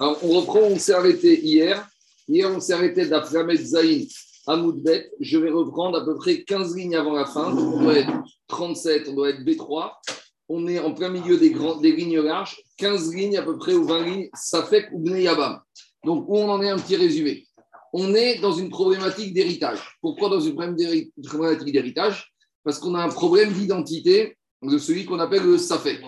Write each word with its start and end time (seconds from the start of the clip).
On 0.00 0.40
reprend, 0.40 0.60
on 0.60 0.78
s'est 0.78 0.94
arrêté 0.94 1.40
hier. 1.40 1.88
Hier, 2.28 2.50
on 2.50 2.60
s'est 2.60 2.72
arrêté 2.72 3.06
d'Aframet 3.06 3.56
Zain 3.56 4.00
à 4.46 4.56
Moudbet. 4.56 5.10
Je 5.20 5.38
vais 5.38 5.50
reprendre 5.50 5.98
à 5.98 6.04
peu 6.04 6.16
près 6.16 6.42
15 6.42 6.76
lignes 6.76 6.96
avant 6.96 7.12
la 7.12 7.26
fin. 7.26 7.54
On 7.56 7.82
doit 7.82 7.98
être 7.98 8.12
37, 8.48 9.08
on 9.08 9.14
doit 9.14 9.30
être 9.30 9.40
B3. 9.40 9.92
On 10.48 10.66
est 10.66 10.78
en 10.78 10.92
plein 10.92 11.10
milieu 11.10 11.38
des, 11.38 11.50
grands, 11.50 11.80
lignes 11.80 12.20
larges. 12.20 12.60
15 12.78 13.14
lignes 13.14 13.36
à 13.36 13.42
peu 13.42 13.56
près 13.56 13.74
ou 13.74 13.84
20 13.84 14.04
lignes, 14.04 14.28
ça 14.34 14.62
fait 14.62 14.88
ou 14.92 15.06
Yabam. 15.06 15.60
Donc, 16.04 16.26
on 16.28 16.48
en 16.50 16.60
est 16.62 16.68
un 16.68 16.78
petit 16.78 16.96
résumé. 16.96 17.46
On 17.92 18.14
est 18.14 18.40
dans 18.40 18.52
une 18.52 18.70
problématique 18.70 19.32
d'héritage. 19.32 19.96
Pourquoi 20.00 20.28
dans 20.28 20.40
une 20.40 20.54
problématique 20.54 21.72
d'héritage? 21.72 22.32
Parce 22.64 22.78
qu'on 22.78 22.94
a 22.94 23.02
un 23.02 23.08
problème 23.08 23.52
d'identité 23.52 24.36
de 24.62 24.78
celui 24.78 25.04
qu'on 25.04 25.20
appelle 25.20 25.44
le 25.44 25.58
Safek. 25.58 26.02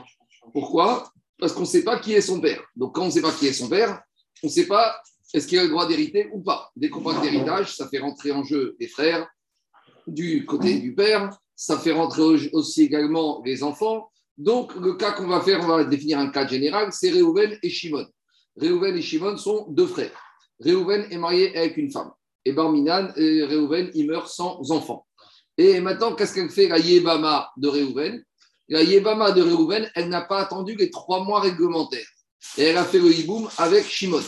Pourquoi? 0.53 1.11
Parce 1.39 1.53
qu'on 1.53 1.61
ne 1.61 1.67
sait 1.67 1.85
pas 1.85 1.99
qui 1.99 2.15
est 2.15 2.21
son 2.21 2.41
père. 2.41 2.63
Donc, 2.75 2.95
quand 2.95 3.03
on 3.03 3.07
ne 3.07 3.11
sait 3.11 3.23
pas 3.23 3.33
qui 3.33 3.47
est 3.47 3.53
son 3.53 3.69
père, 3.69 4.03
on 4.43 4.47
ne 4.47 4.53
sait 4.53 4.67
pas 4.67 5.01
est-ce 5.35 5.47
qu'il 5.47 5.59
a 5.59 5.65
le 5.65 5.69
droit 5.69 5.87
d'hériter 5.87 6.29
ou 6.33 6.41
pas. 6.41 6.71
Dès 6.77 6.89
qu'on 6.89 7.03
parle 7.03 7.21
d'héritage, 7.21 7.77
ça 7.77 7.89
fait 7.89 7.99
rentrer 7.99 8.33
en 8.33 8.43
jeu 8.43 8.77
les 8.81 8.89
frères 8.89 9.29
du 10.07 10.47
côté 10.47 10.79
du 10.79 10.95
père, 10.95 11.37
ça 11.55 11.79
fait 11.79 11.93
rentrer 11.93 12.23
aussi 12.53 12.83
également 12.83 13.43
les 13.45 13.63
enfants. 13.63 14.11
Donc, 14.39 14.75
le 14.77 14.95
cas 14.95 15.13
qu'on 15.13 15.27
va 15.27 15.41
faire, 15.41 15.61
on 15.63 15.67
va 15.67 15.85
définir 15.85 16.19
un 16.19 16.29
cas 16.29 16.47
général, 16.47 16.93
c'est 16.93 17.11
Réhouven 17.11 17.59
et 17.63 17.71
Shimon. 17.71 18.07
Réhouven 18.57 18.97
et 18.97 19.03
Shimon 19.03 19.37
sont 19.37 19.67
deux 19.71 19.87
frères. 19.87 20.13
Réhouven 20.61 21.07
est 21.11 21.19
marié 21.19 21.57
avec 21.57 21.77
une 21.77 21.91
femme. 21.91 22.13
Et 22.45 22.53
Barminan, 22.53 23.13
et 23.17 23.45
Réhouven, 23.45 23.91
il 23.95 24.07
meurt 24.07 24.29
sans 24.29 24.71
enfant. 24.71 25.07
Et 25.59 25.81
maintenant, 25.81 26.15
qu'est-ce 26.15 26.35
qu'elle 26.35 26.51
fait 26.51 26.69
la 26.69 26.79
Yébama 26.79 27.51
de 27.57 27.69
Réhouven? 27.69 28.23
La 28.69 28.83
Yébama 28.83 29.33
de 29.33 29.43
Réhouven, 29.43 29.91
elle 29.95 30.09
n'a 30.09 30.23
pas 30.23 30.41
attendu 30.41 30.75
les 30.75 30.91
trois 30.91 31.23
mois 31.23 31.41
réglementaires. 31.41 32.07
Et 32.59 32.65
elle 32.65 32.77
a 32.77 32.85
fait 32.85 32.99
le 32.99 33.13
hiboum 33.13 33.49
avec 33.59 33.87
Shimon. 33.87 34.23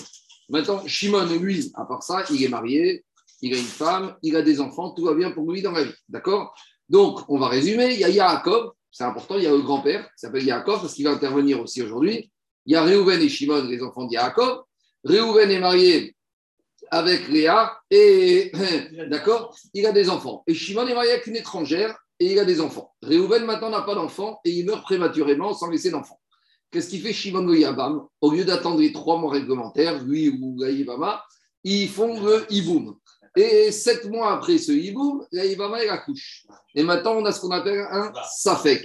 Maintenant, 0.48 0.86
Shimon, 0.86 1.26
lui, 1.26 1.72
à 1.74 1.84
part 1.84 2.02
ça, 2.02 2.24
il 2.30 2.42
est 2.42 2.48
marié, 2.48 3.04
il 3.42 3.54
a 3.54 3.58
une 3.58 3.64
femme, 3.64 4.16
il 4.22 4.36
a 4.36 4.42
des 4.42 4.60
enfants, 4.60 4.90
tout 4.90 5.04
va 5.04 5.14
bien 5.14 5.30
pour 5.30 5.50
lui 5.50 5.62
dans 5.62 5.72
la 5.72 5.84
vie. 5.84 5.94
D'accord? 6.08 6.54
Donc, 6.88 7.20
on 7.28 7.38
va 7.38 7.48
résumer. 7.48 7.94
Il 7.94 8.00
y 8.00 8.04
a 8.04 8.08
Yaakov, 8.08 8.72
c'est 8.90 9.04
important, 9.04 9.36
il 9.36 9.44
y 9.44 9.46
a 9.46 9.50
le 9.50 9.60
grand-père, 9.60 10.04
qui 10.04 10.18
s'appelle 10.18 10.44
Yaakov, 10.44 10.80
parce 10.80 10.94
qu'il 10.94 11.04
va 11.04 11.10
intervenir 11.10 11.60
aussi 11.60 11.82
aujourd'hui. 11.82 12.30
Il 12.66 12.72
y 12.72 12.76
a 12.76 12.82
Réhouven 12.82 13.20
et 13.20 13.28
Shimon, 13.28 13.64
les 13.64 13.82
enfants 13.82 14.06
de 14.06 14.12
Yaakov. 14.12 14.62
Réhouven 15.04 15.50
est 15.50 15.60
marié 15.60 16.16
avec 16.90 17.28
Léa, 17.28 17.78
et 17.90 18.52
d'accord, 19.10 19.56
il 19.74 19.84
a 19.86 19.92
des 19.92 20.08
enfants. 20.08 20.42
Et 20.46 20.54
Shimon 20.54 20.86
est 20.86 20.94
marié 20.94 21.12
avec 21.12 21.26
une 21.26 21.36
étrangère, 21.36 21.96
et 22.20 22.32
il 22.32 22.38
a 22.38 22.44
des 22.44 22.60
enfants. 22.60 22.94
Réhouven 23.02 23.44
maintenant 23.44 23.70
n'a 23.70 23.82
pas 23.82 23.94
d'enfants, 23.94 24.40
et 24.44 24.50
il 24.50 24.66
meurt 24.66 24.82
prématurément 24.82 25.54
sans 25.54 25.70
laisser 25.70 25.90
d'enfants. 25.90 26.20
Qu'est-ce 26.70 26.90
qu'il 26.90 27.00
fait 27.00 27.12
Shimon 27.12 27.46
le 27.46 27.58
Yabam 27.58 28.06
Au 28.20 28.30
lieu 28.30 28.44
d'attendre 28.44 28.80
les 28.80 28.92
trois 28.92 29.18
mois 29.18 29.32
réglementaires, 29.32 30.02
lui 30.04 30.28
ou 30.28 30.56
Gaïbama, 30.56 31.24
ils 31.64 31.88
font 31.88 32.22
le 32.22 32.46
Iboum. 32.50 32.96
Et 33.36 33.70
sept 33.70 34.04
mois 34.06 34.32
après 34.32 34.58
ce 34.58 34.72
Iboum, 34.72 35.24
Gaïbama, 35.32 35.82
il 35.82 35.88
accouche. 35.88 36.46
Et 36.74 36.82
maintenant, 36.82 37.14
on 37.16 37.24
a 37.24 37.32
ce 37.32 37.40
qu'on 37.40 37.52
appelle 37.52 37.86
un 37.90 38.12
Safek. 38.36 38.84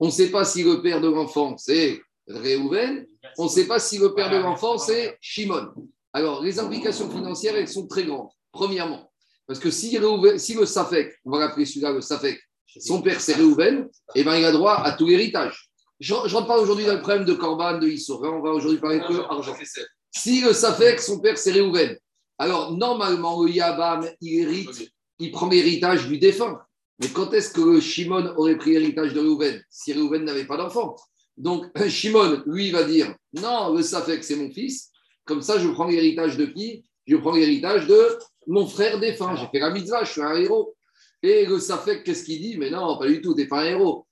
On 0.00 0.06
ne 0.06 0.10
sait 0.10 0.30
pas 0.30 0.44
si 0.44 0.64
le 0.64 0.82
père 0.82 1.00
de 1.00 1.08
l'enfant, 1.08 1.56
c'est 1.56 2.00
Réhouven. 2.26 3.06
On 3.38 3.44
ne 3.44 3.48
sait 3.48 3.66
pas 3.66 3.78
si 3.78 3.98
le 3.98 4.14
père 4.14 4.30
de 4.30 4.38
l'enfant, 4.38 4.78
c'est 4.78 5.16
Shimon. 5.20 5.68
Alors, 6.12 6.42
les 6.42 6.58
implications 6.58 7.08
financières, 7.10 7.54
elles 7.56 7.68
sont 7.68 7.86
très 7.86 8.04
grandes. 8.04 8.30
Premièrement, 8.50 9.10
parce 9.46 9.60
que 9.60 9.70
si, 9.70 9.98
si 10.38 10.54
le 10.54 10.66
Safek, 10.66 11.12
on 11.24 11.30
va 11.30 11.40
l'appeler 11.40 11.66
celui-là 11.66 11.92
le 11.92 12.00
Safek, 12.00 12.40
son 12.78 13.02
père 13.02 13.20
c'est 13.20 13.34
Réhouven, 13.34 13.88
eh 14.14 14.24
ben, 14.24 14.36
il 14.36 14.44
a 14.44 14.52
droit 14.52 14.74
à 14.74 14.92
tout 14.92 15.06
l'héritage. 15.06 15.70
Je 15.98 16.14
ne 16.14 16.18
rentre 16.18 16.46
pas 16.46 16.58
aujourd'hui 16.58 16.86
dans 16.86 16.94
le 16.94 17.00
problème 17.00 17.24
de 17.24 17.34
Corban, 17.34 17.78
de 17.78 17.86
Issor. 17.86 18.22
On 18.22 18.40
va 18.40 18.50
aujourd'hui 18.50 18.78
parler 18.78 19.00
de 19.00 19.18
argent. 19.28 19.54
Si 20.10 20.40
le 20.40 20.52
Safek, 20.52 21.00
son 21.00 21.20
père, 21.20 21.36
c'est 21.36 21.52
Réhouven, 21.52 21.96
alors 22.38 22.72
normalement, 22.72 23.42
le 23.42 23.50
Yabam, 23.50 24.08
il 24.22 24.40
hérite, 24.40 24.90
il 25.18 25.30
prend 25.30 25.48
l'héritage 25.48 26.08
du 26.08 26.18
défunt. 26.18 26.58
Mais 26.98 27.08
quand 27.08 27.32
est-ce 27.34 27.50
que 27.50 27.80
Shimon 27.80 28.34
aurait 28.36 28.56
pris 28.56 28.72
l'héritage 28.72 29.12
de 29.12 29.20
Réhouven 29.20 29.62
si 29.68 29.92
Réhouven 29.92 30.24
n'avait 30.24 30.46
pas 30.46 30.56
d'enfant? 30.56 30.96
Donc, 31.36 31.66
Shimon, 31.88 32.42
lui, 32.46 32.70
va 32.70 32.84
dire 32.84 33.14
Non, 33.34 33.74
le 33.74 33.82
Safek, 33.82 34.24
c'est 34.24 34.36
mon 34.36 34.50
fils. 34.50 34.90
Comme 35.26 35.42
ça, 35.42 35.58
je 35.58 35.68
prends 35.68 35.86
l'héritage 35.86 36.36
de 36.38 36.46
qui? 36.46 36.84
Je 37.06 37.16
prends 37.16 37.32
l'héritage 37.32 37.86
de 37.86 38.18
mon 38.46 38.66
frère 38.66 38.98
défunt. 38.98 39.36
J'ai 39.36 39.46
fait 39.48 39.58
la 39.58 39.70
mitzvah, 39.70 40.04
je 40.04 40.12
suis 40.12 40.22
un 40.22 40.36
héros. 40.36 40.74
Et 41.22 41.44
le 41.46 41.58
Safek, 41.58 42.04
qu'est-ce 42.04 42.24
qu'il 42.24 42.40
dit? 42.40 42.56
Mais 42.56 42.70
non, 42.70 42.98
pas 42.98 43.06
du 43.06 43.20
tout, 43.20 43.34
tu 43.34 43.42
n'es 43.42 43.48
pas 43.48 43.62
un 43.62 43.66
héros 43.66 44.06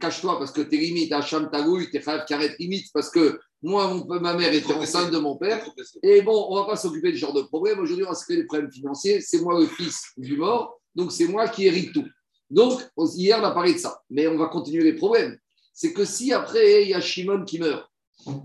cache-toi 0.00 0.38
parce 0.38 0.50
que 0.50 0.62
tes 0.62 0.78
limites, 0.78 1.12
Hacham 1.12 1.50
Tagoui, 1.50 1.90
tes 1.90 2.00
frères 2.00 2.24
carré 2.24 2.54
limite 2.58 2.90
parce 2.92 3.10
que 3.10 3.38
moi, 3.62 3.88
mon, 3.88 4.06
ma 4.20 4.34
mère 4.34 4.52
était 4.52 4.72
enceinte 4.72 5.10
de 5.10 5.18
mon 5.18 5.36
père. 5.36 5.64
Et 6.02 6.22
bon, 6.22 6.46
on 6.50 6.56
ne 6.56 6.60
va 6.60 6.66
pas 6.66 6.76
s'occuper 6.76 7.10
de 7.10 7.16
ce 7.16 7.20
genre 7.20 7.32
de 7.32 7.42
problème. 7.42 7.78
Aujourd'hui, 7.80 8.04
on 8.04 8.08
va 8.08 8.14
s'occuper 8.14 8.42
des 8.42 8.46
problèmes 8.46 8.70
financiers. 8.70 9.20
C'est 9.20 9.40
moi 9.40 9.58
le 9.58 9.66
fils 9.66 10.12
du 10.16 10.36
mort, 10.36 10.80
donc 10.94 11.12
c'est 11.12 11.26
moi 11.26 11.48
qui 11.48 11.66
hérite 11.66 11.92
tout. 11.92 12.06
Donc, 12.48 12.80
hier, 13.16 13.38
on 13.40 13.44
a 13.44 13.50
parlé 13.50 13.74
de 13.74 13.78
ça. 13.78 14.00
Mais 14.08 14.26
on 14.28 14.36
va 14.36 14.46
continuer 14.46 14.84
les 14.84 14.94
problèmes. 14.94 15.36
C'est 15.72 15.92
que 15.92 16.04
si 16.04 16.32
après, 16.32 16.84
il 16.84 16.90
y 16.90 16.94
a 16.94 17.00
Shimon 17.00 17.44
qui 17.44 17.58
meurt, 17.58 17.86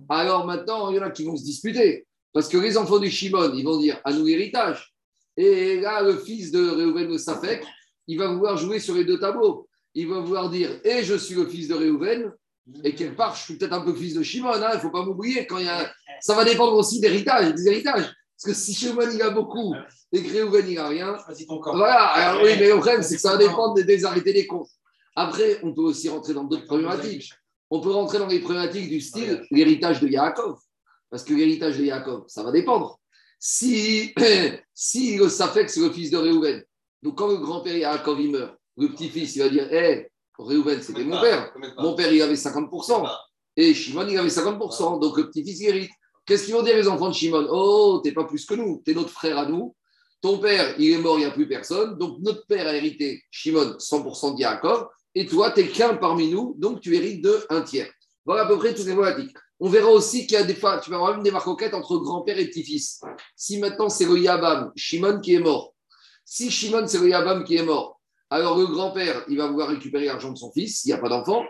alors 0.09 0.46
maintenant, 0.46 0.90
il 0.90 0.97
y 0.97 1.00
en 1.00 1.03
a 1.03 1.12
qui 1.12 1.24
vont 1.24 1.38
se 1.38 1.44
disputer. 1.44 2.08
Parce 2.34 2.47
que 2.47 2.58
les 2.58 2.78
enfants 2.78 3.00
du 3.00 3.12
Shimon, 3.12 3.53
ils 3.53 3.64
vont 3.64 3.80
dire 3.80 4.02
à 4.03 4.12
nous 4.12 4.25
l'héritage. 4.25 4.91
Et 5.38 5.80
là, 5.80 6.02
le 6.02 6.18
fils 6.18 6.52
de 6.52 6.69
Reuven 6.69 7.08
le 7.08 7.18
Safek, 7.18 7.64
il 8.08 8.18
va 8.18 8.28
vouloir 8.28 8.58
jouer 8.58 8.80
sur 8.80 8.96
les 8.96 9.06
deux 9.06 9.19
tableaux 9.19 9.68
il 9.94 10.08
va 10.08 10.19
vouloir 10.19 10.50
dire 10.50 10.72
et 10.84 11.00
eh, 11.00 11.03
je 11.03 11.16
suis 11.16 11.36
le 11.36 11.46
fils 11.47 11.68
de 11.68 11.75
Réhouven, 11.75 12.31
et 12.84 12.96
quelque 12.96 13.16
part, 13.16 13.36
je 13.36 13.44
suis 13.44 13.58
peut-être 13.58 13.74
un 13.74 13.81
peu 13.81 13.94
fils 13.94 14.14
de 14.14 14.24
Shimon, 14.24 14.53
hein, 14.53 14.70
il 14.72 14.75
ne 14.75 14.81
faut 14.81 14.91
pas 14.91 15.03
m'oublier. 15.03 15.46
Quand 15.47 15.58
il 15.58 15.66
y 15.66 15.70
a... 15.70 15.91
Ça 16.22 16.36
va 16.36 16.46
dépendre 16.46 16.74
aussi 16.75 17.00
d'héritage, 17.00 17.53
des 17.56 17.68
héritages. 17.68 18.06
Parce 18.06 18.46
que 18.46 18.53
si 18.53 18.74
Shimon 18.74 19.09
il 19.12 19.22
a 19.22 19.31
beaucoup 19.31 19.75
et 20.12 20.24
que 20.24 20.31
Réhouven 20.31 20.70
il 20.70 20.75
n'a 20.75 20.88
rien, 20.88 21.18
voilà. 21.74 22.06
Alors, 22.06 22.44
oui, 22.44 22.52
mais 22.59 22.68
le 22.68 22.75
problème, 22.75 23.02
c'est 23.02 23.16
que 23.16 23.22
ça 23.22 23.31
va 23.31 23.38
dépendre 23.38 23.74
des, 23.74 24.06
arrêtés 24.06 24.34
des 24.34 24.47
comptes. 24.47 24.70
Après, 25.16 25.59
on 25.64 25.74
peut 25.74 25.81
aussi 25.81 26.08
rentrer 26.08 26.34
dans 26.34 26.44
d'autres 26.44 26.66
problématiques. 26.66 27.34
On 27.70 27.81
peut 27.81 27.91
rentrer 27.91 28.20
dans 28.20 28.28
les 28.28 28.40
problématiques 28.40 28.90
du 28.90 29.02
style 29.02 29.44
l'héritage 29.52 30.00
de 30.00 30.08
Yaakov. 30.08 30.59
Parce 31.09 31.24
que 31.24 31.34
l'héritage 31.34 31.78
de 31.78 31.84
Yaakov, 31.84 32.25
ça 32.28 32.44
va 32.44 32.52
dépendre. 32.52 33.00
Si, 33.44 34.13
si 34.75 35.18
le 35.18 35.28
Safek, 35.28 35.68
c'est 35.68 35.79
le 35.79 35.90
fils 35.91 36.12
de 36.12 36.18
Réhouven, 36.18 36.63
donc 37.02 37.18
quand 37.18 37.28
le 37.28 37.38
grand-père 37.38 37.75
Yaakov 37.75 38.22
il 38.22 38.29
meurt, 38.29 38.56
le 38.78 38.90
petit-fils, 38.90 39.35
il 39.35 39.41
va 39.41 39.50
dire 39.50 39.74
Hé, 39.74 40.12
Réhouven, 40.38 40.79
c'était 40.79 41.03
mon 41.03 41.19
père. 41.19 41.52
Mon 41.79 41.96
père, 41.96 42.13
il 42.13 42.22
avait 42.22 42.35
50%. 42.35 43.09
Et 43.57 43.74
Shimon, 43.74 44.07
il 44.07 44.18
avait 44.19 44.29
50%. 44.29 45.02
Donc 45.02 45.18
le 45.18 45.28
petit-fils, 45.28 45.59
il 45.59 45.69
hérite. 45.69 45.91
Qu'est-ce 46.24 46.46
qu'ils 46.46 46.53
vont 46.53 46.62
dire 46.62 46.75
les 46.75 46.88
enfants 46.88 47.09
de 47.09 47.16
Shimon? 47.16 47.47
Oh, 47.50 48.00
t'es 48.03 48.12
pas 48.12 48.25
plus 48.25 48.46
que 48.46 48.53
nous, 48.53 48.84
t'es 48.85 48.94
notre 48.94 49.09
frère 49.09 49.40
à 49.40 49.47
nous. 49.47 49.75
Ton 50.22 50.38
père, 50.38 50.75
il 50.79 50.91
est 50.91 51.00
mort, 51.00 51.18
il 51.18 51.22
n'y 51.22 51.25
a 51.25 51.31
plus 51.31 51.47
personne. 51.47 51.97
Donc 51.97 52.19
notre 52.19 52.46
père 52.46 52.68
a 52.68 52.75
hérité, 52.75 53.23
Shimon, 53.31 53.75
100% 53.79 54.35
de 54.35 54.41
Yaakov. 54.41 54.88
Et 55.16 55.25
toi, 55.25 55.50
tu 55.52 55.62
es 55.62 55.68
qu'un 55.68 55.96
parmi 55.96 56.29
nous, 56.29 56.53
donc 56.59 56.79
tu 56.79 56.96
hérites 56.96 57.23
de 57.23 57.44
un 57.50 57.63
tiers. 57.63 57.91
Voilà 58.23 58.44
à 58.44 58.47
peu 58.47 58.59
près 58.59 58.75
toutes 58.75 58.85
les 58.85 58.94
problématiques. 58.94 59.35
On 59.63 59.69
verra 59.69 59.91
aussi 59.91 60.25
qu'il 60.25 60.33
y 60.33 60.41
a 60.41 60.44
des 60.44 60.55
fois, 60.55 60.79
tu 60.79 60.89
vas 60.89 60.95
avoir 60.95 61.13
même 61.13 61.22
des 61.22 61.29
marcoquettes 61.29 61.75
entre 61.75 61.97
grand-père 61.97 62.39
et 62.39 62.47
petit-fils. 62.47 62.99
Si 63.35 63.59
maintenant 63.59 63.89
c'est 63.89 64.05
le 64.05 64.17
Yabam, 64.17 64.72
Shimon 64.75 65.19
qui 65.22 65.35
est 65.35 65.39
mort. 65.39 65.75
Si 66.25 66.49
Shimon 66.49 66.88
c'est 66.88 66.97
le 66.97 67.09
Yabam 67.09 67.44
qui 67.44 67.57
est 67.57 67.63
mort, 67.63 68.01
alors 68.31 68.57
le 68.57 68.66
grand-père, 68.66 69.23
il 69.27 69.38
va 69.38 69.45
vouloir 69.45 69.69
récupérer 69.69 70.05
l'argent 70.05 70.31
de 70.31 70.38
son 70.38 70.51
fils, 70.51 70.81
s'il 70.81 70.89
n'y 70.89 70.97
a 70.97 70.97
pas 70.97 71.09
d'enfant. 71.09 71.45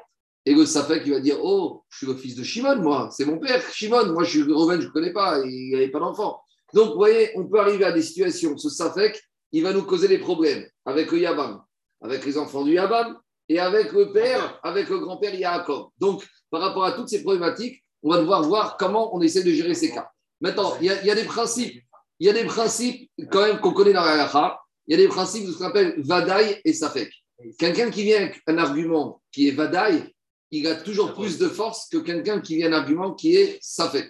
Et 0.45 0.53
le 0.53 0.65
Safek, 0.65 1.03
il 1.05 1.13
va 1.13 1.21
dire 1.21 1.37
Oh, 1.41 1.83
je 1.87 1.97
suis 1.99 2.07
le 2.07 2.15
fils 2.15 2.35
de 2.35 2.43
Shimon, 2.43 2.81
moi, 2.81 3.09
c'est 3.11 3.23
mon 3.23 3.39
père, 3.39 3.61
Shimon, 3.71 4.11
moi 4.11 4.25
je 4.25 4.31
suis 4.31 4.43
Reuven, 4.43 4.81
je 4.81 4.87
ne 4.87 4.91
connais 4.91 5.13
pas, 5.13 5.39
il 5.45 5.71
n'avait 5.71 5.89
pas 5.89 5.99
d'enfant. 5.99 6.41
Donc, 6.73 6.89
vous 6.89 6.95
voyez, 6.95 7.31
on 7.35 7.47
peut 7.47 7.59
arriver 7.61 7.85
à 7.85 7.93
des 7.93 8.01
situations, 8.01 8.57
ce 8.57 8.69
Safek, 8.69 9.21
il 9.53 9.63
va 9.63 9.71
nous 9.71 9.83
causer 9.83 10.09
des 10.09 10.17
problèmes 10.17 10.65
avec 10.85 11.11
le 11.11 11.19
Yabam, 11.19 11.61
avec 12.01 12.25
les 12.25 12.37
enfants 12.37 12.63
du 12.63 12.73
Yabam, 12.73 13.17
et 13.47 13.59
avec 13.59 13.93
le 13.93 14.11
père, 14.11 14.59
avec 14.63 14.89
le 14.89 14.99
grand-père 14.99 15.35
Yaakov. 15.35 15.89
Donc, 15.97 16.27
par 16.49 16.61
rapport 16.61 16.83
à 16.83 16.93
toutes 16.93 17.09
ces 17.09 17.21
problématiques, 17.21 17.83
on 18.03 18.09
va 18.09 18.19
devoir 18.19 18.43
voir 18.43 18.77
comment 18.77 19.15
on 19.15 19.21
essaie 19.21 19.43
de 19.43 19.51
gérer 19.51 19.73
ces 19.73 19.91
cas. 19.91 20.09
Maintenant, 20.39 20.73
il 20.81 20.87
y, 20.87 20.89
a, 20.89 21.15
des 21.15 21.23
principes, 21.23 21.83
il 22.19 22.27
y 22.27 22.29
a 22.29 22.33
des 22.33 22.45
principes 22.45 23.11
quand 23.31 23.41
même 23.45 23.59
qu'on 23.59 23.73
connaît 23.73 23.93
dans 23.93 24.03
la 24.03 24.13
halakha, 24.13 24.59
il 24.87 24.97
y 24.97 25.01
a 25.01 25.05
des 25.05 25.07
principes 25.07 25.45
de 25.45 25.51
ce 25.51 25.57
qu'on 25.57 25.65
appelle 25.65 25.93
Vadaï 25.99 26.59
et 26.65 26.73
Safek. 26.73 27.11
Quelqu'un 27.59 27.91
qui 27.91 28.03
vient 28.03 28.17
avec 28.17 28.41
un 28.47 28.57
argument 28.57 29.21
qui 29.31 29.47
est 29.47 29.51
Vadaï, 29.51 30.11
il 30.49 30.67
a 30.67 30.75
toujours 30.75 31.13
plus 31.13 31.37
de 31.37 31.47
force 31.47 31.87
que 31.89 31.97
quelqu'un 31.97 32.41
qui 32.41 32.57
vient 32.57 32.73
un 32.73 32.77
argument 32.77 33.13
qui 33.13 33.35
est 33.35 33.59
Safek. 33.61 34.09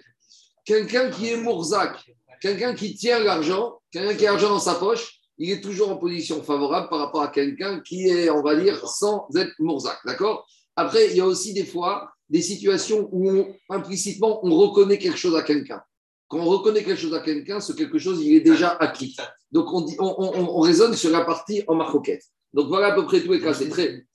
Quelqu'un 0.64 1.10
qui 1.10 1.28
est 1.28 1.36
Mourzak, 1.36 1.98
quelqu'un 2.40 2.74
qui 2.74 2.94
tient 2.94 3.18
l'argent, 3.18 3.80
quelqu'un 3.90 4.14
qui 4.14 4.26
a 4.26 4.30
l'argent 4.32 4.50
dans 4.50 4.58
sa 4.58 4.74
poche, 4.74 5.20
il 5.38 5.50
est 5.50 5.60
toujours 5.60 5.90
en 5.90 5.96
position 5.96 6.42
favorable 6.42 6.88
par 6.88 6.98
rapport 6.98 7.22
à 7.22 7.28
quelqu'un 7.28 7.80
qui 7.80 8.08
est, 8.08 8.30
on 8.30 8.42
va 8.42 8.56
dire, 8.56 8.86
sans 8.88 9.28
être 9.36 9.52
Mourzak. 9.58 9.98
D'accord? 10.06 10.46
Après, 10.76 11.10
il 11.10 11.16
y 11.16 11.20
a 11.20 11.26
aussi 11.26 11.52
des 11.52 11.66
fois 11.66 12.11
des 12.32 12.40
situations 12.40 13.10
où 13.12 13.46
implicitement 13.68 14.44
on 14.44 14.56
reconnaît 14.56 14.98
quelque 14.98 15.18
chose 15.18 15.36
à 15.36 15.42
quelqu'un. 15.42 15.82
Quand 16.28 16.38
on 16.38 16.46
reconnaît 16.46 16.82
quelque 16.82 16.98
chose 16.98 17.12
à 17.12 17.20
quelqu'un, 17.20 17.60
ce 17.60 17.74
quelque 17.74 17.98
chose, 17.98 18.24
il 18.24 18.34
est 18.34 18.40
déjà 18.40 18.70
acquis. 18.70 19.14
Donc, 19.50 19.70
on, 19.70 19.82
dit, 19.82 19.96
on, 19.98 20.60
raisonne 20.60 20.94
sur 20.94 21.10
la 21.10 21.26
partie 21.26 21.62
en 21.68 21.74
marcoquette. 21.74 22.24
Donc, 22.54 22.68
voilà 22.68 22.86
à 22.86 22.94
peu 22.94 23.04
près 23.04 23.20
tous 23.20 23.32
les 23.32 23.40
cas. 23.40 23.52
C'est 23.52 23.68
très, 23.68 24.06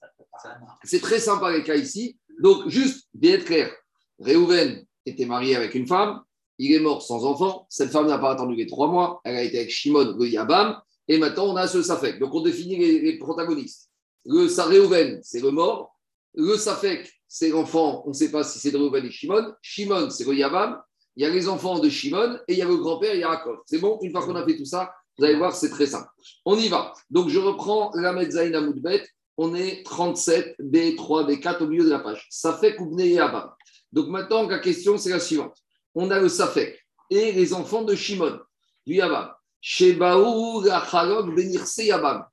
c'est 0.84 1.00
très 1.00 1.19
sympa 1.19 1.52
les 1.52 1.64
cas 1.64 1.75
ici. 1.75 2.18
Donc, 2.42 2.68
juste, 2.69 3.08
bien 3.14 3.34
être 3.34 3.46
clair. 3.46 3.72
Réhouven, 4.19 4.84
était 5.06 5.25
marié 5.28 5.56
avec 5.56 5.75
une 5.75 5.86
femme, 5.86 6.22
il 6.58 6.74
est 6.74 6.80
mort 6.80 7.04
sans 7.04 7.24
enfant, 7.24 7.68
cette 7.69 7.92
femme 7.92 8.08
n'a 8.08 8.18
pas 8.18 8.31
attendu 8.31 8.56
les 8.56 8.66
trois 8.66 8.88
mois, 8.88 9.22
elle 9.24 9.36
a 9.36 9.44
été 9.44 9.60
avec 9.60 9.69
Shimon, 9.69 10.16
le 10.18 10.28
Yabam, 10.28 10.81
et 11.08 11.19
maintenant 11.19 11.46
on 11.46 11.56
a 11.56 11.68
ce 11.68 11.84
Safek. 11.84 12.19
Donc 12.19 12.34
on 12.34 12.42
définit 12.42 12.78
les, 12.78 13.18
protagonistes. 13.18 13.92
Le 14.25 14.50
Saréouven, 14.50 15.19
c'est 15.24 15.40
le 15.40 15.52
mort, 15.52 15.96
le 16.34 16.58
Safek, 16.58 17.17
c'est 17.28 17.50
l'enfant, 17.50 18.04
on 18.06 18.10
ne 18.10 18.14
sait 18.14 18.32
pas 18.32 18.44
si 18.44 18.60
c'est 18.60 18.72
de 18.72 18.78
Reuven 18.78 19.06
et 19.06 19.12
Shimon, 19.12 19.54
Shimon, 19.62 20.10
c'est 20.10 20.26
le 20.26 20.34
Yabam, 20.34 20.82
il 21.16 21.24
y 21.24 21.26
a 21.26 21.30
les 21.30 21.50
enfants 21.50 21.80
de 21.80 21.90
Shimon, 21.90 22.38
et 22.48 22.54
il 22.54 22.60
y 22.60 22.62
a 22.62 22.66
le 22.66 22.78
grand-père 22.78 23.16
Yaakov. 23.16 23.58
C'est 23.66 23.80
bon, 23.80 23.98
une 24.02 24.12
fois 24.12 24.24
qu'on 24.24 24.36
a 24.36 24.46
fait 24.46 24.56
tout 24.56 24.66
ça, 24.66 24.94
vous 25.18 25.26
allez 25.26 25.36
voir, 25.36 25.56
c'est 25.56 25.70
très 25.70 25.88
simple. 25.88 26.08
On 26.46 26.56
y 26.58 26.68
va. 26.68 26.94
Donc 27.10 27.30
je 27.30 27.40
reprends 27.40 27.92
la 27.96 28.14
Metzaïn 28.14 28.54
Amoudbet, 28.54 29.04
on 29.38 29.56
est 29.56 29.84
37, 29.84 30.58
B3, 30.60 31.28
B4 31.28 31.64
au 31.64 31.68
milieu 31.68 31.86
de 31.86 31.90
la 31.90 32.00
page. 32.00 32.28
Safek 32.30 32.80
ou 32.80 33.00
Yabam. 33.00 33.50
Donc 33.92 34.08
maintenant, 34.08 34.48
la 34.48 34.60
question, 34.60 34.98
c'est 34.98 35.10
la 35.10 35.20
suivante. 35.20 35.58
On 35.96 36.12
a 36.12 36.20
le 36.20 36.30
Safek 36.30 36.80
et 37.10 37.32
les 37.32 37.54
enfants 37.54 37.84
de 37.84 37.96
Shimon, 37.96 38.40
du 38.86 38.96
Yabam. 38.96 39.32
Shebaou, 39.60 40.64
Yabam, 40.66 42.26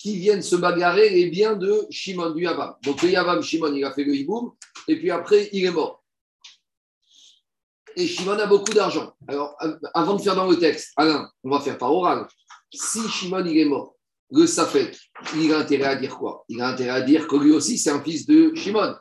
qui 0.00 0.16
viennent 0.16 0.40
se 0.40 0.56
bagarrer 0.56 1.10
les 1.10 1.26
biens 1.26 1.56
de 1.56 1.86
Shimon, 1.90 2.30
du 2.30 2.44
Yabam. 2.44 2.74
Donc 2.82 3.02
le 3.02 3.10
Yabam, 3.10 3.42
Shimon, 3.42 3.74
il 3.74 3.84
a 3.84 3.92
fait 3.92 4.02
le 4.02 4.16
hiboum, 4.16 4.52
et 4.88 4.98
puis 4.98 5.10
après, 5.10 5.50
il 5.52 5.62
est 5.62 5.70
mort. 5.70 6.02
Et 7.96 8.06
Shimon 8.06 8.38
a 8.38 8.46
beaucoup 8.46 8.72
d'argent. 8.72 9.12
Alors, 9.28 9.54
avant 9.92 10.14
de 10.14 10.22
faire 10.22 10.34
dans 10.34 10.48
le 10.48 10.58
texte, 10.58 10.92
Alain, 10.96 11.30
on 11.44 11.50
va 11.50 11.60
faire 11.60 11.76
par 11.76 11.92
oral. 11.92 12.26
Si 12.72 13.06
Shimon, 13.10 13.44
il 13.44 13.58
est 13.58 13.66
mort, 13.66 13.94
le 14.32 14.46
Safek, 14.46 14.98
il 15.36 15.52
a 15.52 15.58
intérêt 15.58 15.84
à 15.84 15.96
dire 15.96 16.16
quoi? 16.16 16.46
Il 16.48 16.62
a 16.62 16.68
intérêt 16.68 16.92
à 16.92 17.02
dire 17.02 17.28
que 17.28 17.36
lui 17.36 17.52
aussi, 17.52 17.76
c'est 17.76 17.90
un 17.90 18.02
fils 18.02 18.24
de 18.24 18.54
Shimon. 18.54 18.94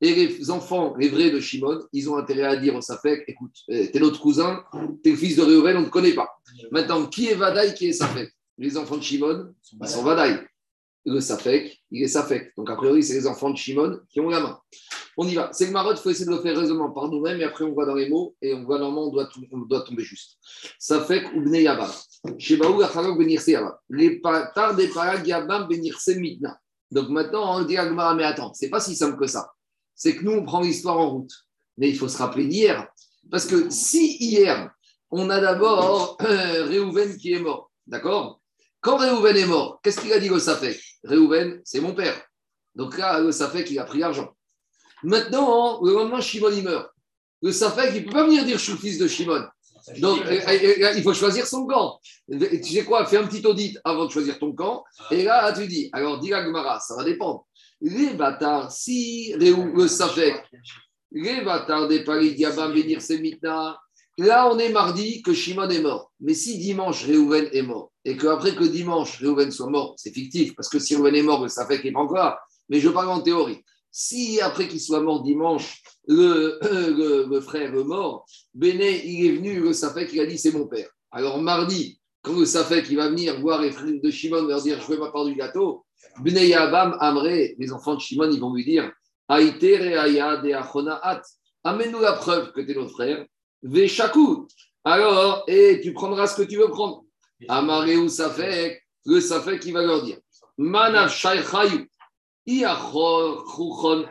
Et 0.00 0.14
les 0.14 0.50
enfants, 0.50 0.96
les 0.98 1.10
vrais 1.10 1.30
de 1.30 1.38
Shimon, 1.38 1.78
ils 1.92 2.10
ont 2.10 2.16
intérêt 2.16 2.46
à 2.46 2.56
dire 2.56 2.74
au 2.74 2.80
Safek 2.80 3.22
écoute, 3.28 3.54
euh, 3.70 3.86
t'es 3.92 4.00
notre 4.00 4.18
cousin, 4.18 4.64
t'es 5.04 5.10
le 5.10 5.16
fils 5.16 5.36
de 5.36 5.42
Réhouven, 5.42 5.76
on 5.76 5.80
ne 5.82 5.86
te 5.86 5.90
connaît 5.90 6.14
pas. 6.14 6.28
Maintenant, 6.72 7.06
qui 7.06 7.28
est 7.28 7.34
Vadaï, 7.34 7.72
qui 7.72 7.86
est 7.86 7.92
Safek? 7.92 8.32
Les 8.60 8.76
enfants 8.76 8.96
de 8.96 9.02
Shimon, 9.02 9.52
ils 9.80 9.88
sont 9.88 10.04
Vadaï. 10.04 10.46
Le 11.04 11.18
Safek, 11.18 11.82
il 11.90 12.02
est 12.04 12.08
Safek. 12.08 12.52
Donc, 12.56 12.70
a 12.70 12.76
priori, 12.76 13.02
c'est 13.02 13.14
les 13.14 13.26
enfants 13.26 13.50
de 13.50 13.56
Shimon 13.56 13.98
qui 14.08 14.20
ont 14.20 14.28
la 14.28 14.38
main. 14.38 14.60
On 15.16 15.26
y 15.26 15.34
va. 15.34 15.50
C'est 15.52 15.66
le 15.66 15.72
marotte, 15.72 15.98
il 15.98 16.02
faut 16.02 16.10
essayer 16.10 16.26
de 16.26 16.30
le 16.30 16.40
faire 16.40 16.56
raisonnement 16.56 16.92
par 16.92 17.08
nous-mêmes, 17.08 17.40
et 17.40 17.44
après, 17.44 17.64
on 17.64 17.72
voit 17.72 17.86
dans 17.86 17.94
les 17.94 18.08
mots, 18.08 18.36
et 18.40 18.54
on 18.54 18.62
voit 18.64 18.78
normalement, 18.78 19.08
on 19.08 19.10
doit, 19.10 19.28
on 19.50 19.58
doit 19.58 19.80
tomber 19.80 20.04
juste. 20.04 20.38
Safek 20.78 21.32
ou 21.34 21.40
Bnei 21.40 21.62
Yabam. 21.62 21.90
Shebaou 22.38 22.80
Acharok 22.82 23.18
Benirse 23.18 23.48
Yabam. 23.48 23.72
Les 23.88 24.20
patards 24.20 24.76
des 24.76 24.88
parag 24.88 25.26
Yabam 25.26 25.66
Benirse 25.66 26.08
Mitna. 26.08 26.60
Donc 26.92 27.08
maintenant, 27.08 27.58
on 27.58 27.64
dit 27.64 27.76
à 27.76 27.90
mais 28.14 28.24
attends, 28.24 28.52
c'est 28.52 28.68
pas 28.68 28.80
si 28.80 28.94
simple 28.94 29.18
que 29.18 29.26
ça 29.26 29.50
c'est 30.00 30.16
que 30.16 30.24
nous, 30.24 30.32
on 30.32 30.44
prend 30.44 30.62
l'histoire 30.62 30.98
en 30.98 31.10
route. 31.10 31.32
Mais 31.76 31.90
il 31.90 31.96
faut 31.96 32.08
se 32.08 32.16
rappeler 32.16 32.46
d'hier. 32.46 32.88
Parce 33.30 33.44
que 33.44 33.68
si 33.68 34.16
hier, 34.16 34.72
on 35.10 35.28
a 35.28 35.38
d'abord 35.38 36.16
euh, 36.22 36.64
Réhouven 36.64 37.18
qui 37.18 37.34
est 37.34 37.38
mort, 37.38 37.70
d'accord? 37.86 38.39
Quand 38.80 38.96
Réhouven 38.96 39.36
est 39.36 39.46
mort, 39.46 39.80
qu'est-ce 39.82 40.00
qu'il 40.00 40.12
a 40.12 40.18
dit 40.18 40.30
au 40.30 40.38
Safek 40.38 40.80
Réhouven, 41.04 41.60
c'est 41.64 41.80
mon 41.80 41.94
père. 41.94 42.20
Donc 42.74 42.96
là, 42.96 43.20
le 43.20 43.32
Safek, 43.32 43.70
il 43.70 43.78
a 43.78 43.84
pris 43.84 43.98
l'argent. 43.98 44.30
Maintenant, 45.02 45.82
le 45.82 45.92
lendemain, 45.92 46.20
Shimon, 46.20 46.50
il 46.50 46.62
meurt. 46.62 46.90
Le 47.42 47.52
Safek, 47.52 47.92
il 47.94 48.02
ne 48.02 48.06
peut 48.06 48.12
pas 48.12 48.24
venir 48.24 48.44
dire 48.44 48.58
je 48.58 48.62
suis 48.64 48.72
le 48.72 48.78
fils 48.78 48.98
de 48.98 49.06
Shimon. 49.06 49.44
Donc, 49.98 50.20
euh, 50.26 50.40
euh, 50.48 50.92
il 50.96 51.02
faut 51.02 51.14
choisir 51.14 51.46
son 51.46 51.66
camp. 51.66 51.98
Tu 52.28 52.62
sais 52.62 52.84
quoi? 52.84 53.06
Fais 53.06 53.16
un 53.16 53.26
petit 53.26 53.44
audit 53.46 53.78
avant 53.84 54.06
de 54.06 54.10
choisir 54.10 54.38
ton 54.38 54.52
camp. 54.52 54.84
Et 55.10 55.24
là, 55.24 55.52
tu 55.52 55.66
dis 55.66 55.88
alors, 55.92 56.18
dis 56.18 56.28
la 56.28 56.44
Gemara, 56.44 56.80
ça 56.80 56.96
va 56.96 57.04
dépendre. 57.04 57.46
Les 57.80 58.10
bâtards, 58.10 58.70
si 58.70 59.34
le 59.38 59.88
Safek, 59.88 60.36
les 61.12 61.40
bâtards 61.42 61.88
des 61.88 62.04
Paris 62.04 62.34
Diabam 62.34 62.72
venir 62.72 63.00
Semitna, 63.00 63.78
là 64.18 64.50
on 64.52 64.58
est 64.58 64.70
mardi 64.70 65.22
que 65.22 65.32
Shimon 65.32 65.68
est 65.68 65.82
mort. 65.82 66.12
Mais 66.20 66.34
si 66.34 66.58
dimanche 66.58 67.04
Réhouven 67.04 67.48
est 67.52 67.62
mort, 67.62 67.92
et 68.04 68.16
qu'après 68.16 68.54
que 68.54 68.64
dimanche 68.64 69.18
Réhouven 69.18 69.50
soit 69.50 69.70
mort, 69.70 69.94
c'est 69.96 70.12
fictif, 70.12 70.54
parce 70.54 70.68
que 70.68 70.78
si 70.78 70.94
Réhouven 70.94 71.14
est 71.14 71.22
mort, 71.22 71.42
le 71.42 71.48
Safek 71.48 71.84
est 71.84 71.92
pas 71.92 72.00
encore. 72.00 72.36
Mais 72.68 72.80
je 72.80 72.88
parle 72.88 73.08
en 73.08 73.20
théorie. 73.20 73.62
Si 73.90 74.40
après 74.40 74.68
qu'il 74.68 74.80
soit 74.80 75.00
mort 75.00 75.22
dimanche, 75.22 75.82
le, 76.06 76.58
le, 77.28 77.40
frère 77.40 77.74
est 77.74 77.84
mort, 77.84 78.24
Béné, 78.54 79.04
il 79.04 79.26
est 79.26 79.32
venu, 79.32 79.60
le 79.60 79.72
Safek, 79.72 80.12
il 80.12 80.20
a 80.20 80.26
dit 80.26 80.38
c'est 80.38 80.52
mon 80.52 80.66
père. 80.66 80.88
Alors 81.10 81.40
mardi, 81.40 82.00
quand 82.22 82.38
le 82.38 82.44
Safek, 82.44 82.90
va 82.92 83.08
venir 83.08 83.40
voir 83.40 83.60
les 83.60 83.72
frères 83.72 84.00
de 84.02 84.10
Shimon, 84.10 84.46
leur 84.46 84.62
dire 84.62 84.80
je 84.80 84.86
veux 84.86 84.98
ma 84.98 85.10
part 85.10 85.24
du 85.24 85.34
gâteau, 85.34 85.84
Bnei 86.20 86.54
Amré, 86.54 87.56
les 87.58 87.72
enfants 87.72 87.94
de 87.94 88.00
Shimon, 88.00 88.30
ils 88.30 88.40
vont 88.40 88.54
lui 88.54 88.64
dire 88.64 88.92
Amène-nous 91.62 92.00
la 92.00 92.12
preuve 92.14 92.52
que 92.52 92.60
tu 92.60 92.72
es 92.72 92.74
notre 92.74 92.90
frère. 92.90 93.24
Veshaku. 93.62 94.46
Alors, 94.84 95.44
et 95.46 95.80
tu 95.82 95.92
prendras 95.92 96.26
ce 96.26 96.42
que 96.42 96.48
tu 96.48 96.56
veux 96.56 96.70
prendre. 96.70 97.04
Amaré 97.48 97.96
ou 97.96 98.08
Safek, 98.08 98.82
le 99.06 99.20
Safek, 99.20 99.64
il 99.64 99.72
va 99.72 99.82
leur 99.82 100.02
dire 100.02 100.18
Manav 100.58 101.10
Shaychayu. 101.10 101.90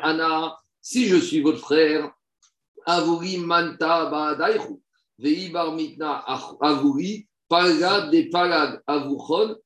Ana, 0.02 0.58
si 0.82 1.08
je 1.08 1.18
suis 1.18 1.42
votre 1.42 1.60
frère, 1.60 2.12
Avuri 2.86 3.38
Manta 3.38 4.06
Baadaichu. 4.06 4.82
Veibar 5.18 5.74
Mitna 5.74 6.24
Avuri, 6.62 7.28
Palad 7.50 8.10
de 8.10 8.30
Palad 8.32 8.82
Avuchon 8.88 9.58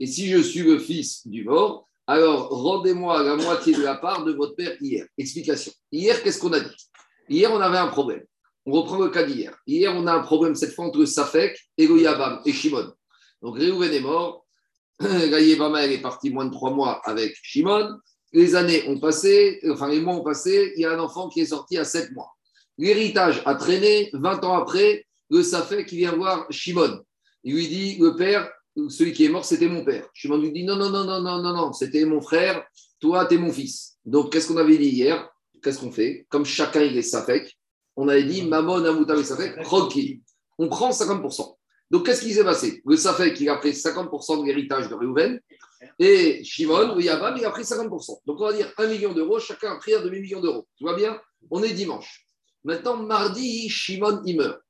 et 0.00 0.06
si 0.06 0.28
je 0.28 0.38
suis 0.38 0.62
le 0.62 0.78
fils 0.78 1.26
du 1.26 1.44
mort, 1.44 1.88
alors 2.06 2.48
rendez-moi 2.50 3.22
la 3.22 3.36
moitié 3.36 3.74
de 3.74 3.82
la 3.82 3.96
part 3.96 4.24
de 4.24 4.32
votre 4.32 4.54
père 4.54 4.76
hier. 4.80 5.06
Explication. 5.16 5.72
Hier, 5.90 6.22
qu'est-ce 6.22 6.38
qu'on 6.38 6.52
a 6.52 6.60
dit? 6.60 6.76
Hier, 7.28 7.52
on 7.52 7.60
avait 7.60 7.78
un 7.78 7.88
problème. 7.88 8.24
On 8.66 8.72
reprend 8.72 8.98
le 8.98 9.08
cas 9.08 9.22
d'hier. 9.22 9.56
Hier, 9.66 9.94
on 9.94 10.06
a 10.06 10.12
un 10.12 10.20
problème 10.20 10.54
cette 10.54 10.74
fois 10.74 10.86
entre 10.86 11.04
Safek 11.04 11.58
et 11.78 11.88
et 12.44 12.52
Shimon. 12.52 12.92
Donc 13.42 13.56
Réhouven 13.56 13.92
est 13.92 14.00
mort. 14.00 14.46
Elle 15.00 15.32
est 15.32 16.02
partie 16.02 16.30
moins 16.30 16.46
de 16.46 16.52
trois 16.52 16.70
mois 16.70 17.00
avec 17.04 17.36
Shimon. 17.42 17.98
Les 18.32 18.56
années 18.56 18.86
ont 18.88 18.98
passé, 18.98 19.60
enfin 19.70 19.88
les 19.88 20.00
mois 20.00 20.14
ont 20.14 20.24
passé. 20.24 20.72
Il 20.76 20.82
y 20.82 20.84
a 20.84 20.92
un 20.92 20.98
enfant 20.98 21.28
qui 21.28 21.40
est 21.40 21.46
sorti 21.46 21.78
à 21.78 21.84
sept 21.84 22.12
mois. 22.12 22.30
L'héritage 22.76 23.42
a 23.46 23.54
traîné. 23.54 24.10
20 24.12 24.44
ans 24.44 24.54
après, 24.54 25.06
le 25.30 25.42
Safek 25.42 25.88
vient 25.90 26.12
voir 26.12 26.46
Shimon. 26.50 27.00
Il 27.44 27.54
lui 27.54 27.68
dit 27.68 27.96
Le 27.98 28.16
père, 28.16 28.50
celui 28.88 29.12
qui 29.12 29.24
est 29.24 29.28
mort, 29.28 29.44
c'était 29.44 29.68
mon 29.68 29.84
père. 29.84 30.08
Je 30.14 30.28
lui 30.28 30.52
dit 30.52 30.64
non, 30.64 30.76
non, 30.76 30.90
non, 30.90 31.04
non, 31.04 31.20
non, 31.20 31.42
non, 31.42 31.54
non, 31.54 31.72
c'était 31.72 32.04
mon 32.04 32.20
frère, 32.20 32.64
toi, 33.00 33.26
tu 33.26 33.34
es 33.34 33.38
mon 33.38 33.52
fils. 33.52 33.96
Donc, 34.04 34.32
qu'est-ce 34.32 34.48
qu'on 34.48 34.56
avait 34.56 34.78
dit 34.78 34.88
hier? 34.88 35.28
Qu'est-ce 35.62 35.80
qu'on 35.80 35.90
fait? 35.90 36.26
Comme 36.28 36.44
chacun, 36.44 36.82
il 36.82 36.96
est 36.96 37.02
safek, 37.02 37.57
on 37.98 38.08
avait 38.08 38.24
dit 38.24 38.42
Mamon, 38.42 38.84
Amouta, 38.84 39.22
Safek, 39.22 39.66
Rocky. 39.66 40.22
On 40.58 40.68
prend 40.68 40.90
50%. 40.90 41.56
Donc, 41.90 42.06
qu'est-ce 42.06 42.22
qui 42.22 42.32
s'est 42.32 42.44
passé? 42.44 42.82
Le 42.84 42.96
Safek, 42.96 43.40
il 43.40 43.48
a 43.48 43.56
pris 43.56 43.70
50% 43.70 44.40
de 44.40 44.46
l'héritage 44.46 44.88
de 44.88 44.94
Réhouven, 44.94 45.40
et 45.98 46.42
Shimon, 46.44 46.94
le 46.94 47.02
Yabam, 47.02 47.36
il 47.36 47.44
a 47.44 47.50
pris 47.50 47.62
50%. 47.62 48.20
Donc, 48.26 48.40
on 48.40 48.46
va 48.46 48.52
dire 48.52 48.72
1 48.76 48.86
million 48.86 49.12
d'euros, 49.12 49.38
chacun 49.38 49.72
a 49.72 49.76
pris 49.76 49.94
un 49.94 50.02
demi-million 50.02 50.40
d'euros. 50.40 50.66
Tu 50.76 50.84
vois 50.84 50.96
bien? 50.96 51.20
On 51.50 51.62
est 51.62 51.72
dimanche. 51.72 52.26
Maintenant, 52.64 52.96
mardi, 52.96 53.68
Shimon, 53.68 54.22
il 54.24 54.36
meurt. 54.36 54.60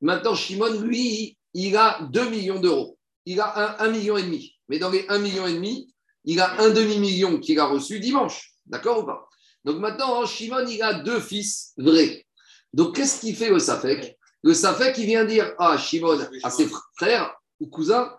Maintenant, 0.00 0.34
Shimon, 0.34 0.80
lui, 0.80 1.36
il 1.54 1.76
a 1.76 2.00
2 2.10 2.30
millions 2.30 2.60
d'euros 2.60 2.98
il 3.28 3.40
a 3.40 3.82
un, 3.82 3.90
million 3.90 4.16
et 4.16 4.22
demi. 4.22 4.54
Mais 4.68 4.78
dans 4.78 4.88
les 4.88 5.04
1 5.08 5.18
million 5.18 5.46
et 5.46 5.52
demi, 5.52 5.92
il 6.24 6.40
a 6.40 6.60
un 6.62 6.70
demi-million 6.70 7.38
qu'il 7.38 7.60
a 7.60 7.66
reçu 7.66 8.00
dimanche. 8.00 8.54
D'accord 8.64 9.00
ou 9.00 9.06
pas? 9.06 9.28
Donc 9.64 9.78
maintenant, 9.80 10.24
Shimon, 10.24 10.66
il 10.66 10.82
a 10.82 10.94
deux 10.94 11.20
fils 11.20 11.74
vrais. 11.76 12.24
Donc 12.72 12.96
qu'est-ce 12.96 13.20
qu'il 13.20 13.36
fait 13.36 13.50
le 13.50 13.58
Safek 13.58 14.16
Le 14.42 14.54
Safek, 14.54 14.96
il 14.98 15.06
vient 15.06 15.24
dire 15.24 15.54
à 15.58 15.76
Shimon, 15.78 16.18
à 16.42 16.50
ses 16.50 16.68
frères 16.96 17.34
ou 17.60 17.66
cousins, 17.66 18.12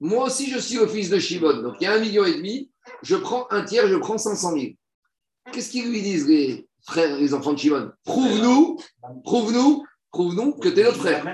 moi 0.00 0.26
aussi 0.26 0.50
je 0.50 0.58
suis 0.58 0.76
le 0.76 0.86
fils 0.86 1.10
de 1.10 1.18
Shimon. 1.18 1.62
Donc 1.62 1.76
il 1.80 1.84
y 1.84 1.86
a 1.86 1.92
un 1.92 1.98
million 1.98 2.24
et 2.24 2.34
demi, 2.34 2.70
je 3.02 3.16
prends 3.16 3.46
un 3.50 3.64
tiers, 3.64 3.88
je 3.88 3.96
prends 3.96 4.18
500 4.18 4.52
000. 4.52 4.66
Qu'est-ce 5.52 5.70
qu'ils 5.70 5.90
lui 5.90 6.02
disent 6.02 6.26
les 6.26 6.68
frères, 6.86 7.16
les 7.16 7.34
enfants 7.34 7.52
de 7.52 7.58
Shimon? 7.58 7.90
Prouve-nous, 8.04 8.78
prouve-nous 9.24 9.84
prouve-nous 10.14 10.52
que 10.52 10.68
tu 10.68 10.80
es 10.80 10.84
notre 10.84 10.98
frère. 10.98 11.24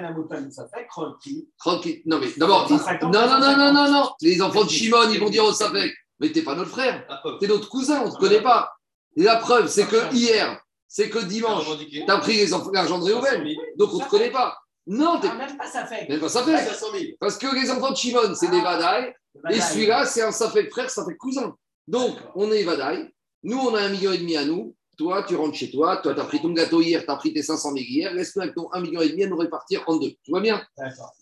Non, 2.06 2.18
mais 2.18 2.32
d'abord, 2.36 2.70
non, 2.70 2.78
non, 2.78 3.40
non, 3.40 3.56
non, 3.56 3.72
non, 3.72 3.92
non. 3.92 4.10
Les 4.22 4.42
enfants 4.42 4.64
de 4.64 4.70
Shimon, 4.70 5.10
ils 5.12 5.20
vont 5.20 5.28
dire 5.28 5.44
au 5.44 5.52
Safek, 5.52 5.92
mais 6.18 6.32
tu 6.32 6.42
pas 6.42 6.54
notre 6.54 6.70
frère, 6.70 7.06
tu 7.38 7.44
es 7.44 7.48
notre 7.48 7.68
cousin, 7.68 8.02
on 8.02 8.06
ne 8.06 8.10
te 8.12 8.16
connaît 8.16 8.42
pas. 8.42 8.72
Et 9.16 9.22
la 9.22 9.36
preuve, 9.36 9.68
c'est 9.68 9.86
que 9.86 10.12
hier, 10.14 10.60
c'est 10.92 11.08
que 11.08 11.20
dimanche, 11.20 11.66
tu 11.88 12.02
as 12.02 12.18
pris 12.18 12.44
l'argent 12.72 12.98
de 12.98 13.04
Réhouven, 13.04 13.48
donc 13.76 13.94
on 13.94 13.98
ne 13.98 14.04
te 14.04 14.10
connaît 14.10 14.32
pas. 14.32 14.58
Non, 14.88 15.20
ah, 15.22 15.34
même 15.36 15.56
pas 15.56 15.68
Safek. 15.68 16.08
Même 16.08 16.18
pas 16.18 16.28
Safek. 16.28 17.16
Parce 17.20 17.38
que 17.38 17.54
les 17.54 17.70
enfants 17.70 17.92
de 17.92 17.96
Shimon, 17.96 18.34
c'est 18.34 18.50
des 18.50 18.60
Vadaï, 18.60 19.14
et 19.50 19.60
celui-là, 19.60 20.04
c'est 20.04 20.22
un 20.22 20.32
Safek 20.32 20.68
frère, 20.68 20.90
Safek 20.90 21.16
cousin. 21.16 21.54
Donc, 21.86 22.16
on 22.34 22.50
est 22.50 22.64
Vadaï. 22.64 23.08
Nous, 23.44 23.56
on 23.56 23.72
a 23.76 23.82
un 23.82 23.88
million 23.90 24.10
et 24.10 24.18
demi 24.18 24.36
à 24.36 24.44
nous. 24.44 24.74
Toi, 24.98 25.22
tu 25.22 25.36
rentres 25.36 25.56
chez 25.56 25.70
toi, 25.70 25.98
toi, 25.98 26.12
tu 26.12 26.20
as 26.20 26.24
pris 26.24 26.42
ton 26.42 26.50
gâteau 26.50 26.82
hier, 26.82 27.04
tu 27.04 27.10
as 27.10 27.16
pris 27.16 27.32
tes 27.32 27.42
500 27.42 27.72
000 27.72 27.84
hier, 27.88 28.12
laisse-nous 28.12 28.42
avec 28.42 28.56
ton 28.56 28.68
1,5 28.72 28.82
million 28.82 29.00
et 29.00 29.10
demi 29.10 29.22
à 29.22 29.28
nous 29.28 29.36
répartir 29.36 29.84
en 29.86 29.96
deux. 29.96 30.10
Tu 30.24 30.32
vois 30.32 30.40
bien? 30.40 30.60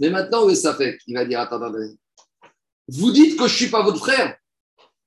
Mais 0.01 0.09
maintenant, 0.09 0.47
le 0.47 0.55
Safek, 0.55 0.99
il 1.07 1.15
va 1.15 1.27
dire 1.27 1.41
Attends, 1.41 1.57
attendez. 1.57 1.95
Vous 2.89 3.13
dites 3.13 3.39
que 3.39 3.47
je 3.47 3.53
ne 3.53 3.57
suis 3.57 3.69
pas 3.69 3.83
votre 3.83 3.99
frère. 3.99 4.35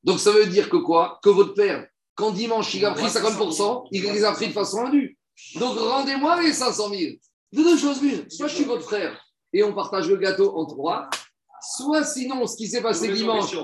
Donc, 0.04 0.20
ça 0.20 0.32
veut 0.32 0.46
dire 0.46 0.70
que 0.70 0.78
quoi? 0.78 1.20
Que 1.24 1.30
votre 1.30 1.56
père, 1.56 1.88
quand 2.22 2.30
dimanche, 2.30 2.76
il 2.76 2.86
a 2.86 2.92
pris 2.92 3.06
50%, 3.06 3.88
il 3.92 4.04
les 4.04 4.24
a 4.24 4.32
pris 4.34 4.50
de 4.50 4.54
façon 4.54 4.86
indue. 4.86 5.18
Donc 5.56 5.76
rendez-moi 5.76 6.40
les 6.44 6.54
500 6.54 6.90
000. 6.90 7.14
De 7.52 7.64
deux 7.64 7.78
choses 7.78 8.00
l'une, 8.00 8.30
soit 8.30 8.48
je 8.48 8.56
suis 8.58 8.64
votre 8.64 8.84
frère 8.84 9.20
et 9.52 9.64
on 9.64 9.74
partage 9.74 10.08
le 10.08 10.18
gâteau 10.18 10.56
en 10.56 10.68
trois, 10.68 11.10
soit 11.76 12.04
sinon, 12.04 12.46
ce 12.46 12.56
qui 12.56 12.68
s'est 12.68 12.84
passé 12.84 13.12
dimanche, 13.12 13.56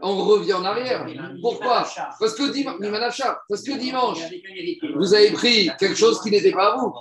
on 0.00 0.24
revient 0.24 0.54
en 0.54 0.64
arrière. 0.64 1.06
Pourquoi 1.42 1.86
Parce 2.18 2.34
que 2.34 2.50
dimanche, 2.50 3.22
parce 3.48 3.62
que 3.62 3.78
dimanche, 3.78 4.20
vous 4.94 5.12
avez 5.12 5.32
pris 5.32 5.70
quelque 5.78 5.94
chose 5.94 6.18
qui 6.22 6.30
n'était 6.30 6.52
pas 6.52 6.72
à 6.72 6.76
vous. 6.78 6.94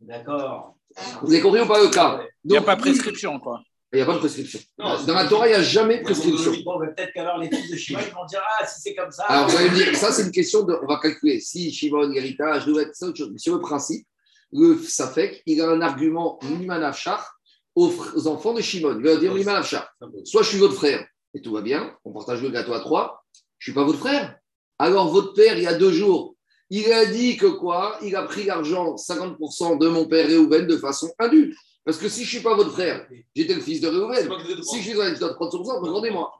D'accord. 0.00 0.74
Vous 1.22 1.32
avez 1.32 1.40
compris 1.40 1.60
ou 1.60 1.66
pas 1.66 1.80
le 1.80 1.90
cas 1.90 2.20
Il 2.42 2.50
n'y 2.50 2.56
a 2.56 2.62
pas 2.62 2.74
de 2.74 2.80
prescription, 2.80 3.38
quoi. 3.38 3.62
Il 3.92 3.96
n'y 3.96 4.02
a 4.02 4.06
pas 4.06 4.14
de 4.14 4.18
prescription. 4.18 4.60
Dans 4.78 5.14
la 5.14 5.26
Torah, 5.26 5.48
il 5.48 5.50
n'y 5.50 5.56
a 5.56 5.62
jamais 5.62 5.98
de 5.98 6.04
prescription. 6.04 6.52
Bon, 6.64 6.78
peut-être 6.78 7.12
qu'alors 7.12 7.38
les 7.38 7.48
fils 7.48 7.70
de 7.70 7.76
Shimon 7.76 8.00
vont 8.14 8.24
dire 8.26 8.40
Ah, 8.58 8.64
si 8.64 8.80
c'est 8.80 8.94
comme 8.94 9.10
ça. 9.10 9.24
Alors, 9.24 9.48
vous 9.48 9.56
allez 9.56 9.70
me 9.70 9.74
dire, 9.74 9.96
ça, 9.96 10.12
c'est 10.12 10.22
une 10.22 10.30
question 10.30 10.62
de. 10.62 10.78
On 10.82 10.86
va 10.86 10.98
calculer. 10.98 11.40
Si 11.40 11.72
Shimon, 11.72 12.08
l'héritage, 12.08 12.66
doit 12.66 12.82
être 12.82 12.94
ça, 12.94 13.06
autre 13.06 13.18
chose. 13.18 13.30
Mais 13.32 13.38
sur 13.38 13.54
le 13.54 13.60
principe, 13.60 14.06
le 14.52 14.78
Safek, 14.78 15.42
il 15.46 15.60
a 15.60 15.68
un 15.68 15.80
argument 15.80 16.38
Mimanachar 16.42 17.36
aux 17.74 18.28
enfants 18.28 18.54
de 18.54 18.60
Shimon. 18.60 18.96
Il 18.98 19.04
va 19.04 19.16
dire 19.16 19.34
Mimanachar. 19.34 19.92
Soit 20.24 20.42
je 20.42 20.48
suis 20.50 20.58
votre 20.58 20.74
frère 20.74 21.04
et 21.34 21.40
tout 21.40 21.52
va 21.52 21.62
bien, 21.62 21.96
on 22.04 22.12
partage 22.12 22.42
le 22.42 22.50
gâteau 22.50 22.72
à 22.72 22.80
trois. 22.80 23.24
Je 23.58 23.70
ne 23.70 23.72
suis 23.72 23.72
pas 23.72 23.84
votre 23.84 23.98
frère. 23.98 24.36
Alors, 24.78 25.08
votre 25.08 25.34
père, 25.34 25.56
il 25.56 25.64
y 25.64 25.66
a 25.66 25.74
deux 25.74 25.92
jours, 25.92 26.34
il 26.70 26.92
a 26.92 27.04
dit 27.06 27.36
que 27.36 27.46
quoi? 27.46 27.98
Il 28.02 28.16
a 28.16 28.22
pris 28.22 28.44
l'argent, 28.44 28.94
50% 28.94 29.78
de 29.78 29.88
mon 29.88 30.06
père 30.06 30.26
Réhouven 30.26 30.66
de 30.66 30.76
façon 30.76 31.12
indue. 31.18 31.56
Parce 31.84 31.98
que 31.98 32.08
si 32.08 32.24
je 32.24 32.26
ne 32.26 32.40
suis 32.40 32.40
pas 32.40 32.54
votre 32.54 32.72
frère, 32.72 33.06
j'étais 33.34 33.54
le 33.54 33.60
fils 33.60 33.80
de 33.80 33.88
Réhouven. 33.88 34.28
Si 34.62 34.78
je 34.78 34.82
suis 34.82 34.94
dans 34.94 35.04
les 35.04 35.14
30%, 35.14 35.90
rendez-moi. 35.90 36.32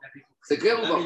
C'est 0.43 0.57
clair 0.57 0.79
ou 0.79 0.87
pas 0.87 0.99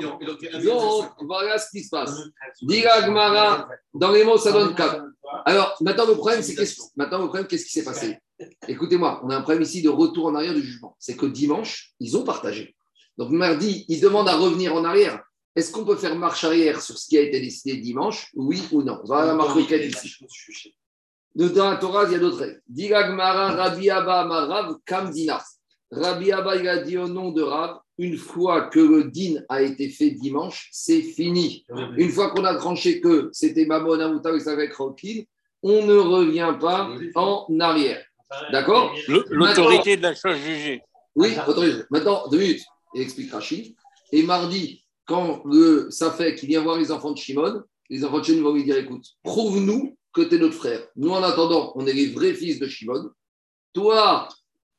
Donc, 0.61 1.13
voilà 1.21 1.57
ce 1.57 1.69
qui 1.69 1.83
se 1.83 1.89
passe. 1.89 2.15
Diga 2.61 3.07
Gmara, 3.07 3.67
dans 3.93 4.11
les 4.11 4.23
mots, 4.23 4.37
ça 4.37 4.51
donne 4.51 4.73
4. 4.73 5.03
Alors, 5.45 5.75
maintenant, 5.81 6.05
le 6.07 6.13
problème, 6.15 6.41
c'est 6.41 6.55
qu'est-ce 6.55 6.81
maintenant, 6.95 7.19
le 7.19 7.27
problème, 7.27 7.47
qu'est-ce 7.47 7.65
qui 7.65 7.71
s'est 7.71 7.83
passé? 7.83 8.17
Écoutez-moi, 8.67 9.21
on 9.23 9.29
a 9.29 9.37
un 9.37 9.41
problème 9.41 9.63
ici 9.63 9.81
de 9.81 9.89
retour 9.89 10.27
en 10.27 10.35
arrière 10.35 10.53
du 10.53 10.61
jugement. 10.61 10.95
C'est 10.99 11.15
que 11.15 11.25
dimanche, 11.25 11.91
ils 11.99 12.15
ont 12.17 12.23
partagé. 12.23 12.75
Donc, 13.17 13.29
mardi, 13.31 13.85
ils 13.87 14.01
demandent 14.01 14.29
à 14.29 14.35
revenir 14.35 14.73
en 14.73 14.83
arrière. 14.83 15.21
Est-ce 15.55 15.71
qu'on 15.71 15.85
peut 15.85 15.95
faire 15.95 16.15
marche 16.15 16.43
arrière 16.43 16.81
sur 16.81 16.97
ce 16.97 17.07
qui 17.07 17.17
a 17.17 17.21
été 17.21 17.39
décidé 17.39 17.77
dimanche? 17.77 18.29
Oui 18.35 18.61
ou 18.71 18.83
non? 18.83 18.99
Voilà 19.05 19.27
la 19.27 19.35
marque 19.35 19.57
ici. 19.57 20.17
Dans 21.35 21.69
la 21.69 21.77
Torah, 21.77 22.05
il 22.05 22.13
y 22.13 22.15
a 22.15 22.19
d'autres 22.19 22.39
règles. 22.39 22.61
Diragmara 22.67 23.51
Rabbi 23.51 23.89
Abba 23.89 24.25
Marav 24.25 24.77
Kamdina. 24.85 25.43
Rabbi 25.91 26.31
Abba, 26.31 26.55
il 26.55 26.67
a 26.67 26.81
dit 26.81 26.97
au 26.97 27.07
nom 27.07 27.31
de 27.31 27.41
Rav, 27.41 27.79
une 27.97 28.17
fois 28.17 28.69
que 28.69 28.79
le 28.79 29.05
din 29.05 29.41
a 29.49 29.61
été 29.61 29.89
fait 29.89 30.11
dimanche, 30.11 30.69
c'est 30.71 31.01
fini. 31.01 31.65
Une 31.97 32.09
fois 32.09 32.31
qu'on 32.31 32.45
a 32.45 32.55
tranché 32.55 33.01
que 33.01 33.29
c'était 33.33 33.65
Mamon 33.65 33.99
Amouta 33.99 34.31
et 34.35 34.47
avec 34.47 34.73
Rokin, 34.75 35.23
on 35.61 35.85
ne 35.85 35.95
revient 35.95 36.53
pas 36.59 36.89
en 37.15 37.59
arrière. 37.59 38.03
D'accord 38.51 38.93
L'autorité 39.29 39.97
de 39.97 40.03
la 40.03 40.15
chose 40.15 40.37
jugée. 40.37 40.81
Oui, 41.15 41.33
autorité. 41.47 41.83
Maintenant, 41.89 42.27
deux 42.29 42.39
minutes, 42.39 42.63
il 42.93 43.01
explique 43.01 43.31
Rachid. 43.31 43.75
Et 44.11 44.23
mardi, 44.23 44.83
quand 45.05 45.41
le 45.45 45.89
fait 46.17 46.35
qu'il 46.35 46.49
vient 46.49 46.61
voir 46.61 46.77
les 46.77 46.91
enfants 46.91 47.11
de 47.11 47.17
Shimon, 47.17 47.61
les 47.89 48.03
enfants 48.03 48.19
de 48.19 48.25
Shimon 48.25 48.43
vont 48.43 48.53
lui 48.53 48.63
dire 48.63 48.77
écoute, 48.77 49.05
prouve-nous 49.23 49.97
que 50.15 50.21
tu 50.21 50.35
es 50.35 50.37
notre 50.39 50.55
frère. 50.55 50.87
Nous, 50.95 51.11
en 51.11 51.21
attendant, 51.21 51.73
on 51.75 51.85
est 51.85 51.93
les 51.93 52.07
vrais 52.07 52.33
fils 52.33 52.57
de 52.57 52.67
Shimon. 52.67 53.11
Toi, 53.73 54.29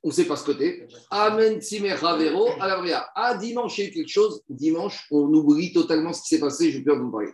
on 0.02 0.08
ne 0.08 0.12
sait 0.12 0.24
pas 0.24 0.36
ce 0.36 0.50
es. 0.62 0.88
Amen, 1.10 1.60
Ravero, 2.00 2.48
à 2.58 2.68
la. 2.68 3.10
Ah, 3.14 3.36
dimanche, 3.36 3.78
il 3.78 3.84
y 3.84 3.86
a 3.86 3.90
eu 3.90 3.92
quelque 3.92 4.08
chose. 4.08 4.40
Dimanche, 4.48 5.06
on 5.10 5.26
oublie 5.34 5.72
totalement 5.72 6.12
ce 6.12 6.22
qui 6.22 6.28
s'est 6.28 6.40
passé. 6.40 6.72
Je 6.72 6.80
peux 6.80 6.96
vous 6.96 7.10
parler. 7.10 7.32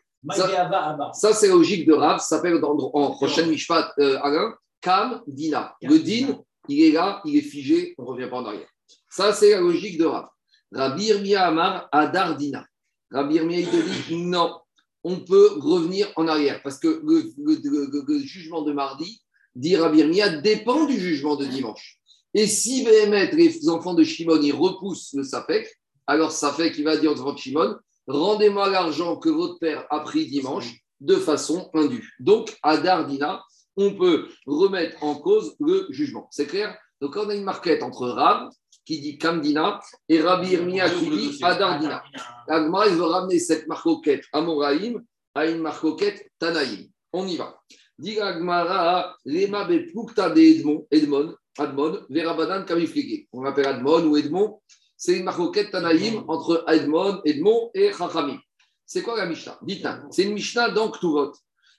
Ça, 1.12 1.32
c'est 1.32 1.48
la 1.48 1.54
logique 1.54 1.86
de 1.86 1.92
Rav. 1.92 2.18
Ça 2.18 2.36
s'appelle 2.36 2.60
en 2.64 3.10
prochaine 3.12 3.48
Mishpat, 3.48 3.92
euh, 3.98 4.18
Alain, 4.22 4.54
Kam 4.80 5.22
Dina. 5.26 5.76
Le 5.82 5.98
din, 5.98 6.38
il 6.68 6.84
est 6.84 6.92
là, 6.92 7.20
il 7.24 7.36
est 7.36 7.42
figé, 7.42 7.94
on 7.98 8.02
ne 8.04 8.08
revient 8.08 8.28
pas 8.28 8.36
en 8.36 8.46
arrière. 8.46 8.68
Ça, 9.08 9.32
c'est 9.32 9.50
la 9.50 9.60
logique 9.60 9.98
de 9.98 10.04
Rav. 10.04 10.28
Rabbi 10.72 11.06
Irmia 11.06 11.46
Amar 11.46 11.88
Adar 11.92 12.36
Dina. 12.36 12.64
Rabbi 13.10 13.34
Irmia, 13.34 13.60
il 13.60 13.68
te 13.68 13.76
dit 14.08 14.16
non, 14.16 14.61
on 15.04 15.20
peut 15.20 15.58
revenir 15.58 16.12
en 16.16 16.28
arrière 16.28 16.62
parce 16.62 16.78
que 16.78 17.02
le, 17.04 18.18
jugement 18.20 18.62
de 18.62 18.72
mardi, 18.72 19.22
dit 19.54 19.76
Rabbi 19.76 20.02
dépend 20.42 20.86
du 20.86 20.98
jugement 20.98 21.36
de 21.36 21.44
dimanche. 21.44 21.98
Et 22.34 22.46
si 22.46 22.84
mettre 23.08 23.36
les 23.36 23.68
enfants 23.68 23.94
de 23.94 24.04
Shimon, 24.04 24.40
ils 24.40 24.54
repoussent 24.54 25.12
le 25.12 25.22
Safek, 25.22 25.68
alors 26.06 26.32
Safek, 26.32 26.76
il 26.78 26.84
va 26.84 26.96
dire 26.96 27.12
aux 27.12 27.20
enfants 27.20 27.34
de 27.34 27.38
Shimon, 27.38 27.76
rendez-moi 28.06 28.70
l'argent 28.70 29.16
que 29.16 29.28
votre 29.28 29.58
père 29.58 29.86
a 29.90 30.00
pris 30.00 30.26
dimanche 30.26 30.80
de 31.00 31.16
façon 31.16 31.68
indue. 31.74 32.14
Donc, 32.20 32.56
à 32.62 32.78
Dardina, 32.78 33.42
on 33.76 33.94
peut 33.94 34.28
remettre 34.46 35.02
en 35.02 35.16
cause 35.16 35.56
le 35.60 35.86
jugement. 35.90 36.28
C'est 36.30 36.46
clair? 36.46 36.76
Donc, 37.00 37.16
on 37.16 37.28
a 37.28 37.34
une 37.34 37.44
marquette 37.44 37.82
entre 37.82 38.08
Rab, 38.08 38.50
qui 38.84 39.00
dit 39.00 39.18
Kamdina, 39.18 39.80
et 40.08 40.20
Rabbi 40.20 40.52
Irmia 40.52 40.90
qui 40.90 41.08
dit 41.08 41.38
Adardina. 41.42 42.02
Agma, 42.48 42.86
il 42.88 42.94
veut 42.94 43.04
ramener 43.04 43.38
cette 43.38 43.66
marcoquette 43.66 44.24
à 44.32 44.40
Moraïm 44.40 45.02
à 45.34 45.46
une 45.46 45.58
marcoquette 45.58 46.30
Tanaïm. 46.38 46.88
On 47.12 47.26
y 47.26 47.36
va. 47.36 47.60
Dit 47.98 48.20
Agmara, 48.20 49.16
Lema 49.24 49.64
de 49.64 50.40
Edmond, 50.40 50.86
Edmond, 50.90 51.34
Admon, 51.58 52.00
Verabadan 52.10 52.64
Kamiflige. 52.64 53.26
On 53.32 53.42
l'appelle 53.42 53.66
Admon 53.66 54.04
ou 54.06 54.16
Edmond. 54.16 54.60
C'est 54.96 55.16
une 55.16 55.24
marcoquette 55.24 55.70
Tanaïm 55.70 56.24
entre 56.28 56.64
Edmond, 56.68 57.20
Edmond 57.24 57.70
et 57.74 57.92
Chachamim. 57.92 58.38
C'est 58.86 59.02
quoi 59.02 59.16
la 59.16 59.26
Mishnah? 59.26 59.58
Dites 59.62 59.86
C'est 60.10 60.24
une 60.24 60.34
Mishnah 60.34 60.70
dans 60.70 60.90
Ktuvot 60.90 61.32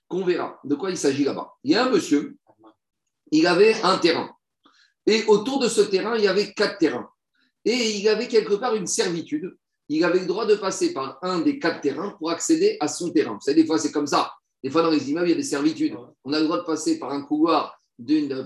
qu'on 0.07 0.23
verra. 0.23 0.59
De 0.63 0.75
quoi 0.75 0.89
il 0.89 0.97
s'agit 0.97 1.23
là-bas? 1.23 1.51
Il 1.63 1.71
y 1.71 1.75
a 1.75 1.85
un 1.85 1.89
monsieur, 1.89 2.37
il 3.31 3.47
avait 3.47 3.81
un 3.81 3.97
terrain. 3.97 4.29
Et 5.05 5.23
autour 5.27 5.59
de 5.59 5.67
ce 5.67 5.81
terrain, 5.81 6.15
il 6.15 6.23
y 6.23 6.27
avait 6.27 6.53
quatre 6.53 6.77
terrains. 6.77 7.09
Et 7.65 7.97
il 7.97 8.07
avait 8.07 8.27
quelque 8.27 8.53
part 8.55 8.75
une 8.75 8.87
servitude. 8.87 9.55
Il 9.89 10.03
avait 10.03 10.19
le 10.19 10.25
droit 10.25 10.45
de 10.45 10.55
passer 10.55 10.93
par 10.93 11.19
un 11.21 11.39
des 11.39 11.59
quatre 11.59 11.81
terrains 11.81 12.15
pour 12.17 12.31
accéder 12.31 12.77
à 12.79 12.87
son 12.87 13.11
terrain. 13.11 13.33
Vous 13.33 13.41
savez, 13.41 13.61
des 13.61 13.67
fois, 13.67 13.77
c'est 13.77 13.91
comme 13.91 14.07
ça. 14.07 14.31
Des 14.63 14.69
fois, 14.69 14.81
dans 14.81 14.89
les 14.89 15.09
immeubles, 15.09 15.27
il 15.27 15.31
y 15.31 15.33
a 15.33 15.37
des 15.37 15.43
servitudes. 15.43 15.95
On 16.23 16.31
a 16.31 16.39
le 16.39 16.45
droit 16.45 16.57
de 16.57 16.63
passer 16.63 16.97
par 16.99 17.11
un 17.11 17.21
couloir, 17.21 17.77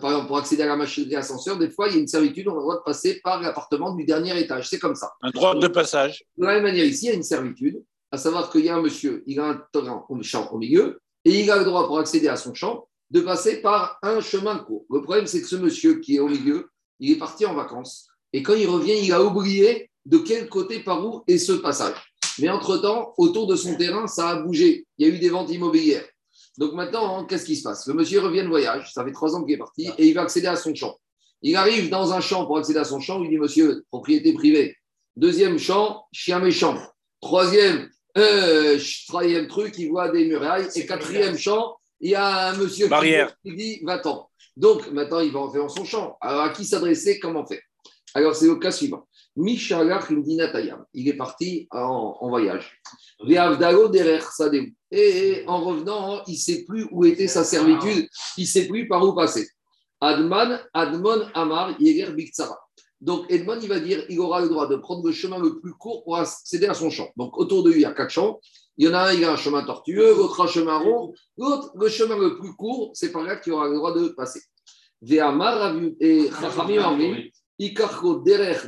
par 0.01 0.11
exemple, 0.11 0.27
pour 0.27 0.37
accéder 0.37 0.63
à 0.63 0.67
la 0.67 0.75
machine 0.75 1.07
d'ascenseur. 1.07 1.57
Des 1.59 1.69
fois, 1.69 1.87
il 1.87 1.93
y 1.93 1.97
a 1.97 1.99
une 1.99 2.07
servitude, 2.07 2.47
on 2.47 2.53
a 2.53 2.55
le 2.55 2.61
droit 2.61 2.77
de 2.77 2.83
passer 2.83 3.21
par 3.23 3.39
l'appartement 3.39 3.93
du 3.93 4.03
dernier 4.03 4.37
étage. 4.39 4.67
C'est 4.67 4.79
comme 4.79 4.95
ça. 4.95 5.11
Un 5.21 5.29
droit 5.29 5.53
de 5.53 5.67
passage. 5.67 6.23
De 6.37 6.45
la 6.45 6.55
même 6.55 6.63
manière, 6.63 6.85
ici, 6.85 7.05
il 7.05 7.09
y 7.09 7.11
a 7.11 7.15
une 7.15 7.23
servitude, 7.23 7.83
à 8.11 8.17
savoir 8.17 8.51
qu'il 8.51 8.65
y 8.65 8.69
a 8.69 8.75
un 8.75 8.81
monsieur, 8.81 9.23
il 9.27 9.39
a 9.39 9.45
un 9.45 9.61
terrain, 9.71 10.05
un 10.09 10.21
champ 10.23 10.49
au 10.51 10.57
milieu, 10.57 10.99
et 11.23 11.41
il 11.41 11.51
a 11.51 11.57
le 11.57 11.65
droit 11.65 11.85
pour 11.85 11.99
accéder 11.99 12.29
à 12.29 12.35
son 12.35 12.53
champ 12.53 12.87
de 13.11 13.21
passer 13.21 13.61
par 13.61 13.97
un 14.01 14.21
chemin 14.21 14.57
court. 14.57 14.85
Le 14.89 15.01
problème, 15.01 15.27
c'est 15.27 15.41
que 15.41 15.47
ce 15.47 15.55
monsieur 15.55 15.99
qui 15.99 16.17
est 16.17 16.19
au 16.19 16.27
milieu, 16.27 16.69
il 16.99 17.11
est 17.11 17.17
parti 17.17 17.45
en 17.45 17.53
vacances. 17.53 18.07
Et 18.33 18.43
quand 18.43 18.55
il 18.55 18.67
revient, 18.67 18.97
il 19.01 19.13
a 19.13 19.23
oublié 19.23 19.89
de 20.05 20.17
quel 20.17 20.49
côté, 20.49 20.79
par 20.79 21.05
où 21.05 21.23
est 21.27 21.37
ce 21.37 21.53
passage. 21.53 21.95
Mais 22.39 22.49
entre-temps, 22.49 23.13
autour 23.17 23.47
de 23.47 23.55
son 23.55 23.75
terrain, 23.75 24.07
ça 24.07 24.29
a 24.29 24.35
bougé. 24.41 24.85
Il 24.97 25.07
y 25.07 25.11
a 25.11 25.13
eu 25.13 25.19
des 25.19 25.29
ventes 25.29 25.51
immobilières. 25.51 26.05
Donc 26.57 26.73
maintenant, 26.73 27.25
qu'est-ce 27.25 27.45
qui 27.45 27.55
se 27.55 27.63
passe? 27.63 27.87
Le 27.87 27.93
monsieur 27.93 28.19
revient 28.19 28.43
de 28.43 28.47
voyage, 28.47 28.91
ça 28.93 29.03
fait 29.05 29.11
trois 29.11 29.35
ans 29.35 29.43
qu'il 29.43 29.53
est 29.53 29.57
parti, 29.57 29.89
et 29.97 30.07
il 30.07 30.13
va 30.13 30.23
accéder 30.23 30.47
à 30.47 30.55
son 30.55 30.73
champ. 30.73 30.97
Il 31.43 31.55
arrive 31.55 31.89
dans 31.89 32.13
un 32.13 32.19
champ 32.19 32.45
pour 32.45 32.57
accéder 32.57 32.79
à 32.79 32.83
son 32.83 32.99
champ, 32.99 33.23
il 33.23 33.29
dit 33.29 33.37
Monsieur, 33.37 33.85
propriété 33.91 34.33
privée. 34.33 34.75
Deuxième 35.15 35.59
champ, 35.59 36.05
chien 36.11 36.39
méchant. 36.39 36.77
Troisième, 37.21 37.89
euh, 38.17 38.79
troisième 39.07 39.47
truc, 39.47 39.75
il 39.77 39.89
voit 39.89 40.09
des 40.09 40.25
murailles. 40.27 40.67
Et 40.75 40.85
quatrième 40.85 41.37
champ, 41.37 41.76
il 41.99 42.11
y 42.11 42.15
a 42.15 42.49
un 42.49 42.57
monsieur 42.57 42.89
qui 43.43 43.55
dit 43.55 43.79
Va-t'en. 43.83 44.29
Donc 44.55 44.91
maintenant, 44.91 45.19
il 45.19 45.31
va 45.31 45.39
en 45.39 45.51
faire 45.51 45.61
dans 45.61 45.69
son 45.69 45.85
champ. 45.85 46.17
Alors 46.21 46.41
à 46.41 46.49
qui 46.49 46.65
s'adresser 46.65 47.19
Comment 47.19 47.45
faire? 47.45 47.61
Alors 48.13 48.35
c'est 48.35 48.47
le 48.47 48.55
cas 48.55 48.71
suivant. 48.71 49.07
Mishalach 49.35 50.09
Indinatayam. 50.09 50.83
Il 50.93 51.07
est 51.07 51.13
parti 51.13 51.67
en, 51.71 52.17
en 52.19 52.29
voyage. 52.29 52.81
Et 54.91 55.43
en 55.47 55.61
revenant, 55.61 56.23
il 56.25 56.33
ne 56.33 56.37
sait 56.37 56.65
plus 56.65 56.87
où 56.91 57.05
était 57.05 57.27
sa 57.27 57.43
servitude, 57.43 58.07
il 58.37 58.41
ne 58.41 58.47
sait 58.47 58.67
plus 58.67 58.87
par 58.87 59.03
où 59.03 59.13
passer. 59.13 59.47
Adman, 60.01 60.59
Admon 60.73 61.27
Amar, 61.33 61.75
Yeger 61.79 62.11
Biktsara. 62.13 62.57
Donc 62.99 63.25
Edmond, 63.29 63.59
il 63.61 63.69
va 63.69 63.79
dire 63.79 64.05
il 64.09 64.19
aura 64.19 64.41
le 64.41 64.49
droit 64.49 64.67
de 64.67 64.75
prendre 64.75 65.05
le 65.05 65.11
chemin 65.11 65.39
le 65.39 65.59
plus 65.59 65.73
court 65.73 66.03
pour 66.03 66.17
accéder 66.17 66.67
à 66.67 66.73
son 66.73 66.89
champ. 66.89 67.09
Donc 67.15 67.37
autour 67.37 67.63
de 67.63 67.71
lui, 67.71 67.79
il 67.79 67.83
y 67.83 67.85
a 67.85 67.93
quatre 67.93 68.09
champs. 68.09 68.39
Il 68.77 68.85
y 68.85 68.89
en 68.89 68.93
a 68.93 69.09
un, 69.09 69.13
il 69.13 69.25
a 69.25 69.31
un 69.31 69.37
chemin 69.37 69.63
tortueux, 69.63 70.15
l'autre 70.15 70.41
un 70.41 70.47
chemin 70.47 70.77
rond. 70.77 71.13
L'autre, 71.37 71.71
le 71.75 71.89
chemin 71.89 72.17
le 72.17 72.37
plus 72.37 72.53
court, 72.53 72.91
c'est 72.93 73.11
par 73.11 73.23
là 73.23 73.37
qu'il 73.37 73.53
aura 73.53 73.67
le 73.67 73.75
droit 73.75 73.93
de 73.93 74.09
passer. 74.09 74.41
Et 75.09 75.17
Chachamim 75.17 76.81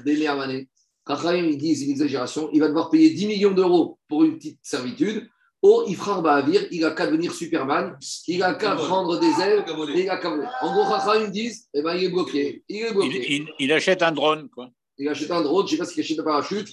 Demeamane. 0.03 0.65
Chachamim, 1.07 1.47
ils 1.47 1.57
disent 1.57 1.83
une 1.83 1.91
exagération, 1.91 2.49
il 2.53 2.59
va 2.59 2.67
devoir 2.67 2.89
payer 2.89 3.11
10 3.11 3.27
millions 3.27 3.51
d'euros 3.51 3.99
pour 4.07 4.23
une 4.23 4.37
petite 4.37 4.59
servitude. 4.61 5.27
Oh, 5.61 5.83
Ifrar 5.87 6.21
Bahavir, 6.21 6.67
il 6.71 6.85
a 6.85 6.91
qu'à 6.91 7.07
devenir 7.07 7.33
Superman, 7.33 7.97
il 8.27 8.43
a 8.43 8.53
qu'à 8.53 8.75
prendre 8.75 9.19
des 9.19 9.41
ailes, 9.41 9.65
et 9.93 10.03
il 10.03 10.09
a 10.09 10.17
qu'à 10.17 10.31
En 10.61 10.73
gros, 10.73 10.89
Chachamim 10.89 11.27
disent, 11.27 11.67
eh 11.73 11.81
ben, 11.81 11.95
il 11.95 12.05
est 12.05 12.09
bloqué. 12.09 12.63
Il, 12.69 12.77
est 12.77 12.93
bloqué. 12.93 13.25
Il, 13.27 13.41
il, 13.41 13.47
il, 13.59 13.73
achète 13.73 14.01
un 14.01 14.11
drone, 14.11 14.49
quoi. 14.49 14.69
Il 14.97 15.09
achète 15.09 15.31
un 15.31 15.41
drone, 15.41 15.67
je 15.67 15.73
ne 15.73 15.77
sais 15.77 15.83
pas 15.83 15.85
s'il 15.85 16.01
achète 16.01 16.19
un 16.19 16.23
parachute. 16.23 16.69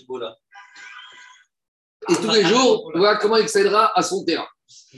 Et 2.09 2.15
tous 2.15 2.31
les 2.31 2.45
jours, 2.45 2.91
voilà 2.95 3.17
comment 3.17 3.37
il 3.37 3.43
accédera 3.43 3.93
à 3.99 4.03
son 4.03 4.25
terrain. 4.25 4.47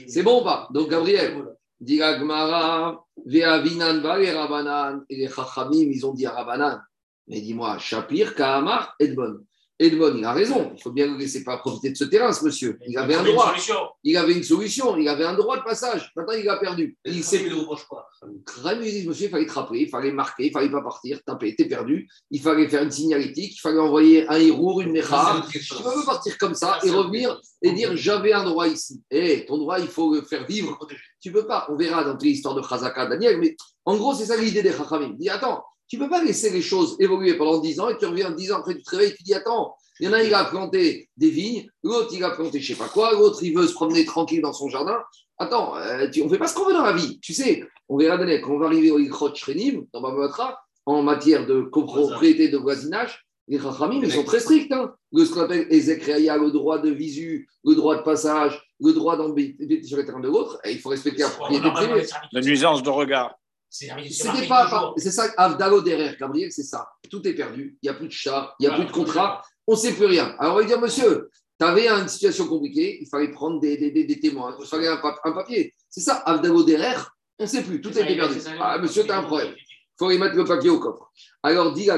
C'est 0.07 0.23
bon 0.23 0.41
ou 0.41 0.43
pas? 0.43 0.67
Donc, 0.71 0.89
Gabriel, 0.89 1.45
Diragmara, 1.79 3.03
Veavinan, 3.25 4.03
et 4.19 4.31
Rabanan. 4.31 5.03
Et 5.09 5.17
les 5.17 5.29
Chachamim, 5.29 5.89
ils 5.91 6.05
ont 6.05 6.13
dit 6.13 6.27
Rabanan. 6.27 6.79
Mais 7.27 7.41
dis-moi, 7.41 7.77
Shapir, 7.77 8.35
Kahamar, 8.35 8.95
Edbon. 8.99 9.39
Edmond, 9.79 10.15
il 10.17 10.25
a 10.25 10.33
raison. 10.33 10.73
Il 10.75 10.81
faut 10.81 10.91
bien 10.91 11.07
ne 11.07 11.17
laisser 11.17 11.43
pas 11.43 11.57
profiter 11.57 11.91
de 11.91 11.95
ce 11.95 12.03
terrain, 12.03 12.33
ce 12.33 12.43
monsieur. 12.43 12.77
Il 12.85 12.97
avait 12.97 13.15
un 13.15 13.23
droit. 13.23 13.55
Il 14.03 14.17
avait 14.17 14.33
une 14.33 14.43
solution. 14.43 14.97
Il 14.97 15.07
avait 15.07 15.23
un 15.23 15.35
droit 15.35 15.57
de 15.57 15.63
passage. 15.63 16.11
Maintenant, 16.17 16.33
il 16.33 16.47
a 16.49 16.57
perdu. 16.57 16.97
Il 17.05 17.23
s'est. 17.23 17.39
dit, 17.39 19.07
monsieur, 19.07 19.27
il 19.27 19.29
fallait 19.29 19.45
te 19.45 19.53
rappeler, 19.53 19.79
il 19.81 19.89
fallait 19.89 20.11
marquer, 20.11 20.47
il 20.47 20.51
fallait 20.51 20.69
pas 20.69 20.81
partir, 20.81 21.23
taper, 21.23 21.55
t'es 21.55 21.65
perdu. 21.65 22.09
Il 22.29 22.41
fallait 22.41 22.67
faire 22.67 22.83
une 22.83 22.91
signalétique, 22.91 23.55
il 23.55 23.59
fallait 23.59 23.79
envoyer 23.79 24.27
un 24.27 24.37
héros, 24.37 24.81
une 24.81 24.91
mécha. 24.91 25.41
Tu 25.49 25.59
peux 25.59 25.83
pas 25.83 26.05
partir 26.05 26.37
comme 26.37 26.55
ça 26.55 26.79
et 26.83 26.91
revenir 26.91 27.39
et 27.61 27.71
dire 27.71 27.95
j'avais 27.95 28.33
un 28.33 28.43
droit 28.43 28.67
ici. 28.67 29.01
Eh, 29.09 29.45
ton 29.45 29.57
droit, 29.57 29.79
il 29.79 29.87
faut 29.87 30.13
le 30.13 30.23
faire 30.23 30.45
vivre. 30.45 30.77
Tu 31.21 31.31
peux 31.31 31.47
pas. 31.47 31.67
On 31.69 31.77
verra 31.77 32.03
dans 32.03 32.17
l'histoire 32.17 32.55
de 32.55 32.61
Khazaka, 32.61 33.05
Daniel, 33.05 33.39
mais 33.39 33.55
en 33.85 33.95
gros, 33.95 34.13
c'est 34.13 34.25
ça 34.25 34.35
l'idée 34.35 34.61
des 34.61 34.73
Chachamim. 34.73 35.15
Dis, 35.17 35.29
attends, 35.29 35.63
tu 35.89 35.97
ne 35.97 36.03
peux 36.03 36.09
pas 36.09 36.23
laisser 36.23 36.51
les 36.51 36.61
choses 36.61 36.95
évoluer 36.99 37.35
pendant 37.35 37.59
10 37.59 37.79
ans 37.79 37.89
et 37.89 37.97
tu 37.97 38.05
reviens 38.05 38.31
10 38.31 38.51
ans 38.51 38.57
après, 38.59 38.75
tu 38.75 38.83
te 38.83 38.91
réveilles 38.91 39.11
et 39.11 39.15
tu 39.15 39.23
dis 39.23 39.33
Attends, 39.33 39.75
il 39.99 40.05
y 40.05 40.09
en 40.09 40.13
a, 40.13 40.23
il 40.23 40.33
a 40.33 40.45
planté 40.45 41.09
des 41.17 41.29
vignes, 41.29 41.67
l'autre, 41.83 42.09
il 42.13 42.23
a 42.23 42.29
planté 42.29 42.61
je 42.61 42.71
ne 42.71 42.77
sais 42.77 42.83
pas 42.83 42.89
quoi, 42.89 43.11
l'autre, 43.13 43.43
il 43.43 43.53
veut 43.53 43.67
se 43.67 43.73
promener 43.73 44.05
tranquille 44.05 44.41
dans 44.41 44.53
son 44.53 44.69
jardin. 44.69 44.97
Attends, 45.39 45.75
euh, 45.77 46.07
on 46.21 46.25
ne 46.25 46.29
fait 46.29 46.37
pas 46.37 46.47
ce 46.47 46.55
qu'on 46.55 46.65
veut 46.65 46.73
dans 46.73 46.85
la 46.85 46.93
vie. 46.93 47.19
Tu 47.21 47.33
sais, 47.33 47.63
on 47.87 47.97
verra 47.97 48.17
donner, 48.17 48.39
quand 48.39 48.53
on 48.53 48.59
va 48.59 48.67
arriver 48.67 48.91
au 48.91 48.99
Ikrot 48.99 49.33
Shrenim, 49.33 49.85
dans 49.93 50.01
Babatra, 50.01 50.59
en 50.85 51.01
matière 51.01 51.45
de 51.45 51.61
copropriété, 51.61 52.49
de 52.49 52.57
voisinage, 52.57 53.25
les 53.47 53.57
Rachamim, 53.57 54.01
ils 54.03 54.11
sont 54.11 54.23
très 54.23 54.39
stricts. 54.39 54.71
Hein. 54.71 54.93
Le, 55.11 55.25
ce 55.25 55.33
qu'on 55.33 55.41
appelle 55.41 55.67
le 55.69 56.51
droit 56.51 56.77
de 56.77 56.91
visu, 56.91 57.49
le 57.65 57.73
droit 57.73 57.97
de 57.97 58.03
passage, 58.03 58.61
le 58.79 58.93
droit 58.93 59.17
d'embêter 59.17 59.81
sur 59.83 59.97
les 59.97 60.05
terrains 60.05 60.19
de 60.19 60.27
l'autre, 60.27 60.59
il 60.65 60.79
faut 60.79 60.89
respecter 60.89 61.23
la 61.23 61.29
propriété 61.29 61.69
privée. 61.71 62.05
La 62.31 62.41
nuisance 62.41 62.83
de 62.83 62.89
regard. 62.89 63.35
C'était 63.69 64.47
pas, 64.47 64.93
c'est 64.97 65.11
ça, 65.11 65.27
Avdalo 65.37 65.81
derrière, 65.81 66.17
Gabriel, 66.17 66.51
c'est 66.51 66.63
ça. 66.63 66.89
Tout 67.09 67.25
est 67.27 67.33
perdu, 67.33 67.77
il 67.81 67.85
n'y 67.85 67.89
a 67.89 67.93
plus 67.93 68.07
de 68.07 68.11
chat, 68.11 68.55
il 68.59 68.67
n'y 68.67 68.73
a 68.73 68.75
plus 68.75 68.85
de 68.85 68.91
contrat, 68.91 69.43
on 69.67 69.73
ne 69.73 69.77
sait 69.77 69.93
plus 69.93 70.05
rien. 70.05 70.35
Alors 70.39 70.55
on 70.55 70.57
va 70.57 70.63
dire, 70.63 70.79
monsieur, 70.81 71.29
tu 71.59 71.65
avais 71.65 71.87
une 71.87 72.07
situation 72.07 72.47
compliquée, 72.47 72.97
il 73.01 73.07
fallait 73.07 73.31
prendre 73.31 73.59
des, 73.59 73.77
des, 73.77 73.91
des, 73.91 74.19
témoins, 74.19 74.55
il 74.59 74.65
fallait 74.65 74.87
un, 74.87 74.97
papier. 74.97 75.73
C'est 75.89 76.01
ça, 76.01 76.15
Avdalo 76.25 76.63
derrière, 76.63 77.15
on 77.37 77.43
ne 77.43 77.49
sait 77.49 77.63
plus, 77.63 77.79
tout 77.79 77.95
est 77.97 78.15
perdu. 78.15 78.39
Ah, 78.59 78.77
monsieur, 78.79 79.03
tu 79.03 79.11
as 79.11 79.19
un 79.19 79.23
problème. 79.23 79.53
Il 79.55 80.05
faut 80.05 80.11
y 80.11 80.17
mettre 80.17 80.35
le 80.35 80.45
papier 80.45 80.69
au 80.69 80.79
coffre. 80.79 81.11
Alors, 81.43 81.73
dit 81.73 81.89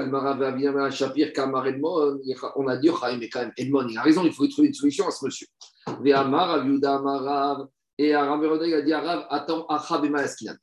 Shapir, 0.92 1.34
Kamar 1.34 1.68
Edmond, 1.68 2.20
on 2.56 2.68
a 2.68 2.78
dit, 2.78 2.90
mais 3.20 3.30
quand 3.30 3.42
même, 3.42 3.54
Edmond, 3.56 3.88
il 3.88 3.98
a 3.98 4.02
raison, 4.02 4.26
il 4.26 4.34
faut 4.34 4.48
trouver 4.48 4.70
une 4.70 4.74
solution 4.74 5.08
à 5.08 5.12
ce 5.12 5.24
monsieur. 5.24 5.48
Et 7.98 8.14
Arav 8.14 8.42
il 8.66 8.74
a 8.74 8.82
dit 8.82 8.94
Arav, 8.94 9.28
attends, 9.30 9.68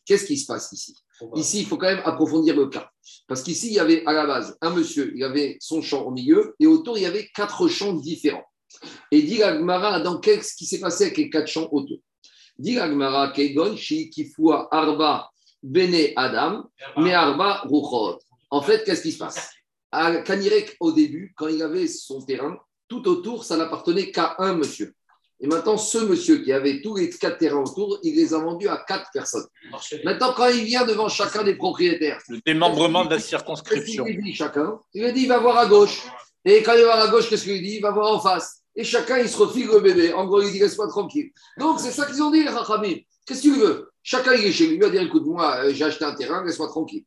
Qu'est-ce 0.04 0.24
qui 0.24 0.36
se 0.36 0.46
passe 0.46 0.72
ici? 0.72 0.96
Ici, 1.34 1.60
il 1.60 1.66
faut 1.66 1.76
quand 1.76 1.86
même 1.86 2.02
approfondir 2.04 2.56
le 2.56 2.68
cas. 2.68 2.90
Parce 3.26 3.42
qu'ici, 3.42 3.68
il 3.68 3.74
y 3.74 3.78
avait 3.78 4.04
à 4.06 4.12
la 4.12 4.26
base 4.26 4.56
un 4.60 4.70
monsieur, 4.70 5.12
il 5.14 5.22
avait 5.24 5.56
son 5.60 5.82
champ 5.82 6.02
au 6.02 6.10
milieu, 6.10 6.54
et 6.60 6.66
autour, 6.66 6.96
il 6.96 7.02
y 7.02 7.06
avait 7.06 7.28
quatre 7.34 7.68
champs 7.68 7.92
différents. 7.92 8.44
Et 9.10 9.22
dit 9.22 9.42
Agmara, 9.42 10.00
dans 10.00 10.18
qu'est-ce 10.18 10.54
qui 10.54 10.66
s'est 10.66 10.80
passé 10.80 11.04
avec 11.04 11.16
les 11.16 11.30
quatre 11.30 11.48
champs 11.48 11.68
autour? 11.72 11.98
Dit 12.58 12.78
Agmara, 12.78 13.32
Kegon, 13.32 13.74
Kifua, 13.74 14.68
Arba, 14.70 15.30
Bene 15.62 16.12
Adam, 16.16 16.64
Mais 16.96 17.14
Arba, 17.14 17.62
Ruchot. 17.64 18.18
En 18.50 18.62
fait, 18.62 18.84
qu'est-ce 18.84 19.02
qui 19.02 19.12
se 19.12 19.18
passe? 19.18 19.50
À 19.90 20.18
Kanirek, 20.18 20.76
au 20.80 20.92
début, 20.92 21.32
quand 21.36 21.48
il 21.48 21.62
avait 21.62 21.86
son 21.88 22.20
terrain, 22.20 22.58
tout 22.88 23.06
autour, 23.08 23.44
ça 23.44 23.56
n'appartenait 23.56 24.10
qu'à 24.10 24.36
un 24.38 24.54
monsieur. 24.54 24.94
Et 25.40 25.46
maintenant, 25.46 25.76
ce 25.76 25.98
monsieur 25.98 26.38
qui 26.38 26.52
avait 26.52 26.80
tous 26.82 26.96
les 26.96 27.10
quatre 27.10 27.38
terrains 27.38 27.62
autour, 27.62 28.00
il 28.02 28.16
les 28.16 28.34
a 28.34 28.38
vendus 28.38 28.68
à 28.68 28.84
quatre 28.86 29.08
personnes. 29.12 29.46
Maintenant, 30.04 30.32
quand 30.36 30.48
il 30.48 30.64
vient 30.64 30.84
devant 30.84 31.08
chacun 31.08 31.44
des 31.44 31.54
propriétaires, 31.54 32.20
le 32.28 32.40
démembrement 32.44 33.04
de 33.04 33.10
la 33.10 33.20
circonscription. 33.20 34.04
Il 34.06 34.20
dit 34.20 34.34
chacun, 34.34 34.80
il 34.94 35.04
lui 35.04 35.12
dit 35.12 35.22
il 35.22 35.28
va 35.28 35.38
voir 35.38 35.58
à 35.58 35.66
gauche. 35.66 36.02
Et 36.44 36.62
quand 36.62 36.72
il 36.72 36.80
va 36.80 36.94
voir 36.94 37.00
à 37.00 37.08
gauche, 37.08 37.28
qu'est-ce 37.28 37.44
qu'il 37.44 37.62
dit 37.62 37.76
Il 37.76 37.82
va 37.82 37.92
voir 37.92 38.12
en 38.12 38.20
face. 38.20 38.62
Et 38.74 38.84
chacun, 38.84 39.18
il 39.18 39.28
se 39.28 39.36
refile 39.36 39.66
le 39.66 39.80
bébé. 39.80 40.12
En 40.12 40.26
gros, 40.26 40.40
il 40.40 40.50
dit 40.50 40.58
laisse-moi 40.58 40.88
tranquille. 40.88 41.30
Donc, 41.58 41.78
c'est 41.80 41.90
ça 41.90 42.06
qu'ils 42.06 42.22
ont 42.22 42.30
dit, 42.30 42.42
les 42.42 42.48
Rachamim. 42.48 42.96
Qu'est-ce 43.26 43.42
que 43.42 43.48
tu 43.48 43.58
veux 43.58 43.90
Chacun, 44.02 44.34
il 44.34 44.46
est 44.46 44.52
chez 44.52 44.66
lui. 44.66 44.76
Il 44.76 44.80
va 44.80 44.88
dire 44.88 45.02
écoute, 45.02 45.26
moi, 45.26 45.64
euh, 45.64 45.74
j'ai 45.74 45.84
acheté 45.84 46.04
un 46.04 46.14
terrain, 46.14 46.44
laisse-moi 46.44 46.68
tranquille. 46.68 47.04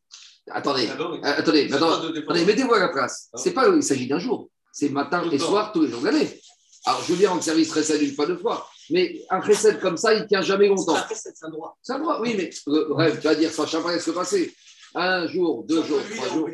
Attendez, 0.49 0.87
ah 0.91 1.01
euh, 1.01 1.19
attendez, 1.23 1.71
attendez 1.71 2.45
mettez-vous 2.45 2.73
à 2.73 2.79
la 2.79 2.89
place. 2.89 3.29
Ah 3.33 3.37
c'est 3.37 3.51
pas, 3.51 3.67
il 3.69 3.83
s'agit 3.83 4.07
d'un 4.07 4.19
jour. 4.19 4.49
C'est 4.71 4.89
matin 4.89 5.23
et 5.31 5.39
soir, 5.39 5.71
tous 5.71 5.81
les 5.81 5.89
jours 5.89 6.01
de 6.01 6.07
l'année. 6.07 6.39
Alors, 6.85 7.03
je 7.03 7.13
viens 7.13 7.29
rendre 7.29 7.43
service 7.43 7.71
recette 7.71 8.01
une 8.01 8.13
fois, 8.13 8.25
deux 8.25 8.37
fois. 8.37 8.67
Mais 8.89 9.21
un 9.29 9.39
recette 9.39 9.79
comme 9.79 9.97
ça, 9.97 10.13
il 10.13 10.21
ne 10.21 10.27
tient 10.27 10.41
jamais 10.41 10.67
longtemps. 10.67 10.97
C'est 11.13 11.33
un 11.43 11.49
droit. 11.49 11.77
C'est 11.81 11.93
un 11.93 11.99
droit, 11.99 12.19
oui, 12.21 12.35
mais 12.35 12.49
bref, 12.89 13.19
tu 13.19 13.27
vas 13.27 13.35
dire, 13.35 13.51
ça 13.51 13.63
ne 13.63 13.99
se 13.99 14.11
passer. 14.11 14.53
Un 14.93 15.27
jour, 15.27 15.63
deux 15.63 15.83
jours, 15.83 15.99
trois 16.15 16.27
jours. 16.29 16.49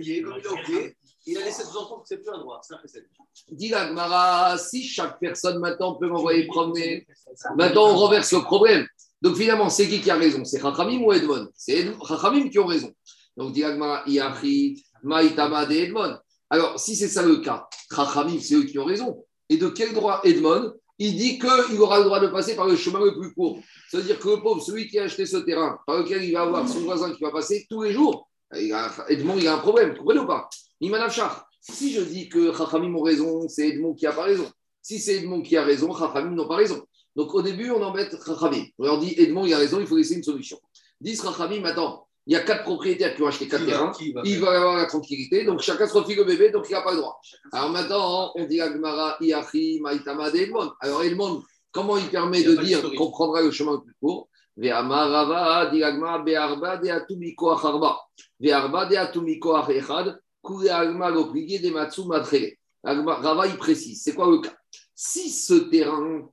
Il 1.30 1.38
a 1.38 1.44
laissé 1.44 1.64
sous-entendre 1.64 2.04
que 2.04 2.08
ce 2.08 2.14
n'est 2.14 2.22
plus 2.22 2.32
un 2.32 2.38
droit, 2.38 2.62
c'est 2.62 2.74
un 2.74 2.78
recette. 2.78 3.06
Dis 3.50 3.70
Gmara, 3.70 4.58
si 4.58 4.88
chaque 4.88 5.20
personne 5.20 5.60
maintenant 5.60 5.96
peut 5.96 6.08
m'envoyer 6.08 6.48
promener, 6.48 7.06
maintenant 7.58 7.90
on 7.90 7.96
renverse 7.98 8.32
le 8.32 8.42
problème. 8.44 8.88
Donc 9.22 9.36
finalement, 9.36 9.70
c'est 9.70 9.90
qui 9.90 10.00
qui 10.00 10.10
a 10.10 10.16
raison? 10.16 10.46
C'est 10.46 10.62
Chachamim 10.62 11.02
ou 11.04 11.12
Edmond? 11.12 11.50
C'est 11.54 11.86
Chachamim 12.08 12.50
qui 12.50 12.60
ont 12.60 12.66
raison. 12.66 12.94
Donc 13.36 13.52
dit 13.52 13.62
Gmara, 13.62 14.04
Iachi, 14.08 14.86
Maïtama 15.04 15.70
et 15.70 15.84
Edmond. 15.84 16.18
Alors, 16.50 16.80
si 16.80 16.96
c'est 16.96 17.10
ça 17.10 17.24
le 17.24 17.38
cas, 17.38 17.68
Chachamim, 17.94 18.40
c'est 18.40 18.56
eux 18.56 18.64
qui 18.64 18.80
ont 18.80 18.86
raison. 18.86 19.26
Et 19.50 19.58
de 19.58 19.68
quel 19.70 19.94
droit 19.94 20.22
Edmond 20.24 20.74
Il 21.00 21.16
dit 21.16 21.40
qu'il 21.40 21.80
aura 21.80 22.00
le 22.00 22.06
droit 22.06 22.20
de 22.20 22.28
passer 22.28 22.56
par 22.56 22.68
le 22.68 22.76
chemin 22.76 23.00
le 23.04 23.18
plus 23.18 23.34
court. 23.34 23.60
C'est-à-dire 23.90 24.20
que 24.20 24.30
le 24.30 24.42
pauvre, 24.42 24.62
celui 24.62 24.88
qui 24.88 24.98
a 25.00 25.04
acheté 25.04 25.26
ce 25.26 25.38
terrain, 25.38 25.80
par 25.86 26.00
lequel 26.00 26.24
il 26.24 26.34
va 26.34 26.42
avoir 26.42 26.68
son 26.68 26.80
voisin 26.80 27.14
qui 27.14 27.22
va 27.22 27.32
passer 27.32 27.66
tous 27.70 27.84
les 27.84 27.94
jours, 27.94 28.28
Edmond, 28.52 29.38
il 29.38 29.48
a 29.48 29.56
un 29.56 29.60
problème. 29.60 29.92
Vous 29.92 29.98
comprenez 29.98 30.20
ou 30.20 30.28
pas? 30.28 30.50
Si 31.62 31.92
je 31.92 32.02
dis 32.02 32.30
que 32.30 32.54
Chachamim 32.54 32.96
ont 32.96 33.02
raison, 33.02 33.48
c'est 33.48 33.70
Edmond 33.70 33.94
qui 33.94 34.06
n'a 34.06 34.14
pas 34.14 34.24
raison. 34.24 34.50
Si 34.82 35.00
c'est 35.00 35.18
Edmond 35.18 35.42
qui 35.42 35.58
a 35.58 35.64
raison, 35.64 35.94
Chachamim 35.94 36.32
n'ont 36.32 36.48
pas 36.48 36.56
raison. 36.56 36.82
Donc 37.16 37.34
au 37.34 37.42
début, 37.42 37.72
on 37.72 37.82
embête 37.82 38.16
Chachamim. 38.26 38.66
On 38.80 38.86
leur 38.86 39.00
dit 39.00 39.14
Edmond, 39.18 39.46
il 39.46 39.54
a 39.54 39.58
raison, 39.58 39.80
il 39.80 39.88
faut 39.88 39.98
laisser 39.98 40.16
une 40.16 40.24
solution. 40.24 40.60
Dis 41.02 41.16
Chachamim, 41.16 41.64
attends, 41.66 42.07
il 42.28 42.34
y 42.34 42.36
a 42.36 42.42
quatre 42.42 42.64
propriétaires 42.64 43.16
qui 43.16 43.24
ont 43.24 43.28
acheté 43.28 43.48
quatre 43.48 43.66
terrains. 43.66 43.94
il 44.26 44.40
va 44.40 44.52
avoir 44.52 44.76
la 44.76 44.86
tranquillité. 44.86 45.46
Donc 45.46 45.62
chacun 45.62 45.88
se 45.88 45.94
refile 45.94 46.18
le 46.18 46.26
bébé, 46.26 46.50
donc 46.50 46.66
il 46.70 46.74
n'a 46.74 46.82
pas 46.82 46.92
le 46.92 46.98
droit. 46.98 47.22
Alors 47.54 47.70
maintenant, 47.70 48.34
on 48.36 48.46
dit 48.46 48.60
Agmara, 48.60 49.16
Iachi, 49.22 49.80
Maïtama, 49.82 50.30
Edmond. 50.32 50.74
Alors 50.82 51.04
Edmond, 51.04 51.42
comment 51.72 51.96
il 51.98 52.10
permet 52.10 52.44
de 52.44 52.56
dire 52.58 52.82
qu'on 52.98 53.12
prendra 53.12 53.42
le 53.42 53.50
chemin 53.50 53.74
le 53.74 53.82
plus 53.82 53.96
court? 54.02 54.28
Rava, 62.84 63.48
il 63.48 63.58
précise. 63.58 64.02
C'est 64.04 64.14
quoi 64.14 64.30
le 64.30 64.40
cas? 64.40 64.54
Si 64.94 65.30
ce 65.30 65.54
terrain 65.54 66.28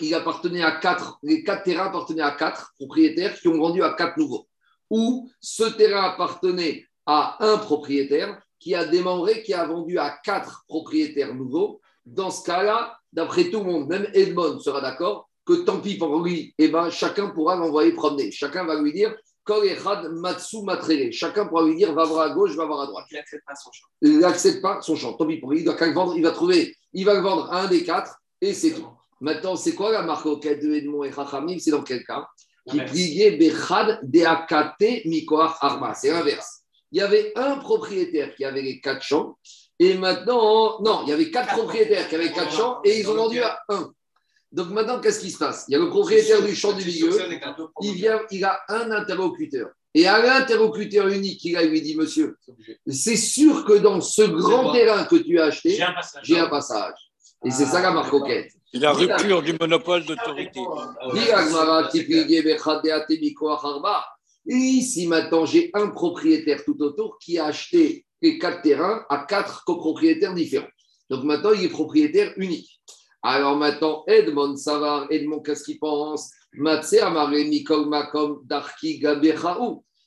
il 0.00 0.12
appartenait 0.12 0.62
à 0.62 0.72
quatre, 0.72 1.18
les 1.22 1.44
quatre 1.44 1.62
terrains 1.62 1.86
appartenaient 1.86 2.22
à 2.22 2.32
quatre 2.32 2.72
propriétaires 2.76 3.38
qui 3.38 3.46
ont 3.46 3.58
vendu 3.58 3.80
à 3.80 3.90
quatre 3.90 4.18
nouveaux 4.18 4.48
où 4.94 5.28
ce 5.40 5.64
terrain 5.64 6.04
appartenait 6.04 6.86
à 7.04 7.36
un 7.44 7.58
propriétaire 7.58 8.40
qui 8.60 8.76
a 8.76 8.84
démembré, 8.84 9.42
qui 9.42 9.52
a 9.52 9.66
vendu 9.66 9.98
à 9.98 10.16
quatre 10.22 10.64
propriétaires 10.68 11.34
nouveaux. 11.34 11.80
Dans 12.06 12.30
ce 12.30 12.44
cas-là, 12.44 12.96
d'après 13.12 13.50
tout 13.50 13.58
le 13.58 13.64
monde, 13.64 13.88
même 13.88 14.06
Edmond 14.14 14.60
sera 14.60 14.80
d'accord 14.80 15.28
que 15.44 15.64
tant 15.64 15.80
pis 15.80 15.98
pour 15.98 16.22
lui, 16.22 16.54
eh 16.58 16.68
ben, 16.68 16.90
chacun 16.90 17.30
pourra 17.30 17.56
l'envoyer 17.56 17.92
promener. 17.92 18.30
Chacun 18.30 18.64
va 18.64 18.80
lui 18.80 18.92
dire 18.92 19.12
Matsu 20.12 20.58
Chacun 21.10 21.46
pourra 21.46 21.64
lui 21.64 21.74
dire 21.74 21.92
va 21.92 22.04
voir 22.04 22.30
à 22.30 22.30
gauche, 22.30 22.54
va 22.54 22.64
voir 22.64 22.82
à 22.82 22.86
droite. 22.86 23.06
Il 23.10 23.16
n'accepte 23.16 23.44
pas 23.44 23.54
son 23.56 23.72
champ. 23.72 23.86
Il 24.00 24.18
n'accepte 24.20 24.62
pas 24.62 24.80
son 24.80 24.94
champ. 24.94 25.12
Tant 25.14 25.26
pis 25.26 25.38
pour 25.38 25.50
lui, 25.50 25.58
il 25.58 25.64
doit 25.64 25.74
quand 25.74 25.92
vendre, 25.92 26.16
il 26.16 26.22
va 26.22 26.30
trouver, 26.30 26.76
il 26.92 27.04
va 27.04 27.14
le 27.14 27.20
vendre 27.20 27.52
à 27.52 27.62
un 27.62 27.66
des 27.66 27.82
quatre 27.82 28.16
et 28.40 28.54
c'est 28.54 28.70
tout. 28.70 28.88
Maintenant, 29.20 29.56
c'est 29.56 29.74
quoi 29.74 29.90
la 29.90 30.02
marque 30.02 30.26
auquel 30.26 30.60
de 30.60 30.72
Edmond 30.72 31.04
et 31.04 31.12
Chachamim 31.12 31.58
C'est 31.58 31.70
dans 31.70 31.82
quel 31.82 32.04
cas? 32.04 32.26
Qui 32.68 32.80
pliait 32.80 33.32
Bechad 33.32 34.00
Deakate 34.02 35.04
Mikoach 35.04 35.56
Arma. 35.60 35.94
C'est 35.94 36.10
l'inverse. 36.10 36.62
Il 36.92 36.98
y 36.98 37.02
avait 37.02 37.32
un 37.36 37.56
propriétaire 37.56 38.34
qui 38.34 38.44
avait 38.44 38.62
les 38.62 38.80
quatre 38.80 39.02
champs, 39.02 39.36
et 39.78 39.94
maintenant, 39.94 40.80
non, 40.80 41.02
il 41.04 41.10
y 41.10 41.12
avait 41.12 41.30
quatre 41.30 41.52
propriétaires 41.56 42.08
qui 42.08 42.14
avaient 42.14 42.30
quatre 42.30 42.52
champs, 42.52 42.80
et 42.84 43.00
ils 43.00 43.10
ont 43.10 43.14
vendu 43.14 43.40
à 43.40 43.58
un. 43.68 43.92
Donc 44.52 44.68
maintenant, 44.70 45.00
qu'est-ce 45.00 45.18
qui 45.18 45.32
se 45.32 45.38
passe? 45.38 45.64
Il 45.66 45.72
y 45.72 45.74
a 45.74 45.80
le 45.80 45.90
propriétaire 45.90 46.40
du 46.42 46.54
champ 46.54 46.72
du 46.72 46.84
milieu, 46.84 47.10
il, 47.82 47.94
vient, 47.94 48.20
il 48.30 48.44
a 48.44 48.60
un 48.68 48.92
interlocuteur. 48.92 49.70
Et 49.92 50.06
à 50.06 50.22
l'interlocuteur 50.22 51.08
unique, 51.08 51.44
il 51.44 51.56
a 51.56 51.62
lui 51.64 51.82
dit, 51.82 51.96
monsieur, 51.96 52.36
c'est 52.86 53.16
sûr 53.16 53.64
que 53.64 53.74
dans 53.74 54.00
ce 54.00 54.22
grand 54.22 54.72
terrain 54.72 55.04
que 55.04 55.16
tu 55.16 55.40
as 55.40 55.46
acheté, 55.46 55.70
j'ai 56.22 56.38
un 56.38 56.48
passage. 56.48 56.94
Et 57.44 57.50
c'est 57.50 57.66
ça 57.66 57.82
la 57.82 57.90
marque 57.90 58.14
c'est 58.74 58.80
la 58.80 58.92
rupture 58.92 59.40
du 59.40 59.54
monopole 59.60 60.04
d'autorité. 60.04 60.60
Et 64.46 64.54
ici, 64.54 65.06
maintenant, 65.06 65.46
j'ai 65.46 65.70
un 65.74 65.88
propriétaire 65.90 66.64
tout 66.64 66.76
autour 66.80 67.18
qui 67.18 67.38
a 67.38 67.46
acheté 67.46 68.04
les 68.20 68.36
quatre 68.36 68.62
terrains 68.62 69.04
à 69.08 69.18
quatre 69.28 69.64
copropriétaires 69.64 70.34
différents. 70.34 70.66
Donc 71.08 71.22
maintenant, 71.22 71.52
il 71.52 71.64
est 71.64 71.68
propriétaire 71.68 72.32
unique. 72.36 72.80
Alors 73.22 73.56
maintenant, 73.56 74.02
Edmond 74.08 74.56
Savar, 74.56 75.06
Edmond, 75.08 75.40
qu'est-ce 75.40 75.62
qu'il 75.62 75.78
pense? 75.78 76.32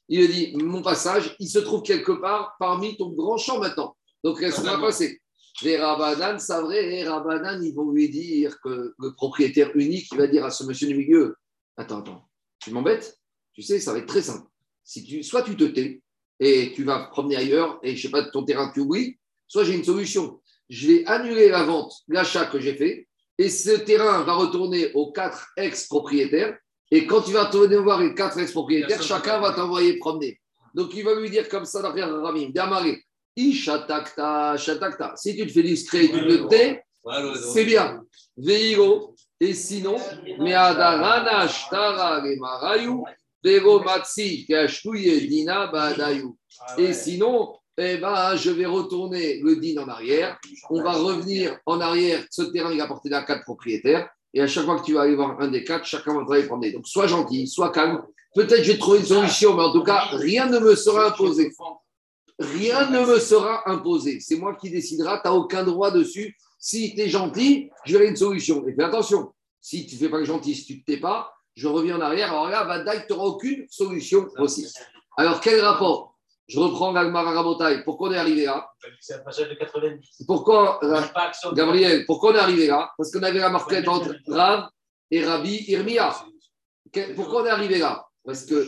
Il 0.10 0.28
dit 0.32 0.54
Mon 0.58 0.82
passage, 0.82 1.36
il 1.40 1.48
se 1.48 1.60
trouve 1.60 1.84
quelque 1.84 2.12
part 2.12 2.56
parmi 2.60 2.98
ton 2.98 3.10
grand 3.12 3.38
champ 3.38 3.60
maintenant. 3.60 3.96
Donc, 4.24 4.40
qu'est-ce 4.40 4.58
qu'on 4.58 4.68
va 4.68 4.78
passer 4.78 5.22
Les 5.63 5.78
Rabanan, 5.78 6.38
c'est 6.39 6.62
vrai, 6.62 6.88
les 6.88 7.08
Rabanan, 7.08 7.63
ils 7.63 7.74
vont 7.74 7.91
lui 7.91 8.10
dire 8.10 8.60
que 8.62 8.93
le 8.98 9.13
propriétaire 9.15 9.76
unique, 9.76 10.08
il 10.12 10.17
va 10.17 10.28
dire 10.28 10.46
à 10.46 10.52
ce 10.52 10.63
monsieur 10.63 10.88
du 10.88 10.96
milieu 10.96 11.36
Attends, 11.78 12.00
attends, 12.00 12.28
tu 12.60 12.72
m'embêtes? 12.72 13.17
Tu 13.54 13.62
sais, 13.62 13.80
ça 13.80 13.93
va 13.93 14.00
être 14.00 14.08
très 14.08 14.22
simple. 14.22 14.48
Si 14.84 15.04
tu, 15.04 15.24
soit 15.24 15.43
tu 15.43 15.56
te 15.56 15.63
tais 15.63 16.02
et 16.39 16.74
tu 16.76 16.84
vas 16.84 17.08
promener 17.12 17.36
ailleurs 17.36 17.80
et 17.84 17.96
je 17.96 18.02
sais 18.02 18.12
pas, 18.12 18.24
ton 18.24 18.43
terrain 18.43 18.72
tu 18.74 18.82
oublies, 18.82 19.17
soit 19.48 19.63
j'ai 19.63 19.76
une 19.76 19.84
solution. 19.84 20.41
Je 20.70 20.88
vais 20.88 21.06
annuler 21.06 21.50
la 21.50 21.63
vente, 21.63 21.93
l'achat 22.08 22.46
que 22.46 22.60
j'ai 22.60 22.76
fait 22.76 23.08
et 23.38 23.50
ce 23.50 23.72
terrain 23.72 24.24
va 24.24 24.34
retourner 24.34 24.91
aux 24.93 25.12
quatre 25.12 25.52
ex-propriétaires. 25.58 26.58
Et 26.89 27.06
quand 27.06 27.22
tu 27.22 27.32
vas 27.32 27.46
tourner 27.46 27.78
voir 27.78 28.00
les 28.02 28.13
quatre 28.13 28.39
ex-propriétaires, 28.39 29.02
chacun 29.04 29.39
va 29.39 29.54
t'envoyer 29.54 29.98
promener. 29.98 30.39
Donc 30.74 30.93
il 30.96 31.04
va 31.04 31.20
lui 31.20 31.30
dire 31.30 31.48
comme 31.50 31.65
ça, 31.65 31.82
d'après 31.82 32.04
Ramim, 32.04 32.50
Damare, 32.50 32.96
Ishatakta, 33.38 34.58
Shatakta. 34.58 35.13
Si 35.15 35.36
tu 35.36 35.45
te 35.47 35.52
fais 35.52 35.63
discret, 35.63 36.08
tu 36.08 36.19
te 36.28 36.47
tais, 36.47 36.84
c'est 37.54 37.63
bien. 37.65 38.02
Et 39.39 39.54
sinon, 39.54 39.95
Meadarana, 40.39 41.47
Shtara, 41.47 42.21
Marayu, 42.39 43.04
Vego 43.43 43.80
Matsi, 43.82 44.45
Kashtuye, 44.47 45.28
Dina, 45.28 45.67
Badayu. 45.67 46.36
Et 46.78 46.91
sinon, 46.93 47.54
eh 47.78 47.97
ben, 47.97 48.36
je 48.36 48.50
vais 48.50 48.65
retourner 48.65 49.39
le 49.43 49.56
din 49.58 49.80
en 49.80 49.88
arrière. 49.88 50.39
On 50.71 50.82
va 50.82 50.93
revenir 50.93 51.58
en 51.67 51.80
arrière. 51.80 52.26
Ce 52.32 52.41
terrain, 52.41 52.73
il 52.73 52.82
a 52.82 52.86
apporté 52.86 53.13
à 53.13 53.21
quatre 53.21 53.43
propriétaires. 53.43 54.10
Et 54.34 54.41
à 54.41 54.47
chaque 54.47 54.65
fois 54.65 54.80
que 54.80 54.86
tu 54.86 54.95
vas 54.95 55.02
aller 55.02 55.15
voir 55.15 55.39
un 55.39 55.47
des 55.47 55.63
quatre, 55.63 55.86
chacun 55.86 56.13
va 56.13 56.21
travailler 56.21 56.47
prendre. 56.47 56.67
Donc, 56.71 56.88
sois 56.88 57.06
gentil, 57.06 57.47
sois 57.47 57.71
calme. 57.71 58.02
Peut-être 58.34 58.63
je 58.63 58.71
vais 58.71 58.78
trouver 58.78 59.00
une 59.00 59.06
solution, 59.06 59.56
mais 59.56 59.63
en 59.63 59.71
tout 59.71 59.84
cas, 59.84 60.06
rien 60.12 60.47
ne 60.47 60.60
me 60.60 60.76
sera 60.76 61.08
imposé. 61.08 61.52
Rien 62.39 62.89
ne 62.89 63.06
me 63.06 63.19
sera 63.19 63.69
imposé. 63.69 64.19
C'est 64.19 64.38
moi 64.38 64.56
qui 64.56 64.69
décidera. 64.69 65.19
Tu 65.19 65.28
n'as 65.28 65.34
aucun 65.34 65.63
droit 65.63 65.91
dessus. 65.91 66.38
Si 66.60 66.93
tu 66.93 67.02
es 67.02 67.10
gentil, 67.10 67.69
je 67.86 67.93
verrai 67.93 68.10
une 68.10 68.15
solution. 68.15 68.67
Et 68.67 68.73
fais 68.73 68.84
attention. 68.84 69.34
Si 69.60 69.86
tu 69.88 69.95
ne 69.95 70.00
fais 70.00 70.10
pas 70.10 70.19
le 70.19 70.26
gentil, 70.26 70.56
si 70.56 70.65
tu 70.65 70.73
ne 70.73 70.80
te 70.80 70.86
tais 70.86 70.97
pas, 70.97 71.34
je 71.56 71.67
reviens 71.67 71.97
en 71.97 72.02
arrière. 72.02 72.32
Alors 72.32 72.50
là, 72.50 72.63
Vadaï, 72.63 73.06
tu 73.08 73.13
n'auras 73.13 73.26
aucune 73.26 73.65
solution 73.69 74.28
aussi. 74.38 74.71
Alors, 75.17 75.41
quel 75.41 75.60
rapport? 75.62 76.15
Je 76.47 76.60
reprends 76.60 76.93
Gagmara 76.93 77.32
Rabotai. 77.32 77.84
Pourquoi 77.84 78.10
on 78.10 78.12
est 78.13 78.17
arrivé 78.17 78.45
là? 78.45 78.69
C'est 79.02 79.15
un 79.15 79.19
passage 79.19 79.50
de 79.50 79.56
90. 79.56 80.23
Pourquoi, 80.26 80.80
Gabriel, 81.54 82.06
pourquoi 82.06 82.32
on 82.32 82.36
est 82.36 82.39
arrivé 82.39 82.67
là? 82.67 82.91
Parce 82.97 83.12
qu'on 83.12 83.23
avait 83.23 83.39
la 83.39 83.50
marquette 83.50 83.88
entre 83.88 84.15
Rav 84.28 84.69
et 85.12 85.26
Rabbi 85.26 85.65
Irmia. 85.67 86.15
Pourquoi 87.15 87.41
on 87.41 87.45
est 87.45 87.50
arrivé 87.50 87.80
là? 87.80 88.08
Parce 88.23 88.45
que, 88.45 88.65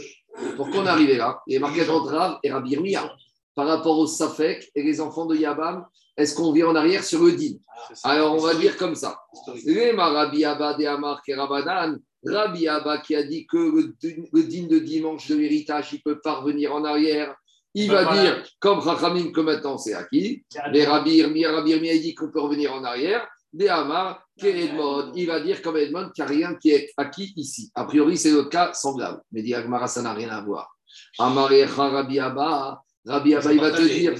pourquoi 0.58 0.82
on 0.82 0.86
est 0.86 0.89
arrivé 0.89 1.15
là? 1.15 1.39
Il 1.47 1.53
y 1.53 1.58
a 1.58 1.60
marqué 1.62 1.88
entre 1.89 2.12
Rav 2.12 2.39
et 2.43 2.51
Rabbi 2.51 2.71
Irmia. 2.71 3.15
Par 3.56 3.68
rapport 3.68 3.98
au 3.98 4.08
Safek 4.08 4.72
et 4.76 4.84
les 4.84 5.02
enfants 5.02 5.26
de 5.26 5.36
Yabam, 5.36 5.86
est-ce 6.20 6.36
qu'on 6.36 6.52
vient 6.52 6.68
en 6.68 6.76
arrière 6.76 7.04
sur 7.04 7.24
le 7.24 7.32
din 7.32 7.56
Alors, 8.04 8.36
on 8.36 8.40
va 8.40 8.54
dire 8.54 8.76
comme 8.78 8.96
ça. 8.96 9.22
Lema 9.66 10.10
Rabbi 10.10 10.44
Abba 10.44 10.74
de 10.74 10.86
Amar 10.86 11.22
Kerabanan, 11.24 11.98
Rabbi 12.26 12.68
Abba 12.68 12.98
qui 13.00 13.16
a 13.16 13.24
dit 13.24 13.48
que 13.48 13.58
le, 13.58 14.44
din 14.44 14.68
de 14.68 14.80
dimanche 14.80 15.30
de 15.30 15.36
l'héritage, 15.36 15.94
il 15.94 16.02
peut 16.02 16.20
pas 16.20 16.42
revenir 16.42 16.76
en 16.76 16.84
arrière. 16.84 17.34
Il 17.74 17.90
va 17.92 18.14
dire, 18.14 18.44
comme 18.60 18.80
Rachamim, 18.80 19.32
que 19.32 19.42
maintenant 19.42 19.78
c'est 19.78 19.94
acquis. 19.94 20.44
Les 20.72 20.86
Rabbi 20.86 21.18
Irmia, 21.18 21.52
Rabbi 21.52 21.72
Irmia, 21.72 21.94
il 21.94 22.02
dit 22.02 22.16
qu'on 22.16 22.32
peut 22.32 22.42
revenir 22.42 22.74
en 22.74 22.84
arrière. 22.84 23.26
Des 23.54 23.68
Hamar, 23.68 24.24
Edmond, 24.38 25.12
il 25.16 25.28
va 25.28 25.40
dire 25.40 25.62
comme 25.62 25.78
Edmond 25.78 26.10
qu'il 26.10 26.26
n'y 26.26 26.32
a 26.32 26.34
rien 26.34 26.56
qui 26.56 26.72
est 26.72 26.92
acquis 26.98 27.34
ici. 27.36 27.72
A 27.76 27.86
priori, 27.86 28.18
c'est 28.18 28.32
le 28.32 28.44
cas 28.44 28.74
semblable. 28.74 29.22
Mais 29.32 29.42
dit 29.42 29.56
ça 29.88 30.02
n'a 30.02 30.14
rien 30.14 30.30
à 30.30 30.42
voir. 30.42 30.70
Amar 31.18 31.50
Rabbi 31.50 32.20
Abba, 32.20 32.82
Rabbi 33.10 33.34
Abba, 33.34 33.54
il 33.54 33.60
va 33.60 33.72
te 33.72 33.82
dire. 33.82 34.13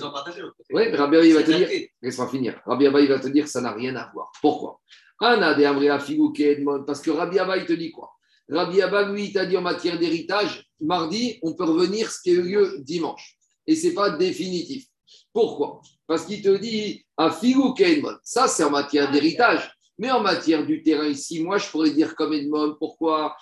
Oui, 0.71 0.89
Rabbi 0.95 1.15
Abba, 1.17 1.25
il 1.25 1.34
va 1.36 1.43
te 1.43 1.52
dire. 1.52 1.69
Laisse-moi 2.02 2.28
finir. 2.28 2.60
Rabbi 2.65 2.88
Abba, 2.88 3.02
il 3.02 3.08
va 3.08 3.19
te 3.19 3.28
dire 3.28 3.43
que 3.45 3.49
ça 3.49 3.62
n'a 3.62 3.71
rien 3.71 3.95
à 3.95 4.10
voir. 4.13 4.32
Pourquoi? 4.41 4.82
Parce 5.19 5.39
que 7.02 7.12
Rabbi 7.12 7.39
Abba, 7.39 7.58
il 7.58 7.65
te 7.65 7.73
dit 7.73 7.91
quoi? 7.91 8.12
Rabbi 8.49 8.82
Abba, 8.82 9.12
lui, 9.12 9.25
il 9.25 9.34
t'a 9.34 9.45
dit 9.45 9.58
en 9.58 9.62
matière 9.62 9.99
d'héritage, 9.99 10.65
mardi, 10.82 11.38
on 11.43 11.54
peut 11.54 11.65
revenir 11.65 12.10
ce 12.10 12.21
qui 12.21 12.32
a 12.32 12.34
eu 12.34 12.41
lieu 12.41 12.80
dimanche. 12.80 13.38
Et 13.67 13.75
ce 13.75 13.88
n'est 13.88 13.93
pas 13.93 14.10
définitif. 14.10 14.86
Pourquoi? 15.32 15.82
Parce 16.08 16.25
qu'il 16.25 16.41
te 16.41 16.58
dit, 16.58 17.06
à 17.15 17.30
Edmond. 17.43 18.17
Ça, 18.23 18.47
c'est 18.47 18.63
en 18.63 18.71
matière 18.71 19.12
d'héritage. 19.12 19.71
Mais 19.99 20.10
en 20.10 20.21
matière 20.21 20.65
du 20.65 20.82
terrain 20.82 21.06
ici, 21.08 21.43
moi, 21.43 21.58
je 21.58 21.69
pourrais 21.69 21.91
dire 21.91 22.15
comme 22.15 22.34
Edmond. 22.34 22.78
Pourquoi? 22.80 23.36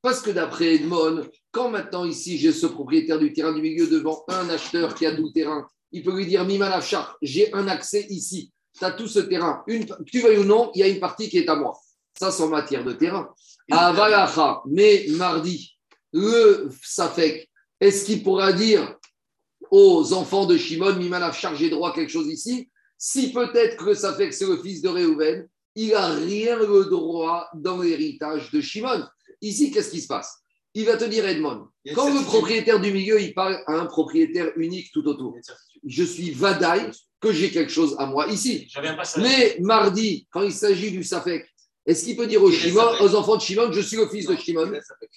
Parce 0.00 0.20
que 0.20 0.30
d'après 0.30 0.76
Edmond, 0.76 1.26
quand 1.50 1.70
maintenant 1.70 2.04
ici 2.04 2.38
j'ai 2.38 2.52
ce 2.52 2.66
propriétaire 2.66 3.18
du 3.18 3.32
terrain 3.32 3.52
du 3.52 3.60
milieu 3.60 3.86
devant 3.88 4.24
un 4.28 4.48
acheteur 4.48 4.94
qui 4.94 5.06
a 5.06 5.14
tout 5.14 5.24
le 5.24 5.32
terrain, 5.32 5.66
il 5.90 6.02
peut 6.02 6.14
lui 6.14 6.26
dire 6.26 6.44
Miman 6.44 6.70
Afshar, 6.72 7.16
j'ai 7.22 7.52
un 7.52 7.66
accès 7.66 8.06
ici, 8.10 8.52
tu 8.78 8.84
as 8.84 8.92
tout 8.92 9.08
ce 9.08 9.18
terrain. 9.20 9.62
Une, 9.66 9.86
tu 10.06 10.20
veuilles 10.20 10.38
ou 10.38 10.44
non, 10.44 10.70
il 10.74 10.80
y 10.80 10.82
a 10.82 10.88
une 10.88 11.00
partie 11.00 11.28
qui 11.28 11.38
est 11.38 11.48
à 11.48 11.56
moi. 11.56 11.76
Ça, 12.18 12.30
c'est 12.30 12.42
en 12.42 12.48
matière 12.48 12.84
de 12.84 12.92
terrain. 12.92 13.28
À 13.70 13.92
Valacha, 13.92 14.62
mais 14.66 15.06
mardi, 15.10 15.76
le 16.12 16.68
Safek, 16.82 17.48
est-ce 17.80 18.04
qu'il 18.04 18.22
pourra 18.22 18.52
dire 18.52 18.96
aux 19.70 20.12
enfants 20.12 20.46
de 20.46 20.56
Shimon, 20.56 20.96
Miman 20.96 21.22
Afshar, 21.22 21.54
j'ai 21.54 21.70
droit 21.70 21.90
à 21.90 21.94
quelque 21.94 22.10
chose 22.10 22.28
ici? 22.28 22.70
Si 22.96 23.32
peut-être 23.32 23.76
que 23.76 23.84
le 23.84 23.94
Safek, 23.94 24.32
c'est 24.32 24.46
le 24.46 24.56
fils 24.56 24.80
de 24.82 24.88
Réhouven, 24.88 25.48
il 25.74 25.90
n'a 25.90 26.08
rien 26.08 26.56
le 26.56 26.84
droit 26.86 27.48
dans 27.54 27.80
l'héritage 27.80 28.50
de 28.50 28.60
Shimon. 28.60 29.04
Ici, 29.40 29.70
qu'est-ce 29.70 29.90
qui 29.90 30.00
se 30.00 30.06
passe? 30.06 30.38
Il 30.74 30.84
va 30.84 30.96
te 30.96 31.04
dire, 31.04 31.26
Edmond, 31.26 31.68
quand 31.94 32.12
le 32.12 32.24
propriétaire 32.24 32.80
du 32.80 32.92
milieu, 32.92 33.20
il 33.20 33.34
parle 33.34 33.58
à 33.66 33.72
un 33.72 33.86
propriétaire 33.86 34.52
unique 34.56 34.92
tout 34.92 35.06
autour. 35.06 35.36
Je 35.84 36.04
suis 36.04 36.30
vadaï 36.30 36.90
que 37.20 37.32
j'ai 37.32 37.50
quelque 37.50 37.72
chose 37.72 37.96
à 37.98 38.06
moi 38.06 38.28
ici. 38.28 38.70
Mais 39.18 39.56
mardi, 39.60 40.26
quand 40.30 40.42
il 40.42 40.52
s'agit 40.52 40.90
du 40.90 41.02
Safek, 41.02 41.48
est-ce 41.86 42.04
qu'il 42.04 42.16
peut 42.16 42.26
dire 42.26 42.42
aux, 42.42 42.52
Shimon, 42.52 42.82
enfants 43.14 43.36
de 43.36 43.40
Shimon, 43.40 43.72
je 43.72 43.80
suis 43.80 43.96
le 43.96 44.06
fils 44.08 44.26
de 44.26 44.36
Shimon. 44.36 44.70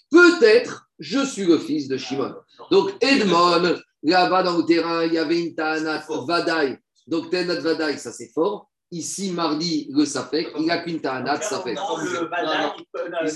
Peut-être, 0.10 0.88
je 0.99 1.25
suis 1.25 1.43
le 1.43 1.60
fils 1.60 1.89
de 1.89 1.97
Shimon. 1.97 2.29
Non. 2.29 2.65
Donc, 2.71 2.93
Edmond, 3.01 3.75
là-bas 4.03 4.43
dans 4.43 4.57
le 4.57 4.63
terrain, 4.63 5.03
il 5.03 5.13
y 5.13 5.17
avait 5.17 5.41
une 5.41 5.53
Tanat. 5.53 6.05
Vadaï. 6.25 6.77
Donc, 7.07 7.29
Tanat 7.29 7.60
Vadaï, 7.60 7.99
ça 7.99 8.13
c'est 8.13 8.31
fort. 8.34 8.70
Ici, 8.91 9.32
mardi, 9.32 9.88
le 9.91 10.06
Safek, 10.06 10.49
il 10.60 10.65
n'a 10.65 10.80
qu'une 10.80 10.99
Tanat 10.99 11.36
Donc, 11.36 11.43
Safek. 11.43 11.75
Non, 11.75 11.97
le 11.97 12.10
il 12.10 12.86
peut, 12.91 13.08
le, 13.08 13.17
Ils 13.21 13.34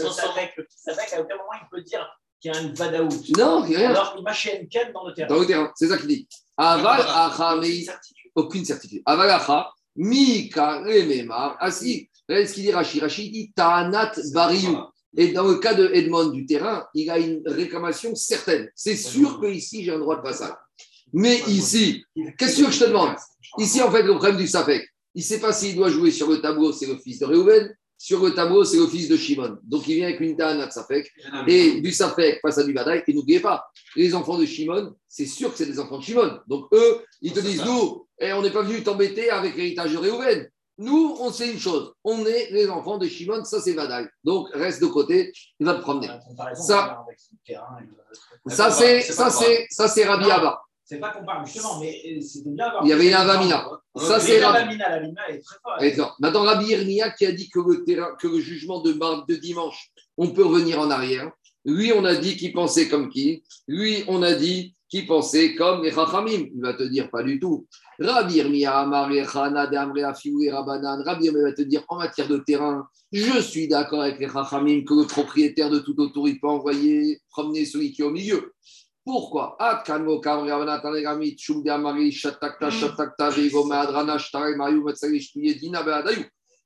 le 0.58 0.64
petit 0.64 0.78
Savek, 0.78 1.14
à 1.14 1.22
aucun 1.22 1.36
moment, 1.38 1.50
il 1.62 1.68
peut 1.72 1.82
dire 1.82 2.06
qu'il 2.42 2.54
y 2.54 2.56
a 2.58 2.62
une 2.62 2.74
Vadaout. 2.74 3.10
Non, 3.38 3.62
rien. 3.62 3.92
Alors 3.92 4.16
qu'il 4.16 4.24
mâche 4.24 4.50
une 4.62 4.68
canne 4.68 4.92
dans 4.92 5.08
le 5.08 5.14
terrain. 5.14 5.28
Dans 5.30 5.40
le 5.40 5.46
terrain, 5.46 5.72
c'est 5.76 5.88
ça 5.88 5.98
qu'il 5.98 6.08
dit. 6.08 6.28
Aval 6.58 7.02
acha 7.08 7.56
mei- 7.56 7.88
aucune 8.36 8.66
certitude. 8.66 9.02
Aval 9.06 9.30
acha 9.30 9.72
mika 9.96 10.80
rememar. 10.80 11.56
Ah 11.60 11.72
si, 11.72 12.10
regardez 12.28 12.48
ce 12.48 12.54
qu'il 12.54 12.64
dit 12.64 12.72
Rashi. 12.74 13.00
Rashi 13.00 13.32
dit 13.32 13.54
ta'anat 13.56 14.12
bariou. 14.34 14.78
Et 15.18 15.32
dans 15.32 15.48
le 15.48 15.56
cas 15.56 15.74
de 15.74 15.90
Edmond 15.94 16.26
du 16.32 16.46
terrain, 16.46 16.86
il 16.94 17.10
a 17.10 17.18
une 17.18 17.42
réclamation 17.46 18.14
certaine. 18.16 18.70
C'est 18.76 18.98
sûr 18.98 19.40
que 19.40 19.46
ici 19.48 19.86
j'ai 19.86 19.94
un 19.94 20.00
droit 20.00 20.18
de 20.18 20.22
passage. 20.22 20.54
Mais 21.14 21.38
ici, 21.48 22.04
qu'est-ce 22.38 22.62
que 22.62 22.70
je 22.70 22.80
te 22.80 22.86
demande? 22.90 23.16
Ici, 23.58 23.82
en 23.82 23.90
fait, 23.90 24.04
le 24.04 24.12
problème 24.16 24.36
du 24.36 24.48
Safek, 24.48 24.86
il 25.16 25.20
ne 25.20 25.24
sait 25.24 25.40
pas 25.40 25.54
s'il 25.54 25.76
doit 25.76 25.90
jouer 25.90 26.12
sur 26.12 26.30
le 26.30 26.40
tableau, 26.42 26.72
c'est 26.72 26.86
le 26.88 26.98
fils 26.98 27.20
de 27.20 27.26
Reuven, 27.26 27.76
sur 27.98 28.22
le 28.24 28.36
tableau, 28.36 28.64
c'est 28.66 28.78
le 28.78 28.88
fils 28.88 29.08
de 29.08 29.16
Shimon. 29.16 29.58
Donc, 29.64 29.88
il 29.88 29.96
vient 29.96 30.08
avec 30.08 30.20
une 30.20 30.36
Ta'anat 30.36 30.70
Safek, 30.70 31.10
et 31.48 31.80
du 31.82 31.92
Safek 31.92 32.40
face 32.42 32.58
à 32.58 32.64
du 32.64 32.74
Vadaï. 32.74 33.02
Et 33.08 33.14
n'oubliez 33.14 33.40
pas, 33.40 33.66
les 33.96 34.14
enfants 34.14 34.38
de 34.38 34.46
Shimon, 34.46 34.94
c'est 35.08 35.26
sûr 35.26 35.52
que 35.52 35.58
c'est 35.58 35.66
des 35.66 35.80
enfants 35.80 35.98
de 36.00 36.04
Shimon. 36.04 36.40
Donc, 36.48 36.66
eux, 36.74 37.00
ils 37.22 37.32
te 37.32 37.40
disent, 37.40 37.64
nous, 37.66 38.06
eh, 38.20 38.34
on 38.34 38.42
n'est 38.42 38.52
pas 38.52 38.62
venu 38.64 38.84
t'embêter 38.84 39.30
avec 39.30 39.56
l'héritage 39.56 39.94
de 39.94 39.98
Réhouven. 39.98 40.50
Nous, 40.78 41.16
on 41.22 41.32
sait 41.32 41.50
une 41.50 41.58
chose, 41.60 41.94
on 42.04 42.26
est 42.26 42.52
les 42.52 42.68
enfants 42.70 42.98
de 42.98 43.08
Shimon, 43.08 43.46
ça 43.46 43.62
c'est 43.62 43.72
Vadaï. 43.72 44.06
Donc, 44.26 44.50
reste 44.54 44.82
de 44.82 44.88
côté, 44.88 45.32
il 45.58 45.66
va 45.66 45.76
te 45.76 45.82
promener. 45.82 46.08
Ça- 46.56 47.06
ça, 49.02 49.30
c'est 49.32 49.66
ça, 49.70 49.88
c'est 49.88 50.04
Rabbi 50.04 50.30
Abba. 50.30 50.60
C'est 50.88 51.00
pas 51.00 51.10
comparable, 51.10 51.48
justement, 51.48 51.80
mais 51.80 52.00
euh, 52.06 52.22
c'était 52.22 52.52
bien. 52.52 52.72
Il 52.84 52.90
y 52.90 52.94
avait 52.94 53.08
une 53.08 53.16
Avamina. 53.16 53.68
Ça, 53.96 54.20
c'est 54.20 54.36
est 54.36 54.42
très 54.42 55.92
forte. 55.94 56.20
Maintenant, 56.20 56.44
Rabbi 56.44 56.68
Irmia 56.68 57.10
qui 57.10 57.26
a 57.26 57.32
dit 57.32 57.50
que 57.50 57.60
le, 57.60 57.84
terrain, 57.84 58.16
que 58.22 58.28
le 58.28 58.40
jugement 58.40 58.82
de, 58.82 58.94
de 58.94 59.36
dimanche, 59.36 59.90
on 60.16 60.30
peut 60.30 60.46
revenir 60.46 60.80
en 60.80 60.92
arrière. 60.92 61.32
Lui, 61.66 61.92
on 61.92 62.06
a 62.06 62.14
dit 62.16 62.38
qu'il 62.38 62.54
pensait 62.54 62.88
comme 62.88 63.10
qui? 63.10 63.44
Lui, 63.68 64.04
on 64.08 64.22
a 64.22 64.34
dit 64.36 64.76
qu'il 64.88 65.08
pensait 65.08 65.56
comme 65.56 65.82
les 65.82 65.92
Chachamim. 65.92 66.50
Il 66.54 66.62
va 66.62 66.76
te 66.76 66.84
dire 66.84 67.10
pas 67.10 67.24
du 67.24 67.40
tout. 67.40 67.66
Rabbi 67.98 68.36
Irmia. 68.36 68.84
Rabbi 68.84 69.22
va 69.22 69.68
te 71.52 71.62
dire 71.64 71.84
en 71.88 71.98
matière 71.98 72.28
de 72.28 72.38
terrain, 72.38 72.88
je 73.12 73.42
suis 73.42 73.68
d'accord 73.68 74.04
avec 74.04 74.20
les 74.20 74.30
Chachamim 74.30 74.84
que 74.84 74.94
le 74.94 75.08
propriétaire 75.08 75.72
de 75.72 75.80
tout 75.80 76.00
autour, 76.00 76.30
il 76.30 76.40
peut 76.40 76.48
envoyer 76.48 77.20
promener 77.32 77.66
celui 77.66 77.92
qui 77.92 78.04
est 78.04 78.06
au 78.06 78.12
milieu. 78.12 78.54
Pourquoi? 79.06 79.56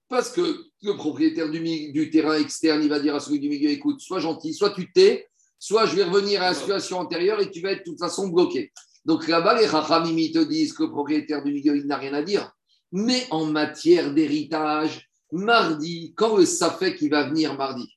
Parce 0.08 0.32
que 0.32 0.42
le 0.82 0.96
propriétaire 0.96 1.52
du, 1.52 1.92
du 1.92 2.10
terrain 2.10 2.36
externe, 2.36 2.82
il 2.82 2.88
va 2.88 3.02
dire 3.02 3.14
à 3.14 3.20
celui 3.20 3.42
du 3.42 3.50
milieu, 3.50 3.70
écoute, 3.70 4.00
sois 4.00 4.20
gentil, 4.20 4.54
soit 4.54 4.70
tu 4.70 4.88
te 4.88 4.94
tais, 4.94 5.28
soit 5.60 5.86
je 5.86 5.98
vais 5.98 6.06
revenir 6.06 6.42
à 6.42 6.52
la 6.52 6.54
situation 6.56 7.00
antérieure 7.00 7.42
et 7.42 7.52
tu 7.52 7.60
vas 7.60 7.74
être 7.74 7.80
de 7.80 7.92
toute 7.92 8.00
façon 8.00 8.30
bloqué. 8.30 8.72
Donc 9.04 9.28
là-bas, 9.28 9.60
les 9.60 9.68
rachamim, 9.68 10.18
ils 10.18 10.32
te 10.32 10.40
disent 10.40 10.72
que 10.72 10.84
le 10.84 10.92
propriétaire 10.92 11.44
du 11.44 11.52
milieu, 11.52 11.76
il 11.76 11.88
n'a 11.88 11.98
rien 11.98 12.14
à 12.14 12.22
dire. 12.22 12.50
Mais 12.94 13.28
en 13.32 13.48
matière 13.48 14.14
d'héritage, 14.14 15.10
mardi, 15.34 16.14
quand 16.16 16.38
le 16.38 16.46
Safek 16.46 16.98
qui 16.98 17.10
va 17.10 17.28
venir 17.28 17.56
mardi, 17.56 17.88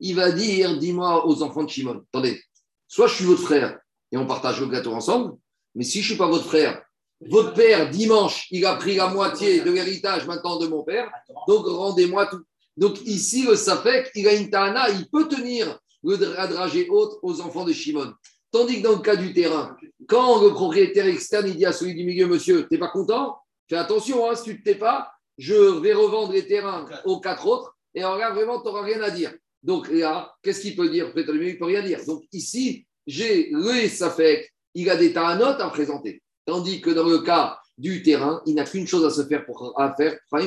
il 0.00 0.16
va 0.16 0.32
dire 0.32 0.78
dis-moi 0.78 1.26
aux 1.26 1.42
enfants 1.42 1.64
de 1.64 1.68
Shimon, 1.68 2.02
attendez, 2.12 2.42
soit 2.88 3.06
je 3.06 3.16
suis 3.16 3.24
votre 3.26 3.42
frère 3.42 3.78
et 4.12 4.16
on 4.16 4.26
partage 4.26 4.60
le 4.60 4.66
gâteau 4.66 4.92
ensemble, 4.92 5.34
mais 5.74 5.84
si 5.84 6.02
je 6.02 6.06
ne 6.06 6.08
suis 6.10 6.16
pas 6.18 6.28
votre 6.28 6.44
frère, 6.46 6.82
votre 7.28 7.52
père, 7.52 7.90
dimanche, 7.90 8.46
il 8.50 8.64
a 8.64 8.76
pris 8.76 8.96
la 8.96 9.08
moitié 9.08 9.60
de 9.60 9.70
l'héritage 9.70 10.26
maintenant 10.26 10.58
de 10.58 10.66
mon 10.66 10.82
père, 10.82 11.10
donc 11.46 11.66
rendez-moi 11.66 12.26
tout. 12.26 12.42
Donc 12.76 13.00
ici, 13.04 13.44
le 13.44 13.56
Safek, 13.56 14.10
il 14.14 14.26
a 14.26 14.34
une 14.34 14.48
Tana, 14.48 14.88
il 14.90 15.08
peut 15.10 15.28
tenir 15.28 15.78
le 16.02 16.16
dra- 16.16 16.46
dragé 16.46 16.88
haute 16.88 17.18
aux 17.22 17.40
enfants 17.42 17.64
de 17.64 17.72
Shimon. 17.72 18.14
Tandis 18.50 18.78
que 18.78 18.88
dans 18.88 18.92
le 18.92 19.02
cas 19.02 19.16
du 19.16 19.32
terrain, 19.34 19.76
quand 20.08 20.42
le 20.42 20.50
propriétaire 20.50 21.06
externe 21.06 21.46
il 21.46 21.56
dit 21.56 21.66
à 21.66 21.72
celui 21.72 21.94
du 21.94 22.04
milieu, 22.04 22.26
monsieur, 22.26 22.66
t'es 22.68 22.78
pas 22.78 22.88
content? 22.88 23.36
Fais 23.68 23.76
attention, 23.76 24.28
hein, 24.28 24.34
si 24.34 24.44
tu 24.44 24.54
ne 24.54 24.64
t'es 24.64 24.74
pas, 24.74 25.12
je 25.36 25.54
vais 25.54 25.92
revendre 25.92 26.32
les 26.32 26.46
terrains 26.46 26.86
aux 27.04 27.20
quatre 27.20 27.46
autres, 27.46 27.76
et 27.94 28.00
alors 28.02 28.16
là, 28.16 28.30
vraiment, 28.32 28.60
tu 28.60 28.66
n'auras 28.66 28.82
rien 28.82 29.00
à 29.02 29.10
dire. 29.10 29.32
Donc 29.62 29.90
là, 29.90 30.34
qu'est-ce 30.42 30.62
qu'il 30.62 30.74
peut 30.74 30.88
dire? 30.88 31.12
Il 31.14 31.20
ne 31.20 31.52
peut 31.58 31.64
rien 31.66 31.82
dire. 31.82 32.00
Donc 32.06 32.24
ici, 32.32 32.86
j'ai 33.06 33.50
le 33.50 33.88
Safek, 33.88 34.52
il 34.74 34.88
a 34.90 34.96
des 34.96 35.12
notes 35.12 35.60
à 35.60 35.68
présenter. 35.70 36.22
Tandis 36.44 36.80
que 36.80 36.90
dans 36.90 37.08
le 37.08 37.18
cas 37.18 37.58
du 37.76 38.02
terrain, 38.02 38.42
il 38.46 38.54
n'a 38.54 38.64
qu'une 38.64 38.86
chose 38.86 39.04
à 39.04 39.10
se 39.10 39.26
faire 39.26 39.44
pour 39.44 39.74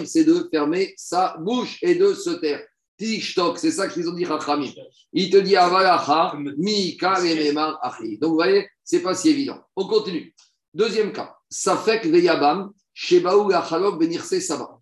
c'est 0.05 0.23
de 0.23 0.47
fermer 0.51 0.93
sa 0.97 1.35
bouche 1.39 1.79
et 1.81 1.95
de 1.95 2.13
se 2.13 2.29
taire. 2.31 2.61
Tishtok, 2.97 3.57
c'est 3.57 3.71
ça 3.71 3.87
qu'ils 3.87 4.07
ont 4.07 4.13
dit 4.13 4.25
Rachamim. 4.25 4.71
Il 5.13 5.29
te 5.29 5.37
dit 5.37 5.55
Avalacha, 5.55 6.35
mi 6.57 6.97
achi. 7.01 8.17
Donc 8.19 8.29
vous 8.29 8.35
voyez, 8.35 8.67
c'est 8.83 9.01
pas 9.01 9.15
si 9.15 9.29
évident. 9.29 9.59
On 9.75 9.87
continue. 9.87 10.33
Deuxième 10.73 11.11
cas, 11.11 11.35
Safek 11.49 12.05
veyabam, 12.05 12.71
shebaou 12.93 13.49
lachalok 13.49 13.99
benirse 13.99 14.39
saba. 14.39 14.79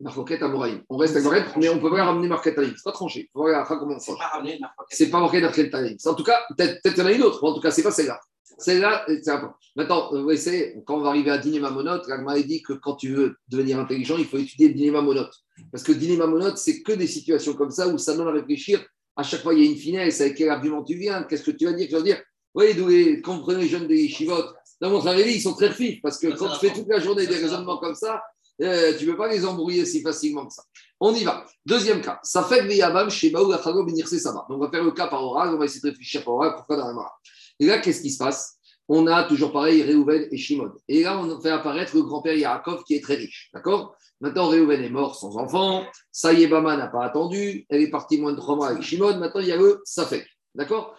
Marcoquette 0.00 0.42
à 0.42 0.48
Moraïm. 0.48 0.82
On 0.88 0.96
reste 0.96 1.16
à 1.16 1.20
Moraïm, 1.20 1.44
mais 1.56 1.68
on 1.68 1.78
peut 1.78 1.90
pas 1.90 2.04
ramener 2.04 2.28
Marcoquette 2.28 2.58
à. 2.58 2.64
C'est 2.64 2.84
pas 2.84 2.92
tranché. 2.92 3.30
Voir 3.34 3.60
après 3.60 3.76
comment 3.78 3.96
on 3.96 3.98
C'est 3.98 4.12
pas. 4.16 4.42
C'est 4.90 5.10
Marcoquette 5.10 5.74
à 5.74 5.80
Moraïm. 5.80 5.96
En 6.04 6.14
tout 6.14 6.24
cas, 6.24 6.40
peut-être 6.56 6.82
qu'il 6.82 6.98
y 6.98 7.00
en 7.02 7.06
a 7.06 7.12
une 7.12 7.22
autre. 7.22 7.42
En 7.42 7.54
tout 7.54 7.60
cas, 7.60 7.70
c'est 7.70 7.82
pas 7.82 7.90
celle-là. 7.90 8.20
Celle-là, 8.58 9.04
c'est 9.06 9.30
important. 9.30 9.56
Maintenant, 9.74 10.14
euh, 10.14 10.22
vous 10.22 10.82
quand 10.86 10.96
on 10.96 11.00
va 11.00 11.10
arriver 11.10 11.30
à 11.30 11.38
dîner 11.38 11.60
Mamonote, 11.60 12.08
l'Agma 12.08 12.40
dit 12.40 12.62
que 12.62 12.72
quand 12.72 12.96
tu 12.96 13.12
veux 13.14 13.36
devenir 13.48 13.78
intelligent, 13.78 14.16
il 14.16 14.24
faut 14.24 14.38
étudier 14.38 14.70
dîner 14.70 14.90
Mamonote. 14.90 15.32
Parce 15.70 15.84
que 15.84 15.92
dîner 15.92 16.16
Mamonote, 16.16 16.56
c'est 16.56 16.82
que 16.82 16.92
des 16.92 17.06
situations 17.06 17.54
comme 17.54 17.70
ça 17.70 17.88
où 17.88 17.98
ça 17.98 18.16
donne 18.16 18.28
à 18.28 18.32
réfléchir. 18.32 18.84
À 19.14 19.22
chaque 19.22 19.42
fois, 19.42 19.54
il 19.54 19.62
y 19.62 19.66
a 19.66 19.70
une 19.70 19.76
finesse. 19.76 20.20
Avec 20.20 20.36
quel 20.36 20.48
argument 20.48 20.82
tu 20.82 20.96
viens 20.96 21.22
Qu'est-ce 21.24 21.42
que 21.42 21.50
tu 21.50 21.66
vas 21.66 21.72
dire 21.72 21.86
Tu 21.88 21.94
vas 21.94 22.02
dire, 22.02 22.22
oui, 22.54 22.74
d'où 22.74 22.88
les, 22.88 23.20
quand 23.20 23.36
vous 23.36 23.42
prenez 23.42 23.62
les 23.62 23.68
jeunes 23.68 23.86
des 23.86 24.08
Chivot, 24.08 24.42
dans 24.80 24.90
mon 24.90 25.00
travail, 25.00 25.34
ils 25.34 25.40
sont 25.40 25.54
très 25.54 25.72
fifs. 25.72 26.00
Parce 26.00 26.18
que 26.18 26.28
quand 26.28 26.48
tu 26.48 26.66
fais 26.66 26.72
toute 26.72 26.88
la 26.88 27.00
journée 27.00 27.26
des 27.26 27.36
raisonnements 27.36 27.78
comme 27.78 27.94
ça, 27.94 28.22
euh, 28.62 28.96
tu 28.96 29.06
ne 29.06 29.12
peux 29.12 29.18
pas 29.18 29.28
les 29.28 29.44
embrouiller 29.44 29.84
si 29.84 30.02
facilement 30.02 30.46
que 30.46 30.54
ça. 30.54 30.62
On 31.00 31.14
y 31.14 31.24
va. 31.24 31.44
Deuxième 31.66 32.00
cas. 32.00 32.18
Ça 32.22 32.42
fait 32.42 32.60
que 32.60 32.68
Veyabam, 32.68 33.10
Shebaou, 33.10 33.52
Achago, 33.52 33.84
Benirse, 33.84 34.16
Sama. 34.16 34.46
Donc, 34.48 34.58
on 34.58 34.64
va 34.64 34.70
faire 34.70 34.84
le 34.84 34.92
cas 34.92 35.08
par 35.08 35.22
oral. 35.22 35.54
On 35.54 35.58
va 35.58 35.66
essayer 35.66 35.82
de 35.82 35.88
réfléchir 35.88 36.24
par 36.24 36.34
oral. 36.34 36.54
Pourquoi 36.56 36.76
dans 36.76 36.86
la 36.86 36.94
Mara 36.94 37.12
Et 37.60 37.66
là, 37.66 37.78
qu'est-ce 37.78 38.00
qui 38.00 38.10
se 38.10 38.18
passe? 38.18 38.58
On 38.88 39.06
a 39.08 39.24
toujours 39.24 39.52
pareil 39.52 39.82
Réhouven 39.82 40.28
et 40.30 40.36
Shimon. 40.36 40.72
Et 40.88 41.02
là, 41.02 41.18
on 41.18 41.40
fait 41.40 41.50
apparaître 41.50 41.94
le 41.96 42.02
grand-père 42.02 42.34
Yaakov 42.34 42.84
qui 42.84 42.94
est 42.94 43.02
très 43.02 43.16
riche. 43.16 43.50
D'accord? 43.52 43.96
Maintenant, 44.20 44.48
Réhouven 44.48 44.82
est 44.82 44.90
mort 44.90 45.16
sans 45.16 45.36
enfant. 45.36 45.84
Sayebama 46.12 46.76
n'a 46.76 46.86
pas 46.86 47.04
attendu. 47.04 47.66
Elle 47.68 47.82
est 47.82 47.90
partie 47.90 48.18
moins 48.18 48.32
de 48.32 48.38
trois 48.38 48.56
mois 48.56 48.68
avec 48.68 48.82
Shimon. 48.82 49.18
Maintenant, 49.18 49.40
il 49.40 49.48
y 49.48 49.52
a 49.52 49.56
le 49.56 49.82
Safek. 49.84 50.26
D'accord? 50.54 50.94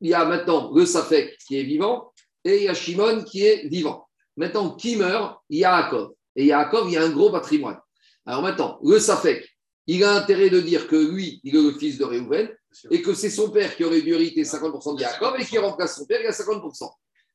Il 0.00 0.10
y 0.10 0.14
a 0.14 0.24
maintenant 0.24 0.72
le 0.74 0.84
Safek 0.86 1.36
qui 1.46 1.58
est 1.58 1.62
vivant 1.62 2.12
et 2.44 2.56
il 2.56 2.62
y 2.64 2.68
a 2.68 2.74
Shimon 2.74 3.22
qui 3.22 3.44
est 3.44 3.68
vivant. 3.68 4.08
Maintenant, 4.36 4.70
qui 4.70 4.96
meurt? 4.96 5.38
Yaakov. 5.50 6.12
Et 6.36 6.46
Yaakov, 6.46 6.88
il 6.88 6.92
y 6.92 6.96
a 6.96 7.02
un 7.02 7.10
gros 7.10 7.30
patrimoine. 7.30 7.78
Alors 8.26 8.42
maintenant, 8.42 8.78
le 8.84 8.98
Safek, 8.98 9.48
il 9.86 10.02
a 10.04 10.14
intérêt 10.16 10.50
de 10.50 10.60
dire 10.60 10.86
que 10.88 10.96
lui, 10.96 11.40
il 11.44 11.56
est 11.56 11.62
le 11.62 11.72
fils 11.72 11.96
de 11.98 12.04
Réhouven 12.04 12.48
et 12.90 13.00
que 13.02 13.14
c'est 13.14 13.30
son 13.30 13.50
père 13.50 13.74
qui 13.76 13.84
aurait 13.84 14.02
dû 14.02 14.12
hériter 14.12 14.42
50% 14.42 14.96
de 14.96 15.00
Yaakov 15.02 15.36
et 15.40 15.44
qui 15.44 15.58
remplace 15.58 15.96
son 15.96 16.04
père, 16.06 16.20
il 16.20 16.26
a 16.26 16.32
50%. 16.32 16.90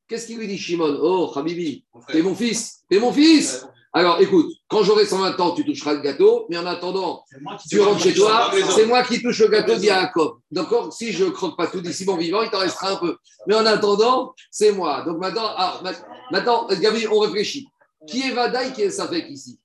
Qu'est-ce 0.08 0.28
qu'il 0.28 0.38
lui 0.38 0.48
dit 0.48 0.58
Shimon? 0.58 1.00
Oh, 1.02 1.32
Habibi, 1.36 1.86
t'es 2.12 2.22
mon 2.22 2.36
fils, 2.36 2.82
t'es 2.90 3.00
mon 3.00 3.14
fils. 3.14 3.66
Alors 3.94 4.22
écoute, 4.22 4.52
quand 4.70 4.84
j'aurai 4.84 5.06
120 5.06 5.40
ans, 5.40 5.52
tu 5.52 5.66
toucheras 5.66 5.94
le 5.94 6.02
gâteau, 6.02 6.46
mais 6.50 6.58
en 6.58 6.66
attendant, 6.66 7.24
tu 7.70 7.80
rentres 7.82 8.02
chez 8.02 8.14
toi, 8.14 8.52
c'est 8.76 8.86
moi 8.86 9.04
qui 9.04 9.22
touche 9.22 9.40
le 9.40 9.48
gâteau 9.48 9.76
de 9.76 9.80
Yaakov. 9.86 10.38
D'accord? 10.52 10.94
Si 10.94 11.12
je 11.14 11.26
ne 11.26 11.30
croque 11.30 11.58
pas 11.58 11.68
tout 11.68 11.82
d'ici 11.82 12.06
mon 12.06 12.18
vivant, 12.18 12.42
il 12.42 12.50
t'en 12.50 12.60
restera 12.60 12.92
un 12.92 12.96
peu. 12.98 13.18
Mais 13.48 13.56
en 13.56 13.66
attendant, 13.66 14.34
c'est 14.50 14.72
moi. 14.74 15.04
Donc 15.06 15.18
maintenant, 15.20 15.44
ah, 15.58 15.80
ma- 15.84 15.92
maintenant, 16.32 16.68
Gabi, 16.68 17.08
on 17.08 17.20
réfléchit. 17.20 17.68
Qui 18.08 18.22
est 18.28 18.32
Vadaï, 18.32 18.74
qui 18.74 18.82
est 18.84 18.90
Safek 18.90 19.30
ici 19.30 19.60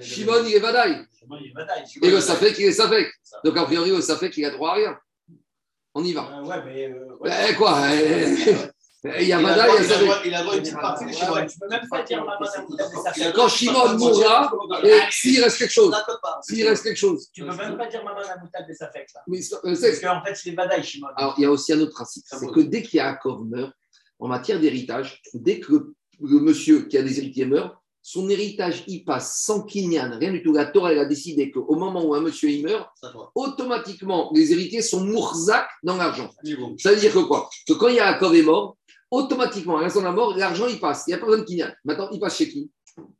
Shimon, 0.00 0.44
il 0.46 0.54
est 0.54 0.58
Vadaï. 0.60 1.06
Et 2.02 2.10
le 2.10 2.20
Safek, 2.20 2.58
il 2.58 2.64
est 2.66 2.72
Safek. 2.72 3.12
Donc 3.44 3.56
a 3.56 3.64
priori, 3.64 3.90
le 3.90 4.00
Safek, 4.00 4.36
il 4.38 4.44
a 4.46 4.50
droit 4.50 4.70
à 4.70 4.74
rien. 4.74 4.98
On 5.94 6.02
y 6.02 6.12
va. 6.14 6.22
Euh, 6.38 6.42
ouais, 6.46 6.64
mais. 6.64 6.90
euh, 6.90 7.16
ouais. 7.20 7.30
Eh, 7.50 7.54
quoi 7.54 7.78
eh, 7.92 9.22
Il 9.22 9.28
y 9.28 9.32
a 9.34 9.38
Vadaï, 9.42 9.70
il 9.78 9.84
y 9.84 9.84
a 9.84 9.84
droit- 9.84 9.84
il 9.84 9.84
a 9.84 9.88
Safek. 9.88 10.04
droit- 10.06 10.20
il 10.24 10.34
a 10.34 10.42
droit 10.42 10.52
à 10.54 10.56
une 10.56 10.62
petite 10.62 10.80
partie 10.80 11.04
de 11.04 11.12
Shimon. 11.12 11.46
tu 11.46 11.58
peux 11.58 11.68
même 11.68 11.88
pas 11.90 12.02
dire 12.02 12.24
maman. 12.24 13.32
Quand 13.34 13.48
Shimon 13.48 13.98
mourra, 13.98 14.52
s'il 15.10 15.42
reste 15.44 15.58
quelque 15.58 15.70
chose, 15.72 15.94
s'il 16.42 16.66
reste 16.66 16.84
quelque 16.84 16.96
chose. 16.96 17.28
Tu 17.32 17.44
peux 17.44 17.54
même 17.54 17.76
pas 17.76 17.86
dire 17.88 18.02
maman 18.04 18.20
Amoutab 18.20 18.66
de 18.66 18.72
sa 18.72 18.90
fête. 18.90 19.08
là. 19.14 19.20
Mais, 19.26 19.40
euh, 19.52 19.58
Parce 19.78 19.98
qu'en 20.00 20.24
fait, 20.24 20.40
il 20.46 20.52
est 20.52 20.56
badaï, 20.56 20.82
Shimon. 20.82 21.08
Alors, 21.16 21.34
il 21.36 21.42
y 21.42 21.44
a 21.44 21.50
aussi 21.50 21.72
un 21.74 21.80
autre 21.80 21.92
principe, 21.92 22.24
c'est 22.26 22.50
que 22.50 22.60
dès 22.60 22.80
qu'il 22.82 22.96
y 22.96 23.00
a 23.00 23.06
Yaakov 23.08 23.44
meurt, 23.44 23.72
en 24.18 24.28
matière 24.28 24.58
d'héritage, 24.58 25.20
dès 25.34 25.60
que 25.60 25.72
le 26.20 26.38
monsieur 26.40 26.82
qui 26.86 26.96
a 26.96 27.02
des 27.02 27.18
héritiers 27.18 27.44
meurt, 27.44 27.76
son 28.02 28.28
héritage 28.28 28.82
y 28.88 29.04
passe 29.04 29.42
sans 29.42 29.64
ait 29.64 30.00
rien 30.00 30.32
du 30.32 30.42
tout. 30.42 30.52
La 30.52 30.66
Torah 30.66 30.92
elle 30.92 30.98
a 30.98 31.04
décidé 31.04 31.50
qu'au 31.50 31.76
moment 31.76 32.04
où 32.04 32.14
un 32.14 32.20
monsieur 32.20 32.50
y 32.50 32.62
meurt, 32.62 32.88
automatiquement, 33.34 34.30
les 34.34 34.52
héritiers 34.52 34.82
sont 34.82 35.04
mourzak 35.04 35.68
dans 35.82 35.96
l'argent. 35.96 36.28
Niveau. 36.42 36.74
Ça 36.78 36.92
veut 36.92 37.00
dire 37.00 37.12
que 37.12 37.20
quoi? 37.20 37.48
Que 37.66 37.74
quand 37.74 37.88
Yaakov 37.88 38.34
est 38.34 38.42
mort, 38.42 38.76
automatiquement, 39.10 39.78
à 39.78 39.82
l'instant 39.82 40.00
de 40.00 40.06
la 40.06 40.12
mort, 40.12 40.36
l'argent 40.36 40.66
il 40.66 40.80
passe. 40.80 41.04
Il 41.06 41.10
n'y 41.10 41.14
a 41.14 41.18
pas 41.18 41.26
besoin 41.26 41.40
de 41.40 41.46
Kinyan. 41.46 41.72
Maintenant, 41.84 42.08
il 42.10 42.18
passe 42.18 42.36
chez 42.36 42.48
qui? 42.48 42.70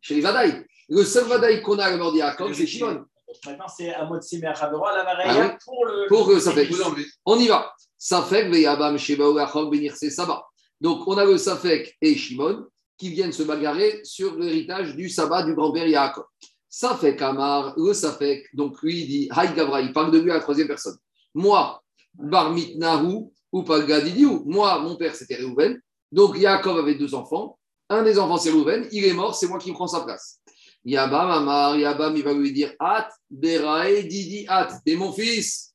Chez 0.00 0.16
les 0.16 0.20
Vadaï. 0.20 0.66
Le 0.88 1.04
seul 1.04 1.24
Vadaï 1.24 1.62
qu'on 1.62 1.78
a 1.78 1.84
à 1.84 1.90
la 1.90 1.96
mort 1.96 2.12
de 2.12 2.18
Yaakov, 2.18 2.52
c'est 2.52 2.66
Shimon. 2.66 3.04
Maintenant, 3.46 3.68
c'est 3.74 3.94
à 3.94 4.04
Motsi 4.04 4.38
Merchabora, 4.38 4.94
la 4.94 5.04
Ah 5.24 5.56
pour 5.64 5.86
le. 5.86 6.08
Pour 6.08 6.28
que 6.28 6.38
ça 6.38 6.52
fait. 6.52 6.66
Vous 6.66 6.76
l'enlevez. 6.76 7.06
On 7.24 7.38
y 7.38 7.46
va. 7.46 7.72
Safek, 7.96 8.50
Veyabam, 8.50 8.98
Shebaou, 8.98 9.38
Achok, 9.38 9.70
Benirse, 9.70 10.08
Saba. 10.10 10.44
Donc, 10.80 11.06
on 11.06 11.16
a 11.16 11.24
le 11.24 11.38
Safek 11.38 11.96
et 12.02 12.16
Shimon 12.16 12.66
qui 13.02 13.10
viennent 13.10 13.32
se 13.32 13.42
bagarrer 13.42 14.00
sur 14.04 14.38
l'héritage 14.38 14.94
du 14.94 15.08
Saba 15.08 15.42
du 15.42 15.56
grand-père 15.56 15.88
Yaakov. 15.88 16.22
Safek 16.68 17.20
Amar, 17.20 17.74
le 17.76 17.92
Safek, 17.92 18.46
donc 18.54 18.80
lui, 18.80 19.04
dit 19.06 19.28
Haï 19.32 19.52
Gavra, 19.56 19.80
il 19.80 19.92
parle 19.92 20.12
de 20.12 20.20
lui 20.20 20.30
à 20.30 20.34
la 20.34 20.40
troisième 20.40 20.68
personne. 20.68 20.96
Moi, 21.34 21.82
Barmit 22.14 22.76
Nahu 22.78 23.24
ou 23.50 23.64
Pagadidiou. 23.64 24.44
Moi, 24.46 24.78
mon 24.78 24.94
père, 24.94 25.16
c'était 25.16 25.34
Réhouven. 25.34 25.80
Donc, 26.12 26.38
Yaakov 26.38 26.78
avait 26.78 26.94
deux 26.94 27.12
enfants. 27.12 27.58
Un 27.88 28.04
des 28.04 28.20
enfants, 28.20 28.36
c'est 28.36 28.50
Réhouven. 28.50 28.86
Il 28.92 29.04
est 29.04 29.14
mort, 29.14 29.34
c'est 29.34 29.48
moi 29.48 29.58
qui 29.58 29.72
prends 29.72 29.88
sa 29.88 30.02
place. 30.02 30.38
Yabam 30.84 31.28
Amar, 31.28 31.76
Yabam, 31.76 32.16
il 32.16 32.22
va 32.22 32.32
lui 32.34 32.52
dire 32.52 32.72
At, 32.78 33.08
Berae, 33.28 34.04
Didi, 34.04 34.46
At, 34.46 34.78
t'es 34.86 34.94
mon 34.94 35.12
fils. 35.12 35.74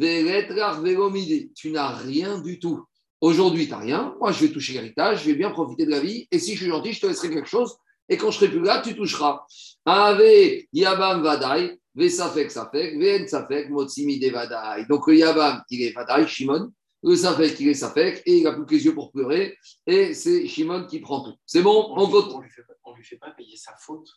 Tu 0.00 1.70
n'as 1.72 1.96
rien 1.96 2.38
du 2.38 2.60
tout. 2.60 2.84
Aujourd'hui, 3.20 3.64
tu 3.66 3.70
n'as 3.72 3.78
rien. 3.78 4.14
Moi, 4.20 4.30
je 4.32 4.44
vais 4.46 4.52
toucher 4.52 4.74
l'héritage, 4.74 5.22
je 5.22 5.26
vais 5.30 5.34
bien 5.36 5.50
profiter 5.50 5.84
de 5.86 5.90
la 5.90 6.00
vie. 6.00 6.28
Et 6.30 6.38
si 6.38 6.52
je 6.54 6.58
suis 6.62 6.68
gentil, 6.70 6.92
je 6.92 7.00
te 7.00 7.06
laisserai 7.06 7.30
quelque 7.30 7.48
chose. 7.48 7.76
Et 8.08 8.16
quand 8.16 8.30
je 8.30 8.38
serai 8.38 8.48
plus 8.48 8.62
là, 8.62 8.80
tu 8.80 8.94
toucheras. 8.96 9.44
Ave 9.84 10.62
Yabam 10.72 11.22
Vadai, 11.22 11.78
Vesafek 11.94 12.50
Safek, 12.50 12.96
Ven 12.98 13.26
Safek, 13.26 13.68
Motsimi 13.70 14.18
Vadai. 14.30 14.86
Donc 14.88 15.06
le 15.08 15.16
Yabam, 15.16 15.62
il 15.70 15.82
est 15.82 15.92
Vadai, 15.92 16.26
Shimon. 16.26 16.72
Le 17.02 17.16
Safek, 17.16 17.58
il 17.60 17.68
est 17.68 17.74
Safek. 17.74 18.22
Et 18.24 18.38
il 18.38 18.44
n'a 18.44 18.52
plus 18.52 18.64
que 18.66 18.74
les 18.74 18.84
yeux 18.84 18.94
pour 18.94 19.10
pleurer. 19.12 19.56
Et 19.86 20.14
c'est 20.14 20.46
Shimon 20.46 20.86
qui 20.86 21.00
prend 21.00 21.22
tout. 21.22 21.34
C'est 21.44 21.62
bon 21.62 21.88
On 21.90 22.02
On 22.02 22.06
lui- 22.06 22.12
vote 22.12 22.26
on 22.32 22.38
on 22.84 22.94
lui 22.94 23.04
fait 23.04 23.18
pas 23.18 23.30
payer 23.32 23.56
sa 23.56 23.74
faute 23.78 24.08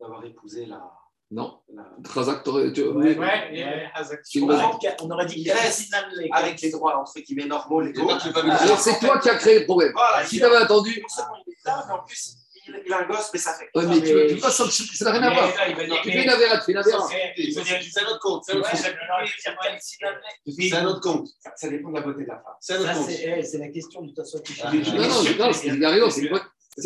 d'avoir 0.00 0.24
épousé 0.24 0.66
la. 0.66 0.82
Non. 1.30 1.58
tu- 2.72 2.82
Ouais, 2.82 3.16
ouais. 3.18 3.90
On 5.02 5.10
aurait 5.10 5.26
dit- 5.26 5.42
les- 5.44 5.50
Avec 6.32 6.60
les 6.60 6.70
droits 6.70 6.96
entre 6.98 7.18
guillemets 7.20 7.46
normaux, 7.46 7.80
légaux. 7.80 8.08
Alors, 8.10 8.78
c'est 8.78 8.98
toi 9.00 9.18
qui 9.18 9.28
as 9.28 9.34
créé 9.36 9.58
le 9.60 9.64
problème. 9.64 9.92
Voilà, 9.92 10.24
Si 10.24 10.38
tu 10.38 10.44
avais 10.44 10.56
attendu, 10.56 11.00
Non 11.02 11.08
seulement 11.08 11.34
il 11.46 11.52
est 11.52 11.56
là, 11.66 11.84
mais 11.88 11.94
en 11.94 11.98
plus, 12.04 12.36
il 12.86 12.92
a 12.92 12.98
un 13.00 13.06
gosse, 13.06 13.30
mais 13.32 13.38
ça 13.40 13.54
fait. 13.54 13.68
Ouais, 13.74 13.86
mais 13.86 14.00
tu 14.02 14.38
ça 14.96 15.04
n'a 15.06 15.10
rien 15.18 15.22
à 15.24 15.34
voir. 15.34 15.52
Tu 16.02 16.12
fais 16.12 16.22
une 16.22 16.28
avéra, 16.30 16.58
tu 16.58 16.64
fais 16.66 16.72
une 16.72 16.78
avéra. 16.78 17.08
C'est 17.08 18.00
un 18.00 18.06
autre 18.06 18.20
compte. 18.20 18.44
C'est 18.46 18.52
un 20.74 20.86
autre 20.86 21.00
compte. 21.00 21.28
Ça, 21.56 21.68
dépend 21.68 21.90
de 21.90 21.94
la 21.96 22.00
beauté 22.02 22.22
de 22.22 22.28
la 22.28 22.36
femme. 22.36 22.54
C'est 22.60 22.74
un 22.74 22.78
autre 22.80 22.86
Ça, 22.86 22.94
compte. 22.94 23.10
c'est 23.10 23.42
eh, 23.54 23.58
la 23.58 23.68
question 23.68 24.02
de 24.02 24.06
toute 24.08 24.16
façon. 24.18 24.40
Ah, 24.62 24.70
Non, 24.72 25.08
non, 25.08 25.22
il 25.64 25.84
a 25.84 25.90
raison, 25.90 26.10
c'est 26.10 26.30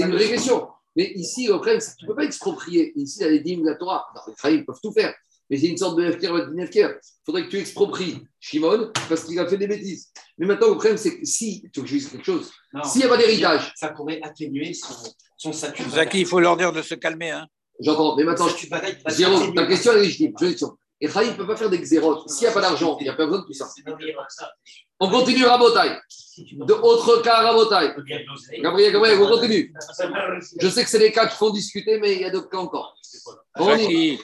une 0.03 0.13
vraie 0.13 0.29
question. 0.29 0.67
Mais 0.97 1.13
ici, 1.15 1.49
au 1.49 1.57
problème, 1.57 1.81
c'est 1.81 1.93
que 1.93 1.97
tu 1.99 2.05
ne 2.05 2.11
peux 2.11 2.17
pas 2.17 2.25
exproprier. 2.25 2.93
Ici, 2.97 3.21
il 3.21 3.23
y 3.23 3.27
a 3.27 3.31
les 3.31 3.41
dîmes 3.41 3.63
de 3.63 3.69
la 3.69 3.77
Torah. 3.77 4.07
Non, 4.15 4.23
les 4.27 4.35
Chaïm 4.41 4.65
peuvent 4.65 4.81
tout 4.83 4.93
faire. 4.93 5.15
Mais 5.49 5.57
c'est 5.57 5.67
une 5.67 5.77
sorte 5.77 5.99
de 5.99 6.11
FKR, 6.11 6.33
de. 6.33 6.55
Il 6.57 6.89
faudrait 7.27 7.45
que 7.45 7.51
tu 7.51 7.59
expropries 7.59 8.23
Shimon 8.39 8.93
parce 9.09 9.25
qu'il 9.25 9.39
a 9.39 9.47
fait 9.49 9.57
des 9.57 9.67
bêtises. 9.67 10.13
Mais 10.39 10.47
maintenant, 10.47 10.69
le 10.69 10.75
problème, 10.75 10.97
c'est 10.97 11.19
que 11.19 11.27
si, 11.27 11.63
tu 11.73 11.81
veux 11.81 11.85
que 11.85 11.91
je 11.91 11.97
dise 11.97 12.09
quelque 12.09 12.25
chose, 12.25 12.53
s'il 12.85 13.01
n'y 13.01 13.07
a 13.07 13.09
pas 13.09 13.17
d'héritage, 13.17 13.73
Ça 13.75 13.89
pourrait 13.89 14.21
atténuer 14.23 14.73
son, 14.75 14.95
son 15.37 15.53
statut. 15.53 15.83
Zaki, 15.91 16.21
il 16.21 16.27
faut 16.27 16.39
leur 16.39 16.57
dire 16.57 16.73
de 16.73 16.83
se 16.83 16.95
calmer. 16.95 17.31
Hein. 17.31 17.47
j'entends. 17.81 18.15
Mais 18.17 18.23
maintenant, 18.23 18.47
va 18.71 19.11
Zéro, 19.11 19.53
ta 19.53 19.67
question 19.67 19.93
est 19.93 20.03
légitime. 20.03 20.33
Je 20.41 20.47
question. 20.47 20.77
Et 21.01 21.09
Chaïm 21.09 21.31
ne 21.31 21.37
peut 21.37 21.47
pas 21.47 21.57
faire 21.57 21.71
des 21.71 21.79
xérotes. 21.79 22.29
S'il 22.29 22.47
n'y 22.47 22.49
a 22.49 22.53
pas 22.53 22.61
d'argent, 22.61 22.97
il 23.01 23.05
n'y 23.05 23.09
a 23.09 23.15
pas 23.15 23.25
besoin 23.25 23.41
de 23.41 23.47
tout 23.47 23.55
ça. 23.55 23.67
On 24.99 25.09
continue 25.09 25.45
Rabotai. 25.45 25.97
De 26.53 26.75
autres 26.75 27.23
cas 27.23 27.41
Rabotai. 27.41 27.95
Gabriel, 28.61 28.93
Gabriel, 28.93 29.19
on 29.23 29.29
continue. 29.29 29.73
Je 30.61 30.69
sais 30.69 30.85
que 30.85 30.91
c'est 30.91 30.99
les 30.99 31.11
cas 31.11 31.27
qui 31.27 31.37
font 31.37 31.51
discuter, 31.51 31.99
mais 31.99 32.17
il 32.17 32.21
y 32.21 32.25
a 32.25 32.31
d'autres 32.31 32.51
cas 32.51 32.59
encore. 32.59 32.95
On 33.59 33.75
y 33.77 34.19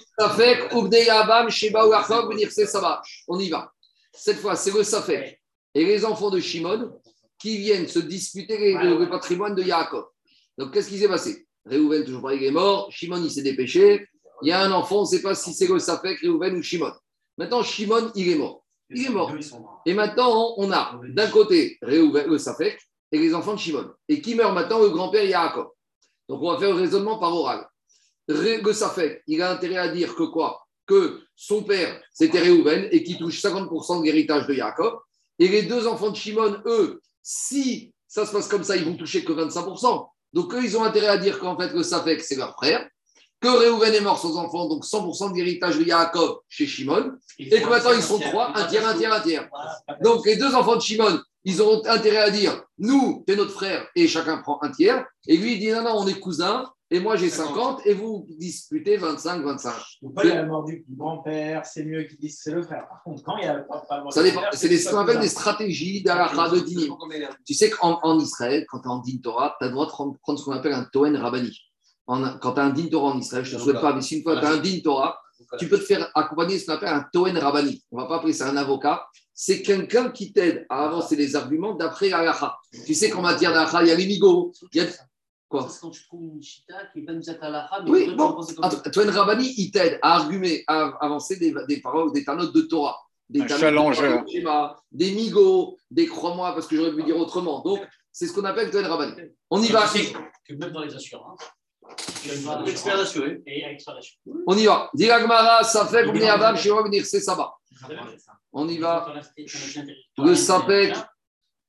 Saba. 2.67 3.01
On 3.27 3.39
y 3.39 3.49
va. 3.49 3.73
Cette 4.13 4.39
fois, 4.39 4.55
c'est 4.55 4.71
le 4.71 4.83
Safek 4.83 5.41
et 5.75 5.85
les 5.85 6.05
enfants 6.05 6.31
de 6.31 6.41
Shimon 6.41 7.01
qui 7.39 7.59
viennent 7.59 7.89
se 7.89 7.99
disputer 7.99 8.75
le 8.75 9.09
patrimoine 9.09 9.55
de 9.55 9.63
Yaakov. 9.63 10.07
Donc, 10.59 10.73
qu'est-ce 10.73 10.89
qui 10.89 10.99
s'est 10.99 11.09
passé? 11.09 11.47
Réhouven, 11.67 12.05
toujours 12.05 12.23
pareil, 12.23 12.39
il 12.41 12.47
est 12.47 12.51
mort. 12.51 12.91
Shimon, 12.91 13.23
il 13.23 13.31
s'est 13.31 13.43
dépêché. 13.43 14.07
Il 14.43 14.49
y 14.49 14.53
a 14.53 14.61
un 14.61 14.73
enfant, 14.73 14.99
on 14.99 15.03
ne 15.03 15.07
sait 15.07 15.23
pas 15.23 15.35
si 15.35 15.53
c'est 15.55 15.67
le 15.67 15.79
Safek, 15.79 16.21
Réhouven 16.21 16.57
ou 16.57 16.63
Shimon. 16.63 16.93
Maintenant, 17.39 17.63
Shimon, 17.63 18.13
il 18.15 18.29
est 18.29 18.37
mort. 18.37 18.65
Il 18.91 19.07
est 19.07 19.11
mort. 19.11 19.33
Et 19.85 19.95
maintenant, 19.95 20.55
on 20.59 20.71
a 20.71 21.01
d'un 21.09 21.31
côté 21.31 21.79
Réhouven, 21.83 22.27
le 22.29 22.39
et 23.13 23.19
les 23.19 23.35
enfants 23.35 23.55
de 23.55 23.59
Shimon. 23.59 23.91
Et 24.09 24.21
qui 24.21 24.35
meurt 24.35 24.55
maintenant? 24.55 24.81
Le 24.81 24.91
grand-père 24.91 25.25
Yaakov. 25.25 25.69
Donc, 26.29 26.43
on 26.43 26.53
va 26.53 26.59
faire 26.59 26.71
le 26.71 26.81
raisonnement 26.81 27.19
par 27.19 27.35
oral. 27.35 27.67
Le 28.29 29.23
il 29.29 29.43
a 29.43 29.53
intérêt 29.53 29.77
à 29.77 29.89
dire 29.89 30.15
que 30.15 30.25
quoi? 30.25 30.67
Que 30.87 31.21
son 31.37 31.63
père, 31.63 32.01
c'était 32.13 32.41
Réhouven 32.41 32.89
et 32.91 33.05
qui 33.05 33.17
touche 33.17 33.41
50% 33.41 34.01
de 34.01 34.05
l'héritage 34.05 34.47
de 34.47 34.55
Yaakov. 34.55 34.99
Et 35.39 35.49
les 35.49 35.63
deux 35.63 35.87
enfants 35.87 36.11
de 36.11 36.17
Shimon, 36.17 36.61
eux, 36.67 37.01
si 37.23 37.93
ça 38.09 38.27
se 38.27 38.33
passe 38.33 38.49
comme 38.49 38.65
ça, 38.65 38.77
ils 38.77 38.85
vont 38.85 38.97
toucher 38.97 39.25
que 39.25 39.33
25%. 39.33 40.09
Donc, 40.33 40.55
eux, 40.55 40.65
ils 40.65 40.77
ont 40.77 40.85
intérêt 40.85 41.09
à 41.09 41.19
dire 41.19 41.39
qu'en 41.39 41.57
fait, 41.57 41.73
le 41.73 41.83
c'est 41.83 42.37
leur 42.37 42.55
frère. 42.55 42.89
Que 43.41 43.49
Réhouven 43.49 43.93
est 43.95 44.01
mort 44.01 44.19
sans 44.19 44.37
enfant, 44.39 44.67
donc 44.69 44.85
100% 44.85 45.31
de 45.33 45.37
l'héritage 45.37 45.79
de 45.79 45.85
Yaakov 45.85 46.39
chez 46.49 46.67
Shimon. 46.67 47.13
Et 47.39 47.49
que 47.61 47.69
maintenant, 47.69 47.93
ils 47.93 48.03
sont 48.03 48.19
trois, 48.19 48.53
un 48.57 48.65
tiers, 48.67 48.87
un 48.87 48.95
tiers, 48.95 49.13
un 49.13 49.21
tiers. 49.21 49.49
Donc, 50.03 50.25
les 50.25 50.37
deux 50.37 50.55
enfants 50.55 50.77
de 50.77 50.81
Shimon, 50.83 51.21
ils 51.45 51.61
auront 51.61 51.83
intérêt 51.87 52.19
à 52.19 52.31
dire 52.31 52.63
nous, 52.79 53.23
t'es 53.27 53.37
notre 53.37 53.53
frère, 53.53 53.87
et 53.95 54.09
chacun 54.09 54.39
prend 54.39 54.59
un 54.63 54.71
tiers. 54.71 55.05
Et 55.29 55.37
lui, 55.37 55.53
il 55.55 55.59
dit 55.61 55.71
non, 55.71 55.83
non, 55.83 55.93
on 55.99 56.07
est 56.07 56.19
cousins, 56.19 56.65
et 56.91 56.99
moi 56.99 57.17
j'ai 57.17 57.29
50, 57.29 57.83
et 57.85 57.95
vous 57.95 58.27
disputez 58.39 58.97
25, 58.97 59.43
25. 59.43 59.75
Donc, 60.03 60.15
pas 60.15 60.25
il 60.25 60.29
y 60.29 60.33
a 60.33 60.37
la 60.37 60.45
mort 60.47 60.65
du 60.65 60.85
grand-père, 60.89 61.65
c'est 61.67 61.85
mieux 61.85 62.05
qu'ils 62.05 62.19
disent 62.19 62.41
c'est 62.43 62.53
le 62.53 62.63
frère. 62.63 62.89
Par 62.89 63.03
contre, 63.05 63.23
quand 63.23 63.37
il 63.37 63.45
y 63.45 63.47
a 63.47 63.55
la 63.55 63.65
mort 63.65 64.13
Ça 64.13 64.23
dépend. 64.23 64.41
C'est 64.53 64.69
des- 64.69 64.79
ce 64.79 64.91
qu'on 64.91 64.99
appelle 64.99 65.21
des 65.21 65.29
stratégies 65.29 66.03
d'Alacha 66.03 66.49
de 66.49 66.61
Dinim. 66.61 66.95
Tu 67.45 67.55
sais 67.55 67.71
qu'en 67.71 67.99
en 68.03 68.19
Israël, 68.19 68.65
quand 68.69 68.81
tu 68.81 68.89
es 68.89 68.91
en 68.91 68.99
Din 68.99 69.19
Torah, 69.23 69.55
tu 69.61 69.65
as 69.65 69.69
le 69.69 69.73
droit 69.73 69.87
de 69.87 69.91
prendre 69.91 70.17
prendre 70.23 70.39
ce 70.39 70.45
qu'on 70.45 70.53
appelle 70.53 70.73
un 70.73 70.85
Toen 70.93 71.17
Rabbani. 71.17 71.57
En- 72.07 72.39
quand 72.39 72.53
tu 72.55 72.61
as 72.61 72.65
un 72.65 72.71
Din 72.71 72.87
Torah 72.89 73.13
en 73.13 73.19
Israël, 73.19 73.45
je 73.45 73.55
ne 73.55 73.59
te 73.59 73.63
souhaite 73.65 73.81
pas, 73.81 73.93
mais 73.95 74.01
si 74.03 74.17
une 74.19 74.23
fois 74.23 74.39
tu 74.39 74.47
as 74.47 74.51
un 74.51 74.57
Din 74.59 74.79
Torah, 74.83 75.19
tu 75.59 75.69
peux 75.69 75.79
te 75.79 75.85
faire 75.85 76.11
accompagner 76.15 76.59
ce 76.59 76.67
qu'on 76.67 76.73
appelle 76.75 76.89
un 76.89 77.05
Toen 77.13 77.37
Rabbani. 77.37 77.83
On 77.93 77.97
ne 77.97 78.03
va 78.03 78.09
pas 78.09 78.17
appeler 78.17 78.33
ça 78.33 78.49
un 78.49 78.57
avocat. 78.57 79.07
C'est 79.35 79.61
quelqu'un 79.63 80.11
qui 80.11 80.33
t'aide 80.33 80.65
à 80.71 80.87
avancer 80.87 81.15
les 81.17 81.37
arguments 81.37 81.75
d'après 81.75 82.11
Alaha. 82.13 82.57
Tu 82.87 82.95
sais 82.95 83.11
qu'en 83.11 83.21
matière 83.23 83.53
d'Alaha, 83.53 83.83
il 83.83 83.89
y 83.89 83.91
a 83.91 83.95
les 83.97 84.07
migots. 84.07 84.53
Il 84.73 84.83
y 84.83 84.85
a... 84.85 84.89
Quoi? 85.49 85.69
C'est 85.71 85.81
quand 85.81 85.91
tu 85.91 86.03
trouves 86.05 86.23
une 86.35 86.43
chita 86.43 86.75
qui 86.93 87.01
est 87.01 87.03
pas 87.05 87.13
nous 87.13 87.21
mais 87.85 87.91
Oui, 88.09 88.15
bon. 88.17 88.41
ça. 88.43 88.71
Toen 88.91 89.11
Rabbani, 89.11 89.53
il 89.59 89.71
t'aide 89.71 89.99
à 90.03 90.15
argumer, 90.17 90.65
à 90.67 90.93
avancer 91.01 91.37
des, 91.37 91.55
des 91.69 91.81
paroles, 91.81 92.13
des 92.13 92.25
tanotes 92.25 92.55
de 92.55 92.63
Torah. 92.63 92.97
Des 93.29 93.43
Un 93.43 93.49
challengeur. 93.49 94.25
de 94.25 94.29
Shema, 94.31 94.77
des 94.91 95.13
migots, 95.13 95.77
des 95.91 96.07
crois-moi, 96.07 96.53
parce 96.55 96.67
que 96.67 96.77
j'aurais 96.77 96.95
pu 96.95 97.03
dire 97.05 97.17
autrement. 97.17 97.61
Donc, 97.63 97.81
c'est 98.13 98.27
ce 98.27 98.33
qu'on 98.33 98.45
appelle 98.45 98.71
Toen 98.71 98.87
Rabbani. 98.87 99.13
On 99.51 99.61
y 99.63 99.69
va. 99.69 99.85
Que 100.49 100.55
même 100.55 100.71
dans 100.73 100.81
les 100.83 100.95
assurances, 100.95 101.41
expert 102.67 102.99
assuré. 102.99 103.43
On 104.47 104.57
y 104.57 104.65
va. 104.67 104.91
Diragmara, 104.95 105.65
ça 105.65 105.87
fait 105.87 106.05
qu'on 106.05 106.15
est 106.15 106.29
Adam, 106.29 106.57
chez 106.57 106.71
moi, 106.71 106.83
venir, 106.83 107.05
c'est 107.07 107.21
ça 107.21 107.35
va. 107.35 107.53
On 108.53 108.69
y 108.69 108.79
va. 108.79 109.15
Le 110.19 110.35
sapek. 110.35 110.95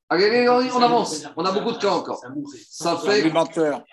Allez, 0.10 0.26
allez, 0.26 0.50
on 0.50 0.78
on 0.78 0.82
avance. 0.82 1.26
On 1.36 1.44
a 1.46 1.52
beaucoup 1.52 1.74
de 1.74 1.78
cas 1.78 1.90
encore. 1.92 2.22
Ça 2.70 2.96
fait, 2.98 3.20
argumenteur. 3.22 3.84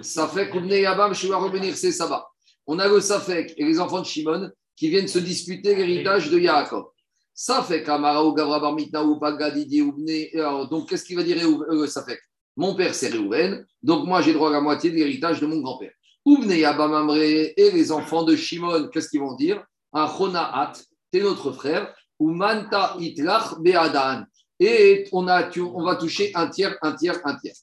ça 0.00 0.26
fait 0.28 0.48
qu'on 0.48 0.66
est 0.70 0.86
Adam, 0.86 1.12
chez 1.12 1.28
moi, 1.28 1.36
revenir, 1.38 1.76
c'est 1.76 1.92
ça 1.92 2.06
va. 2.06 2.26
On 2.66 2.78
a 2.78 2.86
le 2.88 3.00
Safek 3.00 3.54
et 3.56 3.64
les 3.64 3.80
enfants 3.80 4.00
de 4.00 4.06
Shimon 4.06 4.50
qui 4.76 4.88
viennent 4.88 5.08
se 5.08 5.18
disputer 5.18 5.74
l'héritage 5.74 6.30
de 6.30 6.38
Yaakov. 6.38 6.86
Ça 7.34 7.62
fait 7.62 7.82
qu'Amara 7.82 8.24
ou 8.24 8.32
Gavra 8.32 8.60
Bar 8.60 8.74
Mitna 8.74 9.02
ou 9.02 9.18
Paga 9.18 9.50
Didier 9.50 9.82
ou 9.82 9.92
Bné- 9.92 10.30
alors, 10.38 10.68
Donc, 10.68 10.88
qu'est-ce 10.88 11.04
qu'il 11.04 11.16
va 11.16 11.22
dire 11.22 11.36
euh, 11.46 11.86
Safek 11.86 12.20
Mon 12.60 12.74
père, 12.74 12.94
c'est 12.94 13.08
Réhouven, 13.08 13.64
donc 13.82 14.06
moi, 14.06 14.20
j'ai 14.20 14.34
droit 14.34 14.50
à 14.50 14.52
la 14.52 14.60
moitié 14.60 14.90
de 14.90 14.96
l'héritage 14.96 15.40
de 15.40 15.46
mon 15.46 15.62
grand-père. 15.62 15.92
Oubné 16.26 16.62
Abamamre 16.66 17.16
et 17.16 17.54
les 17.56 17.90
enfants 17.90 18.22
de 18.22 18.36
Shimon, 18.36 18.88
qu'est-ce 18.88 19.08
qu'ils 19.08 19.20
vont 19.20 19.34
dire? 19.34 19.64
Un 19.94 20.06
Chonaat, 20.06 20.74
t'es 21.10 21.20
notre 21.20 21.52
frère, 21.52 21.94
ou 22.18 22.30
Manta 22.32 22.96
Itlach 22.98 23.58
Beadan. 23.60 24.24
Et 24.58 25.08
on, 25.10 25.24
va 25.24 25.96
toucher 25.96 26.32
un 26.34 26.48
tiers, 26.48 26.76
un 26.82 26.92
tiers, 26.92 27.18
un 27.24 27.34
tiers. 27.36 27.54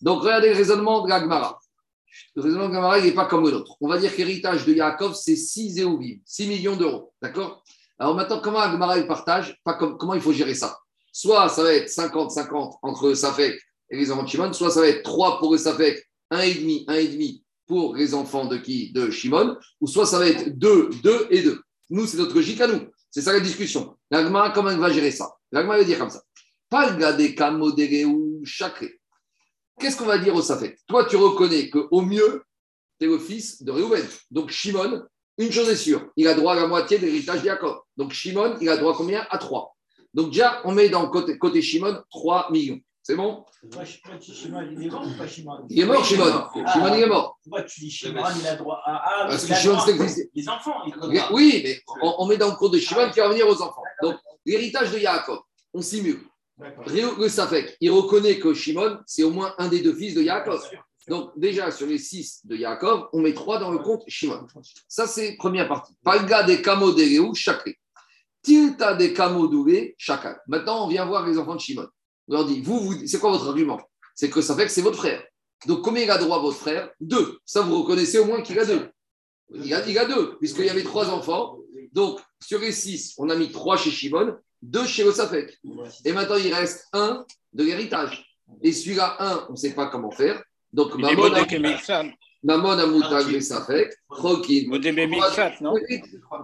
Donc, 0.00 0.22
regardez 0.22 0.48
le 0.48 0.56
raisonnement 0.56 1.04
de 1.04 1.10
la. 1.10 1.56
Le 2.34 2.42
raisonnement 2.42 2.68
de 2.68 2.72
Gamara, 2.72 2.98
il 2.98 3.04
n'est 3.04 3.14
pas 3.14 3.26
comme 3.26 3.44
le 3.44 3.52
nôtre. 3.52 3.76
On 3.80 3.86
va 3.86 3.98
dire 3.98 4.10
que 4.10 4.16
l'héritage 4.16 4.66
de 4.66 4.72
Yaakov, 4.72 5.14
c'est 5.14 5.36
6 5.36 5.74
Zéouvim, 5.74 6.18
6 6.24 6.48
millions 6.48 6.74
d'euros. 6.74 7.12
D'accord? 7.22 7.62
Alors 8.00 8.16
maintenant, 8.16 8.40
comment 8.40 8.58
Agmara 8.58 8.98
il 8.98 9.06
partage? 9.06 9.56
Pas 9.62 9.74
comme, 9.74 9.96
Comment 9.96 10.14
il 10.14 10.20
faut 10.20 10.32
gérer 10.32 10.54
ça? 10.54 10.76
Soit 11.12 11.48
ça 11.48 11.62
va 11.62 11.72
être 11.72 11.88
50-50 11.88 12.78
entre 12.82 13.14
Safek 13.14 13.60
et 13.90 13.96
les 13.96 14.10
enfants 14.10 14.22
de 14.22 14.28
Shimon, 14.28 14.52
soit 14.52 14.70
ça 14.70 14.80
va 14.80 14.88
être 14.88 15.02
3 15.02 15.38
pour 15.38 15.52
le 15.52 15.58
Safek, 15.58 16.04
1,5, 16.30 16.86
1,5 16.86 17.42
pour 17.66 17.94
les 17.96 18.14
enfants 18.14 18.46
de 18.46 18.56
qui 18.56 18.92
De 18.92 19.10
Shimon, 19.10 19.56
ou 19.80 19.86
soit 19.86 20.06
ça 20.06 20.18
va 20.18 20.28
être 20.28 20.58
2, 20.58 20.90
2 21.02 21.26
et 21.30 21.42
2. 21.42 21.60
Nous, 21.90 22.06
c'est 22.06 22.18
notre 22.18 22.34
logique 22.34 22.60
à 22.60 22.66
nous. 22.66 22.86
C'est 23.10 23.22
ça 23.22 23.32
la 23.32 23.40
discussion. 23.40 23.96
L'Agmara, 24.10 24.50
comment 24.50 24.70
il 24.70 24.78
va 24.78 24.92
gérer 24.92 25.10
ça? 25.10 25.32
L'Agmara 25.50 25.78
va 25.78 25.84
dire 25.84 25.98
comme 25.98 26.10
ça. 26.10 26.22
Palgade 26.68 27.34
kamodere 27.34 28.04
ou 28.06 28.40
chakre. 28.44 28.86
Qu'est-ce 29.78 29.96
qu'on 29.96 30.04
va 30.04 30.18
dire 30.18 30.34
au 30.34 30.42
Safek? 30.42 30.78
Toi, 30.86 31.06
tu 31.06 31.16
reconnais 31.16 31.68
qu'au 31.70 32.02
mieux, 32.02 32.44
tu 33.00 33.06
es 33.06 33.08
le 33.08 33.18
fils 33.18 33.62
de 33.62 33.72
Réhouven. 33.72 34.06
Donc, 34.30 34.50
Shimon, 34.50 35.02
une 35.38 35.50
chose 35.50 35.68
est 35.68 35.76
sûre, 35.76 36.10
il 36.16 36.28
a 36.28 36.34
droit 36.34 36.52
à 36.52 36.56
la 36.56 36.66
moitié 36.66 36.98
de 36.98 37.06
l'héritage 37.06 37.42
Jacob. 37.42 37.78
Donc, 37.96 38.12
Shimon, 38.12 38.56
il 38.60 38.68
a 38.68 38.76
droit 38.76 38.94
combien? 38.94 39.26
À 39.30 39.38
3. 39.38 39.74
Donc, 40.12 40.30
déjà, 40.30 40.60
on 40.64 40.72
met 40.72 40.88
dans 40.88 41.08
côté, 41.08 41.38
côté 41.38 41.62
Shimon 41.62 42.02
3 42.10 42.50
millions. 42.52 42.78
C'est 43.10 43.16
bon 43.16 43.44
il 43.64 44.86
est 44.86 44.88
mort 44.88 45.04
Shimon 45.26 45.66
Il 45.68 45.80
est 45.80 45.84
mort, 45.84 46.04
Shimon. 46.04 46.32
Il 46.54 47.02
est 47.02 47.06
mort. 47.06 47.38
Pourquoi 47.42 47.62
tu 47.64 47.80
dis 47.80 47.90
Shimon, 47.90 48.22
il 48.40 48.46
a 48.46 48.54
droit 48.54 48.80
à. 48.86 49.26
Parce 49.28 49.46
que 49.46 49.54
Shimon, 49.54 49.80
c'est 49.84 49.90
existé. 49.90 50.30
Les 50.32 50.48
enfants, 50.48 50.76
Oui, 51.32 51.60
mais 51.64 51.80
on, 52.02 52.24
met 52.26 52.36
dans 52.36 52.50
le 52.50 52.54
compte 52.54 52.72
de 52.72 52.78
Shimon 52.78 53.10
qui 53.10 53.18
va 53.18 53.28
venir 53.28 53.48
aux 53.48 53.60
enfants. 53.62 53.82
Donc, 54.00 54.14
l'héritage 54.46 54.92
de 54.92 54.98
Yaakov, 54.98 55.40
on 55.74 55.82
simule. 55.82 56.20
Le 56.86 57.28
Safek, 57.28 57.76
il 57.80 57.90
reconnaît 57.90 58.38
que 58.38 58.54
Shimon, 58.54 58.98
c'est 59.06 59.24
au 59.24 59.30
moins 59.30 59.54
un 59.58 59.66
des 59.66 59.80
deux 59.80 59.94
fils 59.94 60.14
de 60.14 60.22
Yaakov. 60.22 60.62
Donc, 61.08 61.32
déjà, 61.36 61.72
sur 61.72 61.88
les 61.88 61.98
six 61.98 62.46
de 62.46 62.54
Yaakov, 62.54 63.08
on 63.12 63.22
met 63.22 63.34
trois 63.34 63.58
dans 63.58 63.72
le 63.72 63.78
compte 63.78 64.04
Shimon. 64.06 64.46
Ça, 64.86 65.08
c'est 65.08 65.36
première 65.36 65.66
partie. 65.66 65.94
Palga 66.04 66.44
de 66.44 66.54
Réhou, 66.94 67.34
chakri. 67.34 67.74
Tilta 68.42 68.94
des 68.94 69.12
kamo 69.12 69.48
douvé, 69.48 69.96
chakal. 69.98 70.40
Maintenant, 70.46 70.84
on 70.84 70.88
vient 70.88 71.04
voir 71.04 71.26
les 71.26 71.36
enfants 71.36 71.56
de 71.56 71.60
Shimon. 71.60 71.88
On 72.30 72.34
leur 72.34 72.44
dit, 72.46 72.60
vous, 72.62 72.78
vous 72.80 73.06
c'est 73.06 73.18
quoi 73.18 73.32
votre 73.32 73.48
argument? 73.48 73.80
C'est 74.14 74.30
que 74.30 74.40
ça 74.40 74.54
fait 74.54 74.64
que 74.64 74.70
c'est 74.70 74.82
votre 74.82 74.98
frère. 74.98 75.22
Donc, 75.66 75.82
combien 75.82 76.04
il 76.04 76.10
a 76.10 76.16
droit 76.16 76.38
votre 76.40 76.56
frère? 76.56 76.90
Deux. 77.00 77.38
Ça, 77.44 77.60
vous 77.62 77.82
reconnaissez 77.82 78.18
au 78.18 78.24
moins 78.24 78.40
qu'il 78.40 78.58
a 78.58 78.64
deux. 78.64 78.88
Il 79.52 79.74
a, 79.74 79.86
il 79.86 79.98
a 79.98 80.04
deux, 80.06 80.38
puisqu'il 80.38 80.64
y 80.66 80.70
avait 80.70 80.84
trois 80.84 81.10
enfants. 81.10 81.58
Donc, 81.92 82.20
sur 82.40 82.60
les 82.60 82.72
six, 82.72 83.14
on 83.18 83.28
a 83.30 83.34
mis 83.34 83.50
trois 83.50 83.76
chez 83.76 83.90
Shimon, 83.90 84.36
deux 84.62 84.86
chez 84.86 85.02
le 85.04 85.12
Safek. 85.12 85.58
Et 86.04 86.12
maintenant, 86.12 86.36
il 86.36 86.54
reste 86.54 86.86
un 86.92 87.26
de 87.52 87.64
l'héritage. 87.64 88.24
Et 88.62 88.72
celui-là, 88.72 89.16
un, 89.18 89.46
on 89.48 89.52
ne 89.52 89.56
sait 89.56 89.74
pas 89.74 89.86
comment 89.88 90.10
faire. 90.12 90.42
Donc, 90.72 90.92
Il 90.96 91.04
est 91.04 91.16
Mammon 91.16 91.34
a- 91.34 91.44
Et. 92.42 92.46
Namon 92.46 92.78
Amoutal 92.78 93.24
Vesafek, 93.24 93.92
Rokin. 94.08 94.64
Modé 94.68 94.92
Bemixat, 94.92 95.60
non. 95.60 95.74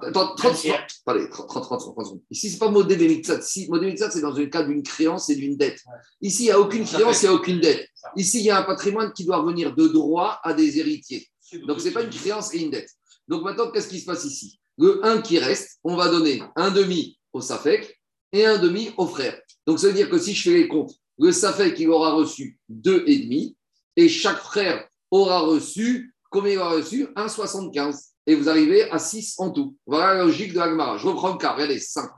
Attends, 0.03 0.35
30 0.35 0.57
secondes. 0.57 0.77
Allez, 1.07 1.29
30, 1.31 1.49
30, 1.49 1.63
30, 1.65 1.81
30 1.81 2.07
secondes. 2.07 2.23
Ici, 2.31 2.49
ce 2.49 2.55
n'est 2.55 2.59
pas 2.59 2.71
modé 2.71 2.97
Bemixat. 2.97 3.41
Si, 3.43 3.69
modé 3.69 3.95
c'est 3.97 4.21
dans 4.21 4.33
le 4.33 4.47
cas 4.47 4.63
d'une 4.63 4.83
créance 4.83 5.31
et 5.31 5.37
d'une 5.37 5.57
dette. 5.57 5.83
Ici, 6.21 6.45
il 6.45 6.47
n'y 6.47 6.53
a 6.53 6.61
aucune 6.61 6.85
créance, 6.85 7.23
il 7.23 7.27
n'y 7.27 7.31
a 7.31 7.35
aucune 7.35 7.61
dette. 7.61 7.89
Ici, 8.17 8.41
il 8.41 8.45
y 8.45 8.51
a 8.51 8.59
un 8.59 8.65
patrimoine 8.65 9.13
qui 9.13 9.25
doit 9.25 9.39
revenir 9.39 9.75
de 9.75 9.89
droit 9.89 10.39
à 10.43 10.53
des 10.53 10.79
héritiers. 10.79 11.27
Donc, 11.67 11.81
ce 11.81 11.87
n'est 11.87 11.93
pas 11.93 12.03
une 12.03 12.11
créance 12.11 12.53
et 12.55 12.59
une 12.59 12.71
dette. 12.71 12.91
Donc, 13.29 13.43
maintenant, 13.43 13.71
qu'est-ce 13.71 13.89
qui 13.89 14.01
se 14.01 14.07
passe 14.07 14.25
ici? 14.25 14.59
Le 14.79 15.05
1 15.05 15.23
qui 15.23 15.39
reste, 15.39 15.79
on 15.85 15.97
va 15.97 16.09
donner 16.09 16.43
un 16.55 16.71
demi 16.71 17.19
au 17.33 17.41
Safek 17.41 17.99
et 18.33 18.45
un 18.45 18.59
demi 18.59 18.91
au 18.97 19.07
frère. 19.07 19.41
Donc, 19.67 19.79
ça 19.79 19.89
veut 19.89 19.95
dire 19.95 20.11
que 20.11 20.19
si 20.19 20.35
je 20.35 20.43
fais 20.43 20.57
les 20.57 20.69
comptes, 20.69 20.93
le 21.19 21.33
Safek, 21.33 21.79
il 21.81 21.89
aura 21.89 22.13
reçu 22.13 22.59
2,5 22.71 23.55
et 23.97 24.09
chaque 24.09 24.39
frère 24.39 24.87
aura 25.11 25.41
reçu, 25.41 26.15
combien 26.31 26.53
il 26.53 26.59
aura 26.59 26.71
reçu? 26.71 27.07
1,75. 27.17 28.13
Et 28.27 28.35
vous 28.35 28.49
arrivez 28.49 28.91
à 28.91 28.99
6 28.99 29.37
en 29.39 29.51
tout. 29.51 29.77
Voilà 29.87 30.15
la 30.15 30.25
logique 30.25 30.53
de 30.53 30.59
l'Agmara. 30.59 30.99
Je 30.99 31.07
reprends 31.07 31.33
le 31.33 31.39
cas. 31.39 31.53
Regardez, 31.53 31.79
5. 31.79 32.11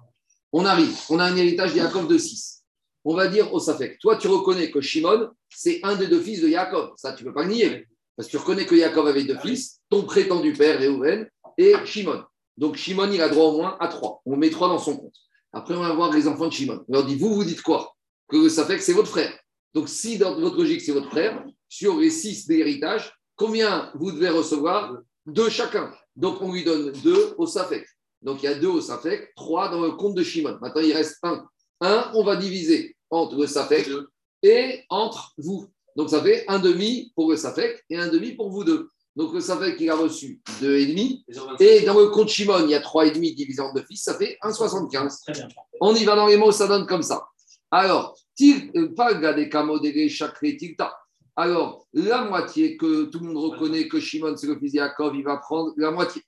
On 0.52 0.64
arrive, 0.64 0.96
on 1.10 1.18
a 1.18 1.24
un 1.24 1.36
héritage 1.36 1.72
de 1.72 1.78
Yaakov 1.78 2.08
de 2.08 2.16
6. 2.16 2.64
On 3.04 3.14
va 3.14 3.28
dire 3.28 3.52
au 3.52 3.60
Safek, 3.60 3.98
toi, 3.98 4.16
tu 4.16 4.28
reconnais 4.28 4.70
que 4.70 4.80
Shimon, 4.80 5.28
c'est 5.50 5.80
un 5.82 5.96
des 5.96 6.06
deux 6.06 6.20
fils 6.20 6.40
de 6.40 6.48
Yaakov. 6.48 6.92
Ça, 6.96 7.12
tu 7.12 7.24
ne 7.24 7.28
peux 7.28 7.34
pas 7.34 7.44
le 7.44 7.50
nier. 7.50 7.86
Parce 8.16 8.28
que 8.28 8.32
tu 8.32 8.36
reconnais 8.38 8.66
que 8.66 8.74
Yaakov 8.74 9.06
avait 9.06 9.24
deux 9.24 9.38
fils, 9.38 9.80
ton 9.90 10.04
prétendu 10.04 10.52
père, 10.54 10.78
Réhouven, 10.78 11.28
et 11.58 11.74
Shimon. 11.84 12.24
Donc, 12.56 12.76
Shimon, 12.76 13.10
il 13.12 13.20
a 13.20 13.28
droit 13.28 13.46
au 13.46 13.58
moins 13.58 13.76
à 13.78 13.88
3. 13.88 14.22
On 14.24 14.36
met 14.36 14.50
3 14.50 14.68
dans 14.68 14.78
son 14.78 14.96
compte. 14.96 15.14
Après, 15.52 15.74
on 15.74 15.80
va 15.80 15.92
voir 15.92 16.12
les 16.12 16.26
enfants 16.26 16.48
de 16.48 16.52
Shimon. 16.52 16.84
On 16.88 16.92
leur 16.92 17.04
dit, 17.04 17.16
vous, 17.16 17.34
vous 17.34 17.44
dites 17.44 17.62
quoi? 17.62 17.94
Que 18.28 18.36
le 18.36 18.48
Safek, 18.48 18.82
c'est 18.82 18.92
votre 18.94 19.08
frère. 19.08 19.32
Donc, 19.74 19.88
si 19.88 20.18
dans 20.18 20.38
votre 20.40 20.56
logique, 20.56 20.80
c'est 20.80 20.92
votre 20.92 21.10
frère, 21.10 21.44
sur 21.68 21.98
les 21.98 22.10
6 22.10 22.46
d'héritage, 22.46 23.12
combien 23.36 23.90
vous 23.94 24.12
devez 24.12 24.28
recevoir 24.28 24.98
Deux 25.26 25.50
chacun. 25.50 25.92
Donc, 26.16 26.40
on 26.42 26.52
lui 26.52 26.64
donne 26.64 26.92
2 26.92 27.34
au 27.38 27.46
Safek. 27.46 27.86
Donc, 28.22 28.42
il 28.42 28.46
y 28.46 28.48
a 28.48 28.58
2 28.58 28.66
au 28.66 28.80
Safek, 28.80 29.32
3 29.36 29.70
dans 29.70 29.82
le 29.82 29.92
compte 29.92 30.14
de 30.14 30.22
Shimon. 30.22 30.58
Maintenant, 30.60 30.82
il 30.82 30.92
reste 30.92 31.18
1. 31.22 31.46
1, 31.80 32.10
on 32.14 32.24
va 32.24 32.36
diviser 32.36 32.96
entre 33.10 33.36
le 33.36 33.46
Safek 33.46 33.88
et 34.42 34.84
entre 34.88 35.32
vous. 35.38 35.68
Donc, 35.96 36.10
ça 36.10 36.22
fait 36.22 36.44
un 36.48 36.58
demi 36.58 37.12
pour 37.14 37.30
le 37.30 37.36
Safek 37.36 37.84
et 37.90 37.96
un 37.96 38.08
demi 38.08 38.32
pour 38.32 38.50
vous 38.50 38.64
deux. 38.64 38.88
Donc, 39.16 39.34
le 39.34 39.40
Safek, 39.40 39.80
il 39.80 39.90
a 39.90 39.96
reçu 39.96 40.40
2,5. 40.60 41.24
Et 41.60 41.80
dans 41.82 41.98
le 41.98 42.08
compte 42.08 42.28
Shimon, 42.28 42.64
il 42.64 42.70
y 42.70 42.74
a 42.74 42.80
3,5 42.80 43.34
divisé 43.34 43.60
en 43.60 43.72
deux 43.72 43.82
fils, 43.82 44.02
ça 44.04 44.14
fait 44.14 44.38
1,75. 44.42 45.22
Très 45.22 45.32
bien. 45.32 45.48
On 45.80 45.94
y 45.94 46.04
va 46.04 46.14
dans 46.14 46.26
les 46.26 46.36
mots, 46.36 46.52
ça 46.52 46.68
donne 46.68 46.86
comme 46.86 47.02
ça. 47.02 47.26
Alors, 47.70 48.16
euh, 48.40 48.88
tilta. 50.56 50.96
Alors, 51.40 51.86
la 51.92 52.24
moitié 52.24 52.76
que 52.76 53.04
tout 53.04 53.20
le 53.20 53.26
monde 53.26 53.36
reconnaît 53.36 53.86
que 53.86 54.00
Shimon, 54.00 54.36
c'est 54.36 54.48
le 54.48 54.58
fils 54.58 54.74
il 54.74 55.22
va 55.22 55.36
prendre 55.36 55.72
la 55.76 55.92
moitié. 55.92 56.20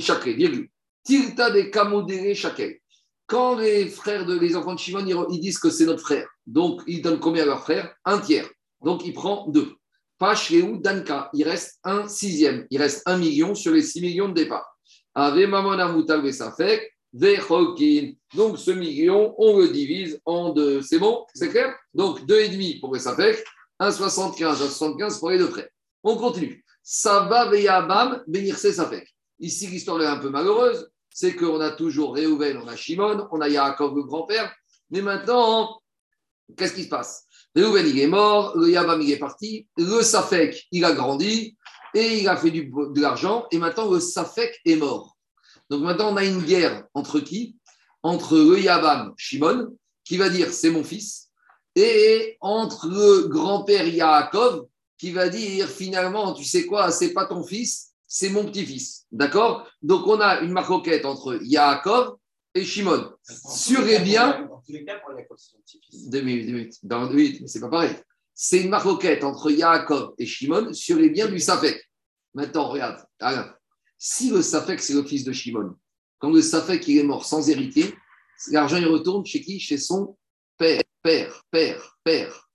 Chakre, 0.00 0.30
virgule. 0.30 0.68
Tilta 1.04 1.52
des 1.52 1.70
kamodéré 1.70 2.34
chakel. 2.34 2.80
Quand 3.28 3.56
les 3.56 3.86
frères 3.86 4.26
de 4.26 4.36
les 4.36 4.56
enfants 4.56 4.74
de 4.74 4.80
Shimon, 4.80 5.06
ils, 5.30 5.38
disent 5.38 5.60
que 5.60 5.70
c'est 5.70 5.86
notre 5.86 6.02
frère, 6.02 6.26
donc 6.44 6.82
ils 6.88 7.02
donnent 7.02 7.20
combien 7.20 7.44
à 7.44 7.46
leur 7.46 7.62
frère? 7.62 7.94
Un 8.04 8.18
tiers. 8.18 8.50
Donc 8.82 9.06
il 9.06 9.12
prend 9.12 9.46
deux. 9.46 9.74
Pashreou 10.18 10.78
Danka, 10.78 11.30
il 11.32 11.44
reste 11.44 11.78
un 11.84 12.08
sixième. 12.08 12.66
Il 12.70 12.82
reste 12.82 13.02
un 13.06 13.16
million 13.16 13.54
sur 13.54 13.72
les 13.72 13.82
six 13.82 14.00
millions 14.00 14.28
de 14.28 14.34
départ. 14.34 14.76
Ave 15.14 15.46
Mamona 15.46 15.86
Moutal 15.86 16.20
Vesafek. 16.20 16.82
Donc 17.14 18.58
ce 18.58 18.72
million, 18.72 19.36
on 19.38 19.56
le 19.60 19.68
divise 19.68 20.20
en 20.24 20.52
deux. 20.52 20.82
C'est 20.82 20.98
bon? 20.98 21.24
C'est 21.32 21.50
clair? 21.50 21.72
Donc 21.94 22.22
2,5 22.22 22.80
pour 22.80 22.92
Vesafek, 22.92 23.44
1,75, 23.80 24.56
1,75 24.56 25.18
pour 25.18 25.30
les 25.30 25.38
deux 25.38 25.48
frères. 25.48 25.68
On 26.02 26.16
continue. 26.16 26.64
Saba 26.82 27.50
Veyabam 27.50 28.22
Benirse 28.26 28.70
Safek. 28.70 29.08
Ici, 29.38 29.66
l'histoire 29.66 30.00
est 30.02 30.06
un 30.06 30.18
peu 30.18 30.30
malheureuse. 30.30 30.90
C'est 31.10 31.34
qu'on 31.34 31.60
a 31.60 31.70
toujours 31.70 32.14
Réhouven, 32.14 32.58
on 32.58 32.68
a 32.68 32.76
Shimon, 32.76 33.28
on 33.30 33.40
a 33.40 33.48
Yaakov, 33.48 33.94
le 33.94 34.02
grand-père. 34.02 34.52
Mais 34.90 35.00
maintenant, 35.00 35.80
qu'est-ce 36.56 36.74
qui 36.74 36.84
se 36.84 36.88
passe? 36.88 37.26
Réhouven, 37.54 37.86
il 37.86 37.98
est 38.00 38.06
mort, 38.06 38.56
le 38.56 38.68
Yabam, 38.68 39.00
il 39.00 39.10
est 39.12 39.18
parti, 39.18 39.66
le 39.76 40.02
Safek, 40.02 40.66
il 40.72 40.84
a 40.84 40.92
grandi 40.92 41.56
et 41.94 42.18
il 42.18 42.28
a 42.28 42.36
fait 42.36 42.50
du, 42.50 42.66
de 42.66 43.00
l'argent. 43.00 43.46
Et 43.50 43.58
maintenant, 43.58 43.90
le 43.90 44.00
Safek 44.00 44.60
est 44.64 44.76
mort. 44.76 45.16
Donc 45.70 45.82
maintenant, 45.82 46.12
on 46.12 46.16
a 46.16 46.24
une 46.24 46.42
guerre 46.42 46.84
entre 46.94 47.20
qui? 47.20 47.56
Entre 48.02 48.36
le 48.36 48.60
Yabam, 48.60 49.14
Shimon, 49.16 49.76
qui 50.04 50.16
va 50.16 50.28
dire 50.28 50.52
c'est 50.52 50.70
mon 50.70 50.84
fils, 50.84 51.30
et 51.74 52.36
entre 52.40 52.88
le 52.88 53.28
grand-père 53.28 53.86
Yaakov, 53.86 54.66
qui 54.98 55.10
va 55.10 55.28
dire 55.28 55.68
finalement, 55.68 56.32
tu 56.34 56.44
sais 56.44 56.66
quoi, 56.66 56.90
c'est 56.90 57.12
pas 57.12 57.26
ton 57.26 57.42
fils, 57.42 57.92
c'est 58.06 58.30
mon 58.30 58.44
petit-fils. 58.44 59.06
D'accord? 59.10 59.68
Donc 59.82 60.06
on 60.06 60.20
a 60.20 60.40
une 60.40 60.52
marcoquette 60.52 61.04
entre 61.04 61.38
Yaakov 61.42 62.16
et 62.54 62.64
Shimon. 62.64 63.10
Sur 63.22 63.82
les 63.82 63.98
biens, 63.98 64.46
Dans 64.48 64.60
tous 64.60 64.72
les 64.72 64.84
cas, 64.84 64.98
pour 65.00 65.12
Yaakov, 65.12 65.36
c'est 65.36 65.50
son 65.50 65.58
petit-fils. 65.58 66.08
deux 66.08 66.20
minutes, 66.22 66.46
deux 66.46 66.52
minutes. 66.52 66.78
Dans 66.82 67.10
mais 67.10 67.48
c'est 67.48 67.60
pas 67.60 67.68
pareil. 67.68 67.96
C'est 68.34 68.62
une 68.62 68.70
marcoquette 68.70 69.24
entre 69.24 69.50
Yaakov 69.50 70.14
et 70.18 70.26
Shimon 70.26 70.72
sur 70.72 70.96
les 70.96 71.10
biens 71.10 71.28
du 71.28 71.40
Safek. 71.40 71.80
Maintenant, 72.34 72.68
regarde, 72.68 73.04
Alain. 73.18 73.52
Si 73.98 74.30
le 74.30 74.42
Safek, 74.42 74.80
c'est 74.80 74.94
le 74.94 75.04
fils 75.04 75.24
de 75.24 75.32
Shimon, 75.32 75.74
quand 76.18 76.30
le 76.30 76.42
Safek 76.42 76.86
il 76.88 76.98
est 76.98 77.04
mort 77.04 77.24
sans 77.24 77.48
héritier, 77.48 77.94
l'argent 78.50 78.76
il 78.76 78.86
retourne 78.86 79.24
chez 79.24 79.40
qui? 79.40 79.58
Chez 79.60 79.78
son 79.78 80.16
père, 80.56 80.82
père, 81.04 81.42
père, 81.50 81.96
père. 82.02 82.48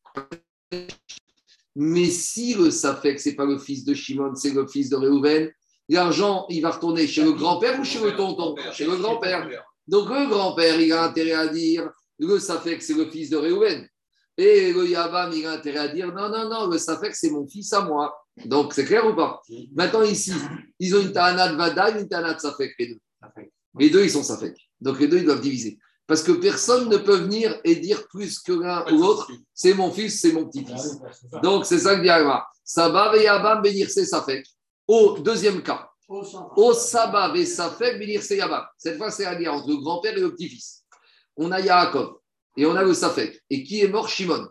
Mais 1.76 2.06
si 2.06 2.56
le 2.56 2.72
Safek, 2.72 3.20
c'est 3.20 3.36
pas 3.36 3.46
le 3.46 3.60
fils 3.60 3.86
de 3.86 3.94
Shimon, 3.94 4.34
c'est 4.34 4.54
le 4.54 4.68
fils 4.68 4.90
de 4.90 4.96
Réhouven, 4.96 5.52
l'argent, 5.88 6.48
il 6.50 6.62
va 6.62 6.72
retourner 6.72 7.08
chez 7.08 7.24
le 7.24 7.34
grand-père 7.34 7.80
ou 7.80 7.84
chez 7.84 8.00
le 8.00 8.16
tonton? 8.16 8.56
Chez 8.74 8.86
le 8.86 8.98
grand-père. 8.98 9.48
Donc 9.88 10.10
le 10.10 10.28
grand-père, 10.28 10.82
il 10.82 10.92
a 10.92 11.04
intérêt 11.04 11.34
à 11.34 11.48
dire, 11.48 11.90
le 12.18 12.40
Safek, 12.40 12.82
c'est 12.82 12.96
le 12.96 13.10
fils 13.10 13.30
de 13.30 13.38
Réhouven. 13.38 13.88
Et 14.36 14.74
le 14.74 14.88
Yabam, 14.88 15.32
il 15.32 15.46
a 15.46 15.52
intérêt 15.52 15.80
à 15.80 15.88
dire, 15.88 16.08
non, 16.08 16.30
non, 16.30 16.50
non, 16.50 16.68
le 16.68 16.80
Safek, 16.80 17.16
c'est 17.16 17.30
mon 17.30 17.48
fils 17.48 17.72
à 17.74 17.82
moi. 17.82 18.18
Donc 18.46 18.74
c'est 18.74 18.86
clair 18.86 19.06
ou 19.06 19.16
pas? 19.16 19.42
Maintenant 19.76 20.02
ici, 20.02 20.34
ils 20.80 20.96
ont 20.96 21.02
une 21.02 21.12
Tahana 21.12 21.50
de 21.50 21.56
Vada 21.56 21.96
et 21.96 22.02
une 22.02 22.10
Tahana 22.10 22.34
de 22.34 22.40
Safek, 22.40 22.74
les 22.80 22.88
deux. 22.88 23.00
Les 23.78 23.92
deux, 23.92 24.04
ils 24.04 24.10
sont 24.10 24.24
Safek. 24.24 24.56
Donc 24.82 25.00
les 25.00 25.08
deux, 25.08 25.18
ils 25.18 25.26
doivent 25.26 25.42
diviser. 25.42 25.78
Parce 26.10 26.24
que 26.24 26.32
personne 26.32 26.90
ne 26.90 26.98
peut 26.98 27.18
venir 27.18 27.62
et 27.64 27.76
dire 27.76 28.08
plus 28.08 28.40
que 28.40 28.52
l'un 28.52 28.84
ou 28.92 28.98
l'autre, 28.98 29.30
c'est 29.54 29.76
mon 29.76 29.92
fils, 29.92 30.20
c'est 30.20 30.32
mon 30.32 30.50
petit-fils. 30.50 30.98
Donc, 31.44 31.68
c'est 31.68 31.78
ça 31.78 31.96
que 31.96 32.02
dit 32.02 32.10
Agma. 32.10 32.48
Sabah 32.64 33.14
ve 33.14 33.22
Yabam 33.22 33.62
bénir 33.62 33.92
c'est 33.92 34.06
Safek. 34.06 34.44
Au 34.88 35.20
deuxième 35.20 35.62
cas, 35.62 35.88
au 36.08 36.74
Sabah 36.74 37.32
ve 37.32 37.46
Safek 37.46 38.00
bénir 38.00 38.24
c'est 38.24 38.38
Yabam. 38.38 38.66
Cette 38.76 38.98
fois, 38.98 39.12
c'est 39.12 39.26
la 39.26 39.36
guerre 39.36 39.54
entre 39.54 39.70
le 39.70 39.78
grand-père 39.78 40.18
et 40.18 40.22
le 40.22 40.34
petit-fils. 40.34 40.84
On 41.38 41.52
a 41.52 41.60
Yaakov 41.60 42.16
et 42.58 42.66
on 42.66 42.76
a 42.76 42.82
le 42.82 42.96
Safek. 42.96 43.44
Et 43.48 43.62
qui 43.62 43.82
est 43.82 43.88
mort? 43.88 44.10
Shimon 44.10 44.48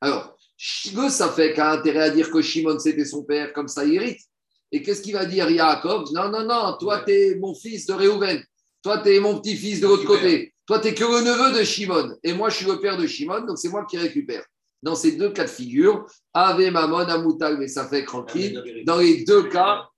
Alors, 0.00 0.34
le 0.94 1.10
Safek 1.10 1.58
a 1.58 1.72
intérêt 1.72 2.04
à 2.04 2.10
dire 2.10 2.30
que 2.30 2.40
Shimon, 2.40 2.78
c'était 2.78 3.04
son 3.04 3.24
père, 3.24 3.52
comme 3.52 3.68
ça, 3.68 3.84
il 3.84 3.96
hérite. 3.96 4.22
Et 4.72 4.80
qu'est-ce 4.80 5.02
qu'il 5.02 5.12
va 5.12 5.26
dire 5.26 5.50
Yaakov? 5.50 6.14
Non, 6.14 6.30
non, 6.30 6.46
non, 6.46 6.78
toi, 6.80 7.02
tu 7.06 7.12
es 7.12 7.34
mon 7.34 7.54
fils 7.54 7.84
de 7.84 7.92
Réhouven. 7.92 8.42
Toi, 8.82 9.00
tu 9.00 9.14
es 9.14 9.20
mon 9.20 9.38
petit-fils 9.38 9.80
de 9.82 9.86
l'autre 9.86 10.06
côté. 10.06 10.53
Toi, 10.66 10.78
tu 10.80 10.88
n'es 10.88 10.94
que 10.94 11.04
le 11.04 11.20
neveu 11.24 11.58
de 11.58 11.64
Shimon. 11.64 12.16
Et 12.22 12.32
moi, 12.32 12.48
je 12.48 12.56
suis 12.56 12.66
le 12.66 12.80
père 12.80 12.96
de 12.96 13.06
Shimon, 13.06 13.46
donc 13.46 13.58
c'est 13.58 13.68
moi 13.68 13.84
qui 13.84 13.98
récupère. 13.98 14.44
Dans 14.82 14.94
ces 14.94 15.12
deux 15.12 15.30
cas 15.30 15.44
de 15.44 15.50
figure, 15.50 16.06
Ave 16.32 16.70
Mamon, 16.70 16.98
Amoutal, 17.08 17.58
mais 17.58 17.68
ça 17.68 17.86
fait 17.88 18.04
tranquille. 18.04 18.62
Dans 18.86 18.98
les 18.98 19.24
deux 19.24 19.44
cas, 19.44 19.88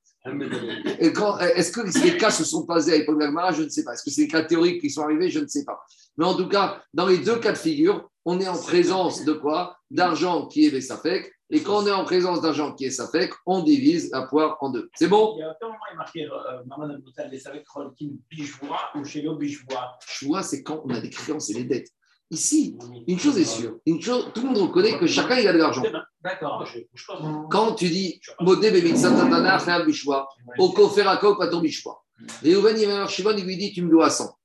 est-ce 0.98 1.70
que 1.72 1.90
ces 1.90 2.16
cas 2.16 2.30
se 2.30 2.44
sont 2.44 2.66
passés 2.66 2.92
à 2.92 2.96
l'époque 2.98 3.18
d'Agmara? 3.18 3.52
Je 3.52 3.62
ne 3.62 3.68
sais 3.68 3.84
pas. 3.84 3.94
Est-ce 3.94 4.04
que 4.04 4.10
c'est 4.10 4.22
des 4.22 4.28
cas 4.28 4.42
théoriques 4.42 4.80
qui 4.80 4.90
sont 4.90 5.02
arrivés? 5.02 5.30
Je 5.30 5.40
ne 5.40 5.46
sais 5.46 5.64
pas. 5.64 5.80
Mais 6.16 6.24
en 6.24 6.34
tout 6.34 6.48
cas, 6.48 6.82
dans 6.92 7.06
les 7.06 7.18
deux 7.18 7.36
cas 7.36 7.52
de 7.52 7.58
figure, 7.58 8.08
on 8.24 8.40
est 8.40 8.48
en 8.48 8.58
présence 8.58 9.24
de 9.24 9.32
quoi? 9.32 9.76
D'argent 9.90 10.46
qui 10.46 10.66
est 10.66 10.70
Bessafek. 10.70 11.32
Et 11.50 11.62
quand 11.62 11.84
on 11.84 11.86
est 11.86 11.92
en 11.92 12.04
présence 12.04 12.40
d'argent 12.40 12.74
qui 12.74 12.86
est 12.86 12.90
Safek, 12.90 13.32
on 13.46 13.62
divise 13.62 14.10
la 14.10 14.22
poire 14.22 14.58
en 14.60 14.70
deux. 14.70 14.90
C'est 14.94 15.06
bon? 15.06 15.34
Il 15.36 15.40
y 15.40 15.42
a 15.42 15.50
un 15.50 15.66
moment, 15.66 15.78
il 15.92 15.96
marqué 15.96 16.24
euh, 16.24 16.64
Maman 16.66 16.94
Aboutal, 16.94 17.30
les 17.30 17.46
avec 17.46 17.68
Rolkin 17.68 18.10
Bijoua 18.28 18.78
ou 18.96 19.04
chez 19.04 19.22
Léo 19.22 19.36
Bijoua. 19.36 19.96
Choix, 20.04 20.42
c'est 20.42 20.64
quand 20.64 20.82
on 20.84 20.90
a 20.90 21.00
des 21.00 21.10
créances 21.10 21.50
et 21.50 21.54
des 21.54 21.64
dettes. 21.64 21.90
Ici, 22.30 22.76
une 23.06 23.20
chose 23.20 23.38
est 23.38 23.44
sûre. 23.44 23.76
Une 23.86 24.02
chose, 24.02 24.32
tout 24.34 24.42
le 24.42 24.48
monde 24.48 24.58
reconnaît 24.58 24.98
que 24.98 25.06
chacun 25.06 25.38
il 25.38 25.46
a 25.46 25.52
de 25.52 25.58
l'argent. 25.58 25.84
D'accord. 26.20 26.58
Bouge 26.58 27.06
pas. 27.06 27.20
moi. 27.20 27.46
Quand 27.48 27.74
tu 27.74 27.88
dis 27.88 28.20
Modé 28.40 28.72
Bemitsat 28.72 29.10
Tatana, 29.10 29.58
Khayab 29.58 29.86
Bishwa, 29.86 30.28
au 30.58 30.72
Koferako, 30.72 31.36
pas 31.36 31.46
ton 31.46 31.60
Bishwa. 31.60 32.02
Et 32.42 32.56
Ouven, 32.56 32.76
il 32.76 33.08
Shimon, 33.08 33.36
il 33.38 33.44
lui 33.44 33.56
dit 33.56 33.72
Tu 33.72 33.82
me 33.82 33.90
dois 33.90 34.10
100. 34.10 34.36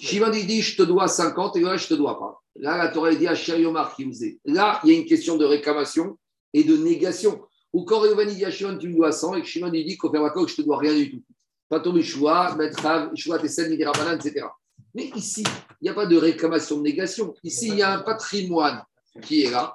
Shimon, 0.00 0.32
il 0.32 0.44
dit 0.48 0.60
Je 0.60 0.76
te 0.76 0.82
dois 0.82 1.06
50 1.06 1.54
et 1.54 1.60
là, 1.60 1.76
je 1.76 1.86
te 1.86 1.94
dois 1.94 2.18
pas. 2.18 2.42
Là, 2.56 2.76
la 2.76 2.88
Torah, 2.88 3.10
elle 3.10 3.18
dit 3.18 3.28
à 3.28 3.34
Yomar 3.34 3.94
qui 3.94 4.02
vous 4.02 4.24
est. 4.24 4.40
Là, 4.44 4.80
il 4.82 4.90
y 4.90 4.96
a 4.96 4.98
une 4.98 5.06
question 5.06 5.36
de 5.36 5.44
réclamation 5.44 6.18
et 6.52 6.64
de 6.64 6.76
négation. 6.76 7.40
Ou 7.72 7.84
quand 7.84 8.00
Reuven, 8.00 8.28
il 8.28 8.36
dit 8.36 8.44
à 8.44 8.50
Shimon 8.50 8.78
Tu 8.78 8.88
me 8.88 8.96
dois 8.96 9.12
100 9.12 9.36
et 9.36 9.42
que 9.42 9.46
Shimon, 9.46 9.72
il 9.72 9.86
dit 9.86 9.96
Koferako, 9.96 10.46
je 10.46 10.56
te 10.56 10.62
dois 10.62 10.78
rien 10.78 10.94
du 10.94 11.10
tout. 11.10 11.22
Pas 11.68 11.80
ton 11.80 11.92
Bishwa, 11.92 12.56
Metrav, 12.56 13.12
Bishwa, 13.12 13.38
Tessel, 13.38 13.70
Midirabanan, 13.70 14.16
etc. 14.16 14.46
Mais 14.94 15.10
ici, 15.14 15.44
il 15.80 15.84
n'y 15.84 15.88
a 15.88 15.94
pas 15.94 16.06
de 16.06 16.16
réclamation 16.16 16.78
de 16.78 16.82
négation. 16.82 17.34
Ici, 17.44 17.68
il 17.68 17.76
y 17.76 17.82
a 17.82 17.92
un 17.92 18.00
patrimoine 18.00 18.82
qui 19.22 19.44
est 19.44 19.50
là. 19.50 19.72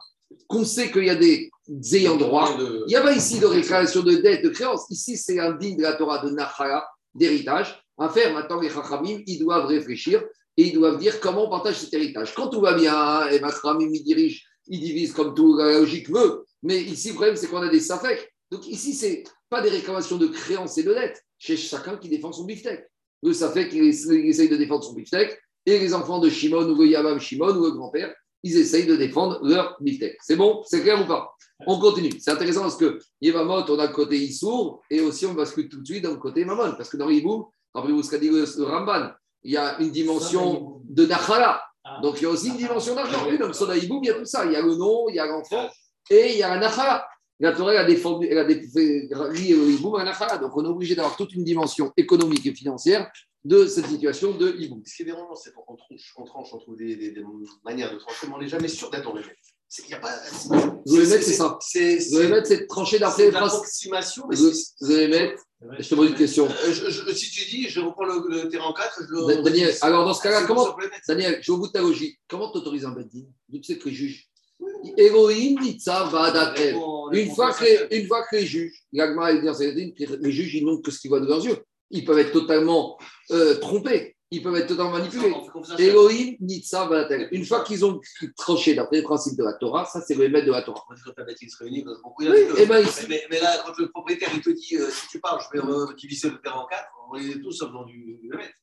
qu'on 0.48 0.66
sait 0.66 0.92
qu'il 0.92 1.06
y 1.06 1.10
a 1.10 1.16
des 1.16 1.50
ayants 1.94 2.18
droit, 2.18 2.56
il 2.60 2.86
n'y 2.88 2.96
a 2.96 3.02
pas 3.02 3.14
ici 3.14 3.40
de 3.40 3.46
réclamation 3.46 4.02
de 4.02 4.16
dette, 4.16 4.44
de 4.44 4.50
créance. 4.50 4.86
Ici, 4.90 5.18
c'est 5.18 5.40
un 5.40 5.54
digne 5.54 5.78
de 5.78 5.84
la 5.84 5.94
Torah 5.94 6.20
de 6.26 6.30
Nachala, 6.32 6.88
d'héritage. 7.14 7.82
À 7.98 8.10
faire 8.10 8.34
maintenant, 8.34 8.60
les 8.60 8.70
Chachamim, 8.70 9.22
ils 9.26 9.40
doivent 9.40 9.68
réfléchir 9.68 10.22
et 10.58 10.68
ils 10.68 10.74
doivent 10.74 10.98
dire 10.98 11.20
comment 11.22 11.48
on 11.48 11.50
partage 11.50 11.80
cet 11.80 11.94
héritage. 11.94 12.34
Quand 12.36 12.50
tout 12.50 12.60
va 12.60 12.74
bien, 12.74 13.28
et 13.30 13.40
Chachamim, 13.40 13.90
ils 13.94 14.04
dirigent, 14.04 14.42
ils 14.68 14.82
divisent 14.82 15.14
comme 15.14 15.34
tout 15.34 15.56
la 15.58 15.80
logique 15.80 16.10
veut. 16.10 16.46
Mais 16.66 16.82
ici, 16.82 17.10
le 17.10 17.14
problème, 17.14 17.36
c'est 17.36 17.48
qu'on 17.48 17.62
a 17.62 17.70
des 17.70 17.80
safek. 17.80 18.34
Donc 18.50 18.68
ici, 18.68 18.94
c'est 18.94 19.24
pas 19.50 19.62
des 19.62 19.70
réclamations 19.70 20.18
de 20.18 20.26
créance 20.26 20.80
et 20.80 20.84
de 20.84 20.94
dette. 20.94 21.24
Chez 21.38 21.58
chacun 21.58 21.98
qui 21.98 22.10
défend 22.10 22.32
son 22.32 22.46
beefsteak. 22.46 22.80
Le 23.22 23.34
safek, 23.34 23.72
il 23.72 23.86
essaye 23.86 24.50
de 24.50 24.58
défendre 24.58 24.84
son 24.84 24.94
beefsteak. 24.94 25.38
Et 25.68 25.78
les 25.78 25.94
enfants 25.94 26.18
de 26.18 26.28
Shimon 26.28 26.68
ou 26.68 26.76
le 26.76 26.88
Yabam 26.88 27.20
Shimon 27.20 27.56
ou 27.56 27.66
le 27.66 27.72
grand-père, 27.72 28.14
ils 28.42 28.58
essayent 28.58 28.88
de 28.88 28.96
défendre 28.96 29.40
leur 29.44 29.78
beefsteak. 29.80 30.18
C'est 30.22 30.36
bon? 30.36 30.64
C'est 30.66 30.82
clair 30.82 31.00
ou 31.00 31.08
pas? 31.08 31.36
On 31.68 31.80
continue. 31.80 32.12
C'est 32.20 32.32
intéressant 32.32 32.62
parce 32.62 32.78
que 32.78 33.00
Yevamot, 33.22 33.70
on 33.70 33.80
a 33.80 33.86
le 33.86 33.94
côté 33.94 34.18
Issour 34.18 34.82
et 34.90 35.02
aussi 35.02 35.28
on 35.28 35.36
bascule 35.36 35.70
tout 35.70 35.82
de 35.82 35.86
suite 35.86 36.04
dans 36.04 36.12
le 36.12 36.18
côté 36.18 36.46
Mamon. 36.46 36.74
Parce 36.78 36.90
que 36.90 36.98
dans 36.98 37.10
Iboum, 37.10 37.46
rappelez-vous 37.76 38.02
ce 38.02 38.10
qu'a 38.10 38.18
dit 38.18 38.30
le 38.30 38.64
Ramban, 38.64 39.12
il 39.44 39.52
y 39.52 39.58
a 39.58 39.80
une 39.80 39.92
dimension 39.92 40.82
de 40.84 41.06
Nachala. 41.06 41.64
Donc 42.02 42.20
il 42.20 42.24
y 42.24 42.26
a 42.26 42.30
aussi 42.32 42.48
une 42.48 42.58
dimension 42.58 42.96
d'argent. 42.96 43.24
Donc 43.40 43.54
sur 43.54 43.74
Iboum, 43.74 44.04
il 44.04 44.08
y 44.08 44.10
a 44.10 44.16
tout 44.16 44.26
ça. 44.26 44.46
Il 44.46 44.52
y 44.52 44.56
a 44.56 44.62
le 44.62 44.76
nom, 44.76 45.08
il 45.10 45.16
y 45.16 45.20
a 45.20 45.28
l'enfant 45.28 45.70
et 46.10 46.34
il 46.34 46.38
y 46.38 46.44
a 46.44 46.50
la 46.50 46.58
Nachala. 46.60 47.08
La 47.40 47.52
Torah 47.52 47.74
elle 47.74 47.80
a 47.80 47.86
défendu, 47.86 48.28
elle 48.30 48.38
a 48.38 48.46
défendu, 48.46 49.10
le 49.12 49.72
Iboum 49.72 49.96
à 49.96 50.04
Nachala. 50.04 50.38
Donc 50.38 50.56
on 50.56 50.64
est 50.64 50.70
obligé 50.70 50.96
d'avoir 50.96 51.18
toute 51.18 51.34
une 51.34 51.44
dimension 51.44 51.92
économique 51.98 52.46
et 52.46 52.54
financière 52.54 53.12
de 53.46 53.68
cette 53.68 53.86
situation 53.88 54.32
de 54.32 54.56
hibou. 54.58 54.82
Ce 54.86 54.96
qui 54.96 55.02
est 55.04 55.06
dérangeant, 55.06 55.36
c'est 55.36 55.54
qu'on 55.54 55.76
tranche, 55.76 56.14
on 56.18 56.24
tranche, 56.24 56.50
on 56.52 56.58
trouve 56.58 56.78
des, 56.78 56.96
des, 56.96 57.12
des 57.12 57.24
manières 57.64 57.94
de 57.94 57.98
trancher, 58.00 58.28
mais 58.28 58.34
on 58.34 58.40
n'est 58.40 58.48
jamais 58.48 58.68
sûr 58.68 58.90
d'être 58.90 59.04
dans 59.04 59.14
le 59.14 59.22
fait. 59.22 59.38
Il 59.84 59.90
y 59.90 59.94
a 59.94 60.00
pas. 60.00 60.14
Vous 60.86 60.96
allez 60.96 61.08
mettre, 61.08 61.24
c'est 61.24 61.34
ça. 61.34 61.60
Vous 62.12 62.18
allez 62.18 62.30
mettre, 62.30 62.48
c'est 62.48 62.66
trancher 62.68 62.98
d'après 62.98 63.26
les 63.26 63.32
l'approximation. 63.32 64.24
Vous 64.30 64.92
allez 64.92 65.08
mettre. 65.08 65.44
Je 65.80 65.90
te 65.90 65.96
pose 65.96 66.10
une 66.10 66.16
question. 66.16 66.48
Euh, 66.48 66.74
je, 66.74 66.90
je, 66.90 67.14
si 67.14 67.30
tu 67.32 67.50
dis, 67.50 67.68
je 67.68 67.82
reprends 67.82 68.06
le, 68.06 68.44
le 68.44 68.50
terrain 68.50 68.66
en 68.66 68.74
4, 68.74 69.02
je 69.02 69.14
le. 69.14 69.44
Daniel, 69.44 69.74
alors 69.82 70.06
dans 70.06 70.14
ce 70.14 70.22
cas-là, 70.22 70.46
comment. 70.46 70.76
Daniel, 71.08 71.40
je 71.42 71.52
vais 71.52 71.56
au 71.56 71.60
bout 71.60 71.68
de 71.68 71.72
ta 71.72 71.82
logique. 71.82 72.20
Comment 72.28 72.52
tu 72.52 72.60
autorises 72.60 72.86
un 72.86 72.92
beddin 72.92 73.26
D'où 73.50 73.60
tu 73.60 73.74
sais 73.74 73.80
que 73.80 73.90
les 73.90 73.96
juges 73.96 74.30
Héroïne, 74.98 75.60
Nitsa, 75.62 76.06
va 76.06 76.54
Une 77.12 77.32
fois 77.32 77.54
que 77.54 78.36
les 78.36 78.46
juges, 78.46 78.74
l'agma 78.94 79.32
les 79.32 80.32
juges, 80.32 80.56
ils 80.56 80.66
n'ont 80.66 80.82
que 80.82 80.92
ce 80.92 81.00
qu'ils 81.00 81.10
voient 81.10 81.20
de 81.20 81.28
leurs 81.28 81.46
yeux 81.46 81.58
ils 81.92 82.06
peuvent 82.06 82.20
être 82.20 82.32
totalement 82.32 82.98
euh, 83.32 83.56
trompés, 83.56 84.18
ils 84.32 84.42
peuvent 84.42 84.56
être 84.56 84.68
totalement 84.68 84.92
manipulés. 84.92 85.34
Elohim, 85.78 86.36
Nitsa, 86.40 86.86
Valatel. 86.88 87.30
Une 87.32 87.46
fois 87.46 87.64
qu'ils 87.64 87.86
ont 87.86 88.00
tranché 88.38 88.74
d'après 88.74 88.98
les 88.98 89.04
principes 89.04 89.38
de 89.38 89.44
la 89.44 89.54
Torah, 89.54 89.86
ça 89.86 90.02
c'est 90.02 90.16
le 90.16 90.28
maître 90.30 90.48
de 90.48 90.52
la 90.52 90.64
Torah. 90.64 90.84
Oui, 92.20 92.28
et 92.58 92.66
ben 92.66 92.80
ici... 92.80 93.06
mais, 93.08 93.24
mais, 93.30 93.40
là, 93.40 93.64
quand 93.66 93.78
le 93.78 93.90
propriétaire 93.90 94.30
il 94.34 94.42
te 94.42 94.50
dit 94.50 94.78
euh, 94.78 94.90
si 94.90 95.08
tu 95.10 95.20
parles, 95.20 95.42
je 95.42 95.60
vais 95.60 95.96
diviser 95.96 96.30
le 96.30 96.42
terrain 96.42 96.62
en 96.62 96.66
quatre, 96.66 96.90
on 97.12 97.18
est 97.18 97.42
tous 97.42 97.52
sauf 97.52 97.72
dans 97.72 97.86
du, 97.86 98.20
maître. 98.24 98.54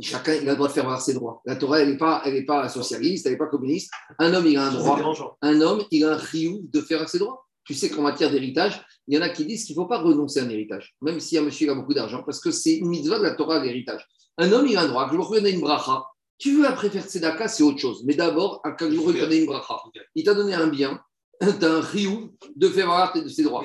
Chacun 0.00 0.34
il 0.34 0.48
a 0.48 0.52
le 0.52 0.56
droit 0.56 0.68
de 0.68 0.72
faire 0.72 0.84
valoir 0.84 1.02
ses 1.02 1.14
droits. 1.14 1.42
La 1.44 1.56
Torah, 1.56 1.80
elle 1.80 1.90
n'est 1.90 1.98
pas, 1.98 2.22
elle 2.24 2.46
pas 2.46 2.68
socialiste, 2.68 3.26
elle 3.26 3.32
n'est 3.32 3.38
pas 3.38 3.46
communiste. 3.46 3.90
Un 4.18 4.32
homme, 4.32 4.46
il 4.46 4.56
a 4.56 4.66
un 4.66 4.72
droit. 4.72 5.36
Un 5.42 5.60
homme, 5.60 5.84
il 5.90 6.04
a 6.04 6.12
un 6.12 6.16
riou 6.16 6.62
de 6.72 6.80
faire 6.80 7.06
ses 7.08 7.18
droits. 7.18 7.46
Tu 7.64 7.74
sais 7.74 7.90
qu'en 7.90 8.02
matière 8.02 8.30
d'héritage, 8.30 8.84
il 9.06 9.14
y 9.14 9.18
en 9.18 9.22
a 9.22 9.28
qui 9.28 9.44
disent 9.44 9.64
qu'il 9.64 9.76
ne 9.76 9.82
faut 9.82 9.88
pas 9.88 9.98
renoncer 9.98 10.40
à 10.40 10.44
un 10.44 10.48
héritage, 10.48 10.96
même 11.00 11.20
si 11.20 11.38
un 11.38 11.42
monsieur 11.42 11.70
a 11.70 11.74
beaucoup 11.74 11.94
d'argent, 11.94 12.22
parce 12.24 12.40
que 12.40 12.50
c'est 12.50 12.76
une 12.76 12.88
mitzvah 12.88 13.18
de 13.18 13.22
la 13.22 13.34
Torah, 13.34 13.62
l'héritage. 13.62 14.06
Un 14.38 14.50
homme, 14.52 14.66
il 14.66 14.76
a 14.76 14.82
un 14.82 14.88
droit. 14.88 15.08
Que 15.08 15.16
je 15.16 15.40
lui 15.40 15.50
une 15.50 15.60
bracha. 15.60 16.04
Tu 16.38 16.56
veux 16.56 16.66
après 16.66 16.90
faire 16.90 17.04
tzedaka, 17.04 17.46
c'est 17.46 17.62
autre 17.62 17.78
chose. 17.78 18.02
Mais 18.04 18.14
d'abord, 18.14 18.62
quand 18.78 18.90
je 18.90 18.96
lui 18.96 19.38
une 19.38 19.46
bracha, 19.46 19.76
il 20.14 20.24
t'a 20.24 20.34
donné 20.34 20.54
un 20.54 20.68
bien, 20.68 21.00
tu 21.40 21.64
as 21.64 21.72
un 21.72 21.80
riou 21.80 22.32
de 22.56 22.68
faire 22.68 22.88
valoir 22.88 23.12
de 23.14 23.28
ses 23.28 23.42
droits. 23.42 23.64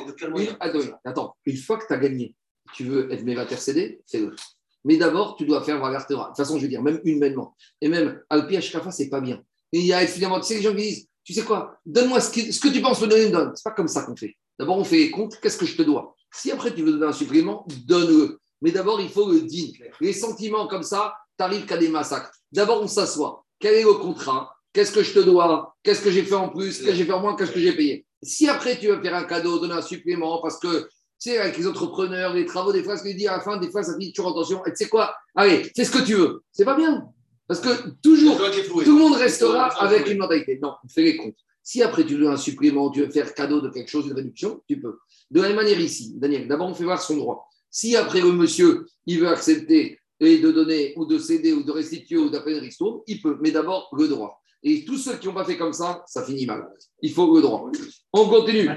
attends, 1.05 1.35
une 1.45 1.57
fois 1.57 1.77
que 1.77 1.87
tu 1.87 1.93
as 1.93 1.97
gagné, 1.97 2.35
tu 2.73 2.83
veux 2.83 3.11
être 3.11 3.23
méga 3.23 3.43
intercédé, 3.43 4.01
fais-le. 4.09 4.35
Mais 4.83 4.97
d'abord, 4.97 5.35
tu 5.35 5.45
dois 5.45 5.63
faire 5.63 5.79
tes 6.07 6.13
droits. 6.13 6.25
De 6.25 6.29
toute 6.29 6.37
façon, 6.37 6.57
je 6.57 6.63
veux 6.63 6.67
dire, 6.67 6.81
même 6.81 6.99
humainement. 7.03 7.55
Et 7.81 7.89
même, 7.89 8.21
Alpi 8.29 8.57
Ashkafa, 8.57 8.91
c'est 8.91 9.09
pas 9.09 9.21
bien. 9.21 9.41
Et 9.71 9.79
il 9.79 9.85
y 9.85 9.93
a 9.93 10.05
finalement, 10.07 10.39
tu 10.39 10.47
sais, 10.47 10.55
les 10.55 10.61
gens 10.61 10.71
qui 10.71 10.83
disent, 10.83 11.07
tu 11.23 11.33
sais 11.33 11.43
quoi, 11.43 11.77
donne-moi 11.85 12.21
ce, 12.21 12.31
que 12.31 12.69
tu 12.69 12.81
penses 12.81 13.01
me 13.01 13.07
donner, 13.07 13.29
donne. 13.29 13.51
C'est 13.55 13.63
pas 13.63 13.75
comme 13.75 13.87
ça 13.87 14.03
qu'on 14.03 14.15
fait. 14.15 14.35
D'abord, 14.57 14.77
on 14.77 14.83
fait 14.83 14.97
les 14.97 15.11
comptes, 15.11 15.39
qu'est-ce 15.41 15.57
que 15.57 15.65
je 15.65 15.75
te 15.75 15.81
dois? 15.81 16.15
Si 16.31 16.51
après 16.51 16.73
tu 16.73 16.83
veux 16.83 16.93
donner 16.93 17.07
un 17.07 17.13
supplément, 17.13 17.65
donne-le. 17.85 18.39
Mais 18.61 18.71
d'abord, 18.71 19.01
il 19.01 19.09
faut 19.09 19.31
le 19.31 19.41
dire. 19.41 19.73
Les 19.99 20.13
sentiments 20.13 20.67
comme 20.67 20.83
ça, 20.83 21.13
t'arrives 21.37 21.65
qu'à 21.65 21.77
des 21.77 21.89
massacres. 21.89 22.31
D'abord, 22.51 22.81
on 22.81 22.87
s'assoit. 22.87 23.45
Quel 23.59 23.75
est 23.75 23.83
le 23.83 23.93
contrat? 23.93 24.53
Qu'est-ce 24.73 24.91
que 24.91 25.03
je 25.03 25.13
te 25.13 25.19
dois? 25.19 25.75
Qu'est-ce 25.83 26.01
que 26.01 26.11
j'ai 26.11 26.23
fait 26.23 26.35
en 26.35 26.49
plus? 26.49 26.77
Qu'est-ce 26.77 26.87
que 26.87 26.95
j'ai 26.95 27.05
fait 27.05 27.13
en 27.13 27.21
moins? 27.21 27.35
Qu'est-ce 27.35 27.51
que 27.51 27.59
j'ai 27.59 27.75
payé? 27.75 28.05
Si 28.23 28.47
après 28.47 28.79
tu 28.79 28.87
veux 28.87 29.01
faire 29.01 29.15
un 29.15 29.23
cadeau, 29.25 29.59
donner 29.59 29.73
un 29.73 29.81
supplément, 29.81 30.41
parce 30.41 30.59
que 30.59 30.89
sais, 31.19 31.37
avec 31.37 31.57
les 31.57 31.67
entrepreneurs, 31.67 32.33
les 32.33 32.45
travaux, 32.45 32.71
des 32.71 32.83
fois, 32.83 32.97
ce 32.97 33.03
qu'ils 33.03 33.15
disent 33.15 33.27
à 33.27 33.37
la 33.37 33.41
fin, 33.41 33.57
des 33.57 33.69
fois, 33.69 33.83
ça 33.83 33.95
dit 33.97 34.13
toujours 34.13 34.31
attention. 34.31 34.65
Et 34.65 34.71
tu 34.71 34.77
sais 34.77 34.89
quoi? 34.89 35.15
Allez, 35.35 35.71
fais 35.75 35.85
ce 35.85 35.91
que 35.91 36.03
tu 36.03 36.15
veux. 36.15 36.43
C'est 36.51 36.65
pas 36.65 36.75
bien. 36.75 37.07
Parce 37.47 37.61
que 37.61 37.89
toujours, 38.03 38.37
tout 38.37 38.97
le 38.97 38.99
monde 38.99 39.15
restera 39.15 39.67
avec 39.81 40.07
une 40.09 40.17
mentalité. 40.17 40.59
Non, 40.61 40.73
fais 40.89 41.03
les 41.03 41.17
comptes. 41.17 41.37
Si 41.63 41.81
après 41.83 42.05
tu 42.05 42.15
veux 42.15 42.29
un 42.29 42.37
supplément, 42.37 42.89
tu 42.91 43.01
veux 43.01 43.09
faire 43.09 43.33
cadeau 43.33 43.59
de 43.59 43.69
quelque 43.69 43.89
chose, 43.89 44.07
une 44.07 44.13
réduction, 44.13 44.61
tu 44.67 44.79
peux. 44.79 44.99
De 45.31 45.41
la 45.41 45.49
même 45.49 45.57
manière 45.57 45.79
ici, 45.79 46.13
Daniel, 46.15 46.47
d'abord 46.47 46.69
on 46.69 46.73
fait 46.73 46.85
voir 46.85 47.01
son 47.01 47.17
droit. 47.17 47.49
Si 47.69 47.95
après 47.95 48.21
le 48.21 48.31
monsieur, 48.31 48.85
il 49.05 49.19
veut 49.19 49.27
accepter 49.27 49.99
et 50.19 50.37
de 50.39 50.51
donner 50.51 50.93
ou 50.95 51.05
de 51.05 51.19
céder 51.19 51.51
ou 51.51 51.63
de 51.63 51.71
restituer 51.71 52.17
ou 52.17 52.29
d'appeler 52.29 52.55
une 52.55 52.61
ristourne, 52.61 53.01
il 53.07 53.21
peut, 53.21 53.37
mais 53.41 53.51
d'abord 53.51 53.89
le 53.97 54.07
droit. 54.07 54.41
Et 54.63 54.85
tous 54.85 54.97
ceux 54.97 55.17
qui 55.17 55.27
n'ont 55.27 55.33
pas 55.33 55.45
fait 55.45 55.57
comme 55.57 55.73
ça, 55.73 56.03
ça 56.07 56.23
finit 56.23 56.45
mal. 56.45 56.67
Il 57.01 57.11
faut 57.11 57.35
le 57.35 57.41
droit. 57.41 57.69
On 58.13 58.27
continue. 58.27 58.69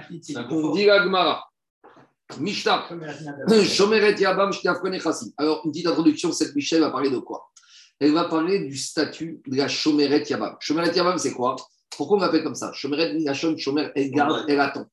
On 0.50 0.72
dit 0.72 0.84
la 0.84 1.02
Gemara. 1.02 1.49
Mishta. 2.38 2.86
Shomeret 3.64 4.20
Yabam 4.20 4.50
Alors, 5.38 5.62
une 5.64 5.72
petite 5.72 5.86
introduction, 5.86 6.32
cette 6.32 6.54
Michel 6.54 6.80
va 6.80 6.90
parler 6.90 7.10
de 7.10 7.18
quoi? 7.18 7.50
Elle 7.98 8.12
va 8.12 8.24
parler 8.24 8.60
du 8.60 8.76
statut 8.76 9.42
de 9.46 9.56
la 9.56 9.68
Shomeret 9.68 10.24
Yabam. 10.28 10.56
Shomeret 10.60 10.94
Yabam, 10.94 11.18
c'est 11.18 11.32
quoi? 11.32 11.56
Pourquoi 11.96 12.18
on 12.18 12.20
l'appelle 12.20 12.42
comme 12.42 12.54
ça? 12.54 12.72
Shomeret 12.72 13.14
Nashon, 13.14 13.56
Shomer, 13.56 13.90
elle 13.94 14.10
garde, 14.10 14.44
elle 14.48 14.60
attend. 14.60 14.86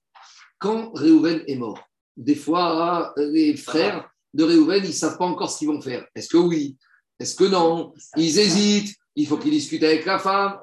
Quand 0.59 0.91
Réhouven 0.93 1.43
est 1.47 1.55
mort, 1.55 1.79
des 2.17 2.35
fois, 2.35 3.13
les 3.17 3.55
frères 3.55 4.09
de 4.33 4.43
Réhouven, 4.43 4.83
ils 4.83 4.87
ne 4.87 4.93
savent 4.93 5.17
pas 5.17 5.25
encore 5.25 5.49
ce 5.49 5.59
qu'ils 5.59 5.67
vont 5.67 5.81
faire. 5.81 6.05
Est-ce 6.15 6.29
que 6.29 6.37
oui? 6.37 6.77
Est-ce 7.19 7.35
que 7.35 7.45
non? 7.45 7.93
Ils 8.15 8.39
hésitent. 8.39 8.95
Il 9.15 9.27
faut 9.27 9.37
qu'ils 9.37 9.51
discutent 9.51 9.83
avec 9.83 10.05
la 10.05 10.19
femme. 10.19 10.59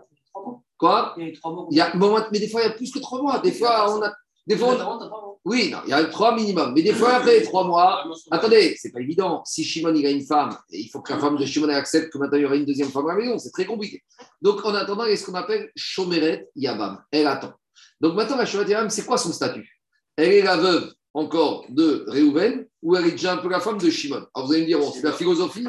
Quoi? 0.77 1.15
Il 1.19 1.39
y 1.71 1.81
a 1.81 1.93
mais 2.31 2.39
des 2.39 2.49
fois, 2.49 2.63
il 2.63 2.65
y 2.65 2.71
a 2.71 2.73
plus 2.73 2.93
que 2.93 2.99
trois 2.99 3.23
mois. 3.23 3.39
Des 3.39 3.53
fois, 3.53 3.97
on 3.97 4.03
a. 4.03 4.13
Des 4.47 4.57
fois, 4.57 4.77
oui, 5.45 5.69
non, 5.71 5.79
il 5.85 5.91
y 5.91 5.93
a 5.93 6.03
trois 6.05 6.35
minimum. 6.35 6.73
Mais 6.75 6.83
des 6.83 6.95
fois, 6.95 7.15
après 7.17 7.43
trois 7.43 7.67
mois, 7.67 8.05
attendez, 8.31 8.77
c'est 8.79 8.91
pas 8.91 9.01
évident. 9.01 9.43
Si 9.45 9.63
Shimon 9.63 9.95
il 9.95 10.07
a 10.07 10.11
une 10.11 10.25
femme, 10.25 10.57
et 10.71 10.81
il 10.81 10.89
faut 10.89 11.03
que 11.03 11.13
la 11.13 11.19
femme 11.19 11.37
de 11.37 11.45
Shimon 11.45 11.69
accepte 11.69 12.11
que 12.11 12.19
maintenant 12.19 12.39
il 12.39 12.43
y 12.43 12.45
aura 12.47 12.57
une 12.57 12.65
deuxième 12.65 12.89
femme 12.89 13.07
à 13.09 13.15
la 13.15 13.21
maison, 13.21 13.39
c'est 13.39 13.51
très 13.51 13.67
compliqué. 13.67 14.03
Donc 14.41 14.65
en 14.65 14.75
attendant, 14.75 15.05
il 15.05 15.11
y 15.11 15.13
a 15.13 15.17
ce 15.17 15.27
qu'on 15.27 15.35
appelle 15.35 15.71
Shomeret 15.77 16.49
Yabam. 16.57 17.03
Elle 17.11 17.27
attend. 17.27 17.53
Donc 18.01 18.15
maintenant, 18.15 18.39
la 18.39 18.47
Shomeret 18.47 18.71
Yabam, 18.71 18.89
c'est 18.89 19.05
quoi 19.05 19.19
son 19.19 19.33
statut? 19.33 19.69
Elle 20.17 20.33
est 20.33 20.43
la 20.43 20.57
veuve 20.57 20.93
encore 21.13 21.67
de 21.69 22.07
Réhouven 22.09 22.67
ou 22.83 22.97
elle 22.97 23.07
est 23.07 23.13
déjà 23.13 23.35
un 23.35 23.37
peu 23.37 23.49
la 23.49 23.61
femme 23.61 23.79
de 23.79 23.91
Shimon? 23.91 24.27
Alors 24.35 24.47
vous 24.47 24.55
allez 24.55 24.63
me 24.63 24.67
dire, 24.67 24.79
bon, 24.79 24.91
c'est 24.93 25.03
la 25.03 25.13
philosophie. 25.13 25.69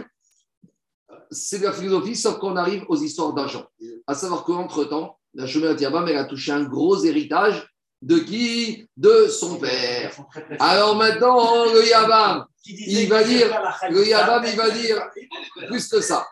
C'est 1.31 1.61
la 1.61 1.73
philosophie, 1.73 2.15
sauf 2.15 2.37
qu'on 2.37 2.55
arrive 2.55 2.85
aux 2.87 2.97
histoires 2.97 3.33
d'argent. 3.33 3.65
À 4.07 4.13
savoir 4.13 4.45
qu'entre-temps, 4.45 5.19
la 5.33 5.47
Shomeret 5.47 5.81
Yabam, 5.81 6.07
elle 6.07 6.17
a 6.17 6.23
touché 6.23 6.53
un 6.53 6.63
gros 6.63 7.03
héritage 7.03 7.74
de 8.05 8.19
qui? 8.19 8.87
De 8.95 9.27
son 9.27 9.57
père. 9.57 10.11
Alors 10.59 10.95
maintenant, 10.95 11.65
le 11.73 11.87
Yabam, 11.87 12.45
il 12.65 13.09
va 13.09 13.23
dire, 13.23 13.47
le 13.89 14.07
Yabam, 14.07 14.43
il 14.45 14.55
va 14.55 14.69
dire 14.69 15.01
plus 15.67 15.87
que 15.87 15.99
ça. 16.01 16.25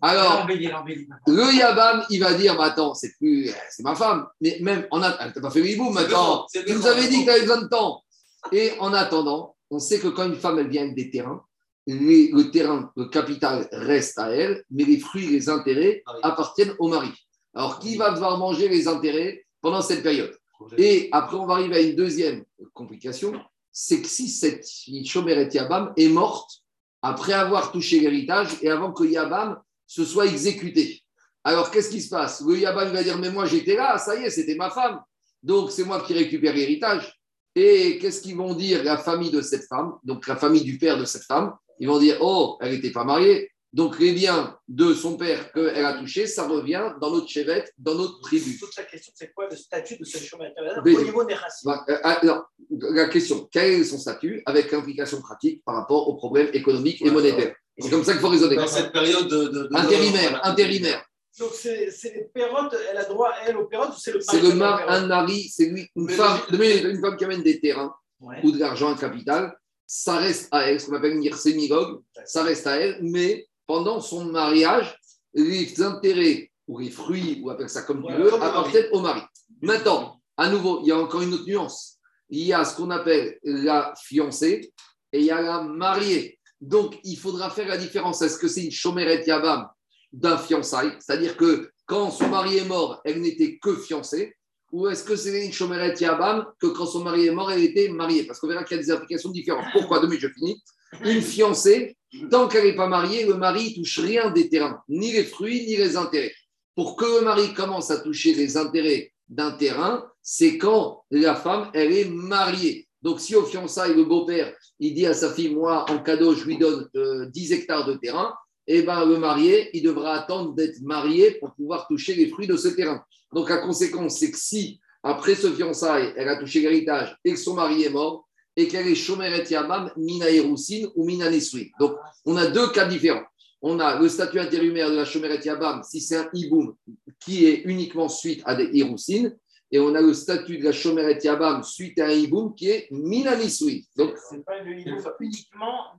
Alors, 0.00 0.46
le 0.48 1.54
Yabam, 1.54 2.04
il 2.10 2.18
va 2.20 2.32
dire, 2.32 2.56
bah, 2.56 2.64
attends, 2.64 2.94
c'est 2.94 3.12
plus, 3.18 3.50
c'est 3.70 3.82
ma 3.84 3.94
femme. 3.94 4.26
Mais 4.40 4.58
même, 4.60 4.86
on 4.90 5.02
a, 5.02 5.16
elle 5.20 5.32
t'a 5.32 5.40
pas 5.40 5.50
fait 5.50 5.60
hibou 5.60 5.90
maintenant. 5.90 6.46
Tu 6.52 6.72
nous 6.72 6.86
avais 6.86 7.08
dit 7.08 7.20
que 7.20 7.24
tu 7.24 7.30
avais 7.30 7.42
besoin 7.42 7.62
de 7.62 7.68
temps. 7.68 8.02
Et 8.50 8.72
en 8.80 8.94
attendant, 8.94 9.54
on 9.70 9.78
sait 9.78 9.98
que 10.00 10.08
quand 10.08 10.26
une 10.26 10.36
femme, 10.36 10.58
elle 10.58 10.68
vient 10.68 10.82
avec 10.82 10.94
des 10.94 11.10
terrains, 11.10 11.42
le 11.86 12.50
terrain, 12.50 12.90
le 12.96 13.04
capital 13.04 13.68
reste 13.70 14.18
à 14.18 14.30
elle, 14.30 14.64
mais 14.70 14.84
les 14.84 14.98
fruits, 14.98 15.26
les 15.26 15.48
intérêts 15.50 16.02
appartiennent 16.22 16.74
au 16.78 16.88
mari. 16.88 17.10
Alors, 17.54 17.78
qui 17.78 17.96
va 17.96 18.10
devoir 18.12 18.38
manger 18.38 18.68
les 18.68 18.88
intérêts 18.88 19.44
pendant 19.60 19.82
cette 19.82 20.02
période? 20.02 20.34
Et 20.76 21.08
après, 21.12 21.36
on 21.36 21.46
va 21.46 21.54
arriver 21.54 21.76
à 21.76 21.80
une 21.80 21.96
deuxième 21.96 22.44
complication, 22.74 23.32
c'est 23.70 24.02
que 24.02 24.08
si 24.08 24.28
cette 24.28 24.66
Shomeret 25.04 25.48
Yabam 25.52 25.92
est 25.96 26.08
morte 26.08 26.62
après 27.02 27.32
avoir 27.32 27.70
touché 27.70 28.00
l'héritage 28.00 28.56
et 28.62 28.70
avant 28.70 28.92
que 28.92 29.04
Yabam 29.04 29.60
se 29.86 30.04
soit 30.04 30.26
exécuté. 30.26 31.02
Alors, 31.44 31.70
qu'est-ce 31.70 31.90
qui 31.90 32.02
se 32.02 32.10
passe? 32.10 32.42
Le 32.44 32.58
Yabam 32.58 32.92
va 32.92 33.02
dire, 33.02 33.18
mais 33.18 33.30
moi 33.30 33.46
j'étais 33.46 33.76
là, 33.76 33.98
ça 33.98 34.16
y 34.16 34.24
est, 34.24 34.30
c'était 34.30 34.56
ma 34.56 34.70
femme. 34.70 35.00
Donc, 35.42 35.70
c'est 35.70 35.84
moi 35.84 36.00
qui 36.00 36.12
récupère 36.12 36.54
l'héritage. 36.54 37.14
Et 37.54 37.98
qu'est-ce 37.98 38.20
qu'ils 38.20 38.36
vont 38.36 38.54
dire 38.54 38.84
la 38.84 38.98
famille 38.98 39.30
de 39.30 39.40
cette 39.40 39.66
femme, 39.66 39.94
donc 40.04 40.26
la 40.26 40.36
famille 40.36 40.62
du 40.62 40.78
père 40.78 40.98
de 40.98 41.04
cette 41.04 41.24
femme 41.24 41.54
Ils 41.78 41.88
vont 41.88 41.98
dire, 41.98 42.18
oh, 42.20 42.58
elle 42.60 42.72
n'était 42.72 42.90
pas 42.90 43.04
mariée, 43.04 43.50
Donc 43.74 43.98
les 43.98 44.12
biens 44.12 44.56
de 44.66 44.94
son 44.94 45.16
père 45.18 45.52
qu'elle 45.52 45.84
a 45.84 45.92
touchés, 45.98 46.26
ça 46.26 46.48
revient 46.48 46.90
dans 47.02 47.10
notre 47.10 47.28
chevette, 47.28 47.72
dans 47.76 47.94
notre 47.94 48.18
tribu. 48.22 48.58
Toute 48.58 48.74
la 48.76 48.84
question, 48.84 49.12
c'est 49.14 49.30
quoi 49.34 49.46
le 49.50 49.56
statut 49.56 49.98
de 49.98 50.04
ce 50.04 50.18
chemin 50.18 50.46
au 50.78 50.88
niveau 51.04 51.24
des 51.24 51.34
racines 51.34 51.70
Bah, 51.70 51.84
euh, 51.90 51.98
ah, 52.02 52.18
non, 52.24 52.42
la 52.70 53.08
question, 53.08 53.46
quel 53.52 53.72
est 53.80 53.84
son 53.84 53.98
statut 53.98 54.42
avec 54.46 54.72
l'implication 54.72 55.20
pratique 55.20 55.62
par 55.64 55.74
rapport 55.74 56.08
aux 56.08 56.14
problèmes 56.16 56.48
économiques 56.54 57.02
et 57.02 57.10
monétaires? 57.10 57.54
C'est 57.78 57.90
comme 57.90 58.02
ça 58.04 58.12
qu'il 58.12 58.22
faut 58.22 58.28
raisonner. 58.30 58.56
Dans 58.56 58.66
cette 58.66 58.90
période 58.90 59.28
de. 59.28 59.36
de- 59.48 59.48
de- 59.48 59.68
Intérimaire, 59.76 60.30
voilà. 60.30 60.46
intérimaire. 60.46 61.04
Donc, 61.38 61.50
c'est 61.52 61.90
c'est 61.92 62.12
les 62.14 62.24
pérotes, 62.34 62.74
elle 62.90 62.96
a 62.96 63.04
droit, 63.04 63.32
elle, 63.46 63.56
aux 63.58 63.66
pérotes 63.66 63.90
ou 63.90 63.98
c'est 64.00 64.12
le 64.12 64.20
C'est 64.20 64.38
mari 64.42 64.46
le 64.48 64.48
qui 64.48 64.52
a 64.54 64.58
mar- 64.58 64.80
droit 64.80 64.90
aux 64.92 64.96
un 64.96 65.06
mari, 65.06 65.48
c'est 65.54 65.66
lui, 65.66 65.88
une 65.94 66.06
Mais 66.06 66.12
femme, 66.14 66.40
le- 66.50 66.90
une 66.90 67.00
femme 67.00 67.16
qui 67.16 67.24
amène 67.24 67.42
des 67.42 67.60
terrains 67.60 67.94
ou 68.42 68.50
de 68.50 68.58
l'argent, 68.58 68.88
un 68.90 68.96
capital, 68.96 69.54
ça 69.86 70.16
reste 70.16 70.48
à 70.50 70.62
elle, 70.68 70.80
ce 70.80 70.86
qu'on 70.86 70.96
appelle 70.96 71.12
une 71.12 71.32
sémilog, 71.32 72.00
ça 72.24 72.42
reste 72.42 72.66
à 72.66 72.76
elle, 72.80 72.98
mais 73.02 73.46
pendant 73.68 74.00
son 74.00 74.24
mariage, 74.24 74.98
les 75.34 75.80
intérêts 75.82 76.50
ou 76.66 76.80
les 76.80 76.90
fruits, 76.90 77.40
ou 77.42 77.50
appelle 77.50 77.68
ça 77.68 77.82
comme 77.82 78.04
tu 78.04 78.12
veux, 78.12 78.34
appartiennent 78.34 78.88
au 78.92 79.00
mari. 79.00 79.20
Maintenant, 79.62 80.20
à 80.36 80.48
nouveau, 80.48 80.80
il 80.82 80.88
y 80.88 80.92
a 80.92 80.98
encore 80.98 81.22
une 81.22 81.34
autre 81.34 81.46
nuance. 81.46 81.98
Il 82.30 82.44
y 82.44 82.52
a 82.52 82.64
ce 82.64 82.74
qu'on 82.74 82.90
appelle 82.90 83.38
la 83.44 83.94
fiancée 84.02 84.72
et 85.12 85.20
il 85.20 85.26
y 85.26 85.30
a 85.30 85.40
la 85.40 85.62
mariée. 85.62 86.38
Donc, 86.60 86.98
il 87.04 87.16
faudra 87.16 87.50
faire 87.50 87.68
la 87.68 87.76
différence. 87.76 88.22
Est-ce 88.22 88.38
que 88.38 88.48
c'est 88.48 88.64
une 88.64 88.72
chomeret 88.72 89.24
yabam 89.26 89.68
d'un 90.12 90.38
fiançailles? 90.38 90.96
C'est-à-dire 90.98 91.36
que 91.36 91.70
quand 91.86 92.10
son 92.10 92.28
mari 92.28 92.56
est 92.56 92.64
mort, 92.66 93.00
elle 93.04 93.20
n'était 93.20 93.58
que 93.58 93.76
fiancée 93.76 94.34
ou 94.72 94.88
est-ce 94.88 95.04
que 95.04 95.16
c'est 95.16 95.44
une 95.44 95.52
chomeret 95.52 95.94
yabam 95.98 96.46
que 96.58 96.68
quand 96.68 96.86
son 96.86 97.00
mari 97.00 97.26
est 97.26 97.32
mort, 97.32 97.52
elle 97.52 97.64
était 97.64 97.88
mariée? 97.88 98.24
Parce 98.24 98.40
qu'on 98.40 98.48
verra 98.48 98.64
qu'il 98.64 98.78
y 98.78 98.80
a 98.80 98.82
des 98.82 98.90
applications 98.90 99.30
différentes. 99.30 99.66
Pourquoi? 99.72 100.00
Demain, 100.00 100.16
je 100.18 100.28
finis. 100.28 100.62
Une 101.04 101.20
fiancée, 101.20 101.97
tant 102.30 102.48
qu'elle 102.48 102.64
n'est 102.64 102.76
pas 102.76 102.88
mariée, 102.88 103.26
le 103.26 103.34
mari 103.34 103.70
ne 103.70 103.82
touche 103.82 104.00
rien 104.00 104.30
des 104.30 104.48
terrains, 104.48 104.82
ni 104.88 105.12
les 105.12 105.24
fruits, 105.24 105.66
ni 105.66 105.76
les 105.76 105.96
intérêts. 105.96 106.34
Pour 106.74 106.96
que 106.96 107.04
le 107.04 107.24
mari 107.24 107.52
commence 107.54 107.90
à 107.90 107.98
toucher 107.98 108.34
les 108.34 108.56
intérêts 108.56 109.12
d'un 109.28 109.52
terrain, 109.52 110.04
c'est 110.22 110.58
quand 110.58 111.04
la 111.10 111.34
femme, 111.34 111.70
elle 111.74 111.92
est 111.92 112.08
mariée. 112.08 112.88
Donc, 113.02 113.20
si 113.20 113.34
au 113.36 113.44
fiançailles, 113.44 113.94
le 113.94 114.04
beau-père, 114.04 114.52
il 114.80 114.94
dit 114.94 115.06
à 115.06 115.14
sa 115.14 115.32
fille, 115.32 115.54
moi, 115.54 115.84
en 115.90 115.98
cadeau, 116.02 116.34
je 116.34 116.44
lui 116.44 116.58
donne 116.58 116.88
euh, 116.96 117.26
10 117.26 117.52
hectares 117.52 117.86
de 117.86 117.94
terrain, 117.94 118.34
eh 118.66 118.82
ben, 118.82 119.04
le 119.06 119.18
marié, 119.18 119.70
il 119.72 119.82
devra 119.82 120.14
attendre 120.14 120.54
d'être 120.54 120.80
marié 120.82 121.32
pour 121.32 121.54
pouvoir 121.54 121.86
toucher 121.88 122.14
les 122.14 122.28
fruits 122.28 122.46
de 122.46 122.56
ce 122.56 122.68
terrain. 122.68 123.02
Donc, 123.32 123.48
la 123.48 123.58
conséquence, 123.58 124.18
c'est 124.18 124.30
que 124.30 124.38
si, 124.38 124.80
après 125.02 125.34
ce 125.34 125.52
fiançailles, 125.52 126.12
elle 126.16 126.28
a 126.28 126.36
touché 126.36 126.60
l'héritage 126.60 127.16
et 127.24 127.32
que 127.32 127.38
son 127.38 127.54
mari 127.54 127.84
est 127.84 127.90
mort, 127.90 128.27
et 128.58 128.66
qu'elle 128.66 128.88
est 128.88 128.96
Shomeret 128.96 129.44
Yabam, 129.48 129.92
Mina 129.96 130.28
Erousin 130.28 130.88
ou 130.96 131.04
Mina 131.04 131.30
Nesui. 131.30 131.70
Donc, 131.78 131.94
on 132.26 132.36
a 132.36 132.48
deux 132.48 132.68
cas 132.72 132.86
différents. 132.86 133.22
On 133.62 133.78
a 133.78 134.00
le 134.00 134.08
statut 134.08 134.40
intérimaire 134.40 134.90
de 134.90 134.96
la 134.96 135.04
Shomeret 135.04 135.40
Yabam, 135.44 135.82
si 135.84 136.00
c'est 136.00 136.16
un 136.16 136.28
Iboum, 136.32 136.74
qui 137.20 137.46
est 137.46 137.62
uniquement 137.66 138.08
suite 138.08 138.42
à 138.44 138.56
des 138.56 138.68
Erousin, 138.80 139.30
et 139.70 139.78
on 139.78 139.94
a 139.94 140.00
le 140.00 140.12
statut 140.12 140.58
de 140.58 140.64
la 140.64 140.72
Shomeret 140.72 141.20
Yabam 141.22 141.62
suite 141.62 142.00
à 142.00 142.06
un 142.06 142.10
Iboum 142.10 142.52
qui 142.56 142.68
est 142.68 142.88
Mina 142.90 143.36
Nesui. 143.36 143.86
Donc, 143.96 144.14
C'est 144.28 144.44
pas 144.44 144.60
le 144.60 144.72
uniquement, 144.72 145.04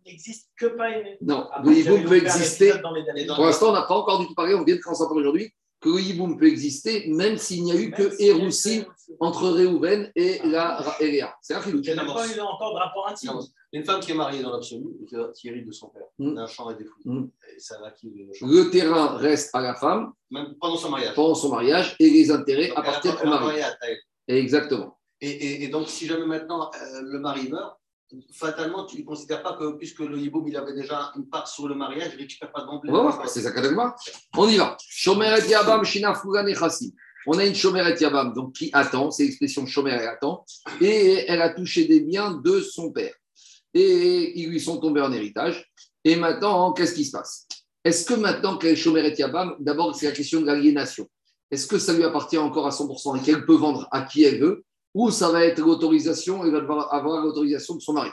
n'existe 0.06 0.50
que 0.58 0.66
pas 0.66 0.90
une. 0.90 1.16
non, 1.22 1.48
Après, 1.54 1.72
le 1.72 1.78
Iboum 1.78 2.02
j'avais 2.02 2.10
peut 2.10 2.26
exister. 2.26 2.74
Pour 3.36 3.46
l'instant, 3.46 3.70
on 3.70 3.74
n'a 3.74 3.84
pas 3.84 3.96
encore 3.96 4.20
du 4.20 4.28
tout 4.28 4.36
parlé, 4.36 4.54
on 4.54 4.66
vient 4.66 4.76
de 4.76 4.82
commencer 4.82 5.04
aujourd'hui, 5.10 5.54
que 5.82 5.90
le 5.90 6.00
Iboum 6.02 6.38
peut 6.38 6.48
exister 6.48 7.08
même 7.08 7.38
s'il 7.38 7.64
n'y 7.64 7.72
a 7.72 7.76
eu 7.76 7.92
que 7.92 8.04
que- 8.04 8.86
entre 9.20 9.50
Réhouven 9.50 10.12
et 10.16 10.40
la 10.46 10.84
et 11.00 11.12
Léa. 11.12 11.36
C'est 11.42 11.54
un 11.56 11.60
Il 11.60 11.64
chilou. 11.64 11.80
n'y 11.82 11.90
a 11.92 12.06
pas 12.06 12.28
eu 12.28 12.40
encore 12.42 12.74
de 12.74 12.80
rapport 12.80 13.08
intime. 13.10 13.32
Une 13.72 13.84
femme 13.86 14.00
qui 14.00 14.12
est 14.12 14.16
mariée 14.16 14.42
dans 14.42 14.52
l'absolu, 14.52 14.86
et 15.02 15.06
qui- 15.06 15.16
qui 15.36 15.48
hérite 15.48 15.68
de 15.68 15.72
son 15.72 15.90
père, 15.90 16.02
Mm. 16.18 16.34
d'un 16.36 16.48
champ 16.48 16.70
et 16.72 16.76
des 16.76 16.86
fruits. 16.86 17.04
Mm. 17.06 17.30
Et 17.56 17.60
ça 17.60 17.80
va 17.80 17.92
qui 17.92 18.10
le 18.10 18.34
champ. 18.34 18.48
Le 18.48 18.70
terrain 18.72 19.16
reste 19.18 19.52
à 19.54 19.62
la 19.62 19.76
femme 19.76 20.12
Même 20.32 20.56
pendant 20.60 20.76
son 20.78 20.90
mariage. 20.90 21.14
pendant 21.16 21.36
son 21.36 21.50
mariage 21.50 21.96
et 22.00 22.10
les 22.10 22.32
intérêts 22.32 22.66
elle 22.66 22.72
au 22.74 22.78
a 22.80 23.26
mari. 23.26 23.62
à. 23.62 23.72
Exactement. 24.28 24.98
Et, 25.22 25.30
et- 25.30 25.64
et 25.64 25.68
donc, 25.68 25.88
si 25.88 26.06
jamais 26.08 26.26
maintenant 26.26 26.70
euh, 26.74 27.02
le 27.04 27.20
mari 27.20 27.50
meurt, 27.50 27.79
fatalement, 28.32 28.86
tu 28.86 29.00
ne 29.00 29.06
considères 29.06 29.44
pas 29.44 29.54
que, 29.54 29.72
puisque 29.78 30.00
le 30.00 30.18
hiboum, 30.18 30.48
il 30.48 30.58
avait 30.58 30.74
déjà 30.74 31.12
une 31.16 31.28
part 31.28 31.48
sur 31.48 31.68
le 31.68 31.76
mariage, 31.76 32.12
il 32.14 32.16
ne 32.16 32.22
récupère 32.22 32.52
pas 32.52 32.64
d'emblée. 32.64 32.92
On 32.92 33.10
va 33.10 33.28
c'est 33.28 33.42
ça 33.42 33.52
On 34.38 34.48
y 34.48 34.58
va. 34.58 34.78
Shomeret. 34.80 35.42
On 37.28 37.38
a 37.38 37.46
une 37.46 37.56
Shomeret 37.56 38.00
Yabam 38.00 38.34
donc, 38.34 38.54
qui 38.54 38.70
attend, 38.74 39.12
c'est 39.12 39.24
l'expression 39.24 39.66
Shomer, 39.66 39.92
elle 39.92 40.08
attend, 40.08 40.46
et 40.82 41.26
elle 41.28 41.42
a 41.42 41.50
touché 41.50 41.86
des 41.86 42.00
biens 42.00 42.32
de 42.32 42.62
son 42.62 42.92
père. 42.92 43.14
Et 43.74 44.40
ils 44.40 44.50
lui 44.50 44.60
sont 44.60 44.78
tombés 44.78 45.02
en 45.02 45.12
héritage. 45.12 45.70
Et 46.04 46.16
maintenant, 46.16 46.74
qu'est-ce 46.74 46.94
qui 46.96 47.06
se 47.06 47.12
passe? 47.12 47.46
Est-ce 47.84 48.06
que 48.06 48.14
maintenant 48.14 48.58
qu'elle 48.58 48.74
est 48.74 48.76
Shomeret 48.76 49.16
Yabam, 49.18 49.56
d'abord, 49.60 49.96
c'est 49.96 50.08
la 50.08 50.12
question 50.14 50.42
de 50.42 50.48
l'aliénation. 50.48 51.08
Est-ce 51.52 51.68
que 51.68 51.78
ça 51.78 51.94
lui 51.94 52.04
appartient 52.04 52.38
encore 52.38 52.68
à 52.68 52.72
100% 52.72 53.20
et 53.20 53.22
qu'elle 53.22 53.46
peut 53.46 53.56
vendre 53.56 53.88
à 53.92 54.02
qui 54.02 54.24
elle 54.24 54.40
veut? 54.40 54.64
Ou 54.94 55.12
ça 55.12 55.30
va 55.30 55.46
être 55.46 55.60
l'autorisation, 55.60 56.44
elle 56.44 56.66
va 56.66 56.82
avoir 56.92 57.24
l'autorisation 57.24 57.76
de 57.76 57.82
son 57.82 57.94
mari 57.94 58.10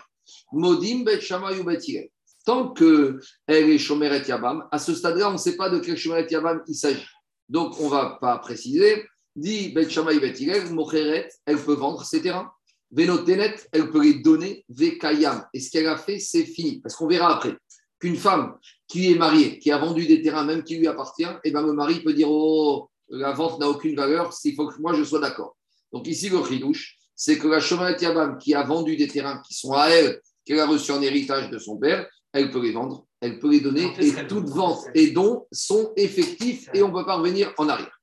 Modim 0.52 1.04
Bet 1.04 1.20
ou 1.60 1.64
Bet. 1.64 2.10
Tant 2.44 2.72
qu'elle 2.72 3.20
est 3.48 3.78
Shomeret 3.78 4.26
Yabam, 4.28 4.68
à 4.70 4.78
ce 4.78 4.94
stade-là, 4.94 5.30
on 5.30 5.32
ne 5.32 5.38
sait 5.38 5.56
pas 5.56 5.68
de 5.68 5.78
quel 5.78 5.96
Shomeret 5.96 6.26
Yabam 6.30 6.62
il 6.68 6.74
s'agit. 6.74 7.06
Donc, 7.48 7.80
on 7.80 7.86
ne 7.86 7.90
va 7.90 8.18
pas 8.20 8.38
préciser. 8.38 9.04
Dit 9.34 9.70
Bet 9.70 9.88
Hillel, 9.88 10.72
Mocheret, 10.72 11.28
elle 11.44 11.58
peut 11.58 11.74
vendre 11.74 12.04
ses 12.04 12.22
terrains. 12.22 12.50
Venotenet, 12.90 13.56
elle 13.72 13.90
peut 13.90 14.02
les 14.02 14.14
donner. 14.14 14.64
Et 14.70 15.60
ce 15.60 15.70
qu'elle 15.70 15.88
a 15.88 15.96
fait, 15.96 16.18
c'est 16.18 16.44
fini. 16.44 16.80
Parce 16.80 16.94
qu'on 16.94 17.08
verra 17.08 17.34
après 17.36 17.56
qu'une 17.98 18.16
femme 18.16 18.56
qui 18.86 19.10
est 19.12 19.16
mariée, 19.16 19.58
qui 19.58 19.70
a 19.70 19.78
vendu 19.78 20.06
des 20.06 20.22
terrains, 20.22 20.44
même 20.44 20.62
qui 20.62 20.76
lui 20.76 20.86
appartient, 20.86 21.26
et 21.44 21.50
ben 21.50 21.62
le 21.62 21.72
mari 21.72 22.02
peut 22.02 22.12
dire 22.12 22.30
Oh, 22.30 22.88
la 23.08 23.32
vente 23.32 23.58
n'a 23.58 23.68
aucune 23.68 23.96
valeur, 23.96 24.32
il 24.44 24.54
faut 24.54 24.66
que 24.66 24.80
moi 24.80 24.94
je 24.94 25.02
sois 25.02 25.20
d'accord. 25.20 25.56
Donc, 25.92 26.06
ici, 26.06 26.28
le 26.28 26.44
chidouche, 26.44 26.96
c'est 27.14 27.38
que 27.38 27.48
la 27.48 27.60
Shomeret 27.60 28.00
Yabam 28.00 28.38
qui 28.38 28.54
a 28.54 28.62
vendu 28.62 28.96
des 28.96 29.08
terrains 29.08 29.40
qui 29.46 29.54
sont 29.54 29.72
à 29.72 29.88
elle, 29.88 30.20
qu'elle 30.44 30.60
a 30.60 30.66
reçus 30.66 30.92
en 30.92 31.02
héritage 31.02 31.50
de 31.50 31.58
son 31.58 31.76
père, 31.78 32.06
elle 32.32 32.50
peut 32.50 32.62
les 32.62 32.72
vendre, 32.72 33.06
elle 33.20 33.38
peut 33.38 33.50
les 33.50 33.60
donner, 33.60 33.92
et 33.98 34.12
qu'elle 34.12 34.26
toute 34.26 34.44
peut 34.44 34.50
vente 34.50 34.76
vendre 34.76 34.90
et 34.94 35.10
don 35.10 35.46
sont 35.50 35.92
effectifs 35.96 36.68
et 36.74 36.82
on 36.82 36.88
ne 36.88 36.92
peut 36.92 37.06
pas 37.06 37.16
revenir 37.16 37.52
en 37.56 37.68
arrière. 37.68 37.98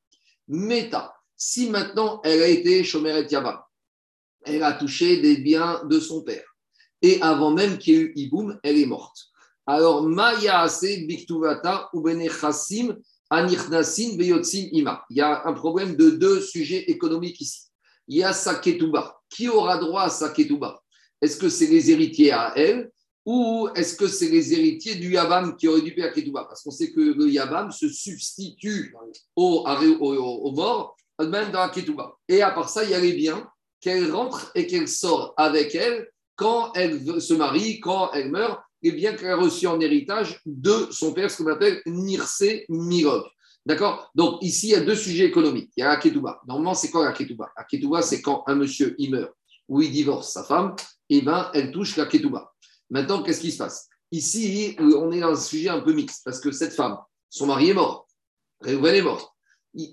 Méta, 0.47 1.13
si 1.37 1.69
maintenant 1.69 2.19
elle 2.23 2.41
a 2.41 2.47
été 2.47 2.83
Shomeret 2.83 3.27
Yabam, 3.29 3.59
elle 4.45 4.63
a 4.63 4.73
touché 4.73 5.21
des 5.21 5.37
biens 5.37 5.83
de 5.85 5.99
son 5.99 6.23
père, 6.23 6.45
et 7.01 7.21
avant 7.21 7.51
même 7.51 7.77
qu'il 7.77 7.93
y 7.93 7.97
ait 7.97 8.01
eu 8.01 8.13
Iboum, 8.15 8.59
elle 8.63 8.79
est 8.79 8.85
morte. 8.85 9.17
Alors, 9.65 10.03
Maya 10.03 10.61
Ase 10.61 11.05
Biktuvata 11.07 11.89
Anirnasin 13.29 14.15
Beyotsin 14.15 14.67
Ima. 14.71 15.03
Il 15.09 15.17
y 15.17 15.21
a 15.21 15.47
un 15.47 15.53
problème 15.53 15.95
de 15.95 16.11
deux 16.11 16.39
sujets 16.41 16.83
économiques 16.91 17.41
ici. 17.41 17.63
Il 18.13 18.17
y 18.17 18.23
a 18.23 18.31
sa 18.31 18.53
ketouba. 18.53 19.19
Qui 19.27 19.49
aura 19.49 19.79
droit 19.79 20.03
à 20.03 20.09
sa 20.11 20.29
ketouba 20.29 20.83
Est-ce 21.19 21.35
que 21.35 21.49
c'est 21.49 21.65
les 21.65 21.89
héritiers 21.89 22.31
à 22.31 22.53
elle 22.55 22.91
ou 23.25 23.69
est-ce 23.73 23.95
que 23.95 24.07
c'est 24.07 24.29
les 24.29 24.53
héritiers 24.53 24.95
du 24.95 25.13
Yabam 25.13 25.55
qui 25.55 25.67
auraient 25.67 25.81
dû 25.81 25.95
payer 25.95 26.05
la 26.07 26.13
ketouba? 26.13 26.43
Parce 26.43 26.61
qu'on 26.61 26.69
sait 26.69 26.91
que 26.91 26.99
le 26.99 27.27
Yabam 27.27 27.71
se 27.71 27.89
substitue 27.89 28.93
au, 29.35 29.65
au, 29.65 30.51
mort, 30.51 30.95
même 31.19 31.51
dans 31.51 31.61
la 31.61 31.69
ketouba. 31.69 32.15
Et 32.27 32.43
à 32.43 32.51
part 32.51 32.69
ça, 32.69 32.83
il 32.83 32.91
y 32.91 32.93
a 32.93 32.99
les 32.99 33.13
biens 33.13 33.49
qu'elle 33.81 34.11
rentre 34.11 34.51
et 34.53 34.67
qu'elle 34.67 34.87
sort 34.87 35.33
avec 35.35 35.73
elle 35.73 36.07
quand 36.35 36.71
elle 36.75 37.19
se 37.19 37.33
marie, 37.33 37.79
quand 37.79 38.11
elle 38.11 38.29
meurt, 38.29 38.61
les 38.83 38.91
biens 38.91 39.13
qu'elle 39.13 39.31
a 39.31 39.37
reçus 39.37 39.65
en 39.65 39.79
héritage 39.79 40.39
de 40.45 40.87
son 40.91 41.13
père, 41.13 41.31
ce 41.31 41.41
qu'on 41.41 41.51
appelle 41.51 41.81
Nirse 41.87 42.43
Mirog. 42.69 43.23
D'accord? 43.65 44.11
Donc 44.13 44.41
ici, 44.41 44.67
il 44.67 44.71
y 44.71 44.75
a 44.75 44.81
deux 44.81 44.95
sujets 44.95 45.25
économiques. 45.25 45.71
Il 45.77 45.81
y 45.81 45.83
a 45.83 45.89
la 45.89 45.97
ketouba. 45.97 46.41
Normalement, 46.47 46.73
c'est 46.73 46.89
quoi 46.89 47.05
la 47.05 47.13
ketouba 47.13 47.51
La 47.55 47.63
ketouba, 47.63 48.01
c'est 48.01 48.21
quand 48.21 48.43
un 48.47 48.55
monsieur 48.55 48.95
il 48.97 49.11
meurt 49.11 49.31
ou 49.69 49.81
il 49.81 49.91
divorce 49.91 50.31
sa 50.31 50.43
femme, 50.43 50.75
et 51.09 51.21
ben 51.21 51.49
elle 51.53 51.71
touche 51.71 51.95
la 51.95 52.05
ketouba. 52.05 52.53
Maintenant, 52.89 53.23
qu'est-ce 53.23 53.39
qui 53.39 53.51
se 53.51 53.57
passe? 53.57 53.87
Ici, 54.11 54.75
on 54.79 55.11
est 55.11 55.21
dans 55.21 55.31
un 55.31 55.35
sujet 55.35 55.69
un 55.69 55.79
peu 55.79 55.93
mixte 55.93 56.21
parce 56.25 56.39
que 56.39 56.51
cette 56.51 56.73
femme, 56.73 56.97
son 57.29 57.47
mari 57.47 57.69
est 57.69 57.73
mort, 57.73 58.07
Réhouven 58.61 58.95
est 58.95 59.01
mort, 59.01 59.35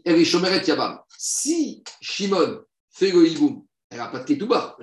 elle 0.04 0.16
est 0.16 0.24
chomeret 0.24 0.62
Yabam. 0.66 1.00
Si 1.16 1.82
Shimon 2.00 2.62
fait 2.90 3.12
le 3.12 3.26
hiboum, 3.26 3.64
elle 3.88 3.98
n'a 3.98 4.08
pas 4.08 4.20
de 4.20 4.24
ketouba. 4.24 4.76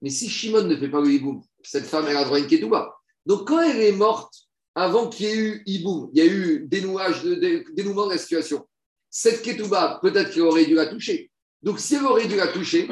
Mais 0.00 0.10
si 0.10 0.28
Shimon 0.28 0.64
ne 0.64 0.76
fait 0.76 0.88
pas 0.88 1.00
le 1.00 1.10
hiboum, 1.10 1.42
cette 1.62 1.86
femme, 1.86 2.06
elle 2.08 2.16
a 2.16 2.24
droit 2.24 2.36
à 2.36 2.40
une 2.40 2.46
ketouba. 2.46 2.94
Donc, 3.26 3.48
quand 3.48 3.60
elle 3.60 3.80
est 3.80 3.92
morte, 3.92 4.34
avant 4.74 5.08
qu'il 5.08 5.26
y 5.26 5.28
ait 5.30 5.36
eu 5.36 5.62
hiboum, 5.66 6.10
il 6.12 6.18
y 6.18 6.22
a 6.22 6.30
eu 6.30 6.66
dénouage 6.66 7.22
dénouement 7.74 8.06
de 8.06 8.12
la 8.12 8.18
situation, 8.18 8.66
cette 9.08 9.42
ketouba, 9.42 10.00
peut-être 10.02 10.32
qu'elle 10.32 10.42
aurait 10.42 10.66
dû 10.66 10.74
la 10.74 10.86
toucher. 10.86 11.30
Donc, 11.62 11.78
si 11.78 11.94
elle 11.94 12.04
aurait 12.04 12.26
dû 12.26 12.36
la 12.36 12.48
toucher, 12.48 12.88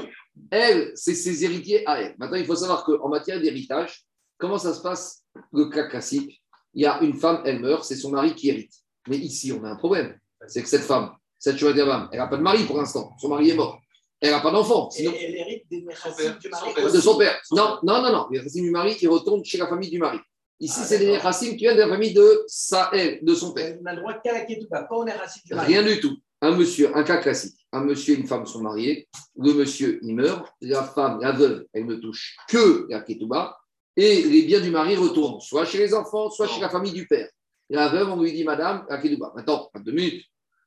elle, 0.50 0.92
c'est 0.94 1.14
ses 1.14 1.44
héritiers 1.44 1.86
à 1.86 2.00
elle. 2.00 2.14
Maintenant, 2.18 2.38
il 2.38 2.46
faut 2.46 2.56
savoir 2.56 2.84
qu'en 2.84 3.08
matière 3.08 3.40
d'héritage, 3.40 4.04
comment 4.38 4.58
ça 4.58 4.72
se 4.72 4.80
passe 4.80 5.24
le 5.52 5.66
cas 5.66 5.84
classique? 5.88 6.42
Il 6.74 6.82
y 6.82 6.86
a 6.86 7.00
une 7.00 7.14
femme, 7.14 7.42
elle 7.44 7.60
meurt, 7.60 7.84
c'est 7.84 7.96
son 7.96 8.10
mari 8.10 8.34
qui 8.34 8.48
hérite. 8.48 8.72
Mais 9.08 9.18
ici, 9.18 9.52
on 9.52 9.64
a 9.64 9.70
un 9.70 9.76
problème. 9.76 10.16
C'est 10.46 10.62
que 10.62 10.68
cette 10.68 10.82
femme, 10.82 11.10
cette 11.38 11.58
chouette 11.58 11.76
femme, 11.76 12.08
elle 12.12 12.18
n'a 12.18 12.28
pas 12.28 12.36
de 12.36 12.42
mari 12.42 12.64
pour 12.64 12.78
l'instant. 12.78 13.12
Son 13.18 13.28
mari 13.28 13.50
est 13.50 13.54
mort. 13.54 13.80
Elle 14.20 14.30
n'a 14.30 14.40
pas 14.40 14.52
d'enfant. 14.52 14.88
Sinon, 14.90 15.12
elle 15.20 15.34
hérite 15.34 15.64
des 15.68 15.80
du 15.80 15.88
son 15.92 16.08
mari. 16.50 16.74
père. 16.74 16.92
de 16.92 17.00
son 17.00 17.18
père. 17.18 17.40
Non, 17.50 17.78
non, 17.82 18.00
non, 18.00 18.12
non. 18.12 18.28
Les 18.30 18.38
racines 18.38 18.62
du 18.62 18.70
mari, 18.70 18.96
il 19.02 19.08
retourne 19.08 19.44
chez 19.44 19.58
la 19.58 19.66
famille 19.66 19.90
du 19.90 19.98
mari. 19.98 20.18
Ici, 20.62 20.78
Ah, 20.80 20.84
c'est 20.84 20.98
des 21.00 21.16
racines 21.18 21.56
qui 21.56 21.64
viennent 21.64 21.74
de 21.74 21.80
la 21.80 21.88
famille 21.88 22.14
de 22.14 22.44
Sahel, 22.46 23.18
de 23.20 23.34
son 23.34 23.52
père. 23.52 23.76
On 23.82 23.84
a 23.84 23.94
le 23.94 23.98
droit 23.98 24.14
qu'à 24.22 24.32
la 24.32 24.40
Ketouba, 24.42 24.84
pas 24.84 24.94
on 24.94 25.04
est 25.04 25.12
raciste 25.12 25.44
du 25.44 25.54
mari. 25.54 25.72
Rien 25.74 25.82
du 25.82 25.98
tout. 25.98 26.16
Un 26.40 26.56
monsieur, 26.56 26.96
un 26.96 27.02
cas 27.02 27.16
classique. 27.16 27.66
Un 27.72 27.80
monsieur 27.82 28.14
et 28.14 28.18
une 28.18 28.28
femme 28.28 28.46
sont 28.46 28.60
mariés. 28.60 29.08
Le 29.36 29.54
monsieur, 29.54 29.98
il 30.02 30.14
meurt. 30.14 30.46
La 30.60 30.84
femme, 30.84 31.20
la 31.20 31.32
veuve, 31.32 31.66
elle 31.72 31.86
ne 31.86 31.96
touche 31.96 32.36
que 32.48 32.86
la 32.88 33.00
ketouba. 33.00 33.58
Et 33.96 34.22
les 34.22 34.42
biens 34.42 34.60
du 34.60 34.70
mari 34.70 34.94
retournent 34.94 35.40
soit 35.40 35.64
chez 35.64 35.78
les 35.78 35.94
enfants, 35.94 36.30
soit 36.30 36.46
chez 36.46 36.60
la 36.60 36.68
famille 36.68 36.92
du 36.92 37.08
père. 37.08 37.28
La 37.68 37.88
veuve, 37.88 38.10
on 38.10 38.22
lui 38.22 38.32
dit, 38.32 38.44
madame, 38.44 38.86
la 38.88 38.98
ketouba. 38.98 39.32
Maintenant, 39.34 39.68
pas 39.72 39.80
deux 39.80 39.90
minutes. 39.90 40.24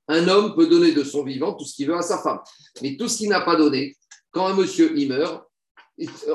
Un 0.09 0.27
homme 0.27 0.55
peut 0.55 0.67
donner 0.67 0.91
de 0.91 1.05
son 1.05 1.23
vivant 1.23 1.53
tout 1.53 1.63
ce 1.63 1.73
qu'il 1.73 1.87
veut 1.87 1.95
à 1.95 2.01
sa 2.01 2.21
femme. 2.21 2.39
Mais 2.81 2.97
tout 2.97 3.07
ce 3.07 3.19
qu'il 3.19 3.29
n'a 3.29 3.39
pas 3.39 3.55
donné, 3.55 3.95
quand 4.29 4.45
un 4.45 4.55
monsieur, 4.55 4.91
il 4.97 5.07
meurt, 5.07 5.45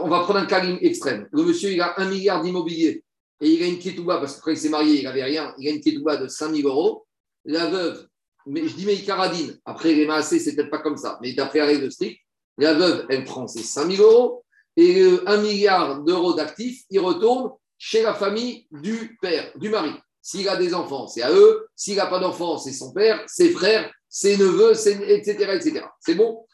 on 0.01 0.09
va 0.09 0.21
prendre 0.21 0.39
un 0.39 0.47
cas 0.47 0.65
extrême. 0.81 1.29
Le 1.31 1.43
monsieur, 1.43 1.71
il 1.71 1.81
a 1.83 2.01
un 2.01 2.09
milliard 2.09 2.43
d'immobilier 2.43 3.05
et 3.41 3.49
il 3.49 3.62
a 3.62 3.66
une 3.66 3.78
ketouba, 3.78 4.18
parce 4.18 4.36
que 4.36 4.43
quand 4.43 4.51
il 4.51 4.57
s'est 4.57 4.68
marié, 4.68 4.99
il 4.99 5.05
n'avait 5.05 5.24
rien. 5.24 5.55
Il 5.59 5.68
a 5.68 5.70
une 5.70 5.80
ketouba 5.80 6.16
de 6.16 6.28
5 6.28 6.55
000 6.55 6.68
euros. 6.68 7.07
La 7.45 7.66
veuve, 7.66 8.07
mais 8.47 8.66
je 8.68 8.74
dis 8.74 8.84
mais 8.84 8.97
caradine. 8.99 9.59
Après, 9.64 9.95
les 9.95 10.07
massés, 10.07 10.38
c'est 10.38 10.55
peut-être 10.55 10.70
pas 10.70 10.78
comme 10.78 10.97
ça. 10.97 11.18
Mais 11.22 11.32
d'après 11.32 11.61
la 11.61 11.66
règle 11.66 11.91
stricte, 11.91 12.20
la 12.59 12.74
veuve, 12.74 13.07
elle 13.09 13.24
prend 13.24 13.47
ses 13.47 13.62
5 13.62 13.91
000 13.91 14.03
euros 14.03 14.45
et 14.76 15.01
euh, 15.03 15.22
un 15.26 15.38
milliard 15.38 16.03
d'euros 16.03 16.34
d'actifs, 16.34 16.84
il 16.91 17.01
retourne 17.01 17.51
chez 17.78 18.03
la 18.03 18.14
famille 18.14 18.66
du 18.70 19.16
père, 19.20 19.53
du 19.57 19.70
mari. 19.70 19.93
S'il 20.20 20.49
a 20.49 20.57
des 20.57 20.74
enfants, 20.74 21.07
c'est 21.07 21.22
à 21.22 21.32
eux. 21.32 21.66
S'il 21.74 21.97
n'a 21.97 22.07
pas 22.07 22.18
d'enfants, 22.18 22.59
c'est 22.59 22.72
son 22.72 22.93
père, 22.93 23.22
ses 23.26 23.51
frères, 23.51 23.91
ses 24.09 24.36
neveux, 24.36 24.72
etc., 24.72 25.55
etc. 25.55 25.86
C'est 26.01 26.14
bon? 26.14 26.45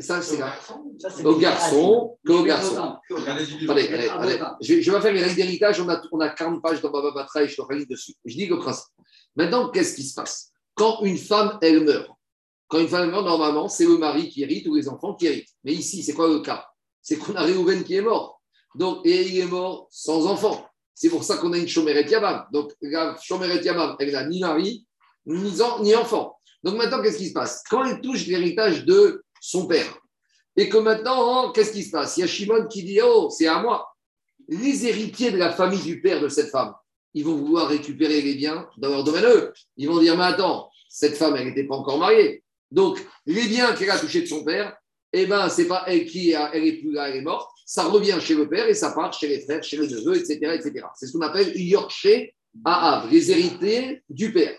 Ça, 0.00 0.20
c'est 0.20 0.36
là. 0.36 0.54
Ça, 0.98 1.10
c'est 1.10 1.24
Au 1.24 1.38
garçon, 1.38 2.18
qu'au 2.26 2.42
garçon. 2.42 2.96
Attendez, 3.10 3.88
allez, 3.88 4.08
allez. 4.08 4.38
Je, 4.60 4.90
vais 4.90 5.00
faire 5.00 5.12
les 5.12 5.22
règles 5.22 5.36
d'héritage. 5.36 5.80
On 5.80 5.88
a, 5.88 6.02
on 6.12 6.20
a 6.20 6.28
40 6.28 6.62
pages 6.62 6.82
dans 6.82 6.90
Baba 6.90 7.12
Batra 7.12 7.42
et 7.42 7.48
je 7.48 7.56
te 7.56 7.88
dessus. 7.88 8.12
Je 8.24 8.34
dis 8.34 8.46
le 8.46 8.58
principe. 8.58 8.92
Maintenant, 9.36 9.70
qu'est-ce 9.70 9.96
qui 9.96 10.02
se 10.02 10.14
passe? 10.14 10.52
Quand 10.74 11.00
une 11.02 11.16
femme, 11.16 11.58
elle 11.62 11.84
meurt, 11.84 12.10
quand 12.68 12.78
une 12.78 12.88
femme 12.88 13.10
meurt, 13.10 13.24
normalement, 13.24 13.68
c'est 13.68 13.86
le 13.86 13.96
mari 13.96 14.28
qui 14.28 14.42
hérite 14.42 14.66
ou 14.66 14.74
les 14.74 14.88
enfants 14.88 15.14
qui 15.14 15.26
héritent. 15.26 15.54
Mais 15.64 15.72
ici, 15.72 16.02
c'est 16.02 16.12
quoi 16.12 16.28
le 16.28 16.40
cas? 16.40 16.66
C'est 17.00 17.16
qu'on 17.16 17.34
a 17.34 17.42
Réhouven 17.42 17.82
qui 17.82 17.94
est 17.94 18.02
mort. 18.02 18.40
Donc, 18.74 19.04
et 19.06 19.28
il 19.28 19.38
est 19.38 19.46
mort 19.46 19.88
sans 19.90 20.26
enfant. 20.26 20.66
C'est 20.94 21.08
pour 21.08 21.24
ça 21.24 21.38
qu'on 21.38 21.52
a 21.54 21.58
une 21.58 21.68
Chomeret 21.68 22.08
Yabam. 22.08 22.44
Donc, 22.52 22.72
la 22.82 23.16
Chomeret 23.22 23.64
Yabam, 23.64 23.96
elle 23.98 24.12
n'a 24.12 24.26
ni 24.26 24.40
mari, 24.40 24.86
ni 25.26 25.94
enfant. 25.94 26.36
Donc 26.62 26.76
maintenant, 26.76 27.02
qu'est-ce 27.02 27.18
qui 27.18 27.28
se 27.28 27.32
passe? 27.32 27.62
Quand 27.70 27.84
elle 27.84 28.00
touche 28.00 28.26
l'héritage 28.26 28.84
de 28.84 29.24
son 29.40 29.66
père, 29.66 29.98
et 30.56 30.68
que 30.68 30.76
maintenant, 30.78 31.46
hein, 31.48 31.52
qu'est-ce 31.54 31.72
qui 31.72 31.82
se 31.82 31.90
passe? 31.90 32.16
Il 32.16 32.20
y 32.20 32.24
a 32.24 32.26
Shimon 32.26 32.66
qui 32.68 32.82
dit 32.82 33.00
Oh, 33.02 33.28
c'est 33.30 33.46
à 33.46 33.60
moi. 33.60 33.86
Les 34.48 34.86
héritiers 34.86 35.30
de 35.30 35.38
la 35.38 35.52
famille 35.52 35.80
du 35.82 36.00
père 36.00 36.20
de 36.20 36.28
cette 36.28 36.50
femme, 36.50 36.74
ils 37.14 37.24
vont 37.24 37.36
vouloir 37.36 37.68
récupérer 37.68 38.20
les 38.20 38.34
biens 38.34 38.68
dans 38.76 38.88
leur 38.90 39.04
domaine. 39.04 39.24
eux. 39.24 39.52
Ils 39.76 39.88
vont 39.88 39.98
dire 40.00 40.16
Mais 40.16 40.24
attends, 40.24 40.70
cette 40.88 41.16
femme, 41.16 41.36
elle 41.36 41.46
n'était 41.46 41.64
pas 41.64 41.76
encore 41.76 41.98
mariée. 41.98 42.42
Donc, 42.70 43.04
les 43.26 43.46
biens 43.46 43.72
qu'elle 43.74 43.90
a 43.90 43.98
touchés 43.98 44.20
de 44.22 44.26
son 44.26 44.44
père, 44.44 44.76
eh 45.12 45.26
ben, 45.26 45.48
c'est 45.48 45.66
pas 45.66 45.84
elle 45.88 46.04
qui 46.06 46.34
a- 46.34 46.50
elle 46.54 46.64
est 46.66 46.74
plus 46.78 46.92
là, 46.92 47.08
elle 47.08 47.16
est 47.16 47.22
morte. 47.22 47.50
Ça 47.64 47.84
revient 47.84 48.18
chez 48.20 48.34
le 48.34 48.48
père 48.48 48.66
et 48.68 48.74
ça 48.74 48.92
part 48.92 49.12
chez 49.12 49.28
les 49.28 49.40
frères, 49.40 49.62
chez 49.62 49.76
le 49.76 49.86
neveu, 49.86 50.16
etc. 50.16 50.34
etc. 50.54 50.84
C'est 50.96 51.06
ce 51.06 51.12
qu'on 51.12 51.20
appelle 51.22 51.56
Yorkshire 51.56 52.28
à 52.64 52.94
Havre, 52.96 53.08
les 53.10 53.30
héritiers 53.30 54.02
du 54.08 54.32
père. 54.32 54.56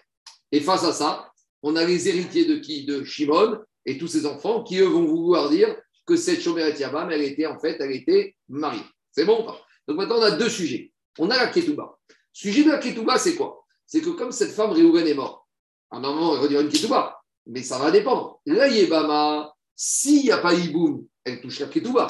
Et 0.51 0.59
face 0.61 0.84
à 0.84 0.93
ça, 0.93 1.29
on 1.63 1.75
a 1.75 1.84
les 1.86 2.07
héritiers 2.09 2.45
de 2.45 2.55
qui? 2.57 2.86
De 2.86 3.03
Shimon 3.03 3.59
et 3.86 3.97
tous 3.97 4.07
ses 4.07 4.25
enfants 4.25 4.63
qui, 4.63 4.77
eux, 4.79 4.86
vont 4.86 5.05
vouloir 5.05 5.49
dire 5.49 5.75
que 6.05 6.15
cette 6.15 6.41
Shomeret 6.41 6.77
Yabam, 6.79 7.11
elle 7.11 7.23
était 7.23 7.45
en 7.45 7.59
fait, 7.59 7.77
elle 7.79 7.91
était 7.91 8.36
mariée. 8.49 8.84
C'est 9.11 9.25
bon 9.25 9.45
Donc 9.88 9.97
maintenant, 9.97 10.17
on 10.19 10.23
a 10.23 10.32
deux 10.32 10.49
sujets. 10.49 10.91
On 11.19 11.29
a 11.29 11.38
la 11.38 11.47
Ketouba. 11.47 11.97
Sujet 12.34 12.63
de 12.63 12.69
la 12.69 12.77
Ketouba, 12.77 13.17
c'est 13.17 13.36
quoi? 13.36 13.65
C'est 13.86 14.01
que 14.01 14.09
comme 14.09 14.32
cette 14.32 14.51
femme, 14.51 14.71
Réhouven 14.71 15.05
est 15.07 15.13
mort, 15.13 15.47
à 15.89 15.97
un 15.97 15.99
moment, 15.99 16.36
elle 16.36 16.41
va 16.41 16.47
dire 16.47 16.61
une 16.61 16.69
Ketouba, 16.69 17.21
mais 17.45 17.61
ça 17.61 17.77
va 17.77 17.91
dépendre. 17.91 18.39
La 18.45 18.67
Yébama, 18.67 19.53
s'il 19.75 20.23
n'y 20.23 20.32
a 20.32 20.38
pas 20.38 20.53
Iboum, 20.53 21.05
elle 21.23 21.41
touche 21.41 21.59
la 21.59 21.67
Ketouba. 21.67 22.07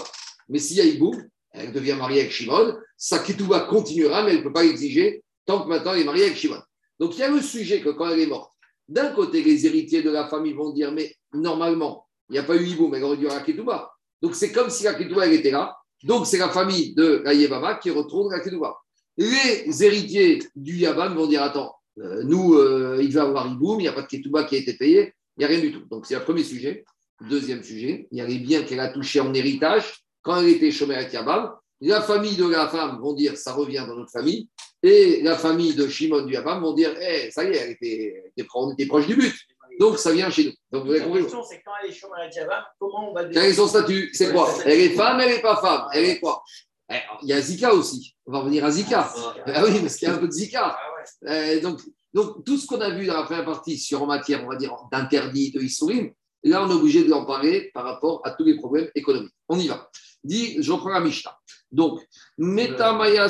Mais 0.49 0.59
s'il 0.59 0.77
y 0.77 0.81
a 0.81 0.85
Iboum, 0.85 1.27
elle 1.53 1.71
devient 1.71 1.95
mariée 1.97 2.21
avec 2.21 2.31
Shimon, 2.31 2.77
sa 2.97 3.19
Ketouba 3.19 3.61
continuera, 3.61 4.23
mais 4.23 4.31
elle 4.31 4.37
ne 4.37 4.43
peut 4.43 4.53
pas 4.53 4.63
l'exiger 4.63 5.23
tant 5.45 5.63
que 5.63 5.67
maintenant 5.67 5.93
elle 5.93 6.01
est 6.01 6.05
mariée 6.05 6.25
avec 6.25 6.37
Shimon. 6.37 6.61
Donc 6.99 7.15
il 7.15 7.19
y 7.19 7.23
a 7.23 7.29
le 7.29 7.41
sujet 7.41 7.81
que 7.81 7.89
quand 7.89 8.09
elle 8.09 8.19
est 8.19 8.27
morte, 8.27 8.50
d'un 8.91 9.11
côté, 9.13 9.41
les 9.41 9.65
héritiers 9.65 10.03
de 10.03 10.09
la 10.09 10.27
famille 10.27 10.51
vont 10.51 10.71
dire, 10.71 10.91
mais 10.91 11.15
normalement, 11.33 12.07
il 12.29 12.33
n'y 12.33 12.39
a 12.39 12.43
pas 12.43 12.57
eu 12.57 12.65
Iboum, 12.65 12.93
elle 12.93 13.03
aurait 13.05 13.15
dû 13.15 13.25
la 13.25 13.39
Ketouba. 13.39 13.89
Donc 14.21 14.35
c'est 14.35 14.51
comme 14.51 14.69
si 14.69 14.83
la 14.83 14.93
Ketouba, 14.93 15.27
était 15.27 15.51
là. 15.51 15.77
Donc 16.03 16.27
c'est 16.27 16.37
la 16.37 16.49
famille 16.49 16.93
de 16.93 17.21
la 17.23 17.33
Yébama 17.33 17.75
qui 17.75 17.89
retourne 17.89 18.33
la 18.33 18.41
Ketouba. 18.41 18.75
Les 19.15 19.83
héritiers 19.83 20.39
du 20.55 20.75
Yabam 20.75 21.15
vont 21.15 21.27
dire, 21.27 21.41
attends, 21.41 21.73
euh, 21.99 22.23
nous, 22.23 22.55
euh, 22.55 22.99
il 23.01 23.13
va 23.13 23.23
avoir 23.23 23.47
Iboum, 23.47 23.79
il 23.79 23.83
n'y 23.83 23.87
a 23.87 23.93
pas 23.93 24.01
de 24.01 24.07
Ketouba 24.07 24.43
qui 24.43 24.55
a 24.55 24.59
été 24.59 24.73
payé, 24.73 25.13
il 25.37 25.39
n'y 25.39 25.45
a 25.45 25.47
rien 25.47 25.61
du 25.61 25.71
tout. 25.71 25.85
Donc 25.89 26.05
c'est 26.05 26.15
le 26.15 26.23
premier 26.23 26.43
sujet. 26.43 26.83
Deuxième 27.29 27.63
sujet, 27.63 28.09
il 28.11 28.17
y 28.17 28.21
a 28.21 28.27
les 28.27 28.39
biens 28.39 28.63
qu'elle 28.63 28.79
a 28.81 28.89
touchés 28.89 29.21
en 29.21 29.33
héritage 29.33 30.03
quand 30.21 30.41
elle 30.41 30.49
était 30.49 30.71
Shomeret 30.71 31.09
Yabam. 31.13 31.51
La 31.79 32.01
famille 32.01 32.35
de 32.35 32.45
la 32.45 32.67
femme 32.67 32.99
vont 32.99 33.13
dire, 33.13 33.37
ça 33.37 33.53
revient 33.53 33.85
dans 33.87 33.95
notre 33.95 34.11
famille. 34.11 34.49
Et 34.83 35.21
la 35.21 35.37
famille 35.37 35.75
de 35.75 35.87
Shimon 35.87 36.23
du 36.23 36.33
Yabam 36.33 36.61
vont 36.61 36.73
dire, 36.73 36.93
eh, 36.99 37.29
ça 37.31 37.43
y 37.43 37.47
est, 37.49 37.57
elle 37.57 37.71
était, 37.71 38.33
on 38.55 38.73
était 38.73 38.87
proche 38.87 39.07
du 39.07 39.15
but. 39.15 39.33
Donc 39.79 39.97
ça 39.97 40.11
vient 40.11 40.29
chez 40.29 40.45
nous. 40.45 40.51
Donc 40.71 40.85
vous 40.85 40.91
avez 40.91 40.99
La 40.99 41.05
compris 41.05 41.21
question, 41.23 41.43
c'est 41.43 41.61
quand 41.63 41.71
elle 41.83 41.89
est 41.89 42.23
à 42.23 42.27
Diaba, 42.27 42.67
comment 42.79 43.11
on 43.11 43.13
va 43.13 43.25
quel 43.25 43.45
est 43.45 43.53
son 43.53 43.67
statut 43.67 44.09
C'est 44.13 44.31
quoi 44.31 44.49
Elle 44.65 44.79
est 44.79 44.89
femme, 44.89 45.19
elle 45.19 45.35
n'est 45.35 45.41
pas 45.41 45.57
femme. 45.57 45.87
Elle 45.93 46.05
est 46.05 46.19
quoi 46.19 46.43
Eh, 46.91 46.97
Il 47.23 47.29
y 47.29 47.33
a 47.33 47.41
Zika 47.41 47.73
aussi. 47.73 48.15
On 48.25 48.31
va 48.31 48.39
revenir 48.39 48.65
à 48.65 48.71
Zika. 48.71 49.11
Ah 49.47 49.63
oui, 49.63 49.79
parce 49.79 49.95
qu'il 49.95 50.07
y 50.07 50.11
a 50.11 50.15
un 50.15 50.17
peu 50.17 50.27
de 50.27 50.31
Zika. 50.33 50.77
Ah. 50.77 50.91
Euh, 51.27 51.59
donc, 51.61 51.79
donc, 52.13 52.43
tout 52.45 52.57
ce 52.57 52.67
qu'on 52.67 52.81
a 52.81 52.89
vu 52.89 53.05
dans 53.05 53.15
la 53.15 53.23
première 53.23 53.45
partie 53.45 53.77
sur 53.77 54.03
en 54.03 54.05
matière, 54.05 54.43
on 54.43 54.49
va 54.49 54.55
dire, 54.55 54.75
d'interdit, 54.91 55.51
de 55.51 55.61
Issourim, 55.61 56.11
là, 56.43 56.63
on 56.63 56.69
est 56.69 56.73
obligé 56.73 57.03
de 57.03 57.11
en 57.13 57.25
parler 57.25 57.71
par 57.73 57.85
rapport 57.85 58.21
à 58.25 58.31
tous 58.31 58.43
les 58.43 58.57
problèmes 58.57 58.89
économiques. 58.95 59.33
On 59.47 59.57
y 59.57 59.67
va. 59.67 59.89
Dit, 60.23 60.61
je 60.61 60.71
reprends 60.71 60.89
la 60.89 60.99
Mishnah. 60.99 61.35
Donc, 61.71 62.01
Metamaya. 62.37 63.27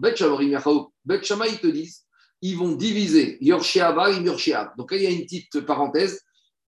Bet 0.00 1.22
Shama, 1.22 1.46
ils 1.46 1.58
te 1.58 1.66
disent, 1.66 2.04
ils 2.40 2.56
vont 2.56 2.72
diviser 2.72 3.38
Yorsheaba 3.40 4.10
et 4.10 4.20
Yorsheab. 4.20 4.76
Donc, 4.76 4.90
là, 4.90 4.96
il 4.96 5.02
y 5.02 5.06
a 5.06 5.10
une 5.10 5.22
petite 5.22 5.60
parenthèse 5.60 6.20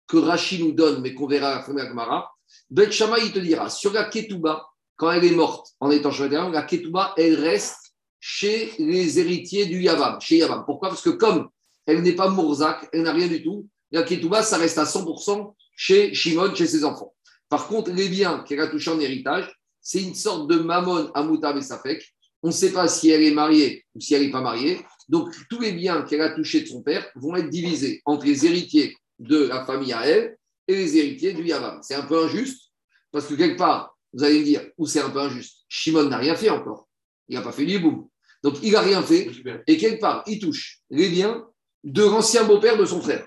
que 0.07 0.17
Rashi 0.17 0.63
nous 0.63 0.71
donne, 0.71 1.01
mais 1.01 1.13
qu'on 1.13 1.27
verra 1.27 1.49
à 1.49 1.55
la 1.57 1.63
fin 1.63 1.73
de 1.73 1.79
la 1.79 1.87
Gemara. 1.87 2.31
Bet 2.69 2.91
Shama, 2.91 3.19
il 3.19 3.31
te 3.31 3.39
dira, 3.39 3.69
sur 3.69 3.93
la 3.93 4.05
Ketouba, 4.05 4.65
quand 4.95 5.11
elle 5.11 5.25
est 5.25 5.31
morte 5.31 5.73
en 5.79 5.91
étant 5.91 6.11
chemin 6.11 6.49
la 6.49 6.63
Ketouba, 6.63 7.13
elle 7.17 7.35
reste 7.35 7.93
chez 8.19 8.73
les 8.79 9.19
héritiers 9.19 9.67
du 9.67 9.81
Yavam, 9.81 10.19
chez 10.19 10.37
Yavam. 10.37 10.65
Pourquoi? 10.65 10.89
Parce 10.89 11.01
que 11.01 11.11
comme 11.11 11.49
elle 11.85 12.01
n'est 12.01 12.15
pas 12.15 12.29
Mourzak, 12.29 12.89
elle 12.91 13.03
n'a 13.03 13.13
rien 13.13 13.27
du 13.27 13.43
tout, 13.43 13.67
la 13.91 14.03
Ketouba, 14.03 14.43
ça 14.43 14.57
reste 14.57 14.77
à 14.77 14.83
100% 14.83 15.53
chez 15.75 16.13
Shimon, 16.13 16.53
chez 16.53 16.67
ses 16.67 16.83
enfants. 16.83 17.13
Par 17.47 17.67
contre, 17.67 17.91
les 17.91 18.09
biens 18.09 18.39
qu'elle 18.39 18.59
a 18.59 18.67
touchés 18.67 18.91
en 18.91 18.99
héritage, 18.99 19.49
c'est 19.87 20.03
une 20.03 20.15
sorte 20.15 20.49
de 20.49 20.59
mammon 20.59 21.09
à 21.13 21.23
Moutab 21.23 21.55
et 21.55 21.61
Safek. 21.61 22.13
On 22.43 22.47
ne 22.47 22.51
sait 22.51 22.73
pas 22.73 22.89
si 22.89 23.09
elle 23.09 23.23
est 23.23 23.31
mariée 23.31 23.85
ou 23.95 24.01
si 24.01 24.15
elle 24.15 24.23
n'est 24.23 24.31
pas 24.31 24.41
mariée. 24.41 24.81
Donc, 25.07 25.33
tous 25.49 25.61
les 25.61 25.71
biens 25.71 26.01
qu'elle 26.01 26.19
a 26.19 26.31
touchés 26.31 26.59
de 26.59 26.65
son 26.65 26.81
père 26.81 27.09
vont 27.15 27.37
être 27.37 27.49
divisés 27.49 28.01
entre 28.03 28.25
les 28.25 28.45
héritiers 28.45 28.97
de 29.17 29.37
la 29.37 29.65
famille 29.65 29.93
à 29.93 30.05
elle 30.05 30.37
et 30.67 30.75
les 30.75 30.97
héritiers 30.97 31.31
du 31.31 31.45
Yavam. 31.45 31.79
C'est 31.83 31.95
un 31.95 32.01
peu 32.01 32.21
injuste, 32.21 32.73
parce 33.13 33.27
que 33.27 33.35
quelque 33.35 33.57
part, 33.57 33.97
vous 34.11 34.25
allez 34.25 34.39
me 34.39 34.43
dire, 34.43 34.61
où 34.77 34.85
c'est 34.85 34.99
un 34.99 35.09
peu 35.09 35.19
injuste 35.19 35.63
Shimon 35.69 36.09
n'a 36.09 36.17
rien 36.17 36.35
fait 36.35 36.49
encore. 36.49 36.89
Il 37.29 37.35
n'a 37.35 37.41
pas 37.41 37.53
fait 37.53 37.65
du 37.65 37.79
boum. 37.79 38.09
Donc, 38.43 38.55
il 38.63 38.73
n'a 38.73 38.81
rien 38.81 39.01
fait. 39.01 39.31
Et 39.67 39.77
quelque 39.77 40.01
part, 40.01 40.21
il 40.27 40.39
touche 40.39 40.81
les 40.89 41.07
biens 41.07 41.47
de 41.85 42.03
l'ancien 42.03 42.43
beau-père 42.43 42.77
de 42.77 42.83
son 42.83 42.99
frère. 42.99 43.25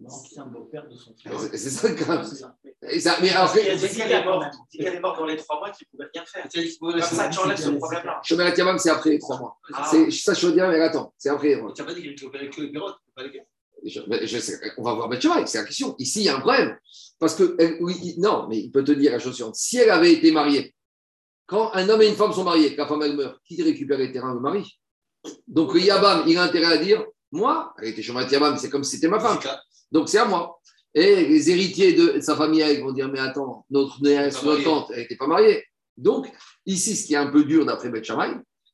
L'ancien 0.00 0.46
beau-père 0.46 0.88
de 0.88 0.96
son 0.96 1.14
frère. 1.14 1.38
C'est 1.40 1.56
c'est 1.58 1.70
ça 1.70 1.88
le 1.88 1.94
cas. 1.94 2.24
C'est 2.24 2.36
ça. 2.36 2.56
Et 2.88 2.98
ça- 3.00 3.16
mais 3.20 3.30
alors, 3.30 3.52
Il 3.56 3.66
y 3.66 3.68
a 3.70 3.78
C'est 3.78 3.88
des 3.88 4.00
est. 4.00 4.24
C'est 4.70 5.00
morte 5.00 5.18
dans 5.18 5.26
les 5.26 5.36
trois 5.36 5.58
mois 5.58 5.70
qu'il 5.70 5.86
ne 5.92 5.98
pouvait 5.98 6.10
rien 6.14 6.24
faire. 6.24 6.42
Comme 6.80 7.02
ça, 7.02 7.28
tu 7.28 7.38
enlèves 7.38 7.56
ce 7.60 7.70
problème-là. 7.70 8.20
Shomer 8.24 8.52
Yamam, 8.56 8.78
c'est 8.78 8.90
après 8.90 9.10
les 9.10 9.18
trois 9.18 9.38
mois. 9.38 9.58
Ah. 9.74 9.86
C'est- 9.90 10.10
Ça, 10.10 10.34
je 10.34 10.46
veux 10.46 10.52
dire, 10.52 10.68
mais 10.68 10.80
attends, 10.80 11.12
c'est 11.18 11.28
après. 11.28 11.56
moi. 11.56 11.72
Tu 11.74 11.82
n'as 11.82 11.86
pas 11.88 11.94
dit 11.94 12.00
qu'il 12.00 12.10
récupérait 12.10 12.48
que 12.50 12.60
les 12.62 12.68
bureaux, 12.68 12.90
pas 13.14 13.22
les 13.22 13.30
gars 13.32 13.44
Je- 13.84 14.00
mais 14.08 14.26
je 14.26 14.38
sais- 14.38 14.60
on 14.78 14.82
va 14.82 14.94
voir 14.94 15.08
Betchemaï, 15.08 15.46
c'est 15.46 15.58
la 15.58 15.64
question. 15.64 15.94
Ici, 15.98 16.20
il 16.20 16.24
y 16.24 16.28
a 16.28 16.36
un 16.36 16.40
problème. 16.40 16.76
Parce 17.18 17.34
que, 17.34 17.54
elle- 17.58 17.76
oui, 17.80 18.14
non, 18.18 18.46
mais 18.48 18.58
il 18.58 18.70
peut 18.70 18.84
te 18.84 18.92
dire 18.92 19.12
la 19.12 19.18
chose 19.18 19.34
suivante. 19.34 19.56
Si 19.56 19.76
elle 19.76 19.90
avait 19.90 20.12
été 20.12 20.30
mariée, 20.32 20.74
quand 21.46 21.72
un 21.74 21.88
homme 21.88 22.00
et 22.02 22.08
une 22.08 22.14
femme 22.16 22.32
sont 22.32 22.44
mariés, 22.44 22.72
que 22.74 22.78
la 22.80 22.86
femme 22.86 23.02
elle 23.02 23.16
meurt, 23.16 23.38
qui 23.44 23.62
récupère 23.62 23.98
les 23.98 24.10
terrains 24.10 24.32
Le 24.34 24.40
mari. 24.40 24.78
Donc 25.46 25.74
le 25.74 25.80
Yabam, 25.80 26.24
il 26.26 26.36
a 26.38 26.42
intérêt 26.44 26.72
à 26.74 26.78
dire 26.78 27.04
Moi, 27.34 27.72
elle 27.78 27.88
était 27.88 28.02
Shomer 28.02 28.26
Yabam, 28.30 28.56
c'est 28.58 28.68
comme 28.70 28.84
si 28.84 28.96
c'était 28.96 29.08
ma 29.08 29.18
femme. 29.18 29.38
Donc 29.92 30.08
c'est 30.08 30.18
à 30.18 30.24
moi. 30.24 30.58
Et 30.94 31.24
les 31.24 31.50
héritiers 31.50 31.92
de 31.92 32.20
sa 32.20 32.36
famille 32.36 32.64
ils 32.68 32.82
vont 32.82 32.92
dire 32.92 33.08
Mais 33.08 33.20
attends, 33.20 33.64
notre 33.70 34.02
notre 34.02 34.62
tante, 34.64 34.90
elle 34.92 35.02
n'était 35.02 35.16
pas 35.16 35.26
mariée. 35.26 35.64
Donc, 35.96 36.26
ici, 36.66 36.96
ce 36.96 37.06
qui 37.06 37.14
est 37.14 37.18
un 37.18 37.30
peu 37.30 37.44
dur 37.44 37.66
d'après 37.66 37.90
Beth 37.90 38.10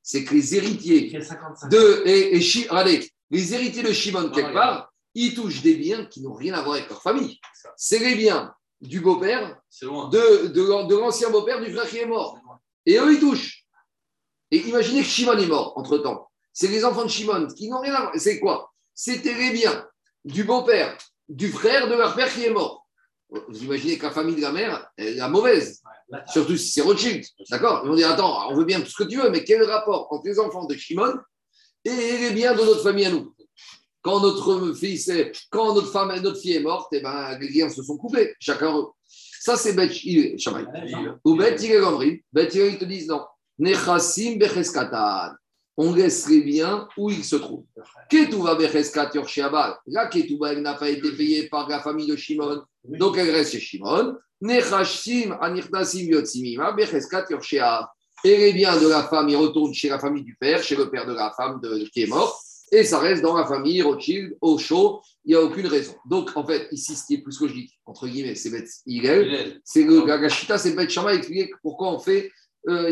c'est 0.02 0.24
que 0.24 0.34
les 0.34 0.54
héritiers 0.54 1.06
Il 1.06 1.10
fait 1.10 1.22
55. 1.22 1.70
de, 1.70 2.02
et, 2.06 3.10
les 3.30 3.54
héritiers 3.54 3.82
de 3.82 3.92
Shimon, 3.92 4.30
quelque 4.30 4.50
Ah, 4.50 4.54
part, 4.54 4.92
ils 5.14 5.34
touchent 5.34 5.60
des 5.60 5.74
biens 5.74 6.06
qui 6.06 6.22
n'ont 6.22 6.32
rien 6.32 6.54
à 6.54 6.62
voir 6.62 6.76
avec 6.76 6.88
leur 6.88 7.02
famille. 7.02 7.38
C'est 7.76 7.98
les 7.98 8.14
biens 8.14 8.54
du 8.80 9.00
beau-père, 9.00 9.60
de, 9.82 10.46
de, 10.46 10.86
de 10.88 10.96
l'ancien 10.96 11.28
beau-père 11.28 11.60
du 11.60 11.70
frère 11.72 11.88
qui 11.88 11.98
est 11.98 12.06
mort. 12.06 12.38
Et 12.86 12.96
eux, 12.96 13.12
ils 13.12 13.20
touchent. 13.20 13.66
Et 14.50 14.58
imaginez 14.66 15.02
que 15.02 15.06
Shimon 15.06 15.36
est 15.36 15.46
mort 15.46 15.76
entre-temps. 15.76 16.30
C'est 16.54 16.68
les 16.68 16.84
enfants 16.84 17.04
de 17.04 17.10
Shimon 17.10 17.48
qui 17.48 17.68
n'ont 17.68 17.80
rien 17.80 17.94
à 17.94 18.00
voir. 18.02 18.12
C'est 18.16 18.38
quoi? 18.40 18.72
C'était 18.94 19.34
les 19.34 19.50
biens 19.50 19.86
du 20.28 20.44
beau-père, 20.44 20.96
du 21.28 21.48
frère 21.48 21.88
de 21.88 21.94
leur 21.94 22.14
père 22.14 22.32
qui 22.32 22.44
est 22.44 22.50
mort. 22.50 22.86
Vous 23.30 23.64
imaginez 23.64 23.98
que 23.98 24.04
la 24.04 24.10
famille 24.10 24.36
de 24.36 24.42
la 24.42 24.52
mère 24.52 24.90
est 24.96 25.14
la 25.14 25.28
mauvaise, 25.28 25.82
surtout 26.30 26.56
si 26.56 26.68
c'est 26.70 26.82
Rothschild. 26.82 27.24
D'accord 27.50 27.82
Ils 27.84 27.88
vont 27.88 27.96
dire 27.96 28.10
Attends, 28.10 28.50
on 28.50 28.54
veut 28.54 28.64
bien 28.64 28.80
tout 28.80 28.90
ce 28.90 29.02
que 29.02 29.08
tu 29.08 29.18
veux, 29.18 29.30
mais 29.30 29.44
quel 29.44 29.62
rapport 29.64 30.10
entre 30.10 30.26
les 30.26 30.38
enfants 30.38 30.64
de 30.66 30.74
Shimon 30.74 31.14
et 31.84 31.90
les 31.90 32.30
biens 32.30 32.54
de 32.54 32.62
notre 32.62 32.82
famille 32.82 33.06
à 33.06 33.10
nous 33.10 33.34
Quand 34.02 34.20
notre 34.20 34.72
fils 34.74 35.08
est, 35.08 35.32
quand 35.50 35.74
notre 35.74 35.90
femme, 35.90 36.14
notre 36.22 36.40
fille 36.40 36.56
est 36.56 36.60
morte, 36.60 36.88
eh 36.92 37.00
ben, 37.00 37.38
les 37.38 37.48
liens 37.48 37.68
se 37.68 37.82
sont 37.82 37.96
coupés, 37.96 38.34
chacun 38.38 38.76
eux. 38.78 38.86
Ça, 39.40 39.56
c'est 39.56 39.72
Bet. 39.74 39.90
Ou 41.24 41.36
Bet 41.36 41.56
ils 41.56 42.78
te 42.78 42.84
disent 42.84 43.08
non. 43.08 43.24
Nechasim 43.58 44.36
Becheskatan. 44.38 45.32
On 45.80 45.94
laisse 45.94 46.28
les 46.28 46.42
biens 46.42 46.88
où 46.96 47.08
ils 47.10 47.24
se 47.24 47.36
trouvent. 47.36 47.64
Ketouva 48.10 48.56
Becheskat 48.56 49.10
Yorshiabal. 49.14 49.76
La 49.86 50.08
Ketouva, 50.08 50.52
elle 50.52 50.60
n'a 50.60 50.74
pas 50.74 50.90
été 50.90 51.10
payée 51.12 51.48
par 51.48 51.68
la 51.68 51.80
famille 51.80 52.08
de 52.08 52.16
Shimon. 52.16 52.62
Donc, 52.84 53.16
elle 53.16 53.30
reste 53.30 53.52
chez 53.52 53.60
Shimon. 53.60 54.16
Nechashim 54.40 55.36
Anirtasim 55.40 56.06
Yotsimima 56.10 56.72
Becheskat 56.72 57.26
Yorshiab. 57.30 57.86
Et 58.24 58.36
les 58.36 58.52
biens 58.52 58.78
de 58.78 58.88
la 58.88 59.04
femme, 59.04 59.28
ils 59.28 59.36
retournent 59.36 59.72
chez 59.72 59.88
la 59.88 59.98
famille 59.98 60.24
du 60.24 60.34
père, 60.34 60.62
chez 60.62 60.74
le 60.74 60.90
père 60.90 61.06
de 61.06 61.14
la 61.14 61.32
femme 61.36 61.60
de, 61.62 61.88
qui 61.92 62.02
est 62.02 62.06
mort 62.06 62.42
et 62.72 62.84
ça 62.84 62.98
reste 62.98 63.22
dans 63.22 63.36
la 63.36 63.46
famille 63.46 63.82
Rothschild, 63.82 64.36
au 64.40 64.58
chaud, 64.58 65.00
il 65.24 65.30
n'y 65.30 65.34
a 65.34 65.42
aucune 65.42 65.66
raison. 65.66 65.94
Donc, 66.06 66.30
en 66.36 66.46
fait, 66.46 66.68
ici, 66.70 66.94
ce 66.94 67.06
qui 67.06 67.14
est 67.14 67.22
plus 67.22 67.40
logique, 67.40 67.78
entre 67.86 68.06
guillemets, 68.06 68.34
c'est 68.34 68.50
Bet 68.50 68.64
c'est 69.64 69.84
le 69.84 70.06
Gagashita, 70.06 70.58
c'est 70.58 70.72
Bet 70.72 70.88
Shama 70.88 71.14
expliquer 71.14 71.50
pourquoi 71.62 71.92
on 71.92 71.98
fait 71.98 72.30
euh, 72.68 72.90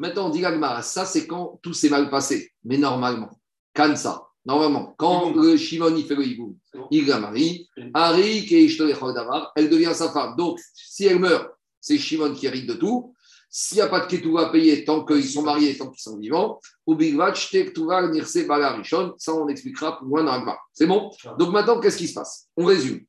Maintenant, 0.00 0.28
on 0.28 0.30
dit 0.30 0.42
ça, 0.80 1.04
c'est 1.04 1.26
quand 1.26 1.60
tout 1.62 1.74
s'est 1.74 1.90
mal 1.90 2.08
passé, 2.08 2.52
mais 2.64 2.78
normalement, 2.78 3.28
Kansa, 3.74 4.26
normalement, 4.46 4.94
quand 4.96 5.34
le 5.34 5.58
Shimon 5.58 5.94
il 5.94 6.06
fait 6.06 6.14
le 6.14 6.26
hiboum, 6.26 6.56
il 6.90 7.06
la 7.06 7.20
marie, 7.20 7.68
Ari, 7.92 8.48
elle 8.50 9.68
devient 9.68 9.92
sa 9.92 10.10
femme. 10.10 10.36
Donc, 10.38 10.58
si 10.72 11.04
elle 11.04 11.18
meurt, 11.18 11.50
c'est 11.82 11.98
Shimon 11.98 12.32
qui 12.32 12.46
hérite 12.46 12.66
de 12.66 12.72
tout. 12.72 13.14
S'il 13.50 13.76
n'y 13.76 13.82
a 13.82 13.88
pas 13.88 14.00
de 14.00 14.06
ketouva 14.06 14.46
à 14.46 14.50
payer 14.50 14.86
tant 14.86 15.04
qu'ils 15.04 15.28
sont 15.28 15.42
mariés, 15.42 15.76
tant 15.76 15.90
qu'ils 15.90 16.00
sont 16.00 16.16
vivants, 16.16 16.58
ou 16.86 16.96
ketouva, 16.96 18.08
nirse, 18.08 18.46
balarishon, 18.46 19.12
ça 19.18 19.34
on 19.34 19.48
expliquera 19.48 19.98
plus 19.98 20.08
loin 20.08 20.24
dans 20.24 20.42
la 20.42 20.58
C'est 20.72 20.86
bon? 20.86 21.10
Donc 21.38 21.52
maintenant, 21.52 21.78
qu'est-ce 21.78 21.98
qui 21.98 22.08
se 22.08 22.14
passe? 22.14 22.48
On 22.56 22.64
résume. 22.64 23.04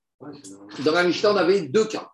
Dans 0.83 0.91
la 0.91 1.05
Mishnah, 1.05 1.31
on 1.31 1.37
avait 1.37 1.61
deux 1.61 1.85
cas. 1.85 2.10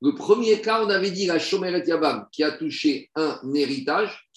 Le 0.00 0.14
premier 0.14 0.60
cas, 0.60 0.84
on 0.84 0.90
avait 0.90 1.10
dit 1.10 1.26
la 1.26 1.38
Shomeret 1.38 1.84
Yabam 1.86 2.26
qui 2.30 2.44
a 2.44 2.52
touché 2.52 3.10
un 3.16 3.40
héritage. 3.54 4.28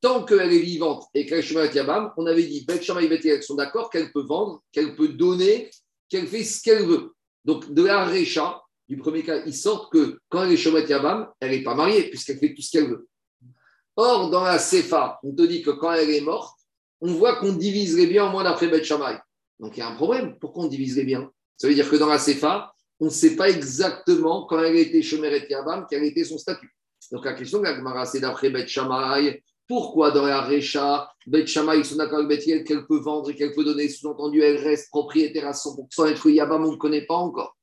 Tant 0.00 0.24
qu'elle 0.24 0.52
est 0.52 0.58
vivante 0.58 1.04
et 1.14 1.24
qu'elle 1.24 1.38
est 1.38 1.42
Shomeret 1.42 1.74
Yabam, 1.74 2.12
on 2.16 2.26
avait 2.26 2.42
dit 2.42 2.64
Bet 2.66 2.82
Shama 2.82 3.02
et 3.02 3.42
sont 3.42 3.54
d'accord 3.54 3.90
qu'elle 3.90 4.12
peut 4.12 4.24
vendre, 4.24 4.62
qu'elle 4.72 4.94
peut 4.96 5.08
donner, 5.08 5.70
qu'elle 6.08 6.26
fait 6.26 6.44
ce 6.44 6.62
qu'elle 6.62 6.84
veut. 6.84 7.14
Donc 7.44 7.72
de 7.72 7.84
la 7.84 8.04
Recha, 8.04 8.62
du 8.88 8.96
premier 8.96 9.22
cas, 9.22 9.42
il 9.46 9.54
sort 9.54 9.88
que 9.88 10.18
quand 10.28 10.44
elle 10.44 10.52
est 10.52 10.56
Shomet 10.56 10.86
Yabam, 10.86 11.28
elle 11.40 11.52
n'est 11.52 11.62
pas 11.62 11.74
mariée 11.74 12.10
puisqu'elle 12.10 12.38
fait 12.38 12.52
tout 12.52 12.62
ce 12.62 12.70
qu'elle 12.72 12.88
veut. 12.88 13.08
Or, 13.96 14.28
dans 14.30 14.42
la 14.42 14.58
Sefa, 14.58 15.20
on 15.22 15.32
te 15.32 15.42
dit 15.42 15.62
que 15.62 15.70
quand 15.70 15.92
elle 15.92 16.10
est 16.10 16.20
morte, 16.20 16.58
on 17.00 17.12
voit 17.12 17.36
qu'on 17.36 17.52
divise 17.52 17.96
les 17.96 18.06
biens 18.06 18.24
en 18.24 18.30
moins 18.30 18.44
d'après 18.44 18.66
Beth 18.66 18.84
Shammai. 18.84 19.18
Donc 19.60 19.76
il 19.76 19.80
y 19.80 19.82
a 19.82 19.88
un 19.88 19.94
problème. 19.94 20.36
Pourquoi 20.40 20.64
on 20.64 20.68
divise 20.68 20.96
les 20.96 21.04
biens 21.04 21.30
Ça 21.56 21.68
veut 21.68 21.74
dire 21.74 21.88
que 21.88 21.96
dans 21.96 22.08
la 22.08 22.18
Sefa, 22.18 22.73
on 23.00 23.06
ne 23.06 23.10
sait 23.10 23.36
pas 23.36 23.48
exactement 23.48 24.46
quand 24.46 24.62
elle 24.62 24.76
était 24.76 25.02
Shomeret 25.02 25.46
Yabam, 25.48 25.86
quel 25.88 26.04
était 26.04 26.24
son 26.24 26.38
statut. 26.38 26.70
Donc 27.12 27.24
la 27.24 27.34
question 27.34 27.58
de 27.58 27.64
la 27.64 28.04
c'est 28.06 28.20
d'après 28.20 28.50
Beth 28.50 28.68
Shammai. 28.68 29.42
Pourquoi 29.66 30.10
dans 30.10 30.26
la 30.26 30.42
Recha, 30.42 31.08
Beth 31.26 31.46
Shammai, 31.46 31.78
ils 31.78 31.84
sont 31.84 31.96
d'accord 31.96 32.18
avec 32.18 32.28
Beth 32.28 32.64
qu'elle 32.64 32.86
peut 32.86 33.00
vendre 33.00 33.30
et 33.30 33.34
qu'elle 33.34 33.52
peut 33.52 33.64
donner 33.64 33.88
Sous-entendu, 33.88 34.42
elle 34.42 34.62
reste 34.62 34.90
propriétaire 34.90 35.46
à 35.46 35.52
100% 35.52 36.10
et 36.10 36.14
que 36.14 36.28
Yabam, 36.28 36.64
on 36.64 36.72
ne 36.72 36.76
connaît 36.76 37.06
pas 37.06 37.14
encore. 37.14 37.56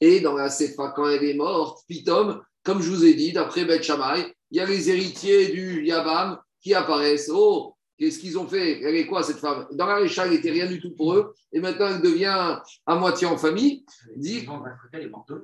Et 0.00 0.20
dans 0.20 0.34
la 0.34 0.50
Sefa, 0.50 0.92
quand 0.94 1.08
elle 1.08 1.24
est 1.24 1.34
morte, 1.34 1.80
Pitom, 1.88 2.40
comme 2.62 2.80
je 2.80 2.90
vous 2.90 3.04
ai 3.04 3.14
dit, 3.14 3.32
d'après 3.32 3.64
Beth 3.64 3.82
Shammai, 3.82 4.32
il 4.50 4.58
y 4.58 4.60
a 4.60 4.66
les 4.66 4.88
héritiers 4.88 5.48
du 5.48 5.84
Yabam 5.84 6.38
qui 6.60 6.74
apparaissent. 6.74 7.30
Oh, 7.32 7.74
qu'est-ce 7.98 8.18
qu'ils 8.18 8.38
ont 8.38 8.46
fait? 8.46 8.80
Elle 8.82 8.96
est 8.96 9.06
quoi 9.06 9.22
cette 9.22 9.38
femme? 9.38 9.66
Dans 9.72 9.86
la 9.86 9.96
Récha, 9.96 10.24
elle 10.24 10.32
n'était 10.32 10.50
rien 10.50 10.66
du 10.66 10.80
tout 10.80 10.94
pour 10.94 11.14
eux. 11.14 11.34
Et 11.52 11.60
maintenant, 11.60 11.88
elle 11.88 12.00
devient 12.00 12.58
à 12.86 12.96
moitié 12.96 13.26
en 13.26 13.36
famille. 13.36 13.84
Dit... 14.16 14.46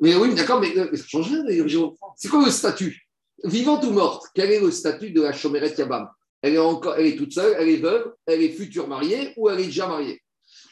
Mais 0.01 0.15
oui, 0.15 0.35
d'accord, 0.35 0.61
mais 0.61 0.77
euh, 0.79 0.91
c'est 2.17 2.29
quoi 2.29 2.45
le 2.45 2.51
statut? 2.51 3.09
Vivante 3.43 3.85
ou 3.85 3.91
morte 3.91 4.27
Quel 4.35 4.51
est 4.53 4.61
le 4.61 4.71
statut 4.71 5.11
de 5.11 5.23
la 5.23 5.33
Chomeret 5.33 5.75
Yabam? 5.77 6.09
Elle 6.41 6.55
est, 6.55 6.59
encore, 6.59 6.95
elle 6.97 7.07
est 7.07 7.17
toute 7.17 7.33
seule, 7.33 7.57
elle 7.59 7.69
est 7.71 7.79
veuve, 7.79 8.13
elle 8.27 8.43
est 8.43 8.51
future 8.51 8.87
mariée 8.87 9.33
ou 9.37 9.49
elle 9.49 9.61
est 9.61 9.67
déjà 9.67 9.87
mariée? 9.89 10.21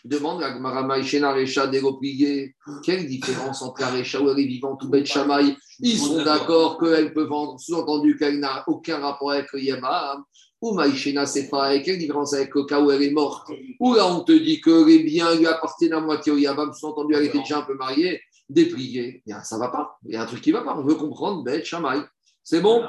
Demande 0.05 0.41
la 0.41 0.51
Gmarama 0.51 0.97
Recha 0.97 1.67
dégoplié. 1.69 2.57
Quelle 2.83 3.07
différence 3.07 3.63
entre 3.63 3.83
la 3.83 3.91
Recha 3.91 4.21
où 4.21 4.29
elle 4.29 4.41
est 4.41 4.47
vivante 4.47 4.83
ou 4.83 4.89
Bet 4.89 5.05
Shamaï 5.05 5.57
Ils 5.79 5.99
sont 5.99 6.25
d'accord 6.25 6.79
qu'elle 6.79 7.15
peut 7.15 7.25
vendre, 7.25 7.59
sous-entendu 7.61 8.17
qu'elle 8.17 8.41
n'a 8.41 8.65
aucun 8.67 8.99
rapport 8.99 9.31
avec 9.31 9.53
le 9.53 9.61
Yama. 9.61 10.25
Ou 10.63 10.73
Maïchena 10.73 11.27
Sefa, 11.27 11.79
quelle 11.81 11.99
différence 11.99 12.33
avec 12.33 12.55
le 12.55 12.65
cas 12.65 12.81
où 12.81 12.91
elle 12.91 13.03
est 13.03 13.11
morte 13.11 13.51
Ou 13.81 13.95
là 13.95 14.07
on 14.07 14.21
te 14.21 14.33
dit 14.33 14.61
que 14.61 14.87
les 14.87 15.03
biens 15.03 15.35
lui 15.35 15.47
appartiennent 15.47 15.93
à 15.93 16.01
moitié 16.01 16.33
au 16.33 16.39
Yama, 16.39 16.73
sous-entendu 16.73 17.15
elle 17.15 17.25
était 17.25 17.39
déjà 17.39 17.59
un 17.59 17.63
peu 17.63 17.75
mariée, 17.75 18.21
dépliée. 18.49 19.23
Ça 19.43 19.59
va 19.59 19.69
pas, 19.69 19.99
il 20.07 20.13
y 20.13 20.17
a 20.17 20.23
un 20.23 20.27
truc 20.27 20.41
qui 20.41 20.53
va 20.53 20.63
pas. 20.63 20.75
On 20.79 20.85
veut 20.85 20.95
comprendre 20.95 21.43
Bet 21.43 21.65
Shamaï. 21.65 22.01
C'est 22.43 22.61
bon 22.61 22.85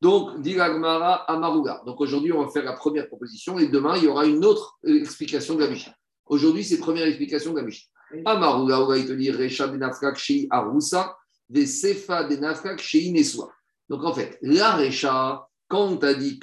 donc, 0.00 0.40
dit 0.40 0.58
Amaruga. 0.58 1.82
Donc 1.84 2.00
aujourd'hui, 2.00 2.32
on 2.32 2.42
va 2.42 2.50
faire 2.50 2.64
la 2.64 2.72
première 2.72 3.06
proposition 3.06 3.58
et 3.58 3.68
demain, 3.68 3.96
il 3.98 4.04
y 4.04 4.06
aura 4.06 4.24
une 4.24 4.44
autre 4.44 4.78
explication 4.82 5.56
de 5.56 5.60
la 5.60 5.68
Mishnah. 5.68 5.94
Aujourd'hui, 6.26 6.64
c'est 6.64 6.78
première 6.78 7.06
explication 7.06 7.52
de 7.52 7.58
la 7.58 7.64
Mishnah. 7.64 7.90
Amaruga, 8.24 8.80
on 8.80 8.86
va 8.86 8.98
te 8.98 9.12
dire 9.12 9.36
Recha 9.36 9.66
benafrak 9.66 10.16
shei 10.16 10.48
arusa, 10.50 11.14
sefa 11.54 12.24
benafrak 12.24 12.80
shei 12.80 13.12
neswa. 13.12 13.52
Donc 13.88 14.02
en 14.04 14.14
fait, 14.14 14.38
la 14.40 14.76
Recha, 14.76 15.46
quand 15.68 15.84
on 15.84 15.96
t'a 15.98 16.14
dit 16.14 16.38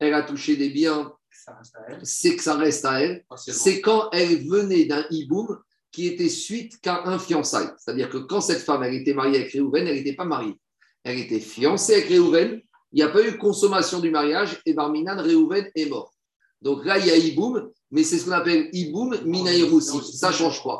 qu'elle 0.00 0.14
a 0.14 0.22
touché 0.22 0.56
des 0.56 0.70
biens, 0.70 1.12
c'est 2.02 2.36
que 2.36 2.42
ça 2.42 2.56
reste 2.56 2.84
à 2.84 3.00
elle. 3.00 3.24
C'est 3.36 3.80
quand 3.80 4.10
elle 4.12 4.46
venait 4.46 4.84
d'un 4.84 5.04
hiboum 5.10 5.58
qui 5.92 6.06
était 6.06 6.28
suite 6.28 6.80
qu'à 6.80 7.02
un 7.06 7.18
fiançailles. 7.18 7.70
C'est-à-dire 7.78 8.08
que 8.08 8.18
quand 8.18 8.40
cette 8.40 8.62
femme 8.62 8.82
elle 8.82 8.94
était 8.94 9.14
mariée 9.14 9.40
avec 9.40 9.52
Réhouven, 9.52 9.86
elle 9.86 9.96
n'était 9.96 10.14
pas 10.14 10.24
mariée. 10.24 10.54
Elle 11.04 11.18
était 11.18 11.40
fiancée 11.40 11.94
avec 11.94 12.08
Réhouven. 12.08 12.60
Il 12.92 12.96
n'y 12.96 13.02
a 13.02 13.08
pas 13.08 13.22
eu 13.26 13.38
consommation 13.38 14.00
du 14.00 14.10
mariage 14.10 14.60
et 14.66 14.74
Barminan 14.74 15.20
Réhouven 15.20 15.68
est 15.74 15.86
mort. 15.86 16.12
Donc 16.62 16.84
là, 16.84 16.98
il 16.98 17.06
y 17.06 17.10
a 17.10 17.16
hiboum 17.16 17.70
mais 17.90 18.04
c'est 18.04 18.18
ce 18.18 18.26
qu'on 18.26 18.32
appelle 18.32 18.68
Iboum 18.72 19.16
Minaïroussi. 19.24 20.16
Ça 20.16 20.30
change 20.32 20.62
pas. 20.62 20.78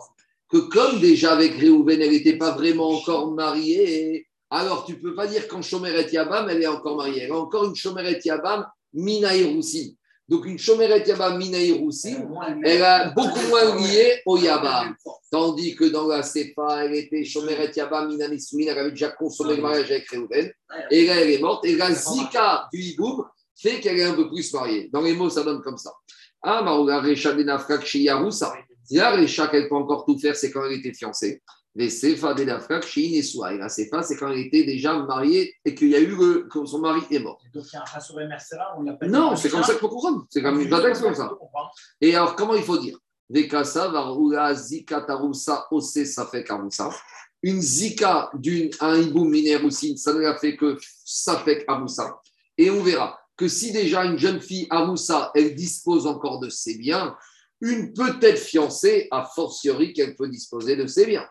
Que 0.49 0.59
comme 0.59 1.01
déjà 1.01 1.33
avec 1.33 1.55
Réhouven, 1.55 2.01
elle 2.01 2.11
n'était 2.11 2.37
pas 2.37 2.53
vraiment 2.53 2.91
encore 2.91 3.33
mariée, 3.33 4.27
alors 4.51 4.85
tu 4.85 4.93
ne 4.93 4.99
peux 4.99 5.15
pas 5.15 5.27
dire 5.27 5.47
qu'en 5.49 5.63
Shomeret 5.63 6.11
Yabam, 6.11 6.49
elle 6.49 6.63
est 6.63 6.67
encore 6.67 6.97
mariée. 6.97 7.23
Elle 7.23 7.33
a 7.33 7.37
encore 7.37 7.65
une 7.65 7.77
Shomeret 7.77 8.21
Yabam 8.25 8.67
Minaïroussi. 8.93 9.97
Donc 10.29 10.47
une 10.47 10.59
Shomeret 10.59 11.03
Yabam 11.09 11.39
Minaïroussi, 11.39 12.17
elle 12.65 12.83
est 12.83 13.15
beaucoup 13.17 13.41
moins 13.49 13.77
liée 13.77 14.21
au 14.25 14.39
Yabam. 14.39 14.95
Tandis 15.31 15.75
que 15.75 15.87
dans 15.87 16.07
la 16.07 16.23
Sefa, 16.23 16.85
elle 16.85 16.95
était 16.95 17.25
Shomeret 17.25 17.73
Yabam 17.75 18.09
Minaïroussi, 18.09 18.67
elle 18.67 18.79
avait 18.79 18.91
déjà 18.91 19.11
consommé 19.11 19.57
le 19.57 19.63
mariage 19.63 19.91
avec 19.91 20.09
Réhouven. 20.09 20.53
Et 20.91 21.07
là, 21.07 21.17
elle 21.17 21.31
est 21.31 21.41
morte. 21.41 21.65
Et 21.65 21.75
la 21.77 21.93
Zika 21.93 22.69
du 22.73 22.81
Iboum 22.81 23.25
fait 23.57 23.81
qu'elle 23.81 23.99
est 23.99 24.05
un 24.05 24.15
peu 24.15 24.29
plus 24.29 24.53
mariée. 24.55 24.89
Dans 24.93 25.03
les 25.03 25.15
mots, 25.15 25.31
ça 25.31 25.43
donne 25.43 25.61
comme 25.63 25.77
ça. 25.77 25.93
Ah, 26.43 26.63
La 28.93 29.11
Recha, 29.11 29.49
qu'elle 29.49 29.69
peut 29.69 29.75
encore 29.75 30.05
tout 30.05 30.19
faire, 30.19 30.35
c'est 30.35 30.51
quand 30.51 30.65
elle 30.65 30.79
était 30.79 30.95
fiancée. 30.95 31.43
Les 31.77 31.89
Sefa 31.89 32.35
de 32.35 32.45
chez 32.83 33.19
Et 33.19 33.23
la 33.59 33.69
Sefa, 33.69 34.03
c'est 34.03 34.17
quand 34.17 34.29
elle 34.31 34.41
était 34.41 34.65
déjà 34.65 34.99
mariée 34.99 35.55
et 35.65 35.75
qu'il 35.75 35.89
y 35.89 35.95
a 35.95 36.01
eu 36.01 36.17
le, 36.17 36.49
que 36.49 36.65
son 36.67 36.81
mari 36.81 37.03
est 37.11 37.21
mort. 37.21 37.41
Donc 37.55 37.65
il 37.73 37.77
y 37.77 37.79
a 37.79 37.85
un 37.85 38.27
Mercera, 38.27 38.75
on 38.77 38.83
l'appelle. 38.83 39.11
Non, 39.11 39.37
c'est 39.37 39.49
comme 39.49 39.63
ça 39.63 39.73
qu'il 39.73 39.81
faut 39.81 39.89
comprendre. 39.89 40.27
C'est 40.31 40.43
comme 40.43 40.61
une 40.61 40.69
texte 40.69 41.03
comme 41.03 41.15
ça. 41.15 41.31
Et 42.01 42.15
alors, 42.17 42.35
comment 42.35 42.55
il 42.55 42.65
faut 42.65 42.79
dire? 42.79 42.99
Une 47.43 47.63
Zika 47.63 48.31
d'une, 48.35 48.71
un 48.81 49.01
Iboum 49.01 49.33
aussi, 49.65 49.97
ça 49.97 50.13
ne 50.13 50.19
l'a 50.19 50.37
fait 50.37 50.57
que 50.57 50.77
Safek, 51.05 51.65
Arusa. 51.69 52.21
Et 52.59 52.71
on 52.71 52.83
verra 52.83 53.21
que 53.37 53.47
si 53.49 53.73
déjà 53.73 54.05
une 54.05 54.19
jeune 54.19 54.41
fille, 54.41 54.67
Aroussa, 54.69 55.31
elle 55.35 55.55
dispose 55.55 56.07
encore 56.07 56.41
de 56.41 56.51
ses 56.51 56.77
biens, 56.77 57.17
une 57.61 57.93
peut-être 57.93 58.39
fiancée, 58.39 59.07
a 59.11 59.25
fortiori 59.25 59.93
qu'elle 59.93 60.17
peut 60.17 60.29
disposer 60.29 60.77
de 60.77 60.87
ses 60.87 61.07
biens. 61.07 61.27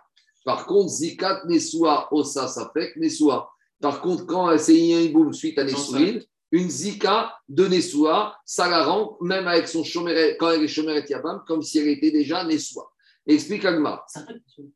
Par 0.50 0.66
contre, 0.66 0.90
Zikat 0.90 1.44
Nesua, 1.46 2.08
Osa 2.12 2.48
Safek 2.48 2.96
Nesua. 2.96 3.52
Par 3.80 4.02
contre, 4.02 4.26
quand 4.26 4.50
elle 4.50 4.60
s'est 4.60 5.08
boum 5.10 5.32
suite 5.32 5.60
à 5.60 5.64
Nesouine, 5.64 6.24
une 6.52 6.68
Zika 6.68 7.36
de 7.48 7.68
Nesua, 7.68 8.36
ça 8.44 8.68
la 8.68 8.84
rend, 8.84 9.16
même 9.22 9.48
avec 9.48 9.68
son 9.68 9.84
chomeret, 9.84 10.38
quand 10.40 10.50
elle 10.50 10.64
est 10.64 10.68
chomeret 10.68 11.06
Yabam, 11.08 11.44
comme 11.46 11.62
si 11.62 11.78
elle 11.78 11.90
était 11.90 12.10
déjà 12.10 12.44
Nesua. 12.44 12.92
Explique 13.28 13.64
Agma. 13.64 14.04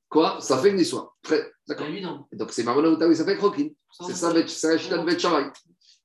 Quoi? 0.08 0.38
Ça 0.42 0.60
fait 0.60 0.74
Nesua. 0.74 1.12
Très, 1.24 1.52
d'accord. 1.68 1.88
Donc 2.34 2.52
c'est 2.52 2.62
Marona 2.62 2.90
Outawi, 2.90 3.16
ça 3.16 3.26
fait 3.26 3.38
Krokin. 3.38 3.70
C'est 4.00 4.14
ça, 4.14 4.32
c'est 4.48 4.68
la 4.68 4.78
chita 4.78 5.00
de 5.00 5.52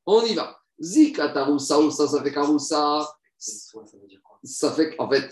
On 0.07 0.23
y 0.25 0.35
va. 0.35 0.59
Zikat 0.81 1.37
Aroussa, 1.37 1.79
ou 1.79 1.91
ça, 1.91 2.09
ça 2.09 2.23
fait. 2.23 2.35
Nessoa, 2.35 3.05
ça 3.37 3.99
veut 4.01 4.09
dire 4.09 4.21
quoi? 4.23 4.39
Ça 4.43 4.73
fait 4.73 4.97
qu'en 4.97 5.11
fait. 5.11 5.31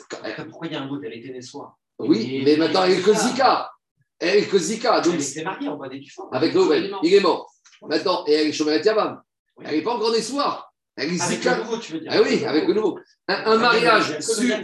Pourquoi 0.50 0.66
il 0.66 0.74
y 0.74 0.76
a 0.76 0.82
un 0.82 0.88
doute 0.88 1.04
Elle 1.06 1.14
était 1.14 1.32
Nessoa. 1.32 1.74
Oui, 1.98 2.42
mais 2.44 2.58
maintenant, 2.58 2.84
elle 2.84 2.98
est 2.98 3.02
que 3.02 3.14
Zika. 3.14 3.70
Elle 4.18 4.38
est 4.38 4.46
que 4.48 4.58
Zika. 4.58 5.00
Donc, 5.00 5.14
Elle 5.14 5.22
était 5.22 5.44
mariée 5.44 5.68
en 5.68 5.76
bas 5.76 5.88
des 5.88 6.02
avec 6.32 6.54
Reuven, 6.54 6.90
il 7.02 7.14
est 7.14 7.20
mort. 7.20 7.52
Maintenant, 7.82 8.24
et 8.26 8.32
elle 8.32 8.46
est 8.48 8.52
Shomeret 8.52 8.82
Yavam. 8.82 9.20
Elle 9.64 9.76
n'est 9.76 9.82
pas 9.82 9.94
encore 9.94 10.12
née 10.12 10.22
soir. 10.22 10.72
Elle 10.96 11.12
est 11.14 11.20
Avec 11.20 11.38
Zika. 11.38 11.56
le 11.58 11.64
nouveau, 11.64 11.78
tu 11.78 11.92
veux 11.92 12.00
dire 12.00 12.10
Ah 12.14 12.22
oui, 12.22 12.44
avec 12.44 12.66
le 12.66 12.74
nouveau. 12.74 12.98
Un, 13.28 13.54
Il 13.54 13.60
mariage 13.60 14.18
sur. 14.20 14.58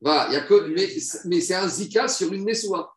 Voilà, 0.00 0.28
il 0.30 0.34
y 0.34 0.36
a 0.36 0.40
que. 0.40 0.68
Mais, 0.68 0.88
mais 1.26 1.40
c'est 1.40 1.54
un 1.54 1.68
Zika 1.68 2.08
sur 2.08 2.32
une 2.32 2.44
Nessoa. 2.44 2.90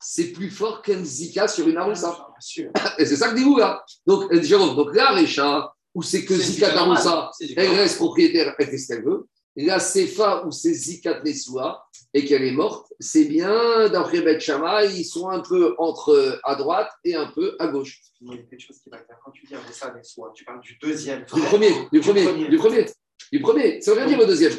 C'est 0.00 0.32
plus 0.32 0.50
fort 0.50 0.82
qu'un 0.82 1.02
Zika 1.04 1.46
sur 1.46 1.66
une 1.68 1.76
Aroussa. 1.76 2.10
Bien 2.10 2.40
sûr. 2.40 2.70
Et 2.98 3.06
c'est 3.06 3.16
ça 3.16 3.28
que 3.30 3.36
dit 3.36 3.44
vous 3.44 3.56
là. 3.56 3.84
Donc, 4.06 4.30
euh, 4.32 4.42
Jérôme, 4.42 4.74
donc 4.74 4.94
là, 4.94 5.12
Récha, 5.12 5.72
où 5.94 6.02
c'est 6.02 6.24
que 6.24 6.34
Zika 6.34 6.70
du 6.70 6.76
normal. 6.76 6.98
Aroussa, 6.98 7.30
C'est 7.38 7.46
du 7.46 7.54
elle 7.56 7.70
reste 7.70 7.96
propriétaire, 7.96 8.54
elle 8.58 8.66
fait 8.66 8.78
ce 8.78 8.88
qu'elle 8.88 9.04
veut. 9.04 9.26
La 9.56 9.78
Sefa, 9.78 10.44
où 10.46 10.50
c'est 10.50 10.74
Zika 10.74 11.22
Nessoa, 11.22 11.86
et 12.12 12.24
qu'elle 12.24 12.44
est 12.44 12.52
morte, 12.52 12.92
c'est 13.00 13.24
bien, 13.24 13.88
d'après 13.88 14.20
Beth 14.20 14.40
Shammai, 14.40 14.92
ils 14.96 15.04
sont 15.04 15.28
un 15.28 15.40
peu 15.40 15.74
entre 15.78 16.10
euh, 16.10 16.40
à 16.44 16.54
droite 16.54 16.90
et 17.04 17.14
un 17.14 17.26
peu 17.26 17.56
à 17.58 17.68
gauche. 17.68 18.00
Il 18.20 18.28
y 18.28 18.34
a 18.34 18.36
quelque 18.38 18.60
chose 18.60 18.78
qui 18.82 18.90
va 18.90 18.98
faire. 18.98 19.18
Quand 19.24 19.32
tu 19.32 19.46
dis 19.46 19.54
ça, 19.72 19.92
Nessoa, 19.92 20.32
tu 20.34 20.44
parles 20.44 20.60
du 20.60 20.76
deuxième. 20.80 21.24
Du 21.32 21.42
premier, 21.42 21.72
du 21.92 22.00
premier, 22.00 22.48
du 22.48 22.56
premier, 22.56 22.86
du 23.32 23.40
premier. 23.40 23.80
Ça 23.80 23.92
veut 23.92 23.98
rien 23.98 24.06
dire 24.06 24.18
le 24.18 24.26
deuxième. 24.26 24.52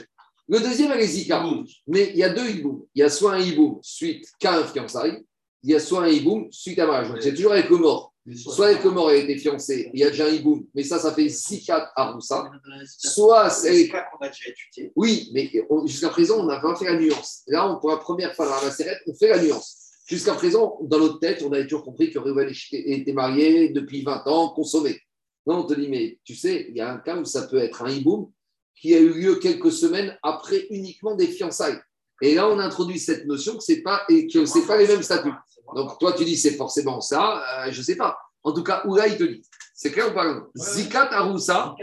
Le 0.48 0.60
deuxième, 0.60 0.92
elle 0.92 1.02
est 1.02 1.08
Zika. 1.08 1.44
Mais 1.88 2.12
il 2.12 2.18
y 2.18 2.24
a 2.24 2.30
deux 2.30 2.48
hiboum. 2.50 2.86
Il 2.94 3.00
y 3.00 3.04
a 3.04 3.10
soit 3.10 3.34
un 3.34 3.40
hiboum 3.40 3.80
suite 3.82 4.28
qu'à 4.40 4.60
un 4.60 4.64
fiançailles, 4.64 5.26
il 5.64 5.72
y 5.72 5.76
a 5.76 5.80
soit 5.80 6.04
un 6.04 6.08
hiboum 6.08 6.48
suite 6.52 6.80
à 6.80 6.86
mariage. 6.86 7.20
C'est 7.22 7.34
toujours 7.34 7.54
avec 7.54 7.70
le 7.70 7.78
mort. 7.78 8.14
Soit 8.34 8.68
avec 8.68 8.84
le 8.84 8.90
mort, 8.90 9.12
elle 9.12 9.18
a 9.18 9.24
été 9.24 9.38
fiancée, 9.38 9.92
il 9.94 10.00
y 10.00 10.04
a 10.04 10.10
déjà 10.10 10.26
un 10.26 10.30
hiboum, 10.30 10.66
mais 10.74 10.84
ça, 10.84 10.98
ça 10.98 11.14
fait 11.14 11.30
Zikat 11.30 11.92
Aroussa. 11.96 12.50
Soit 12.88 13.52
C'est 13.52 13.72
c'est. 13.72 13.84
le 13.84 13.92
cas 13.92 14.06
qu'on 14.12 14.26
a 14.26 14.30
déjà 14.30 14.50
étudié. 14.50 14.92
Oui, 14.96 15.30
mais 15.32 15.52
jusqu'à 15.86 16.10
présent, 16.10 16.40
on 16.40 16.46
n'a 16.46 16.60
pas 16.60 16.76
fait 16.76 16.86
la 16.86 16.98
nuance. 17.00 17.44
Là, 17.48 17.70
on, 17.70 17.80
pour 17.80 17.92
la 17.92 17.98
première 17.98 18.34
fois 18.36 18.48
dans 18.48 18.66
la 18.66 18.72
serrette, 18.72 19.02
on 19.08 19.14
fait 19.14 19.28
la 19.28 19.42
nuance. 19.44 19.78
Jusqu'à 20.08 20.34
présent, 20.34 20.80
dans 20.82 21.00
notre 21.00 21.20
tête, 21.20 21.44
on 21.44 21.52
avait 21.52 21.64
toujours 21.64 21.84
compris 21.84 22.10
que 22.10 22.18
Reuven 22.18 22.52
était 22.72 23.14
marié 23.14 23.70
depuis 23.70 24.02
20 24.04 24.26
ans, 24.28 24.50
consommé. 24.50 25.00
Non, 25.46 25.58
on 25.60 25.64
te 25.64 25.76
dit, 25.76 25.88
mais 25.88 26.20
tu 26.24 26.34
sais, 26.34 26.66
il 26.70 26.76
y 26.76 26.82
a 26.82 26.92
un 26.92 26.98
cas 26.98 27.18
où 27.18 27.26
ça 27.26 27.44
peut 27.44 27.58
être 27.58 27.84
un 27.84 27.90
hiboum 27.90 28.32
qui 28.76 28.96
a 28.96 29.00
eu 29.00 29.14
lieu 29.14 29.36
quelques 29.36 29.72
semaines 29.72 30.18
après 30.24 30.66
uniquement 30.72 31.16
des 31.16 31.28
fiançailles. 31.28 31.80
Et 32.22 32.36
là, 32.36 32.48
on 32.50 32.58
introduit 32.60 33.00
cette 33.00 33.26
notion 33.26 33.58
que 33.58 33.64
ce 33.64 33.74
n'est 33.74 33.82
pas, 33.82 34.04
et 34.10 34.28
que 34.28 34.46
c'est 34.46 34.66
pas 34.66 34.78
les 34.78 34.88
mêmes 34.88 35.04
statuts. 35.04 35.30
Donc, 35.74 35.98
toi, 36.00 36.14
tu 36.14 36.26
dis 36.26 36.38
c'est 36.38 36.56
forcément 36.56 37.02
ça, 37.02 37.66
euh, 37.66 37.72
je 37.72 37.80
ne 37.80 37.84
sais 37.84 37.96
pas. 37.96 38.18
En 38.44 38.52
tout 38.52 38.64
cas, 38.64 38.84
Oula, 38.86 39.08
il 39.08 39.18
te 39.18 39.24
dit. 39.24 39.42
C'est 39.74 39.92
clair 39.92 40.10
ou 40.10 40.14
pas 40.14 40.26
non 40.26 40.46
Zikat 40.56 41.12
Aroussa, 41.12 41.76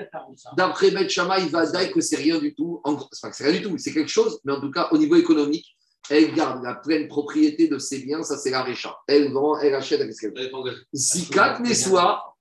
d'après 0.56 0.90
Bet 0.92 1.10
Shammai, 1.10 1.46
va 1.48 1.66
dire 1.66 1.92
que 1.92 2.00
c'est 2.00 2.16
rien 2.16 2.38
du 2.38 2.54
tout. 2.54 2.80
En 2.84 2.94
gros, 2.94 3.06
c'est 3.12 3.20
pas 3.20 3.30
que 3.30 3.36
c'est 3.36 3.44
rien 3.44 3.60
du 3.60 3.62
tout, 3.62 3.76
c'est 3.76 3.92
quelque 3.92 4.10
chose, 4.10 4.40
mais 4.44 4.52
en 4.52 4.60
tout 4.60 4.70
cas, 4.70 4.88
au 4.92 4.98
niveau 4.98 5.16
économique, 5.16 5.66
elle 6.08 6.32
garde 6.34 6.64
la 6.64 6.74
pleine 6.74 7.06
propriété 7.06 7.68
de 7.68 7.78
ses 7.78 7.98
biens, 7.98 8.22
ça 8.22 8.38
c'est 8.38 8.50
la 8.50 8.62
Récha. 8.62 8.96
Elle 9.06 9.30
vend, 9.32 9.58
elle 9.58 9.74
achète 9.74 10.00
avec 10.00 10.14
ce 10.14 10.22
qu'elle 10.22 10.34
veut. 10.34 10.50
Zikat 10.94 11.58
Nessoa, 11.60 12.34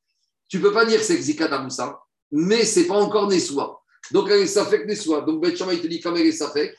tu 0.47 0.61
peux 0.61 0.71
pas 0.71 0.85
dire 0.85 0.99
que 0.99 1.05
c'est 1.05 1.17
Zikat 1.17 1.51
Aroussa, 1.51 1.99
mais 2.31 2.63
c'est 2.63 2.87
pas 2.87 2.95
encore 2.95 3.27
Nessoa. 3.27 3.81
Donc 4.11 4.29
elle 4.29 4.41
est 4.41 4.47
Safek 4.47 4.85
Nessoa. 4.85 5.21
Donc 5.21 5.41
Bet 5.41 5.55
Shammai 5.55 5.81
te 5.81 5.87
dit 5.87 5.99
comme 5.99 6.15
elle 6.15 6.27
est 6.27 6.31
Safek, 6.31 6.75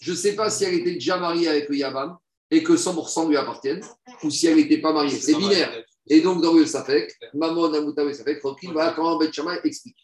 je 0.00 0.10
ne 0.10 0.16
sais 0.16 0.34
pas 0.34 0.50
si 0.50 0.64
elle 0.64 0.74
était 0.74 0.94
déjà 0.94 1.16
mariée 1.16 1.48
avec 1.48 1.68
le 1.68 1.76
Yavam 1.76 2.16
et 2.50 2.62
que 2.62 2.72
100% 2.72 3.28
lui 3.28 3.36
appartiennent, 3.36 3.82
ou 4.22 4.30
si 4.30 4.46
elle 4.46 4.56
n'était 4.56 4.78
pas 4.78 4.92
mariée. 4.92 5.18
C'est 5.18 5.34
binaire. 5.34 5.84
Et 6.08 6.20
donc, 6.20 6.42
dans 6.42 6.52
le 6.52 6.64
Safek, 6.64 7.12
Maman 7.34 7.68
Namutawe 7.68 8.12
Safek, 8.12 8.38
tranquille, 8.38 8.70
voilà 8.72 8.92
comment 8.92 9.18
Bet 9.18 9.32
Shammai 9.32 9.58
explique. 9.64 9.96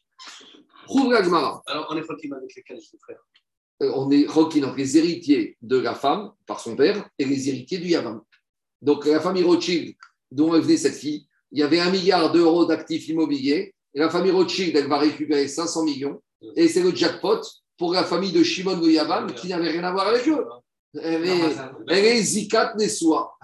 La 1.10 1.22
Gemara. 1.22 1.62
Alors, 1.66 1.86
on 1.90 1.96
est 1.96 2.02
tranquille 2.02 2.34
avec 2.34 2.54
les 2.54 2.62
qualités, 2.62 2.98
frère. 2.98 3.18
Euh, 3.82 3.92
on 3.94 4.10
est 4.10 4.26
tranquille 4.26 4.64
entre 4.64 4.76
les 4.76 4.98
héritiers 4.98 5.56
de 5.62 5.78
la 5.78 5.94
femme, 5.94 6.32
par 6.46 6.60
son 6.60 6.76
père, 6.76 7.08
et 7.18 7.24
les 7.24 7.48
héritiers 7.48 7.78
du 7.78 7.88
Yavam. 7.88 8.20
Donc, 8.80 9.06
la 9.06 9.20
famille 9.20 9.44
Rothschild, 9.44 9.94
dont 10.30 10.50
venait 10.50 10.76
cette 10.76 10.96
fille, 10.96 11.26
il 11.52 11.60
y 11.60 11.62
avait 11.62 11.80
un 11.80 11.90
milliard 11.90 12.32
d'euros 12.32 12.64
d'actifs 12.64 13.08
immobiliers, 13.08 13.74
et 13.94 13.98
la 13.98 14.10
famille 14.10 14.32
Rothschild, 14.32 14.76
elle 14.76 14.88
va 14.88 14.98
récupérer 14.98 15.46
500 15.46 15.84
millions, 15.84 16.20
et 16.56 16.68
c'est 16.68 16.82
le 16.82 16.94
jackpot 16.94 17.40
pour 17.78 17.92
la 17.92 18.04
famille 18.04 18.32
de 18.32 18.42
Shimon 18.42 18.78
de 18.78 18.88
Yavam, 18.88 19.32
qui 19.34 19.48
n'avait 19.48 19.70
rien 19.70 19.84
à 19.84 19.92
voir 19.92 20.08
avec 20.08 20.26
eux. 20.28 20.44
Elle 20.94 21.24
est, 21.24 21.56
elle 21.88 22.04
est 22.04 22.22
Zikat 22.22 22.74
Nessoa. 22.76 23.34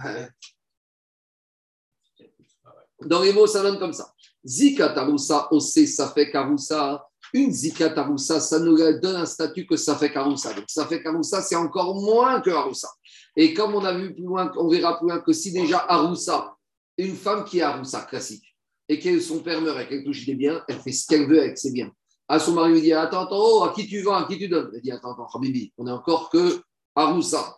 Dans 3.01 3.23
les 3.23 3.33
mots, 3.33 3.47
ça 3.47 3.63
donne 3.63 3.79
comme 3.79 3.93
ça. 3.93 4.13
Zikat 4.45 4.97
Aroussa, 4.97 5.49
Ose, 5.51 5.87
Safek 5.87 6.35
Aroussa. 6.35 7.05
Une 7.33 7.53
Zikat 7.53 7.97
Aroussa, 7.97 8.41
ça 8.41 8.59
nous 8.59 8.77
donne 8.77 9.17
un 9.17 9.27
statut 9.27 9.67
que 9.67 9.77
Safek 9.77 10.17
Aroussa. 10.17 10.53
Donc 10.55 10.65
Safek 10.69 11.05
Aroussa, 11.07 11.43
c'est 11.43 11.57
encore 11.57 11.95
moins 11.95 12.41
que 12.41 12.51
Aroussa. 12.51 12.89
Et 13.37 13.55
comme 13.55 13.75
on 13.75 13.85
a 13.85 13.93
vu 13.93 14.15
plus 14.15 14.25
loin, 14.25 14.51
on 14.57 14.69
verra 14.69 14.99
plus 14.99 15.09
loin 15.09 15.21
que 15.21 15.33
si 15.33 15.53
déjà 15.53 15.79
Aroussa, 15.89 16.57
une 16.97 17.15
femme 17.15 17.45
qui 17.45 17.59
est 17.59 17.63
Aroussa 17.63 18.03
classique, 18.03 18.45
et 18.89 18.99
que 18.99 19.21
son 19.21 19.41
père 19.41 19.61
meurt 19.61 19.79
et 19.81 19.87
qu'elle 19.87 20.05
touche 20.05 20.25
des 20.25 20.35
biens, 20.35 20.63
elle 20.67 20.81
fait 20.81 20.93
ce 20.93 21.07
qu'elle 21.07 21.29
veut 21.29 21.41
avec 21.41 21.59
ses 21.59 21.71
biens. 21.71 21.93
À 22.27 22.39
son 22.39 22.53
mari, 22.53 22.73
il 22.77 22.83
dit 22.83 22.93
Attends, 22.93 23.27
attends, 23.27 23.39
oh, 23.39 23.63
à 23.65 23.73
qui 23.75 23.87
tu 23.87 24.03
vends, 24.03 24.15
à 24.15 24.27
qui 24.27 24.39
tu 24.39 24.49
donnes? 24.49 24.71
Elle 24.75 24.81
dit 24.81 24.91
Attends, 24.91 25.13
attends, 25.13 25.29
Habibi, 25.35 25.73
on 25.79 25.87
est 25.87 25.91
encore 25.91 26.31
que 26.31 26.63
Aroussa. 26.99 27.57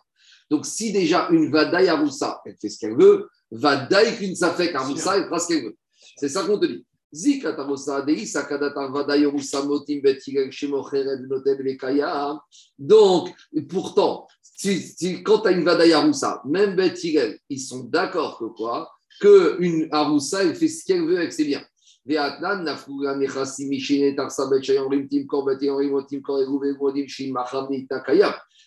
Donc, 0.49 0.65
si 0.65 0.91
déjà 0.91 1.27
une 1.31 1.49
Vadaï 1.51 1.87
Aroussa, 1.87 2.41
elle 2.45 2.55
fait 2.61 2.69
ce 2.69 2.77
qu'elle 2.79 2.97
veut, 2.97 3.27
Vadaï 3.49 4.17
qu'une 4.17 4.35
Safek 4.35 4.75
Aroussa, 4.75 5.17
elle 5.17 5.25
fera 5.25 5.39
ce 5.39 5.47
qu'elle 5.47 5.63
veut. 5.65 5.77
C'est 6.17 6.29
ça 6.29 6.43
qu'on 6.43 6.59
te 6.59 6.65
dit. 6.65 6.85
Aroussa, 7.45 8.05
Sakadata 8.25 8.87
Vadaï 8.87 9.25
Aroussa, 9.25 9.63
Motim 9.63 9.99
Betigel 10.01 10.51
Shemocheret 10.51 11.19
Notel 11.27 11.61
Vekaya. 11.63 12.39
Donc, 12.77 13.33
pourtant, 13.69 14.27
si, 14.41 14.81
si- 14.81 15.23
quand 15.23 15.39
tu 15.39 15.47
as 15.49 15.51
une 15.51 15.63
Vadaï 15.65 15.93
Aroussa, 15.93 16.41
même 16.45 16.75
Betigel, 16.75 17.39
ils 17.49 17.59
sont 17.59 17.83
d'accord 17.83 18.37
que 18.37 18.45
quoi? 18.45 18.89
Qu'une 19.19 19.87
Aroussa, 19.91 20.43
elle 20.43 20.55
fait 20.55 20.67
ce 20.67 20.85
qu'elle 20.85 21.05
veut 21.05 21.17
avec 21.17 21.33
ses 21.33 21.45
biens. 21.45 21.65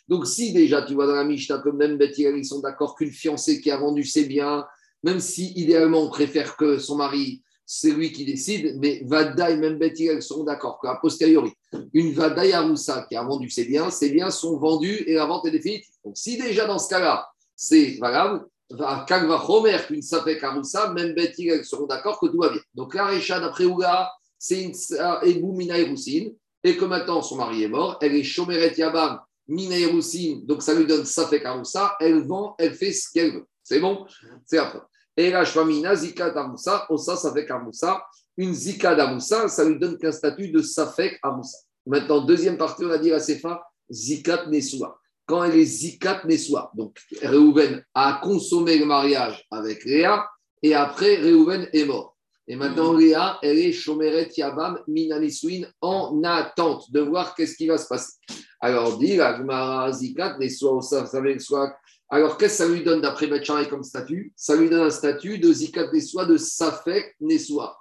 Donc, 0.08 0.26
si 0.26 0.52
déjà 0.52 0.82
tu 0.82 0.94
vois 0.94 1.06
dans 1.06 1.14
la 1.14 1.24
Mishnah 1.24 1.58
que 1.58 1.70
même 1.70 1.96
Bethel, 1.96 2.36
ils 2.36 2.44
sont 2.44 2.60
d'accord 2.60 2.94
qu'une 2.94 3.10
fiancée 3.10 3.60
qui 3.60 3.70
a 3.70 3.76
vendu 3.76 4.04
ses 4.04 4.26
biens, 4.26 4.64
même 5.02 5.18
si 5.18 5.52
idéalement 5.56 6.02
on 6.02 6.10
préfère 6.10 6.56
que 6.56 6.78
son 6.78 6.96
mari, 6.96 7.42
c'est 7.66 7.90
lui 7.90 8.12
qui 8.12 8.24
décide, 8.24 8.76
mais 8.80 9.02
Vada 9.04 9.50
et 9.50 9.56
même 9.56 9.78
Bethel 9.78 10.22
sont 10.22 10.44
d'accord 10.44 10.78
qu'à 10.80 10.96
posteriori, 11.00 11.52
une 11.92 12.12
Vada 12.12 12.44
Yaroussa 12.44 13.06
qui 13.08 13.16
a 13.16 13.24
vendu 13.24 13.50
ses 13.50 13.64
biens, 13.64 13.90
ses 13.90 14.10
biens 14.10 14.30
sont 14.30 14.58
vendus 14.58 15.02
et 15.06 15.14
la 15.14 15.24
vente 15.24 15.46
est 15.46 15.50
définitive. 15.50 15.94
Donc, 16.04 16.16
si 16.16 16.36
déjà 16.36 16.66
dans 16.66 16.78
ce 16.78 16.88
cas-là, 16.90 17.26
c'est 17.56 17.96
valable, 17.98 18.46
Qu'une 18.68 20.02
Safek 20.02 20.42
Aroussa, 20.42 20.92
même 20.92 21.14
Bethel 21.14 21.64
seront 21.64 21.86
d'accord 21.86 22.18
que 22.18 22.26
tout 22.26 22.38
va 22.38 22.48
bien. 22.48 22.60
Donc, 22.74 22.94
la 22.94 23.06
Récha, 23.06 23.38
d'après 23.38 23.64
Ouga, 23.64 24.10
c'est 24.38 24.62
une 24.62 24.74
Mina 25.56 25.78
Eroussin, 25.78 26.30
et 26.62 26.76
que 26.76 26.84
maintenant 26.84 27.20
son 27.22 27.36
mari 27.36 27.64
est 27.64 27.68
mort, 27.68 27.98
elle 28.00 28.14
est 28.14 28.22
Shomeret 28.22 28.74
Yabam, 28.76 29.20
Mina 29.46 29.78
Eroussin, 29.78 30.40
donc 30.44 30.62
ça 30.62 30.74
lui 30.74 30.86
donne 30.86 31.04
Safek 31.04 31.44
Aroussa, 31.44 31.94
elle 32.00 32.26
vend, 32.26 32.54
elle 32.58 32.74
fait 32.74 32.92
ce 32.92 33.10
qu'elle 33.12 33.34
veut. 33.34 33.46
C'est 33.62 33.80
bon? 33.80 34.06
C'est 34.46 34.58
après. 34.58 34.80
Et 35.16 35.30
la 35.30 35.44
Shvamina, 35.44 35.94
Zika 35.94 36.30
d'Amoussa, 36.30 36.86
Ossa 36.88 37.16
Safek 37.16 37.50
Amoussa, 37.50 38.04
une 38.36 38.52
Zika 38.52 38.94
d'Amoussa, 38.94 39.48
ça 39.48 39.64
lui 39.64 39.78
donne 39.78 39.96
qu'un 39.98 40.10
statut 40.10 40.48
de 40.48 40.60
Safek 40.60 41.18
Amoussa. 41.22 41.58
Maintenant, 41.86 42.24
deuxième 42.24 42.56
partie, 42.56 42.84
on 42.84 42.90
a 42.90 42.98
dit 42.98 43.12
à 43.12 43.20
Sefa, 43.20 43.62
Zikat 43.90 44.46
Nesua. 44.46 44.98
Quand 45.26 45.44
elle 45.44 45.58
est 45.58 45.64
Zikat 45.64 46.22
Nesua, 46.26 46.70
donc 46.74 46.98
Reuven 47.22 47.82
a 47.94 48.20
consommé 48.22 48.78
le 48.78 48.84
mariage 48.84 49.44
avec 49.50 49.84
Léa, 49.84 50.26
et 50.62 50.74
après 50.74 51.16
Reuven 51.16 51.68
est 51.72 51.84
mort. 51.84 52.14
Et 52.46 52.56
maintenant, 52.56 52.92
Léa, 52.92 53.38
elle 53.42 53.58
est 53.58 53.72
Shomeret 53.72 54.28
Yabam 54.36 54.78
Minaniswin 54.86 55.66
en 55.80 56.22
attente 56.24 56.92
de 56.92 57.00
voir 57.00 57.34
qu'est-ce 57.34 57.56
qui 57.56 57.66
va 57.66 57.78
se 57.78 57.86
passer. 57.86 58.12
Alors, 58.60 58.98
dit 58.98 59.16
la 59.16 59.36
Gemara 59.36 59.90
Zikat 59.92 60.36
Nesua. 60.38 60.80
Alors, 62.10 62.36
qu'est-ce 62.36 62.58
que 62.58 62.64
ça 62.64 62.68
lui 62.68 62.82
donne 62.82 63.00
d'après 63.00 63.28
Betchamay 63.28 63.66
comme 63.68 63.82
statut? 63.82 64.32
Ça 64.36 64.56
lui 64.56 64.68
donne 64.68 64.82
un 64.82 64.90
statut 64.90 65.38
de 65.38 65.50
Zikat 65.52 65.90
Nesua, 65.90 66.26
de 66.26 66.36
Safek 66.36 67.14
Nesua. 67.20 67.76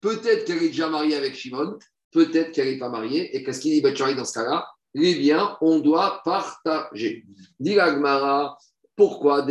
Peut-être 0.00 0.46
qu'elle 0.46 0.62
est 0.62 0.68
déjà 0.68 0.88
mariée 0.88 1.14
avec 1.14 1.34
Shimon, 1.34 1.78
peut-être 2.10 2.52
qu'elle 2.52 2.68
n'est 2.68 2.78
pas 2.78 2.88
mariée. 2.88 3.36
Et 3.36 3.44
qu'est-ce 3.44 3.60
qu'il 3.60 3.72
dit 3.72 3.82
Betchamay 3.82 4.14
dans 4.14 4.24
ce 4.24 4.32
cas-là? 4.32 4.66
Les 4.96 5.14
biens, 5.14 5.58
on 5.60 5.78
doit 5.78 6.22
partager. 6.24 7.26
Dit 7.60 7.74
la 7.74 7.92
Gemara, 7.92 8.56
pourquoi. 8.96 9.42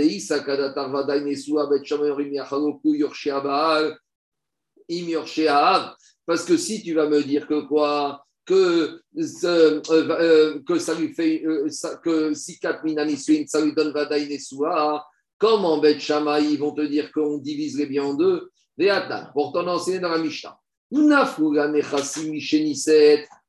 Parce 6.25 6.43
que 6.45 6.57
si 6.57 6.81
tu 6.83 6.93
vas 6.95 7.07
me 7.07 7.21
dire 7.21 7.45
que 7.47 7.61
quoi 7.67 8.25
que, 8.43 9.01
euh, 9.17 9.81
euh, 9.89 10.59
que 10.67 10.79
ça 10.79 10.93
lui 10.95 11.13
fait, 11.13 11.43
euh, 11.45 11.69
ça- 11.69 11.95
que 11.97 12.33
si 12.33 12.59
4 12.59 12.83
Minaniswin, 12.83 13.45
ça 13.47 13.59
lui 13.63 13.73
donne 13.73 13.91
Vadaï 13.91 14.27
Nesua, 14.27 15.03
comme 15.37 15.65
en 15.65 15.77
Bet 15.79 15.99
Shammai, 15.99 16.45
ils 16.51 16.59
vont 16.59 16.71
te 16.71 16.81
dire 16.81 17.11
qu'on 17.11 17.37
divise 17.37 17.77
les 17.77 17.85
biens 17.87 18.03
en 18.05 18.13
deux, 18.15 18.49
Ve'atan, 18.77 19.31
pour 19.33 19.51
t'en 19.53 19.67
enseigner 19.67 19.99
dans 19.99 20.09
la 20.09 20.17
Mishnah. 20.19 20.57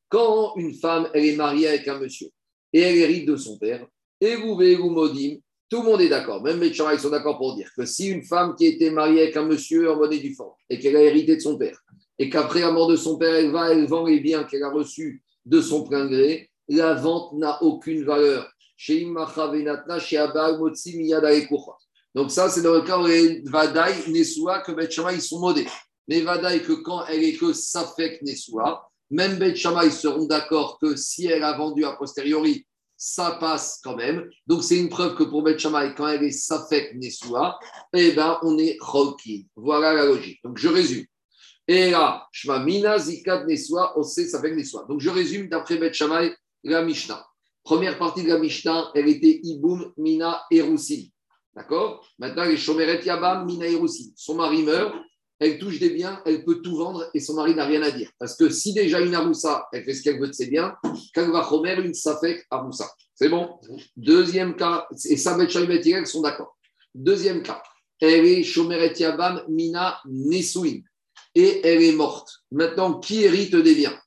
Quand 0.08 0.54
une 0.56 0.74
femme, 0.74 1.08
elle 1.14 1.24
est 1.24 1.36
mariée 1.36 1.68
avec 1.68 1.88
un 1.88 1.98
monsieur 1.98 2.28
et 2.72 2.80
elle 2.80 2.96
hérite 2.96 3.26
de 3.26 3.36
son 3.36 3.58
père, 3.58 3.86
et 4.20 4.36
vous, 4.36 4.54
vous 4.54 4.90
modim, 4.90 5.36
tout 5.68 5.82
le 5.82 5.84
monde 5.84 6.00
est 6.00 6.08
d'accord, 6.08 6.42
même 6.42 6.60
les 6.60 6.68
ils 6.68 7.00
sont 7.00 7.10
d'accord 7.10 7.38
pour 7.38 7.56
dire 7.56 7.70
que 7.76 7.84
si 7.84 8.08
une 8.08 8.22
femme 8.22 8.54
qui 8.54 8.66
était 8.66 8.90
mariée 8.90 9.22
avec 9.22 9.36
un 9.36 9.44
monsieur 9.44 9.90
en 9.90 9.96
monnaie 9.96 10.18
du 10.18 10.34
fond 10.34 10.52
et 10.70 10.78
qu'elle 10.78 10.96
a 10.96 11.02
hérité 11.02 11.36
de 11.36 11.40
son 11.40 11.58
père, 11.58 11.78
et 12.18 12.30
qu'après 12.30 12.60
la 12.60 12.70
mort 12.70 12.88
de 12.88 12.96
son 12.96 13.18
père, 13.18 13.34
elle 13.34 13.50
va, 13.50 13.72
elle 13.72 13.86
vend 13.86 14.06
les 14.06 14.20
biens 14.20 14.44
qu'elle 14.44 14.62
a 14.62 14.70
reçus 14.70 15.22
de 15.44 15.60
son 15.60 15.82
plein 15.84 16.06
gré, 16.06 16.50
la 16.68 16.94
vente 16.94 17.32
n'a 17.34 17.62
aucune 17.62 18.04
valeur. 18.04 18.48
Donc 22.14 22.30
ça, 22.30 22.48
c'est 22.50 22.62
dans 22.62 22.74
le 22.74 22.82
cas 22.82 22.98
où 22.98 23.06
les 23.06 23.42
Vadaï, 23.44 23.94
Nessoua, 24.08 24.60
que 24.60 24.72
Bet 24.72 24.88
ils 25.14 25.22
sont 25.22 25.40
modés. 25.40 25.66
Mais 26.08 26.20
Vadaï, 26.20 26.62
que 26.62 26.72
quand 26.72 27.06
elle 27.06 27.24
est 27.24 27.34
que 27.34 27.52
Safek 27.52 28.22
Nessoua, 28.22 28.88
même 29.10 29.38
Bet 29.38 29.54
ils 29.54 29.92
seront 29.92 30.26
d'accord 30.26 30.78
que 30.80 30.96
si 30.96 31.26
elle 31.26 31.44
a 31.44 31.56
vendu 31.56 31.84
a 31.84 31.92
posteriori, 31.92 32.66
ça 32.96 33.32
passe 33.32 33.80
quand 33.82 33.96
même. 33.96 34.28
Donc 34.46 34.64
c'est 34.64 34.78
une 34.78 34.88
preuve 34.88 35.14
que 35.14 35.24
pour 35.24 35.42
Bet 35.42 35.56
quand 35.56 36.08
elle 36.08 36.24
est 36.24 36.30
Safek 36.30 36.94
Nessoua, 36.96 37.58
eh 37.94 38.12
ben, 38.12 38.38
on 38.42 38.58
est 38.58 38.76
Cholkin. 38.78 39.42
Voilà 39.54 39.92
la 39.92 40.06
logique. 40.06 40.40
Donc 40.44 40.58
je 40.58 40.68
résume. 40.68 41.04
Et 41.68 41.90
là, 41.90 42.26
Shma 42.32 42.60
Mina, 42.60 42.98
Zikat 42.98 43.44
Nessoua, 43.44 43.98
Ose 43.98 44.28
Safek 44.28 44.54
Nessoua. 44.54 44.86
Donc 44.88 45.00
je 45.00 45.10
résume 45.10 45.48
d'après 45.48 45.76
Bet 45.76 45.92
la 46.64 46.82
Mishnah. 46.82 47.24
Première 47.62 47.98
partie 47.98 48.22
de 48.22 48.28
la 48.28 48.38
Mishnah, 48.38 48.92
elle 48.94 49.08
était 49.08 49.40
Iboum, 49.42 49.92
Mina 49.96 50.42
et. 50.52 50.62
D'accord? 51.54 52.06
Maintenant, 52.18 52.44
les 52.44 52.56
Shomeret 52.56 53.04
Yabam, 53.04 53.44
Mina 53.44 53.66
et. 53.66 53.78
Son 54.14 54.36
mari 54.36 54.62
meurt, 54.62 54.94
elle 55.38 55.58
touche 55.58 55.78
des 55.78 55.90
biens, 55.90 56.22
elle 56.24 56.44
peut 56.44 56.62
tout 56.62 56.76
vendre 56.76 57.08
et 57.12 57.20
son 57.20 57.34
mari 57.34 57.54
n'a 57.54 57.64
rien 57.64 57.82
à 57.82 57.90
dire. 57.90 58.10
Parce 58.18 58.36
que 58.36 58.48
si 58.48 58.72
déjà 58.72 59.00
une 59.00 59.14
Aroussa, 59.14 59.66
elle 59.72 59.84
fait 59.84 59.94
ce 59.94 60.02
qu'elle 60.02 60.20
veut 60.20 60.28
de 60.28 60.32
ses 60.32 60.46
biens, 60.46 60.74
quand 61.14 61.30
va 61.30 61.46
Chomer, 61.48 61.76
une 61.82 61.94
Safek 61.94 62.44
Aroussa. 62.50 62.90
C'est 63.14 63.28
bon? 63.28 63.58
Deuxième 63.96 64.56
cas, 64.56 64.86
et 65.08 65.16
Sabet 65.16 65.46
et 65.46 66.04
sont 66.06 66.22
d'accord. 66.22 66.56
Deuxième 66.94 67.42
cas, 67.42 67.62
elle 68.00 68.26
est 68.26 68.42
Shomeret 68.42 68.94
Yabam, 68.98 69.42
Mina, 69.48 70.00
Nesouin. 70.06 70.80
Et 71.34 71.66
elle 71.66 71.82
est 71.82 71.92
morte. 71.92 72.30
Maintenant, 72.50 72.98
qui 72.98 73.24
hérite 73.24 73.54
des 73.54 73.74
biens? 73.74 73.98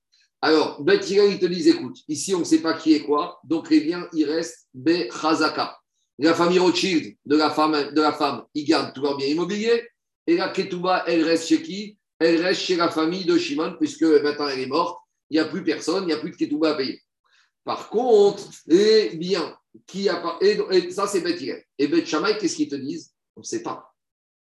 Alors, 0.42 0.82
Bet 0.82 1.02
ils 1.10 1.40
te 1.40 1.46
disent 1.46 1.68
écoute, 1.68 1.98
ici, 2.08 2.34
on 2.34 2.40
ne 2.40 2.44
sait 2.44 2.62
pas 2.62 2.74
qui 2.74 2.94
est 2.94 3.04
quoi, 3.04 3.40
donc 3.44 3.70
les 3.70 3.82
biens, 3.82 4.08
il 4.14 4.26
reste 4.26 4.68
Be 4.74 5.12
Chazaka. 5.12 5.78
La 6.18 6.34
famille 6.34 6.60
Rothschild 6.60 7.16
de 7.26 7.36
la 7.36 7.50
femme, 7.50 7.92
de 7.94 8.02
la 8.02 8.14
femme 8.14 8.44
ils 8.54 8.66
gardent 8.66 8.94
tous 8.94 9.02
leurs 9.02 9.18
biens 9.18 9.28
immobiliers. 9.28 9.88
Et 10.30 10.38
la 10.38 10.50
Ketouba, 10.50 11.06
elle 11.08 11.24
reste 11.24 11.48
chez 11.48 11.64
qui? 11.64 11.98
Elle 12.20 12.40
reste 12.40 12.62
chez 12.62 12.76
la 12.76 12.92
famille 12.92 13.26
de 13.26 13.36
Shimon, 13.36 13.78
puisque 13.80 14.04
maintenant 14.04 14.48
elle 14.48 14.60
est 14.60 14.68
morte, 14.68 15.00
il 15.32 15.34
n'y 15.34 15.40
a 15.40 15.46
plus 15.46 15.64
personne, 15.64 16.04
il 16.04 16.06
n'y 16.06 16.14
a 16.14 16.18
plus 16.18 16.30
de 16.30 16.36
Ketouba 16.36 16.74
à 16.74 16.76
payer. 16.76 17.02
Par 17.64 17.90
contre, 17.90 18.44
les 18.68 19.16
biens 19.16 19.58
qui 19.88 20.08
appartiennent, 20.08 20.66
et, 20.70 20.92
ça 20.92 21.08
c'est 21.08 21.22
Bet 21.22 21.66
Et 21.80 21.88
Bet 21.88 22.06
Shammai, 22.06 22.38
qu'est-ce 22.38 22.58
qu'ils 22.58 22.70
te 22.70 22.76
disent? 22.76 23.12
On 23.36 23.40
ne 23.40 23.46
sait 23.46 23.64
pas. 23.64 23.92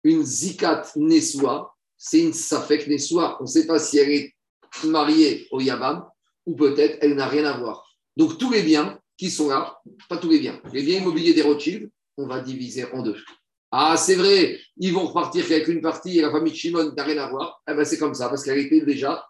Une 0.04 0.26
Zikat 0.26 0.92
Neswa, 0.98 1.74
c'est 1.96 2.20
une 2.20 2.34
Safek 2.34 2.86
Neswa. 2.88 3.38
On 3.40 3.44
ne 3.44 3.50
sait 3.50 3.66
pas 3.66 3.80
si 3.80 3.98
elle 3.98 4.12
est 4.12 4.36
mariée 4.84 5.48
au 5.52 5.62
Yabam, 5.62 6.06
ou 6.46 6.54
peut-être 6.58 6.98
elle 7.00 7.16
n'a 7.16 7.30
rien 7.30 7.46
à 7.46 7.58
voir. 7.58 7.88
Donc 8.18 8.38
tous 8.38 8.52
les 8.52 8.64
biens 8.64 9.00
qui 9.16 9.32
sont 9.32 9.48
là, 9.48 9.80
pas 10.10 10.18
tous 10.18 10.30
les 10.30 10.40
biens, 10.40 10.62
les 10.74 10.84
biens 10.84 11.00
immobiliers 11.00 11.34
des 11.34 11.44
Rothschild, 11.44 11.90
on 12.18 12.28
va 12.28 12.42
diviser 12.42 12.92
en 12.92 13.04
deux. 13.04 13.24
Ah, 13.72 13.97
c'est 13.97 14.15
vrai, 14.15 14.57
ils 14.78 14.93
vont 14.93 15.05
repartir 15.07 15.43
avec 15.45 15.68
une 15.68 15.82
partie 15.82 16.20
et 16.20 16.22
la 16.22 16.32
famille 16.32 16.53
de 16.53 16.57
Shimon 16.57 16.93
n'a 16.95 17.03
rien 17.03 17.18
à 17.18 17.30
voir. 17.30 17.61
Eh 17.70 17.74
ben, 17.74 17.84
c'est 17.84 17.97
comme 17.97 18.13
ça, 18.13 18.30
parce 18.30 18.43
qu'elle 18.43 18.59
était 18.59 18.82
déjà, 18.82 19.28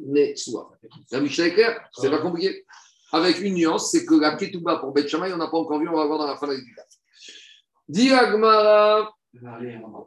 né 0.00 0.36
soit. 0.36 0.70
La 1.10 1.20
Mishnah 1.20 1.46
est 1.46 1.54
claire, 1.54 1.88
c'est 1.92 2.10
pas 2.10 2.18
compliqué. 2.18 2.64
Avec 3.12 3.40
une 3.40 3.54
nuance, 3.54 3.90
c'est 3.90 4.04
que 4.04 4.14
la 4.14 4.36
Ketouba 4.36 4.76
pour 4.76 4.94
Shammai, 5.06 5.32
on 5.32 5.36
n'a 5.38 5.48
pas 5.48 5.58
encore 5.58 5.78
vu, 5.78 5.88
on 5.88 5.96
va 5.96 6.06
voir 6.06 6.18
dans 6.18 6.26
la 6.26 6.36
fin 6.36 6.46
de 6.48 6.52
l'éducation. 6.52 7.00
Diagmara, 7.88 9.12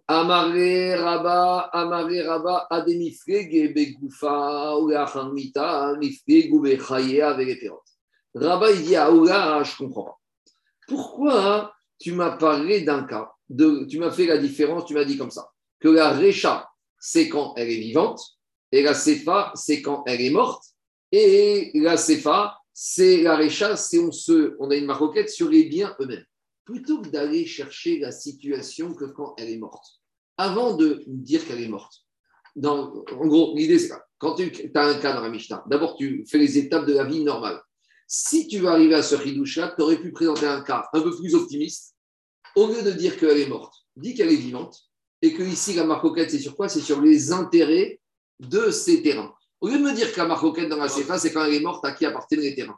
Amare 0.07 0.99
Raba, 0.99 1.69
Amare 1.73 2.25
Raba, 2.25 2.67
Ademifrege 2.69 3.73
Begoufa, 3.73 4.75
Ulachamita, 4.79 5.95
Mifrege 5.97 6.49
Ubechaye 6.51 7.21
avec 7.21 7.61
les. 7.61 7.71
Raba, 8.35 8.71
il 8.71 8.83
dit 8.83 8.97
Oula, 8.97 9.63
je 9.63 9.77
comprends 9.77 10.03
pas. 10.03 10.19
Pourquoi 10.87 11.73
tu 11.99 12.11
m'as 12.11 12.37
parlé 12.37 12.81
d'un 12.81 13.03
cas, 13.03 13.34
tu 13.49 13.99
m'as 13.99 14.11
fait 14.11 14.25
la 14.25 14.37
différence, 14.37 14.85
tu 14.85 14.93
m'as 14.93 15.05
dit 15.05 15.17
comme 15.17 15.31
ça, 15.31 15.51
que 15.79 15.89
la 15.89 16.17
Recha, 16.17 16.67
c'est 16.99 17.29
quand 17.29 17.53
elle 17.57 17.69
est 17.69 17.79
vivante, 17.79 18.21
et 18.71 18.81
la 18.81 18.93
Sefa, 18.93 19.51
c'est 19.55 19.81
quand 19.81 20.03
elle 20.07 20.21
est 20.21 20.31
morte, 20.31 20.63
et 21.11 21.71
la 21.75 21.97
Sefa, 21.97 22.57
c'est 22.73 23.21
la 23.21 23.37
Recha, 23.37 23.75
c'est 23.75 23.99
on, 23.99 24.11
se, 24.11 24.55
on 24.59 24.69
a 24.69 24.75
une 24.75 24.85
maroquette 24.85 25.29
sur 25.29 25.49
les 25.49 25.65
biens 25.65 25.95
eux-mêmes 25.99 26.25
plutôt 26.65 26.99
que 27.01 27.09
d'aller 27.09 27.45
chercher 27.45 27.99
la 27.99 28.11
situation 28.11 28.93
que 28.93 29.05
quand 29.05 29.35
elle 29.37 29.49
est 29.49 29.57
morte. 29.57 29.85
Avant 30.37 30.75
de 30.75 31.03
dire 31.07 31.47
qu'elle 31.47 31.61
est 31.61 31.69
morte, 31.69 32.01
dans, 32.55 33.03
en 33.11 33.27
gros, 33.27 33.55
l'idée 33.55 33.79
c'est. 33.79 33.93
Quand 34.17 34.35
tu 34.35 34.51
as 34.73 34.85
un 34.85 34.99
cas 34.99 35.13
dans 35.13 35.21
la 35.21 35.29
Mishnah, 35.29 35.63
d'abord 35.67 35.95
tu 35.95 36.25
fais 36.27 36.37
les 36.37 36.57
étapes 36.57 36.85
de 36.85 36.93
la 36.93 37.03
vie 37.03 37.23
normale. 37.23 37.61
Si 38.07 38.47
tu 38.47 38.59
vas 38.59 38.71
arriver 38.71 38.95
à 38.95 39.03
ce 39.03 39.15
ridouche-là, 39.15 39.73
tu 39.75 39.83
aurais 39.83 39.99
pu 39.99 40.11
présenter 40.11 40.47
un 40.47 40.61
cas 40.61 40.87
un 40.93 41.01
peu 41.01 41.15
plus 41.15 41.35
optimiste. 41.35 41.94
Au 42.55 42.67
lieu 42.67 42.81
de 42.81 42.91
dire 42.91 43.17
qu'elle 43.17 43.39
est 43.39 43.47
morte, 43.47 43.73
dis 43.95 44.13
qu'elle 44.13 44.31
est 44.31 44.37
vivante 44.37 44.79
et 45.21 45.33
que 45.33 45.43
ici 45.43 45.73
la 45.73 45.83
marcoquette, 45.83 46.31
c'est 46.31 46.39
sur 46.39 46.55
quoi? 46.55 46.69
C'est 46.69 46.81
sur 46.81 47.01
les 47.01 47.31
intérêts 47.31 47.99
de 48.39 48.71
ces 48.71 49.01
terrains. 49.01 49.33
Au 49.61 49.67
lieu 49.67 49.77
de 49.77 49.83
me 49.83 49.93
dire 49.93 50.11
que 50.11 50.17
la 50.17 50.27
marcoquette 50.27 50.69
dans 50.69 50.77
la 50.77 50.87
CFA, 50.87 51.17
c'est 51.17 51.31
quand 51.31 51.45
elle 51.45 51.55
est 51.55 51.59
morte, 51.59 51.83
à 51.85 51.91
qui 51.91 52.05
appartiennent 52.05 52.41
les 52.41 52.55
terrains. 52.55 52.77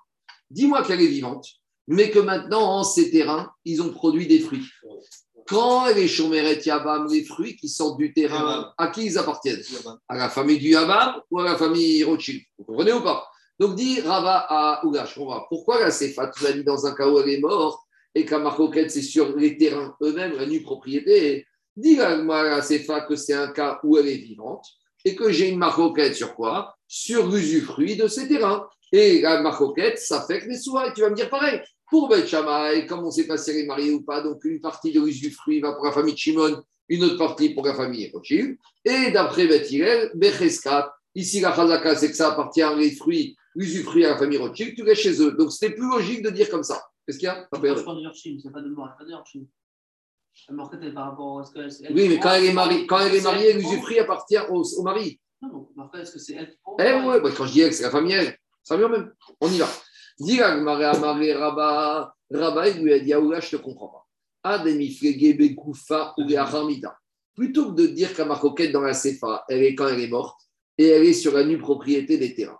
Dis-moi 0.49 0.83
qu'elle 0.83 1.01
est 1.01 1.07
vivante 1.07 1.45
mais 1.87 2.11
que 2.11 2.19
maintenant, 2.19 2.63
en 2.63 2.83
ces 2.83 3.09
terrains, 3.09 3.49
ils 3.63 3.81
ont 3.81 3.91
produit 3.91 4.27
des 4.27 4.39
fruits. 4.39 4.65
Quand 5.47 5.87
les 5.87 6.09
Shomeret 6.09 6.61
Yabam, 6.65 7.07
les 7.09 7.23
fruits 7.23 7.55
qui 7.55 7.69
sortent 7.69 7.97
du 7.97 8.13
terrain, 8.13 8.73
à 8.77 8.87
qui 8.89 9.05
ils 9.05 9.17
appartiennent? 9.17 9.61
À 10.09 10.17
la 10.17 10.29
famille 10.29 10.59
du 10.59 10.71
Yabam 10.71 11.21
ou 11.31 11.39
à 11.39 11.45
la 11.45 11.55
famille 11.55 12.03
Rothschild? 12.03 12.41
Vous 12.57 12.65
comprenez 12.65 12.91
ou 12.91 13.01
pas? 13.01 13.25
Donc, 13.57 13.75
dit 13.75 14.01
Rava 14.01 14.45
à 14.49 14.85
Ougash, 14.85 15.17
pourquoi 15.49 15.79
la 15.79 15.89
Sefa, 15.89 16.27
tu 16.27 16.43
l'as 16.43 16.51
dit 16.51 16.63
dans 16.63 16.85
un 16.85 16.93
cas 16.93 17.07
où 17.07 17.19
elle 17.19 17.29
est 17.29 17.39
morte 17.39 17.79
et 18.17 18.25
qu'à 18.25 18.39
Marcoquette, 18.39 18.89
c'est 18.89 19.03
sur 19.03 19.35
les 19.35 19.57
terrains 19.57 19.95
eux-mêmes, 20.01 20.35
la 20.35 20.47
nue 20.47 20.63
propriété 20.63 21.45
Dis 21.75 21.97
la 21.97 22.61
Sefa 22.63 23.01
que 23.01 23.15
c'est 23.15 23.35
un 23.35 23.49
cas 23.49 23.79
où 23.83 23.95
elle 23.97 24.07
est 24.07 24.17
vivante 24.17 24.65
et 25.05 25.15
que 25.15 25.31
j'ai 25.31 25.49
une 25.49 25.59
Marcoquette 25.59 26.15
sur 26.15 26.33
quoi? 26.33 26.75
Sur 26.87 27.27
l'usufruit 27.27 27.95
de 27.95 28.07
ces 28.07 28.27
terrains. 28.27 28.67
Et 28.91 29.21
la 29.21 29.41
Marcoquette, 29.41 29.99
ça 29.99 30.25
fait 30.25 30.39
que 30.39 30.47
les 30.47 30.57
soins, 30.57 30.91
tu 30.93 31.01
vas 31.01 31.11
me 31.11 31.15
dire 31.15 31.29
pareil. 31.29 31.61
Pour 31.91 32.09
Beth 32.09 32.27
Shammai, 32.27 32.87
comme 32.87 33.01
on 33.01 33.07
ne 33.07 33.11
sait 33.11 33.27
pas 33.27 33.37
si 33.37 33.51
elle 33.51 33.57
est 33.57 33.65
mariée 33.67 33.91
ou 33.91 34.01
pas, 34.01 34.21
donc 34.21 34.43
une 34.45 34.59
partie 34.59 34.91
de 34.91 35.29
fruit 35.29 35.59
va 35.59 35.73
pour 35.73 35.85
la 35.85 35.91
famille 35.91 36.13
de 36.13 36.17
Shimon, 36.17 36.63
une 36.89 37.03
autre 37.03 37.17
partie 37.17 37.49
pour 37.49 37.67
la 37.67 37.75
famille 37.75 38.09
Rothschild. 38.11 38.57
Et 38.83 39.11
d'après 39.11 39.45
Beth 39.45 39.69
Hillel, 39.71 40.11
ici 41.13 41.39
la 41.39 41.55
Chazaka, 41.55 41.95
c'est 41.95 42.09
que 42.09 42.15
ça 42.15 42.31
appartient 42.31 42.61
les 42.79 42.95
fruits, 42.95 43.37
l'usufruit 43.53 44.05
à 44.05 44.13
la 44.13 44.17
famille 44.17 44.39
Rothschild, 44.39 44.73
tu 44.75 44.81
restes 44.81 45.03
chez 45.03 45.21
eux. 45.21 45.33
Donc 45.33 45.51
c'était 45.51 45.75
plus 45.75 45.87
logique 45.87 46.23
de 46.23 46.31
dire 46.31 46.49
comme 46.49 46.63
ça. 46.63 46.81
Qu'est-ce 47.07 47.19
qu'il 47.19 47.27
y 47.27 47.29
a 47.29 47.47
pas 47.49 47.57
de 47.57 47.67
c'est 48.13 48.51
pas 48.51 48.61
de 48.61 48.67
mort, 48.67 48.89
pas 48.99 49.05
de 49.05 49.11
La 49.11 50.91
par 50.91 51.05
rapport 51.11 51.39
à 51.39 51.45
ce 51.45 51.53
que 51.53 51.93
Oui, 51.93 52.09
mais 52.09 52.19
quand 52.19 52.33
elle 52.33 52.45
est 52.45 52.53
mariée, 52.53 52.85
quand 52.85 52.99
elle 52.99 53.15
est 53.15 53.21
mariée, 53.23 53.53
l'usufruit 53.53 53.99
appartient 53.99 54.37
au, 54.49 54.61
au 54.61 54.83
mari. 54.83 55.17
Non, 55.41 55.69
non, 55.77 55.89
est-ce 55.93 56.11
que 56.11 56.19
c'est 56.19 56.33
elle 56.33 56.49
qui 56.49 56.57
prend 56.57 56.75
Elle, 56.77 57.05
ouais, 57.05 57.21
quand 57.33 57.45
je 57.45 57.53
dis 57.53 57.61
elle, 57.61 57.73
c'est 57.73 57.83
la 57.83 57.91
famille 57.91 58.13
elle. 58.13 58.37
Ça 58.61 58.75
vient 58.75 58.89
même. 58.89 59.13
On 59.39 59.49
y 59.49 59.57
va. 59.57 59.69
Dis 60.19 60.41
Rabba, 60.41 62.13
Rabba, 62.29 62.69
il 62.69 62.83
lui 62.83 62.91
a 62.91 62.99
dit 62.99 63.13
Aoula, 63.13 63.39
je 63.39 63.51
te 63.51 63.55
comprends 63.55 63.87
pas. 63.87 64.03
Plutôt 67.35 67.71
que 67.71 67.81
de 67.81 67.87
dire 67.87 68.13
qu'à 68.13 68.25
Maroquette 68.25 68.71
dans 68.73 68.81
la 68.81 68.93
Sefa, 68.93 69.45
elle 69.47 69.63
est 69.63 69.75
quand 69.75 69.87
elle 69.87 70.01
est 70.01 70.09
morte 70.09 70.41
et 70.77 70.87
elle 70.87 71.05
est 71.05 71.13
sur 71.13 71.33
la 71.33 71.45
nue 71.45 71.57
propriété 71.57 72.17
des 72.17 72.35
terrains. 72.35 72.59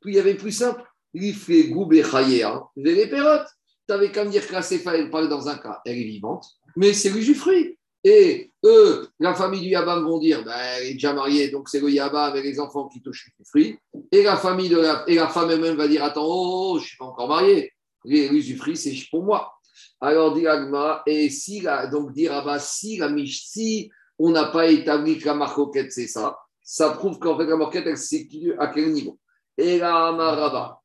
Puis 0.00 0.14
il 0.14 0.16
y 0.16 0.20
avait 0.20 0.34
plus 0.34 0.52
simple 0.52 0.82
L'Ifle 1.14 1.68
Goubé 1.70 2.02
Chayea, 2.02 2.62
les 2.76 3.06
pérotes. 3.06 3.48
Tu 3.88 3.92
n'avais 3.92 4.12
qu'à 4.12 4.24
me 4.24 4.30
dire 4.30 4.46
que 4.46 4.52
la 4.52 4.62
Sefa, 4.62 4.96
elle 4.96 5.10
parle 5.10 5.28
dans 5.28 5.48
un 5.48 5.56
cas, 5.56 5.80
elle 5.84 5.98
est 5.98 6.04
vivante, 6.04 6.46
mais 6.76 6.92
c'est 6.92 7.10
l'usufruit. 7.10 7.78
Et 8.04 8.50
eux, 8.64 9.08
la 9.20 9.34
famille 9.34 9.60
du 9.60 9.68
Yabam 9.68 10.04
vont 10.04 10.18
dire 10.18 10.44
ben, 10.44 10.52
elle 10.56 10.86
est 10.86 10.92
déjà 10.94 11.12
mariée, 11.12 11.50
donc 11.50 11.68
c'est 11.68 11.80
le 11.80 11.88
Yabam 11.88 12.36
et 12.36 12.42
les 12.42 12.58
enfants 12.58 12.88
qui 12.88 13.00
touchent 13.00 13.30
les 13.38 13.44
fruits. 13.44 13.78
Et 14.10 14.22
la 14.22 14.36
famille 14.36 14.68
de 14.68 14.78
la, 14.78 15.04
et 15.06 15.14
la 15.14 15.28
femme 15.28 15.50
elle-même 15.50 15.76
va 15.76 15.86
dire 15.86 16.02
attends, 16.02 16.26
oh, 16.26 16.72
oh 16.72 16.78
je 16.78 16.82
ne 16.82 16.86
suis 16.88 16.96
pas 16.96 17.04
encore 17.04 17.28
mariée. 17.28 17.72
L'usufruit, 18.04 18.76
c'est 18.76 18.94
pour 19.10 19.22
moi. 19.22 19.52
Alors, 20.00 20.34
dit 20.34 20.46
Agma, 20.46 21.02
et 21.06 21.30
si, 21.30 21.64
donc 21.90 22.12
dire 22.12 22.32
ah 22.32 22.42
bah, 22.44 22.58
si 22.58 22.96
la 22.96 23.08
si 23.26 23.90
on 24.18 24.30
n'a 24.30 24.46
pas 24.46 24.66
établi 24.66 25.18
que 25.18 25.26
la 25.26 25.34
marcoquette, 25.34 25.92
c'est 25.92 26.08
ça, 26.08 26.38
ça 26.62 26.90
prouve 26.90 27.18
qu'en 27.18 27.36
fait, 27.38 27.46
la 27.46 27.56
marquette, 27.56 27.86
elle 27.86 27.96
s'est 27.96 28.28
à 28.58 28.66
quel 28.68 28.92
niveau 28.92 29.18
Et 29.56 29.78
la 29.78 30.08
Amaraba, 30.08 30.81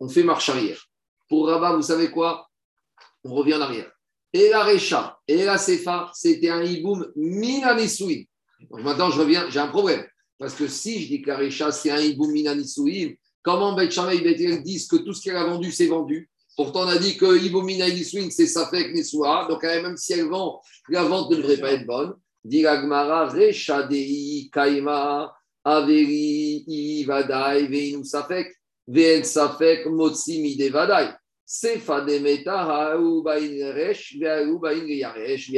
On 0.00 0.08
fait 0.08 0.22
marche 0.22 0.48
arrière. 0.48 0.86
Pour 1.28 1.46
Rabat, 1.48 1.76
vous 1.76 1.82
savez 1.82 2.10
quoi? 2.10 2.48
On 3.24 3.34
revient 3.34 3.54
en 3.54 3.60
arrière. 3.60 3.90
Et 4.32 4.48
la 4.50 4.62
Recha 4.64 5.18
et 5.26 5.44
la 5.44 5.58
Sefa, 5.58 6.10
c'était 6.14 6.50
un 6.50 6.62
hiboum 6.62 7.10
minanisui. 7.16 8.28
Donc 8.70 8.82
maintenant, 8.82 9.10
je 9.10 9.20
reviens, 9.20 9.48
j'ai 9.50 9.58
un 9.58 9.68
problème. 9.68 10.04
Parce 10.40 10.54
que 10.54 10.66
si 10.68 11.02
je 11.02 11.08
dis 11.08 11.22
que 11.22 11.28
la 11.28 11.36
Recha, 11.36 11.70
c'est 11.70 11.90
un 11.90 12.00
Iboum 12.00 12.32
Minanisouim, 12.32 13.12
comment 13.42 13.74
Bet 13.74 13.90
Shammai 13.90 14.16
et 14.16 14.20
Bet 14.22 14.62
disent 14.62 14.88
que 14.88 14.96
tout 14.96 15.12
ce 15.12 15.22
qu'elle 15.22 15.36
a 15.36 15.44
vendu, 15.44 15.70
c'est 15.70 15.86
vendu? 15.86 16.30
Pourtant, 16.56 16.84
on 16.84 16.88
a 16.88 16.96
dit 16.96 17.16
que 17.16 17.38
Iboum 17.44 17.66
Minanisouim, 17.66 18.30
c'est 18.30 18.46
Safek 18.46 18.94
Nesouha. 18.94 19.46
Donc, 19.48 19.62
même 19.62 19.98
si 19.98 20.14
elle 20.14 20.28
vend, 20.28 20.60
la 20.88 21.04
vente 21.04 21.30
ne 21.30 21.36
devrait 21.36 21.58
pas 21.58 21.72
être 21.72 21.86
bonne. 21.86 22.14
Dit 22.42 22.66
Agmara, 22.66 23.28
Recha 23.28 23.82
Dei 23.82 24.48
Kaima, 24.50 25.30
Averi, 25.76 26.64
Ivadai, 26.66 27.66
Veinu 27.68 28.04
Safek, 28.04 28.48
Ven 28.86 29.22
Safek, 29.22 29.86
Motsi 29.86 30.42
Mide 30.42 30.70
Vadai. 30.70 31.14
Sefa 31.44 32.02
de 32.02 32.20
Meta, 32.20 32.92
Haoubain 32.92 33.72
Resh, 33.74 34.16
Veaoubain 34.20 34.86
Yaresh, 34.86 35.50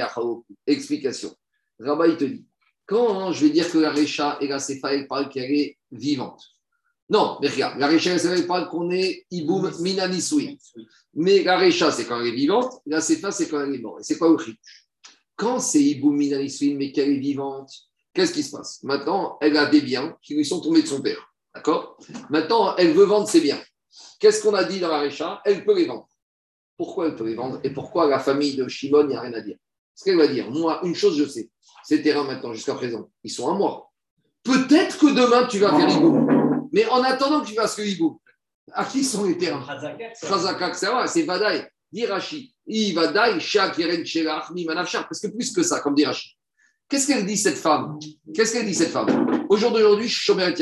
Explication. 0.67 1.35
Rabat, 1.79 2.09
il 2.09 2.17
te 2.17 2.25
dit 2.25 2.47
quand 2.87 3.33
je 3.33 3.47
vais 3.47 3.51
dire 3.51 3.71
que 3.71 3.79
la 3.79 3.91
Récha 3.91 4.39
et 4.41 4.49
la 4.49 4.59
Sefa, 4.59 4.93
elle 4.93 5.07
parle 5.07 5.29
qu'elle 5.29 5.51
est 5.51 5.79
vivante 5.91 6.45
Non, 7.09 7.39
mais 7.41 7.49
regarde, 7.49 7.79
la 7.79 7.87
Récha 7.87 8.11
et 8.11 8.15
la 8.15 8.19
Sefa, 8.19 8.37
elle 8.37 8.47
parle 8.47 8.69
qu'on 8.69 8.91
est 8.91 9.25
Iboum 9.31 9.71
Minanisui. 9.81 10.59
Mais 11.15 11.43
la 11.43 11.59
Récha, 11.59 11.91
c'est 11.91 12.07
quand 12.07 12.21
elle 12.21 12.29
est 12.29 12.33
vivante, 12.33 12.73
la 12.87 13.01
Sefa, 13.01 13.31
c'est 13.31 13.49
quand 13.49 13.61
elle 13.61 13.75
est 13.75 13.79
morte. 13.79 14.03
C'est 14.03 14.19
quoi 14.19 14.29
le 14.29 14.37
cri 14.37 14.59
Quand 15.37 15.59
c'est 15.59 15.83
Iboum 15.83 16.17
Minanisui, 16.17 16.75
mais 16.75 16.93
qu'elle 16.93 17.11
est 17.11 17.19
vivante, 17.19 17.73
qu'est-ce 18.15 18.33
qui 18.33 18.43
se 18.43 18.51
passe? 18.57 18.83
Maintenant, 18.83 19.39
elle 19.41 19.57
a 19.57 19.67
des 19.67 19.81
biens 19.81 20.17
qui 20.23 20.35
lui 20.35 20.45
sont 20.45 20.61
tombés 20.61 20.83
de 20.83 20.87
son 20.87 21.01
père. 21.01 21.33
D'accord? 21.55 21.99
Maintenant, 22.31 22.77
elle 22.77 22.93
veut 22.93 23.05
vendre 23.05 23.29
ses 23.29 23.41
biens. 23.41 23.61
Qu'est-ce 24.19 24.43
qu'on 24.43 24.55
a 24.55 24.65
dit 24.65 24.81
dans 24.81 24.89
la 24.89 25.01
Récha 25.01 25.41
Elle 25.45 25.65
peut 25.65 25.77
les 25.77 25.87
vendre. 25.87 26.09
Pourquoi 26.77 27.09
elle 27.09 27.17
peut 27.17 27.27
les 27.27 27.35
vendre? 27.35 27.61
Et 27.65 27.71
pourquoi 27.71 28.09
la 28.09 28.19
famille 28.19 28.57
de 28.57 28.67
Shimon, 28.69 29.05
n'y 29.05 29.17
a 29.17 29.21
rien 29.21 29.35
à 29.35 29.41
dire? 29.41 29.57
Ce 29.95 30.05
qu'elle 30.05 30.17
va 30.17 30.27
dire, 30.27 30.51
moi, 30.51 30.81
une 30.85 30.95
chose, 30.95 31.19
je 31.19 31.29
sais 31.29 31.51
ces 31.83 32.03
terrains 32.03 32.25
maintenant, 32.25 32.53
jusqu'à 32.53 32.75
présent, 32.75 33.11
ils 33.25 33.31
sont 33.31 33.51
à 33.51 33.55
moi. 33.55 33.91
Peut-être 34.45 34.99
que 34.99 35.07
demain, 35.07 35.47
tu 35.47 35.59
vas 35.59 35.77
faire 35.77 35.89
hibou. 35.89 36.69
Mais 36.73 36.87
en 36.87 37.03
attendant 37.03 37.43
que 37.43 37.47
tu 37.47 37.55
fasses 37.55 37.79
le 37.79 37.87
hibou, 37.87 38.21
à 38.73 38.85
qui 38.85 39.05
sont 39.05 39.25
les 39.25 39.37
terrains? 39.37 39.65
C'est 41.07 41.23
Vadaï. 41.23 41.69
Dirachi. 41.93 42.55
Vadaï, 42.95 43.41
Shakeren, 43.41 44.05
Shelach, 44.05 44.51
Manafshar. 44.51 45.07
Parce 45.09 45.21
que 45.21 45.29
plus 45.29 45.53
que 45.53 45.63
ça, 45.63 45.81
comme 45.81 45.95
dit 45.95 46.05
Rachi. 46.05 46.37
Qu'est-ce 46.89 47.07
qu'elle 47.07 47.25
dit, 47.25 47.37
cette 47.39 47.57
femme? 47.57 47.99
Qu'est-ce 48.35 48.53
qu'elle 48.53 48.67
dit, 48.67 48.75
cette 48.75 48.91
femme? 48.91 49.45
Au 49.49 49.57
jour 49.57 49.71
d'aujourd'hui, 49.73 50.09
je 50.09 50.15
suis 50.15 50.25
Shomer 50.25 50.53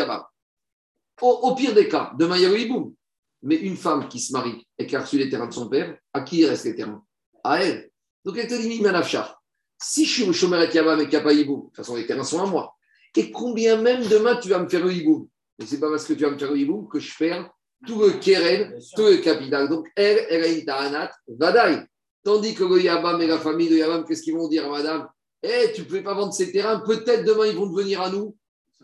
au, 1.22 1.26
au 1.26 1.54
pire 1.54 1.74
des 1.74 1.88
cas, 1.88 2.12
demain, 2.18 2.36
il 2.36 2.42
y 2.42 2.46
a 2.46 2.48
le 2.48 2.58
hibou. 2.58 2.94
Mais 3.42 3.56
une 3.56 3.76
femme 3.76 4.08
qui 4.08 4.20
se 4.20 4.32
marie 4.32 4.66
et 4.78 4.86
qui 4.86 4.96
a 4.96 5.00
reçu 5.00 5.16
les 5.18 5.28
terrains 5.28 5.46
de 5.46 5.52
son 5.52 5.68
père, 5.68 5.96
à 6.12 6.20
qui 6.22 6.44
reste 6.44 6.64
les 6.64 6.74
terrains? 6.74 7.02
À 7.42 7.62
elle. 7.62 7.90
Donc 8.24 8.36
elle 8.36 8.46
te 8.46 8.54
dit 8.54 8.80
Manafshar. 8.80 9.42
Si 9.82 10.04
je 10.04 10.12
suis 10.12 10.28
au 10.28 10.32
chômeur 10.32 10.60
et 10.60 10.64
et 10.64 10.68
qu'il 10.68 10.80
n'y 10.82 10.86
a 11.16 11.20
pas 11.20 11.34
de 11.34 11.42
toute 11.42 11.74
façon, 11.74 11.96
les 11.96 12.06
terrains 12.06 12.24
sont 12.24 12.40
à 12.40 12.46
moi. 12.46 12.76
Et 13.16 13.30
combien 13.30 13.80
même 13.80 14.06
demain 14.06 14.36
tu 14.36 14.48
vas 14.50 14.58
me 14.58 14.68
faire 14.68 14.84
le 14.84 14.92
hiboum 14.92 15.26
Et 15.58 15.64
ce 15.64 15.74
n'est 15.74 15.80
pas 15.80 15.90
parce 15.90 16.04
que 16.04 16.12
tu 16.12 16.22
vas 16.22 16.30
me 16.30 16.38
faire 16.38 16.50
le 16.50 16.58
hiboum 16.58 16.86
que 16.86 16.98
je 16.98 17.16
perds 17.16 17.50
tout 17.86 17.98
le 17.98 18.10
keren, 18.10 18.78
tout 18.94 19.06
le 19.06 19.16
capital. 19.16 19.68
Donc, 19.70 19.88
elle, 19.96 20.26
elle 20.28 20.44
a 20.44 20.48
une 20.48 20.64
ta'anat, 20.66 21.10
vadaï. 21.28 21.86
Tandis 22.22 22.54
que 22.54 22.64
le 22.64 22.82
Yabam 22.82 23.20
et 23.22 23.26
la 23.26 23.38
famille 23.38 23.70
de 23.70 23.76
Yabam, 23.76 24.04
qu'est-ce 24.04 24.22
qu'ils 24.22 24.34
vont 24.34 24.48
dire 24.48 24.66
à 24.66 24.68
madame? 24.68 25.08
Eh, 25.42 25.72
tu 25.74 25.82
ne 25.82 25.86
pouvais 25.86 26.02
pas 26.02 26.14
vendre 26.14 26.32
ces 26.32 26.52
terrains, 26.52 26.80
peut-être 26.80 27.24
demain 27.24 27.46
ils 27.46 27.56
vont 27.56 27.66
devenir 27.66 28.02
à 28.02 28.10
nous. 28.10 28.36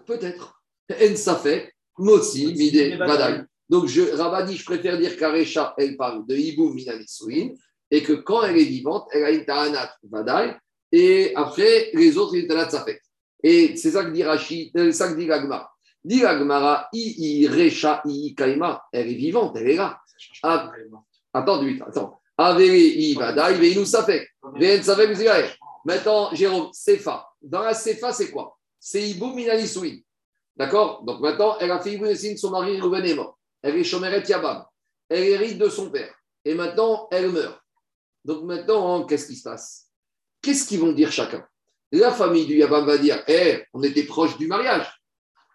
Peut-être. 0.06 0.62
En 0.90 1.16
ça 1.16 1.36
fait, 1.36 1.72
Motsi, 1.98 2.46
Mide, 2.54 2.98
vadaï. 2.98 3.44
Donc, 3.68 3.86
je, 3.86 4.02
Rabadi, 4.02 4.56
je 4.56 4.64
préfère 4.64 4.96
dire 4.98 5.16
qu'Arecha, 5.16 5.74
elle 5.76 5.96
parle 5.96 6.26
de 6.26 6.36
hiboum 6.36 6.74
minanisouin, 6.74 7.50
et 7.90 8.02
que 8.02 8.12
quand 8.12 8.44
elle 8.44 8.58
est 8.58 8.64
vivante, 8.64 9.08
elle 9.12 9.24
a 9.24 9.30
une 9.30 9.44
ta'anat, 9.44 9.92
vadaï. 10.08 10.56
Et 10.92 11.32
après, 11.34 11.90
les 11.94 12.16
autres, 12.16 12.36
ils 12.36 12.44
étaient 12.44 12.78
fait. 12.84 13.00
Et 13.42 13.76
c'est 13.76 13.90
ça 13.90 14.04
que 14.04 14.10
dit 14.10 14.22
Rachid, 14.22 14.70
c'est 14.74 14.92
ça 14.92 15.12
que 15.12 15.18
dit 15.18 15.26
Gagmara. 15.26 15.70
Dit 16.04 16.20
Gagmara, 16.20 16.88
i 16.92 17.46
recha 17.48 18.02
i 18.06 18.34
kaima. 18.34 18.82
Elle 18.92 19.10
est 19.10 19.14
vivante, 19.14 19.56
elle 19.56 19.70
est 19.70 19.76
là. 19.76 20.00
Ah, 20.42 20.70
attends, 21.32 21.62
attends. 21.86 22.20
Averi 22.38 23.10
i 23.10 23.14
vada, 23.14 23.50
il 23.50 23.78
nous 23.78 23.84
safek. 23.84 24.28
Vien 24.54 24.82
safek, 24.82 25.16
Maintenant, 25.86 26.34
Jérôme, 26.34 26.70
Sefa. 26.72 27.28
Dans 27.40 27.62
la 27.62 27.72
Sefa, 27.72 28.12
c'est 28.12 28.32
quoi? 28.32 28.58
C'est 28.80 29.08
Ibou 29.08 29.32
Minalisui. 29.32 30.04
D'accord? 30.56 31.04
Donc 31.04 31.20
maintenant, 31.20 31.56
elle 31.60 31.70
a 31.70 31.78
fait 31.78 31.92
Ibou 31.92 32.06
son 32.36 32.50
mari 32.50 32.80
Ruben 32.80 33.04
est 33.04 33.14
mort. 33.14 33.38
Elle 33.62 33.76
est 33.76 33.84
Shomeret 33.84 34.24
Yabam. 34.26 34.64
Elle 35.08 35.22
hérite 35.22 35.58
de 35.58 35.68
son 35.68 35.88
père. 35.88 36.12
Et 36.44 36.54
maintenant, 36.54 37.06
elle 37.12 37.30
meurt. 37.30 37.60
Donc 38.24 38.42
maintenant, 38.42 39.04
qu'est-ce 39.04 39.28
qui 39.28 39.36
se 39.36 39.44
passe? 39.44 39.86
Qu'est-ce 40.42 40.66
qu'ils 40.66 40.80
vont 40.80 40.90
dire 40.90 41.12
chacun? 41.12 41.46
La 41.92 42.10
famille 42.10 42.46
du 42.46 42.56
Yabam 42.56 42.84
va 42.84 42.98
dire 42.98 43.22
Eh, 43.28 43.62
on 43.72 43.80
était 43.84 44.02
proche 44.02 44.36
du 44.38 44.48
mariage. 44.48 44.92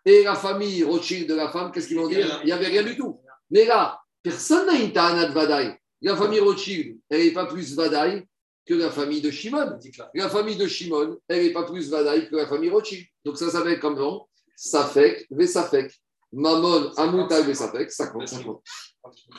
Et 0.06 0.24
la 0.24 0.36
famille 0.36 0.82
Rothschild 0.86 1.28
de 1.28 1.36
la 1.36 1.50
femme, 1.52 1.74
qu'est-ce 1.74 1.90
qu'ils 1.90 1.98
vont 1.98 2.08
dire? 2.08 2.40
Il 2.44 2.46
n'y 2.46 2.54
avait 2.54 2.68
rien 2.68 2.84
du 2.84 2.96
tout. 2.96 3.20
Mais 3.50 3.66
là, 3.66 4.00
personne 4.24 4.66
n'a 4.66 4.80
une 4.80 4.94
ta'ana 4.94 5.26
de 5.26 5.34
Vadaï. 5.34 5.76
La 6.02 6.16
famille 6.16 6.40
Rothschild, 6.40 7.00
elle 7.10 7.26
n'est 7.26 7.34
pas 7.34 7.48
plus 7.48 7.76
Vadaï 7.76 8.26
que 8.66 8.74
la 8.74 8.90
famille 8.90 9.22
de 9.22 9.32
Shimon. 9.32 9.80
La 10.14 10.30
famille 10.30 10.56
de 10.56 10.68
Shimon, 10.68 11.18
elle 11.28 11.44
n'est 11.44 11.54
pas 11.54 11.64
plus 11.64 11.90
Vadaï 11.90 12.30
que 12.30 12.36
la 12.36 12.48
famille 12.48 12.70
Rothschild. 12.70 13.06
Donc 13.26 13.38
ça 13.38 13.50
s'appelle 13.50 13.80
comment? 13.80 14.28
Safek, 14.56 15.26
Vesafek. 15.32 15.92
Mamon, 16.34 16.92
Amouta, 16.96 17.42
Vesafek, 17.42 17.92
ça 17.92 18.08
compte, 18.08 18.28
ça 18.28 18.40
compte. 18.40 18.64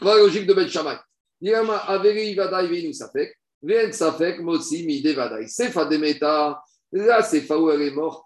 La 0.01 0.17
logique 0.17 0.47
de 0.47 0.55
Bet 0.55 0.69
Shammai. 0.69 0.97
Yama, 1.41 1.77
Averi, 1.77 2.35
Vadaï, 2.35 2.69
Venu, 2.69 2.93
Safek. 2.93 3.35
Vien 3.63 3.91
Safek, 3.93 4.41
Motsi, 4.41 4.85
Mide, 4.85 5.15
Vadaï. 5.15 5.49
Sefa 5.49 5.85
Demeta, 5.85 6.61
là, 6.91 7.23
c'est 7.23 7.51
où 7.51 7.71
elle 7.71 7.83
est 7.83 7.93
morte. 7.93 8.25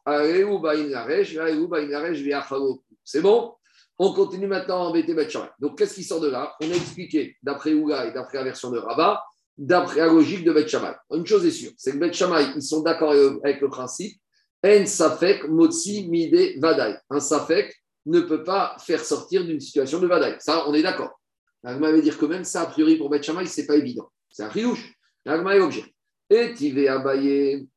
C'est 3.04 3.20
bon? 3.20 3.54
On 3.98 4.12
continue 4.12 4.46
maintenant 4.46 4.82
à 4.82 4.88
embêter 4.88 5.14
Betchamay. 5.14 5.48
Donc, 5.58 5.78
qu'est-ce 5.78 5.94
qui 5.94 6.04
sort 6.04 6.20
de 6.20 6.28
là? 6.28 6.54
On 6.60 6.70
a 6.70 6.74
expliqué, 6.74 7.36
d'après 7.42 7.72
Ouga 7.72 8.06
et 8.06 8.12
d'après 8.12 8.38
la 8.38 8.44
version 8.44 8.70
de 8.70 8.78
Rabat, 8.78 9.22
d'après 9.58 10.00
la 10.00 10.06
logique 10.06 10.44
de 10.44 10.52
Bet 10.52 10.66
Une 11.10 11.26
chose 11.26 11.46
est 11.46 11.50
sûre, 11.50 11.72
c'est 11.76 11.92
que 11.92 11.98
Bet 11.98 12.12
ils 12.56 12.62
sont 12.62 12.82
d'accord 12.82 13.12
avec 13.42 13.60
le 13.60 13.68
principe 13.68 14.20
En 14.64 14.86
Safek, 14.86 15.48
Motsi, 15.48 16.08
Mide, 16.08 16.60
Vadaï. 16.60 16.98
Un 17.10 17.20
Safek 17.20 17.74
ne 18.06 18.20
peut 18.20 18.44
pas 18.44 18.76
faire 18.78 19.04
sortir 19.04 19.44
d'une 19.44 19.60
situation 19.60 19.98
de 19.98 20.06
Vadaï. 20.06 20.36
Ça, 20.38 20.68
on 20.68 20.74
est 20.74 20.82
d'accord. 20.82 21.20
Vous 21.62 21.78
m'avez 21.78 22.00
dire 22.00 22.16
que 22.16 22.26
même 22.26 22.44
ça, 22.44 22.62
a 22.62 22.66
priori, 22.66 22.96
pour 22.96 23.10
Bet 23.10 23.22
ce 23.22 23.32
n'est 23.32 23.66
pas 23.66 23.76
évident. 23.76 24.08
C'est 24.30 24.44
un 24.44 24.48
rilouche. 24.48 24.92
L'agma 25.24 25.56
est 25.56 25.60
objet. 25.60 25.84
Et 26.30 26.52
vas 26.52 26.94
Abaye. 26.94 27.68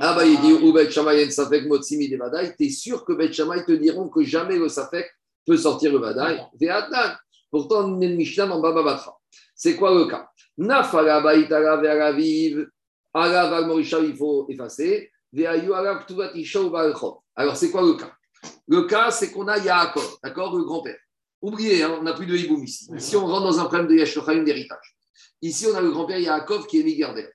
Abaye 0.00 0.38
dit 0.38 0.52
ou 0.52 0.72
Bet 0.72 0.90
Shammai 0.90 1.30
Safek 1.30 1.66
Motsimi 1.66 2.08
de 2.08 2.16
Vadaï. 2.16 2.54
Tu 2.56 2.66
es 2.66 2.70
sûr 2.70 3.04
que 3.04 3.12
Bet 3.12 3.32
Shammai 3.32 3.64
te 3.64 3.72
diront 3.72 4.08
que 4.08 4.22
jamais 4.22 4.56
le 4.56 4.68
Safek 4.68 5.06
peut 5.44 5.56
sortir 5.56 5.92
le 5.92 5.98
Ve'atan. 5.98 7.14
Pourtant, 7.50 8.00
est 8.00 8.08
Mishnah 8.08 8.46
dans 8.46 8.60
Baba 8.60 8.82
Batra. 8.82 9.18
C'est 9.54 9.76
quoi 9.76 9.94
le 9.94 10.06
cas? 10.06 10.26
Il 10.58 10.84
faut 14.16 14.46
effacer. 14.48 15.10
Alors, 17.34 17.56
c'est 17.56 17.70
quoi 17.70 17.82
le 17.82 17.94
cas? 17.94 18.12
Le 18.68 18.82
cas, 18.82 19.10
c'est 19.10 19.30
qu'on 19.30 19.48
a 19.48 19.58
Yaakov, 19.58 20.18
d'accord, 20.22 20.56
le 20.56 20.64
grand-père. 20.64 20.98
Oubliez, 21.40 21.82
hein, 21.82 21.96
on 21.98 22.02
n'a 22.02 22.12
plus 22.12 22.26
de 22.26 22.36
hiboum 22.36 22.62
ici. 22.64 22.88
Ici, 22.96 23.16
on 23.16 23.26
rentre 23.26 23.44
dans 23.44 23.58
un 23.58 23.64
problème 23.64 23.88
de 23.88 23.94
Yashlochaim 23.94 24.42
d'héritage. 24.44 24.96
Ici, 25.40 25.66
on 25.72 25.74
a 25.74 25.80
le 25.80 25.90
grand-père 25.90 26.18
Yaakov 26.18 26.66
qui 26.66 26.80
est 26.80 26.84
milliardaire. 26.84 27.30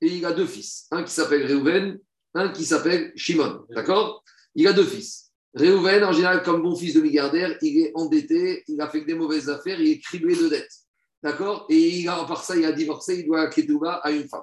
Et 0.00 0.06
il 0.06 0.24
a 0.24 0.32
deux 0.32 0.46
fils. 0.46 0.86
Un 0.90 1.02
qui 1.02 1.12
s'appelle 1.12 1.44
Réhouven, 1.44 1.98
un 2.34 2.48
qui 2.48 2.64
s'appelle 2.64 3.12
Shimon. 3.14 3.64
D'accord? 3.70 4.24
Il 4.54 4.66
a 4.66 4.72
deux 4.72 4.84
fils. 4.84 5.30
Réhouven, 5.54 6.04
en 6.04 6.12
général, 6.12 6.42
comme 6.42 6.62
bon 6.62 6.74
fils 6.74 6.94
de 6.94 7.00
milliardaire, 7.00 7.56
il 7.62 7.80
est 7.80 7.92
endetté, 7.94 8.64
il 8.68 8.80
a 8.80 8.88
fait 8.88 9.02
que 9.02 9.06
des 9.06 9.14
mauvaises 9.14 9.48
affaires, 9.48 9.80
il 9.80 9.88
est 9.88 10.00
criblé 10.00 10.34
de 10.34 10.48
dettes. 10.48 10.74
D'accord? 11.22 11.66
Et 11.68 12.00
il 12.00 12.08
a, 12.08 12.24
part 12.24 12.44
ça, 12.44 12.56
il 12.56 12.64
a 12.64 12.72
divorcé, 12.72 13.20
il 13.20 13.26
doit 13.26 13.48
Ketouba 13.48 13.94
à 13.94 14.10
une 14.10 14.28
femme. 14.28 14.42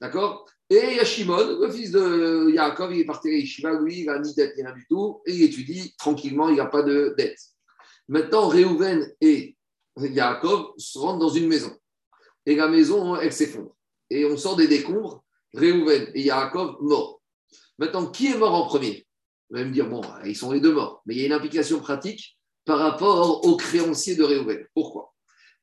D'accord? 0.00 0.46
Et 0.70 0.80
il 0.90 0.96
y 0.96 1.00
a 1.00 1.04
Shimon, 1.04 1.60
le 1.60 1.70
fils 1.70 1.90
de 1.90 2.50
Yaakov, 2.50 2.92
il 2.94 3.00
est 3.00 3.04
parti 3.04 3.28
à 3.28 3.32
Yeshiva, 3.32 3.80
lui, 3.80 4.00
il 4.00 4.06
n'a 4.06 4.18
ni 4.18 4.34
dette, 4.34 4.56
ni 4.56 4.62
rien 4.62 4.74
du 4.74 4.86
tout, 4.88 5.20
et 5.26 5.34
il 5.34 5.42
étudie 5.42 5.94
tranquillement, 5.98 6.48
il 6.48 6.56
n'a 6.56 6.66
pas 6.66 6.82
de 6.82 7.14
dette. 7.16 7.38
Maintenant, 8.08 8.48
Réhouven 8.48 9.06
et 9.20 9.56
Yaakov 9.98 10.72
se 10.78 10.98
rendent 10.98 11.20
dans 11.20 11.28
une 11.28 11.48
maison 11.48 11.74
et 12.46 12.56
la 12.56 12.68
maison, 12.68 13.16
elle 13.16 13.32
s'effondre. 13.32 13.76
Et 14.10 14.24
on 14.24 14.36
sort 14.36 14.56
des 14.56 14.66
décombres, 14.66 15.22
Réhouven 15.54 16.10
et 16.14 16.22
Yaakov 16.22 16.76
morts. 16.80 17.20
Maintenant, 17.78 18.10
qui 18.10 18.32
est 18.32 18.36
mort 18.36 18.54
en 18.54 18.66
premier? 18.66 19.06
Vous 19.50 19.56
allez 19.56 19.66
me 19.68 19.72
dire, 19.72 19.88
bon, 19.88 20.02
ils 20.24 20.36
sont 20.36 20.50
les 20.50 20.60
deux 20.60 20.72
morts. 20.72 21.02
Mais 21.06 21.14
il 21.14 21.20
y 21.20 21.22
a 21.22 21.26
une 21.26 21.32
implication 21.32 21.78
pratique 21.78 22.38
par 22.64 22.78
rapport 22.78 23.44
aux 23.46 23.56
créanciers 23.56 24.16
de 24.16 24.24
Réhouven. 24.24 24.66
Pourquoi? 24.74 25.13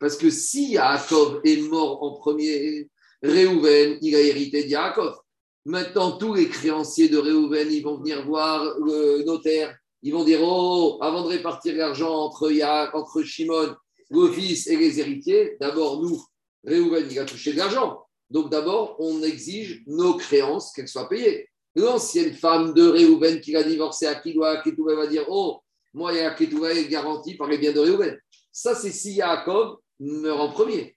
Parce 0.02 0.18
que 0.18 0.32
si 0.32 0.72
Yaakov 0.72 1.42
est 1.44 1.62
mort 1.62 2.02
en 2.02 2.14
premier, 2.14 2.90
Réhouven, 3.22 4.00
il 4.02 4.16
a 4.16 4.20
hérité 4.20 4.64
de 4.64 4.70
Yaakov. 4.70 5.16
Maintenant, 5.64 6.18
tous 6.18 6.34
les 6.34 6.50
créanciers 6.50 7.08
de 7.08 7.20
Réhouven, 7.20 7.72
ils 7.72 7.84
vont 7.84 8.00
venir 8.00 8.26
voir 8.26 8.80
le 8.80 9.24
notaire. 9.24 9.78
Ils 10.02 10.12
vont 10.12 10.24
dire, 10.24 10.40
oh, 10.42 10.98
avant 11.02 11.22
de 11.22 11.28
répartir 11.28 11.76
l'argent 11.76 12.12
entre, 12.12 12.52
entre 12.96 13.22
Shimon, 13.22 13.76
le 14.10 14.32
fils 14.32 14.66
et 14.66 14.76
les 14.76 15.00
héritiers, 15.00 15.56
d'abord, 15.62 16.02
nous, 16.02 16.20
Réhouven, 16.66 17.06
il 17.12 17.20
a 17.20 17.26
touché 17.26 17.54
de 17.54 17.60
l'argent. 17.60 18.02
Donc 18.32 18.50
d'abord, 18.50 18.96
on 18.98 19.22
exige 19.22 19.84
nos 19.86 20.16
créances, 20.16 20.74
qu'elles 20.74 20.88
soient 20.88 21.10
payées. 21.10 21.48
L'ancienne 21.76 22.34
femme 22.34 22.74
de 22.74 22.88
Réhouven 22.88 23.40
qui 23.40 23.56
a 23.56 23.62
divorcé 23.62 24.08
à 24.08 24.16
Kiloa, 24.16 24.64
Ketouva 24.64 24.96
va 24.96 25.06
dire 25.06 25.26
Oh, 25.30 25.60
moi, 25.94 26.12
Ketouva 26.32 26.74
est 26.74 26.88
garanti 26.88 27.36
par 27.36 27.48
les 27.48 27.60
biens 27.60 27.72
de 27.72 27.82
Réhouven. 27.82 28.18
Ça, 28.52 28.74
c'est 28.74 28.92
si 28.92 29.14
Yaakov 29.14 29.78
meurt 30.02 30.40
en 30.40 30.50
premier. 30.50 30.96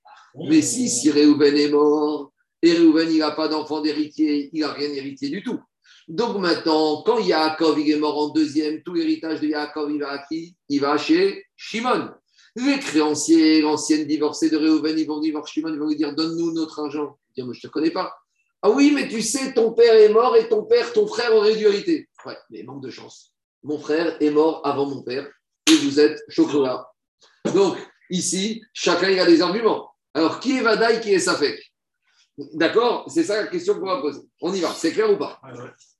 Mais 0.48 0.62
si, 0.62 0.88
si 0.88 1.10
Réhouven 1.10 1.56
est 1.56 1.68
mort, 1.68 2.32
et 2.62 2.72
Réhouven, 2.72 3.10
il 3.10 3.18
n'a 3.18 3.30
pas 3.30 3.48
d'enfant 3.48 3.80
d'héritier, 3.80 4.50
il 4.52 4.60
n'a 4.60 4.72
rien 4.72 4.88
hérité 4.88 5.28
du 5.28 5.42
tout. 5.42 5.60
Donc 6.08 6.38
maintenant, 6.38 7.02
quand 7.02 7.18
Yaakov 7.18 7.78
il 7.78 7.90
est 7.90 7.98
mort 7.98 8.18
en 8.18 8.28
deuxième, 8.28 8.82
tout 8.82 8.94
l'héritage 8.94 9.40
de 9.40 9.48
Yaakov, 9.48 9.90
il 9.92 10.00
va 10.00 10.10
à 10.10 10.18
qui? 10.26 10.56
Il 10.68 10.80
va 10.80 10.98
chez 10.98 11.44
Shimon. 11.56 12.10
Les 12.56 12.78
créanciers, 12.78 13.62
l'ancienne 13.62 14.06
divorcée 14.06 14.50
de 14.50 14.56
Réhouven, 14.56 14.98
ils 14.98 15.06
vont 15.06 15.20
voir 15.20 15.46
Shimon, 15.46 15.72
ils 15.72 15.78
vont 15.78 15.88
lui 15.88 15.96
dire 15.96 16.14
Donne-nous 16.14 16.52
notre 16.52 16.80
argent. 16.80 17.18
Il 17.30 17.42
dit, 17.42 17.46
moi, 17.46 17.54
je 17.54 17.58
ne 17.58 17.68
te 17.68 17.72
connais 17.72 17.90
pas. 17.90 18.14
Ah 18.62 18.70
oui, 18.70 18.92
mais 18.94 19.08
tu 19.08 19.20
sais, 19.22 19.52
ton 19.52 19.72
père 19.72 19.94
est 19.94 20.08
mort 20.08 20.36
et 20.36 20.48
ton 20.48 20.64
père, 20.64 20.92
ton 20.92 21.06
frère 21.06 21.34
aurait 21.34 21.56
dû 21.56 21.64
hériter. 21.64 22.08
Ouais, 22.24 22.36
mais 22.48 22.62
manque 22.62 22.82
de 22.82 22.90
chance. 22.90 23.34
Mon 23.62 23.78
frère 23.78 24.16
est 24.22 24.30
mort 24.30 24.62
avant 24.64 24.86
mon 24.86 25.02
père 25.02 25.28
et 25.70 25.74
vous 25.76 26.00
êtes 26.00 26.18
chocolat. 26.28 26.86
Donc, 27.54 27.76
ici, 28.14 28.62
chacun 28.72 29.10
il 29.10 29.18
a 29.20 29.26
des 29.26 29.42
arguments. 29.42 29.90
Alors, 30.14 30.40
qui 30.40 30.58
est 30.58 30.62
Vadaï, 30.62 31.00
qui 31.00 31.12
est 31.12 31.18
Safek? 31.18 31.72
D'accord? 32.54 33.04
C'est 33.08 33.24
ça 33.24 33.42
la 33.42 33.46
question 33.48 33.74
qu'on 33.74 33.86
va 33.86 34.00
poser. 34.00 34.22
On 34.40 34.52
y 34.52 34.60
va, 34.60 34.70
c'est 34.70 34.92
clair 34.92 35.12
ou 35.12 35.16
pas? 35.16 35.40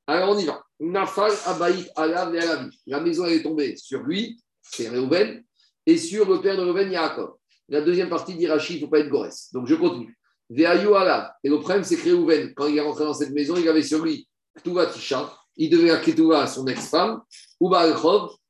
Alors, 0.07 0.31
on 0.31 0.39
y 0.39 0.45
va. 0.45 0.62
Nafal 0.81 1.32
Abaït 1.47 1.89
Alav 1.97 2.35
et 2.35 2.41
Alavi. 2.41 2.81
La 2.86 3.01
maison 3.01 3.27
est 3.27 3.43
tombée 3.43 3.77
sur 3.77 4.03
lui, 4.03 4.41
c'est 4.62 4.89
Reuven, 4.89 5.45
et 5.86 5.97
sur 5.97 6.28
le 6.28 6.41
père 6.41 6.57
de 6.57 6.62
Reuven, 6.62 6.91
Yaakov. 6.91 7.35
La 7.69 7.81
deuxième 7.81 8.09
partie 8.09 8.35
dit 8.35 8.47
Rachid, 8.47 8.77
il 8.77 8.81
ne 8.81 8.86
faut 8.86 8.91
pas 8.91 9.01
être 9.01 9.09
Gorès. 9.09 9.51
Donc, 9.53 9.66
je 9.66 9.74
continue. 9.74 10.16
Alav. 10.51 11.31
Et 11.43 11.49
le 11.49 11.59
problème, 11.59 11.85
c'est 11.85 11.97
que 11.97 12.11
Reuven, 12.11 12.53
quand 12.55 12.66
il 12.66 12.77
est 12.77 12.81
rentré 12.81 13.05
dans 13.05 13.15
cette 13.15 13.31
maison, 13.31 13.57
il 13.57 13.69
avait 13.69 13.82
sur 13.82 14.05
lui 14.05 14.28
Ktuva 14.59 14.86
Tisha. 14.86 15.32
Il 15.57 15.70
devait 15.70 15.91
à 15.91 15.99
Ketouva 15.99 16.47
son 16.49 16.66
ex-femme, 16.66 17.23
Uba 17.61 17.86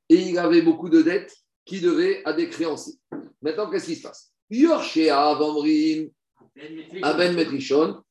et 0.08 0.16
il 0.16 0.38
avait 0.38 0.62
beaucoup 0.62 0.88
de 0.88 1.02
dettes 1.02 1.34
qui 1.64 1.80
devaient 1.80 2.22
à 2.24 2.32
des 2.32 2.48
créanciers. 2.48 2.94
Maintenant, 3.42 3.70
qu'est-ce 3.70 3.86
qui 3.86 3.96
se 3.96 4.02
passe? 4.02 4.32
Yorshea 4.50 5.10
Avamrim, 5.10 6.10
Aben 7.02 7.34
Metrishon, 7.34 8.02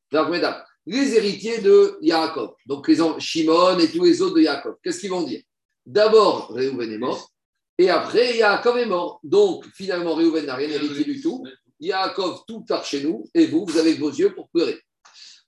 les 0.85 1.15
héritiers 1.15 1.59
de 1.59 1.97
Yaakov, 2.01 2.55
donc 2.65 2.87
les 2.87 2.97
Shimon 3.19 3.79
et 3.79 3.89
tous 3.89 4.03
les 4.03 4.21
autres 4.21 4.35
de 4.35 4.41
Yaakov, 4.41 4.75
qu'est-ce 4.83 4.99
qu'ils 4.99 5.09
vont 5.09 5.23
dire? 5.23 5.41
D'abord, 5.85 6.51
Réhouven 6.51 6.91
est 6.91 6.97
mort, 6.97 7.31
et 7.77 7.89
après, 7.89 8.37
Yaakov 8.37 8.77
est 8.77 8.85
mort. 8.85 9.19
Donc, 9.23 9.65
finalement, 9.73 10.15
Réhouven 10.15 10.45
n'a 10.45 10.55
rien 10.55 10.69
hérité 10.69 11.03
du 11.03 11.21
tout. 11.21 11.43
Yaakov, 11.79 12.43
tout 12.47 12.61
part 12.61 12.85
chez 12.85 13.03
nous, 13.03 13.25
et 13.33 13.47
vous, 13.47 13.65
vous 13.65 13.77
avez 13.77 13.93
vos 13.93 14.11
yeux 14.11 14.33
pour 14.33 14.49
pleurer. 14.49 14.79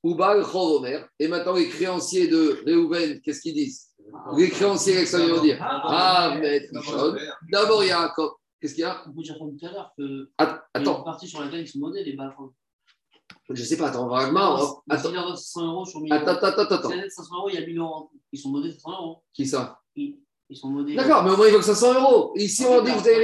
Ubal 0.04 0.44
Chovomer, 0.44 1.02
et 1.20 1.28
maintenant 1.28 1.56
les 1.56 1.68
créanciers 1.68 2.28
de 2.28 2.62
Réhouven, 2.66 3.22
qu'est-ce 3.22 3.42
qu'ils 3.42 3.56
disent? 3.56 3.88
Les 4.38 4.50
créanciers, 4.50 4.94
qu'est-ce 4.96 5.18
qu'ils 5.18 5.34
vont 5.34 5.42
dire 5.42 5.58
Ah, 5.62 6.36
Metrishon. 6.40 7.16
D'abord, 7.52 7.84
Yaakov. 7.84 8.32
Qu'est-ce 8.62 8.74
qu'il 8.74 8.82
y 8.82 8.86
a 8.86 9.04
On 9.08 9.12
peut 9.14 9.22
dire 9.22 9.38
comme 9.38 9.56
tout 9.58 9.66
à 9.66 9.72
l'heure 9.72 9.92
que 9.98 10.30
Attends. 10.74 10.98
les 11.00 11.04
parties 11.04 11.28
sur 11.28 11.42
laquelle 11.42 11.62
ils 11.62 11.68
sont 11.68 11.80
modèles, 11.80 12.06
les 12.06 12.14
balles. 12.14 12.34
Je 13.50 13.62
ne 13.62 13.66
sais 13.66 13.78
pas, 13.78 13.90
attends, 13.90 14.08
vaguement. 14.08 14.56
Attends, 14.56 14.84
Attends, 14.90 15.10
il 15.10 15.16
y 15.16 15.18
a 15.18 15.36
500 15.36 15.68
euros 15.68 15.86
sur 15.86 16.00
1000 16.02 16.14
attends, 16.14 16.32
attends, 16.32 16.62
attends. 16.62 16.90
De 16.90 17.10
500 17.10 17.36
euros, 17.38 17.50
il 17.50 17.56
y 17.56 17.58
a 17.58 17.66
1000 17.66 17.78
euros. 17.78 18.10
Ils 18.32 18.40
sont 18.40 18.50
modèles 18.50 18.74
500 18.74 18.92
euros. 18.92 19.24
Qui 19.34 19.46
ça 19.46 19.80
Ils, 19.96 20.18
ils 20.50 20.58
sont 20.58 20.70
modèles. 20.70 20.96
D'accord, 20.96 21.24
mais 21.24 21.32
au 21.32 21.38
moins 21.38 21.48
il 21.48 21.52
faut 21.52 21.60
que 21.60 21.66
500 21.66 21.94
euros. 21.94 22.34
Et 22.38 22.46
ici, 22.46 22.66
on 22.66 22.82
dit 22.82 22.92
que 22.92 22.98
vous 22.98 23.08
avez 23.08 23.20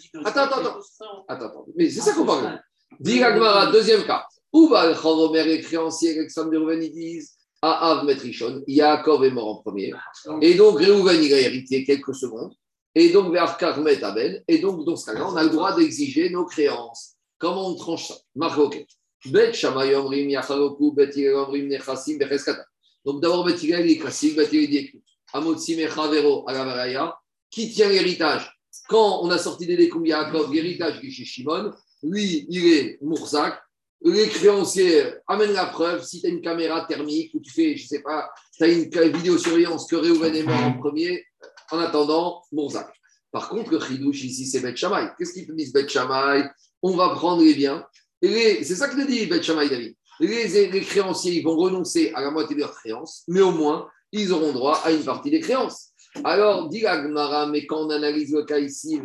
dit 0.00 0.10
que- 0.12 0.18
Attends, 0.26 0.40
attends, 0.40 0.56
attends. 0.60 0.80
500 0.82 1.04
euros. 1.12 1.24
Attends, 1.28 1.46
attends. 1.46 1.66
Mais 1.76 1.88
c'est 1.88 2.00
ça 2.00 2.14
qu'on 2.14 2.26
parle. 2.26 2.60
Dis 2.98 3.18
Gagmara, 3.20 3.70
deuxième 3.70 4.04
cas. 4.04 4.26
Où 4.52 4.68
va 4.68 4.88
le 4.88 4.94
Chavomer, 4.94 5.44
les 5.44 5.60
créanciers, 5.60 6.18
Alexandre 6.18 6.50
de 6.50 6.56
Reuven, 6.58 6.82
ils 6.82 6.90
disent 6.90 7.36
à 7.62 7.90
Av 7.90 8.04
Metrichon, 8.04 8.62
Yaakov 8.66 9.24
est 9.24 9.30
mort 9.30 9.48
en 9.48 9.54
premier. 9.56 9.92
Et 10.40 10.54
donc, 10.54 10.78
Reuven, 10.78 11.22
il 11.22 11.34
a 11.34 11.40
hérité 11.40 11.84
quelques 11.84 12.14
secondes. 12.14 12.54
Et 12.94 13.10
donc, 13.10 13.32
vers 13.32 13.56
Karmet 13.56 14.02
Abel. 14.02 14.42
Et 14.48 14.58
donc, 14.58 14.84
dans 14.84 14.96
ce 14.96 15.06
cas-là, 15.06 15.28
on 15.28 15.36
a 15.36 15.44
le 15.44 15.50
droit 15.50 15.76
d'exiger 15.76 16.30
nos 16.30 16.44
créances. 16.44 17.16
Comment 17.38 17.68
on 17.68 17.74
tranche 17.74 18.08
ça? 18.08 18.14
Marroquet. 18.34 18.86
Bet 19.26 19.52
Shamay 19.52 19.94
Omrim 19.94 20.30
Yachaloku, 20.30 20.92
Bet 20.92 21.10
Hillel 21.14 21.34
Omrim 21.34 21.68
Nechassim 21.68 22.18
Becheskata. 22.18 22.64
Donc, 23.04 23.20
d'abord, 23.20 23.44
Bet 23.44 23.56
Hillel 23.56 23.90
est 23.90 23.98
classique, 23.98 24.36
Bet 24.36 24.48
Hillel 24.50 24.70
dit 24.70 24.78
écoute. 24.78 25.02
Alavaraya. 25.32 27.16
Qui 27.50 27.70
tient 27.70 27.88
l'héritage? 27.88 28.50
Quand 28.88 29.20
on 29.22 29.30
a 29.30 29.38
sorti 29.38 29.66
des 29.66 29.76
décombres 29.76 30.06
Yaakov, 30.06 30.52
l'héritage 30.52 31.00
chez 31.00 31.24
Shimon, 31.24 31.72
lui, 32.02 32.46
il 32.48 32.72
est 32.72 32.98
Mourzak. 33.02 33.62
Les 34.02 34.28
créanciers 34.28 35.04
amènent 35.28 35.52
la 35.52 35.66
preuve. 35.66 36.02
Si 36.02 36.20
tu 36.20 36.26
as 36.26 36.30
une 36.30 36.40
caméra 36.40 36.86
thermique 36.86 37.32
ou 37.34 37.40
tu 37.40 37.50
fais, 37.52 37.76
je 37.76 37.82
ne 37.84 37.88
sais 37.88 38.00
pas, 38.02 38.30
tu 38.56 38.64
as 38.64 38.68
une 38.68 38.88
vidéosurveillance 39.16 39.86
que 39.86 39.96
Réhouven 39.96 40.34
est 40.34 40.42
mort 40.42 40.62
en 40.62 40.72
premier, 40.78 41.24
en 41.70 41.78
attendant, 41.78 42.42
Mourzak. 42.52 42.88
Par 43.30 43.48
contre, 43.48 43.70
le 43.72 43.80
chidouche 43.80 44.24
ici, 44.24 44.46
c'est 44.46 44.60
Bet 44.60 44.74
Shammai. 44.74 45.10
Qu'est-ce 45.18 45.32
qu'ils 45.34 45.54
disent 45.54 45.72
Bet 45.72 45.88
Shammai? 45.88 46.48
On 46.82 46.96
va 46.96 47.10
prendre 47.10 47.42
les 47.42 47.54
biens. 47.54 47.86
Les- 48.22 48.64
C'est 48.64 48.74
ça 48.74 48.88
que 48.88 48.96
te 48.96 49.06
dit 49.06 49.26
Bet 49.26 49.42
Shammai, 49.42 49.68
David. 49.68 49.94
Les, 50.18 50.80
créanciers, 50.82 51.34
ils 51.34 51.42
vont 51.44 51.56
renoncer 51.56 52.10
à 52.14 52.20
la 52.20 52.30
moitié 52.30 52.54
de 52.56 52.60
leurs 52.60 52.74
créances, 52.74 53.22
mais 53.28 53.40
au 53.40 53.52
moins, 53.52 53.88
ils 54.12 54.32
auront 54.32 54.52
droit 54.52 54.78
à 54.84 54.90
une 54.92 55.04
partie 55.04 55.30
des 55.30 55.40
créances. 55.40 55.90
Alors, 56.24 56.68
dit 56.68 56.80
la 56.80 57.02
Gemara, 57.02 57.46
mais 57.46 57.66
quand 57.66 57.86
on 57.86 57.90
analyse 57.90 58.32
le 58.32 58.44
cas 58.44 58.58
ici, 58.58 59.00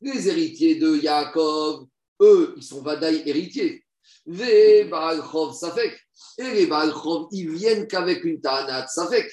les 0.00 0.28
héritiers 0.28 0.74
de 0.76 0.96
Yaakov, 0.96 1.86
eux, 2.20 2.54
ils 2.56 2.62
sont 2.62 2.82
Vadaï 2.82 3.22
héritiers. 3.26 3.84
Baalchov, 4.26 5.54
Safek. 5.54 5.98
Et 6.38 6.50
les 6.50 6.66
Baalchov, 6.66 7.28
ils 7.32 7.50
viennent 7.50 7.86
qu'avec 7.86 8.24
une 8.24 8.40
Ta'anat, 8.40 8.86
Safek. 8.88 9.30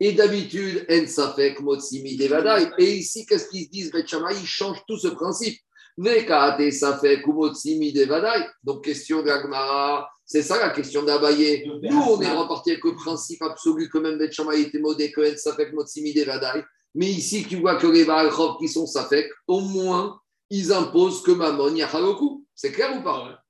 Et 0.00 0.12
d'habitude, 0.12 0.86
En 0.90 1.06
Safek, 1.06 1.60
Motsimi, 1.60 2.16
Devadaï. 2.16 2.70
Et 2.78 2.98
ici, 2.98 3.26
qu'est-ce 3.26 3.48
qu'ils 3.48 3.64
se 3.64 3.70
disent 3.70 3.90
Bet 3.90 4.04
ils 4.04 4.46
changent 4.46 4.82
tout 4.86 4.98
ce 4.98 5.08
principe. 5.08 5.58
Vekate 5.96 6.70
Safek, 6.70 7.26
Motsimi, 7.26 7.92
Devadaï. 7.92 8.46
Donc, 8.62 8.84
question 8.84 9.24
Gemara, 9.26 10.08
c'est 10.24 10.42
ça 10.42 10.58
la 10.60 10.70
question 10.70 11.02
d'Abaye. 11.02 11.68
Nous, 11.82 11.98
on 11.98 12.20
est 12.20 12.30
reparti 12.30 12.70
avec 12.70 12.84
le 12.84 12.94
principe 12.94 13.42
absolu 13.42 13.88
que 13.88 13.98
même 13.98 14.18
Bet 14.18 14.30
Shammai 14.30 14.60
était 14.60 14.78
modé, 14.78 15.10
que 15.10 15.32
En 15.32 15.36
Safek, 15.36 15.72
Motsimi, 15.72 16.14
Devadaï. 16.14 16.62
Mais 16.94 17.06
ici, 17.06 17.44
tu 17.48 17.56
vois 17.56 17.76
que 17.76 17.88
les 17.88 18.04
Baalchov 18.04 18.56
qui 18.58 18.68
sont 18.68 18.86
Safek, 18.86 19.28
au 19.48 19.60
moins, 19.60 20.20
ils 20.50 20.72
imposent 20.72 21.22
que 21.22 21.32
Mammon 21.32 21.74
Yachaloku. 21.74 22.44
C'est 22.54 22.72
clair 22.72 22.96
ou 22.98 23.02
pas? 23.02 23.40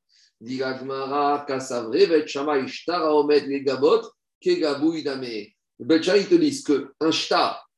Dit 0.41 0.59
la 0.59 0.79
Gemara, 0.79 1.45
Kasavre, 1.47 1.91
Bet 1.91 2.27
Shammai, 2.27 2.67
Shtara, 2.69 3.15
Omed, 3.15 3.47
les 3.47 3.63
Gabot, 3.63 4.03
Kegabou, 4.41 4.95
Idame. 4.95 5.47
Bet 5.79 6.03
Shammai, 6.03 6.21
ils 6.21 6.29
te 6.29 6.35
disent 6.35 6.65
qu'un 6.65 7.11
shtar 7.11 7.69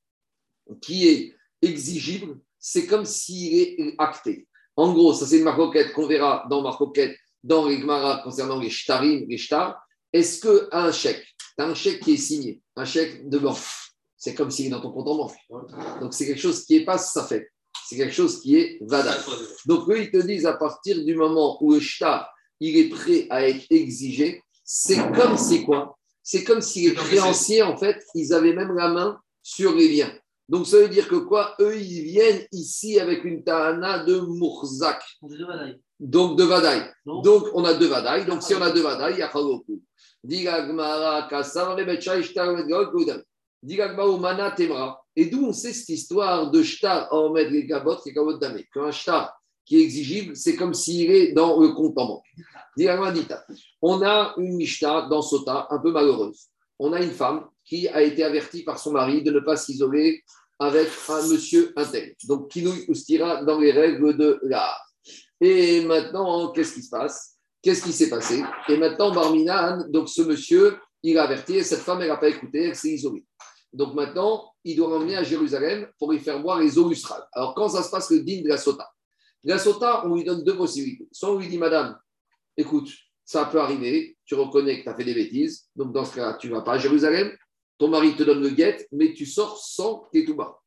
qui 0.81 1.09
est 1.09 1.35
exigible, 1.63 2.39
c'est 2.59 2.87
comme 2.87 3.05
s'il 3.05 3.59
est 3.59 3.95
acté. 3.99 4.47
En 4.77 4.93
gros, 4.93 5.13
ça 5.13 5.27
c'est 5.27 5.39
une 5.39 5.45
marcoquette 5.45 5.93
qu'on 5.93 6.07
verra 6.07 6.47
dans 6.49 6.63
marcoquette, 6.63 7.17
dans 7.43 7.67
les 7.67 7.81
concernant 8.23 8.59
les 8.59 8.71
shtarim, 8.71 9.27
les 9.29 9.39
stars. 9.39 9.81
Est-ce 10.13 10.41
qu'un 10.41 10.93
chèque, 10.93 11.25
tu 11.39 11.63
as 11.63 11.67
un 11.67 11.75
chèque 11.75 12.01
qui 12.01 12.15
est 12.15 12.17
signé, 12.17 12.61
un 12.77 12.85
chèque 12.85 13.29
de 13.29 13.39
banque, 13.39 13.59
c'est 14.17 14.35
comme 14.35 14.51
s'il 14.51 14.67
est 14.67 14.71
dans 14.71 14.81
ton 14.81 14.93
compte 14.93 15.09
en 15.09 15.17
banque. 15.17 16.01
Donc 16.01 16.15
c'est 16.15 16.27
quelque 16.27 16.41
chose 16.41 16.65
qui 16.65 16.79
n'est 16.79 16.85
pas 16.85 16.99
ça 16.99 17.25
fait. 17.25 17.51
C'est 17.91 17.97
quelque 17.97 18.15
chose 18.15 18.41
qui 18.41 18.55
est 18.55 18.79
vadal. 18.83 19.19
Donc 19.67 19.89
eux, 19.89 20.01
ils 20.01 20.13
te 20.13 20.19
disent 20.19 20.47
à 20.47 20.53
partir 20.53 21.05
du 21.05 21.17
moment 21.17 21.59
où 21.61 21.73
le 21.73 21.81
shtar, 21.81 22.33
il 22.61 22.77
est 22.79 22.89
prêt 22.89 23.27
à 23.31 23.49
être 23.49 23.67
exigé, 23.69 24.45
c'est 24.63 25.11
comme 25.13 25.37
si 25.37 25.65
quoi? 25.65 25.99
C'est 26.23 26.45
comme 26.45 26.61
si 26.61 26.89
les 26.89 26.95
créanciers, 26.95 27.63
en 27.63 27.77
fait, 27.77 28.01
ils 28.15 28.33
avaient 28.33 28.53
même 28.53 28.77
la 28.77 28.91
main 28.91 29.19
sur 29.43 29.75
les 29.75 29.89
biens. 29.89 30.13
Donc 30.49 30.69
ça 30.69 30.77
veut 30.77 30.89
dire 30.89 31.09
que 31.09 31.17
quoi? 31.17 31.57
Eux, 31.59 31.77
ils 31.77 32.05
viennent 32.05 32.47
ici 32.53 33.01
avec 33.01 33.25
une 33.25 33.43
tahana 33.43 34.05
de 34.05 34.21
Mourzak, 34.21 35.03
donc 35.99 36.39
de 36.39 36.45
Vadaï. 36.45 36.89
Donc 37.05 37.49
on 37.55 37.65
a 37.65 37.75
deux 37.75 37.89
Vadaï. 37.89 38.25
Donc 38.25 38.45
si 38.45 38.55
on 38.55 38.63
a 38.63 38.71
deux 38.71 38.83
Vadaï, 38.83 39.15
il 39.15 39.19
y 39.19 39.23
a 39.23 39.33
Chaloku. 39.33 39.83
Diga 40.23 40.63
Gmara, 40.63 41.27
Kasar, 41.29 41.75
Rebetcha, 41.75 42.17
Ishtar, 42.21 42.55
Mana, 44.21 44.53
Temra. 44.53 45.00
Et 45.17 45.27
d'où 45.27 45.45
on 45.45 45.53
sait 45.53 45.73
cette 45.73 45.89
histoire 45.89 46.51
de 46.51 46.63
Shtar, 46.63 47.13
Ahmed, 47.13 47.51
les 47.51 47.67
Gabot, 47.67 47.97
les 48.07 48.13
Gabot 48.13 48.39
Damé. 48.39 48.67
Qu'un 48.73 48.91
Shtar 48.91 49.37
qui 49.65 49.81
est 49.81 49.83
exigible, 49.83 50.37
c'est 50.37 50.57
comme 50.57 50.75
s'il 50.75 51.11
est 51.11 51.33
dans 51.33 51.61
le 51.61 51.69
compte 51.69 51.99
en 51.99 52.07
banque. 52.07 52.25
On 53.83 54.03
a 54.03 54.35
une 54.37 54.57
Mishta 54.57 55.07
dans 55.11 55.23
Sota, 55.23 55.69
un 55.71 55.79
peu 55.79 55.93
malheureuse. 55.93 56.47
On 56.79 56.93
a 56.93 57.01
une 57.03 57.13
femme 57.13 57.47
qui 57.65 57.87
a 57.89 58.03
été 58.03 58.25
avertie 58.25 58.63
par 58.65 58.79
son 58.79 58.93
mari 58.93 59.23
de 59.23 59.31
ne 59.31 59.41
pas 59.41 59.57
s'isoler 59.57 60.23
avec 60.59 60.89
un 61.09 61.27
monsieur 61.29 61.73
intel. 61.77 62.15
Donc, 62.27 62.49
Kinouï 62.51 62.85
Oustira 62.89 63.45
dans 63.45 63.59
les 63.59 63.73
règles 63.73 64.17
de 64.17 64.41
l'art. 64.43 64.81
Et 65.41 65.85
maintenant, 65.85 66.51
qu'est-ce 66.53 66.75
qui 66.75 66.83
se 66.83 66.91
passe? 66.91 67.37
Qu'est-ce 67.63 67.83
qui 67.83 67.93
s'est 67.93 68.11
passé? 68.11 68.43
Et 68.69 68.77
maintenant, 68.77 69.13
Barminan, 69.15 69.87
donc 69.89 70.09
ce 70.09 70.23
monsieur, 70.23 70.79
il 71.03 71.17
a 71.19 71.25
averti, 71.25 71.57
et 71.57 71.63
cette 71.63 71.81
femme, 71.81 72.01
elle 72.03 72.09
n'a 72.09 72.17
pas 72.17 72.29
écouté, 72.29 72.65
elle 72.65 72.77
s'est 72.77 72.91
isolée. 72.91 73.25
Donc 73.73 73.95
maintenant, 73.95 74.53
il 74.65 74.77
doit 74.77 74.89
l'emmener 74.89 75.17
à 75.17 75.23
Jérusalem 75.23 75.89
pour 75.99 76.13
lui 76.13 76.19
faire 76.19 76.41
boire 76.41 76.59
les 76.59 76.79
eaux 76.79 76.89
lustrales. 76.89 77.25
Alors, 77.33 77.55
quand 77.55 77.69
ça 77.69 77.83
se 77.83 77.91
passe, 77.91 78.11
le 78.11 78.21
digne 78.21 78.43
de 78.43 78.49
la 78.49 78.57
sota 78.57 78.89
La 79.45 79.59
sota, 79.59 80.07
on 80.07 80.15
lui 80.15 80.25
donne 80.25 80.43
deux 80.43 80.57
possibilités. 80.57 81.09
Soit 81.13 81.31
on 81.31 81.39
lui 81.39 81.49
dit, 81.49 81.59
madame, 81.59 81.99
écoute, 82.57 82.91
ça 83.25 83.45
peut 83.45 83.61
arriver, 83.61 84.17
tu 84.25 84.35
reconnais 84.35 84.79
que 84.79 84.83
tu 84.83 84.89
as 84.89 84.97
fait 84.97 85.05
des 85.05 85.15
bêtises, 85.15 85.69
donc 85.77 85.93
dans 85.93 86.05
ce 86.05 86.17
cas, 86.17 86.35
tu 86.35 86.49
ne 86.49 86.55
vas 86.55 86.63
pas 86.63 86.73
à 86.73 86.79
Jérusalem, 86.79 87.31
ton 87.79 87.89
mari 87.89 88.17
te 88.17 88.25
donne 88.25 88.43
le 88.43 88.51
guet, 88.51 88.89
mais 88.91 89.13
tu 89.13 89.25
sors 89.25 89.57
sans 89.57 90.09
ketouba. 90.13 90.59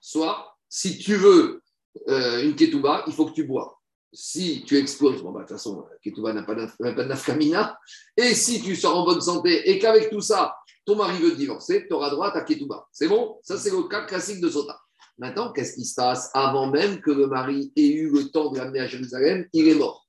Soit, 0.00 0.56
si 0.68 0.96
tu 0.96 1.16
veux 1.16 1.60
euh, 2.08 2.42
une 2.44 2.54
ketouba, 2.54 3.04
il 3.06 3.12
faut 3.12 3.26
que 3.26 3.34
tu 3.34 3.44
bois. 3.44 3.80
Si 4.12 4.62
tu 4.64 4.78
exploses, 4.78 5.22
bah, 5.22 5.30
de 5.32 5.38
toute 5.40 5.48
façon, 5.48 5.84
ketouba 6.02 6.32
n'a 6.32 6.44
pas 6.44 6.54
de 6.54 7.02
nafkamina, 7.02 7.76
et 8.16 8.32
si 8.34 8.62
tu 8.62 8.76
sors 8.76 8.96
en 8.96 9.04
bonne 9.04 9.20
santé 9.20 9.68
et 9.68 9.78
qu'avec 9.80 10.08
tout 10.08 10.20
ça, 10.20 10.54
ton 10.84 10.96
mari 10.96 11.18
veut 11.18 11.32
divorcer, 11.32 11.86
tu 11.86 11.94
auras 11.94 12.10
droit 12.10 12.30
à 12.30 12.40
ketouba. 12.42 12.86
C'est 12.92 13.08
bon? 13.08 13.38
Ça, 13.42 13.56
c'est 13.56 13.70
le 13.70 13.82
cas 13.84 14.02
classique 14.02 14.40
de 14.40 14.48
Sota. 14.50 14.78
Maintenant, 15.16 15.52
qu'est-ce 15.52 15.74
qui 15.74 15.84
se 15.84 15.94
passe? 15.94 16.30
Avant 16.34 16.66
même 16.66 17.00
que 17.00 17.10
le 17.10 17.28
mari 17.28 17.72
ait 17.76 17.92
eu 17.92 18.10
le 18.10 18.30
temps 18.30 18.50
de 18.50 18.58
l'amener 18.58 18.80
à 18.80 18.86
Jérusalem, 18.86 19.46
il 19.52 19.68
est 19.68 19.74
mort. 19.74 20.08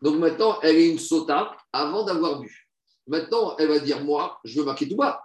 Donc 0.00 0.18
maintenant, 0.18 0.58
elle 0.62 0.76
est 0.76 0.88
une 0.88 0.98
sota 0.98 1.54
avant 1.72 2.04
d'avoir 2.04 2.40
bu. 2.40 2.68
Maintenant, 3.06 3.56
elle 3.58 3.68
va 3.68 3.78
dire 3.78 4.02
Moi, 4.02 4.40
je 4.44 4.58
veux 4.58 4.64
ma 4.64 4.74
ketouba. 4.74 5.22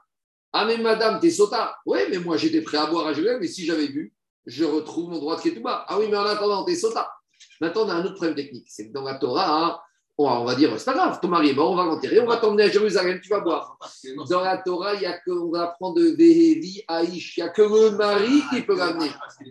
Ah, 0.51 0.65
mais 0.65 0.77
madame, 0.77 1.19
t'es 1.19 1.31
sota. 1.31 1.77
Oui, 1.85 1.99
mais 2.09 2.17
moi, 2.17 2.35
j'étais 2.35 2.61
prêt 2.61 2.77
à 2.77 2.87
boire 2.87 3.07
à 3.07 3.13
Jérusalem, 3.13 3.39
mais 3.41 3.47
si 3.47 3.65
j'avais 3.65 3.87
bu, 3.87 4.13
je 4.45 4.65
retrouve 4.65 5.09
mon 5.09 5.19
droit 5.19 5.37
de 5.37 5.41
ketouba. 5.41 5.85
Ah 5.87 5.97
oui, 5.97 6.07
mais 6.09 6.17
en 6.17 6.25
attendant, 6.25 6.65
t'es 6.65 6.75
sota. 6.75 7.09
Maintenant, 7.61 7.85
on 7.85 7.89
a 7.89 7.93
un 7.93 8.03
autre 8.03 8.15
problème 8.15 8.35
technique. 8.35 8.67
C'est 8.69 8.89
que 8.89 8.93
dans 8.93 9.03
la 9.03 9.15
Torah, 9.15 9.65
hein, 9.65 9.79
on 10.17 10.45
va 10.45 10.55
dire, 10.55 10.71
c'est 10.77 10.85
pas 10.85 10.93
grave, 10.93 11.19
ton 11.21 11.27
mari 11.27 11.49
est 11.49 11.53
mort, 11.53 11.71
on 11.71 11.75
va 11.75 11.83
l'enterrer, 11.83 12.19
on 12.19 12.25
va 12.25 12.37
t'emmener 12.37 12.63
à 12.63 12.69
Jérusalem, 12.69 13.19
tu 13.21 13.29
vas 13.29 13.41
boire. 13.41 13.77
Dans 14.29 14.41
la 14.41 14.57
Torah, 14.57 14.93
il 14.95 15.01
y 15.01 15.05
a 15.05 15.17
que, 15.19 15.31
on 15.31 15.51
va 15.51 15.63
apprendre 15.63 15.95
de 15.95 16.15
Vehevi, 16.17 16.83
Aïch, 16.87 17.37
il 17.37 17.43
n'y 17.43 17.49
a 17.49 17.51
que 17.51 17.61
le 17.61 17.91
mari 17.91 18.41
qui 18.49 18.61
peut 18.61 18.77
l'amener. 18.77 19.09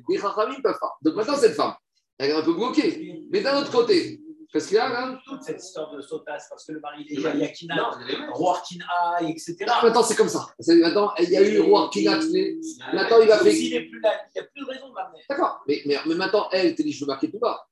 Les 0.09 0.19
Chachamim 0.19 0.57
ne 0.57 0.62
peuvent 0.62 0.78
pas. 0.81 0.97
Donc 1.03 1.15
maintenant, 1.16 1.36
cette 1.36 1.55
femme, 1.55 1.74
elle 2.19 2.31
est 2.31 2.35
un 2.35 2.43
peu 2.43 2.55
bloquée. 2.55 3.27
Mais 3.31 3.41
d'un 3.41 3.61
autre 3.61 3.70
côté, 3.70 4.20
parce 4.55 4.66
qu'il 4.66 4.77
y 4.77 4.78
a 4.78 5.20
toute 5.27 5.43
cette 5.43 5.61
histoire 5.61 5.91
de 5.95 6.01
sautas, 6.01 6.47
parce 6.49 6.65
que 6.65 6.73
le 6.73 6.81
mari, 6.81 7.05
il 7.11 7.20
y 7.20 7.27
a 7.27 7.49
Kina, 7.49 7.91
Roi 8.32 8.62
Kina, 8.66 8.86
etc. 9.23 9.57
Maintenant, 9.82 10.03
c'est 10.05 10.15
comme 10.15 10.28
ça. 10.28 10.47
Maintenant, 10.69 11.12
il 11.19 11.28
y 11.28 11.36
a 11.36 11.43
eu 11.43 11.59
Roi 11.59 11.91
Kina, 11.93 12.19
maintenant, 12.93 13.19
il 13.20 13.28
va 13.28 13.39
faire. 13.39 13.53
Il 13.53 13.70
n'y 13.70 13.77
a 13.77 14.45
plus 14.45 14.61
de 14.61 14.66
raison 14.66 14.89
de 14.91 14.95
m'amener. 14.95 15.24
D'accord. 15.28 15.61
Mais, 15.66 15.82
mais, 15.85 16.15
maintenant, 16.15 16.49
elle, 16.53 16.74
te 16.74 16.82
dit, 16.82 16.93
je 16.93 17.01
veux 17.01 17.09
marquer 17.09 17.31
tout 17.31 17.41
bas. 17.41 17.66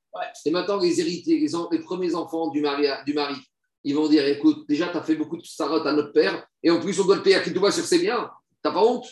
Et 0.45 0.51
maintenant, 0.51 0.77
les 0.77 0.99
héritiers, 0.99 1.39
les, 1.39 1.51
les, 1.71 1.79
premiers 1.79 2.13
enfants 2.15 2.49
du 2.49 2.61
mari, 2.61 2.87
du 3.05 3.13
mari, 3.13 3.35
ils 3.83 3.95
vont 3.95 4.07
dire 4.07 4.25
écoute, 4.27 4.67
déjà, 4.67 4.87
tu 4.87 4.97
as 4.97 5.03
fait 5.03 5.15
beaucoup 5.15 5.37
de 5.37 5.43
sarotes 5.43 5.85
à 5.85 5.93
notre 5.93 6.11
père, 6.11 6.47
et 6.61 6.69
en 6.69 6.79
plus, 6.79 6.99
on 6.99 7.05
doit 7.05 7.15
le 7.15 7.23
payer 7.23 7.35
à 7.35 7.39
Ketouba 7.39 7.71
sur 7.71 7.83
ses 7.83 7.99
biens. 7.99 8.29
Tu 8.63 8.69
n'as 8.69 8.73
pas 8.73 8.83
honte? 8.83 9.07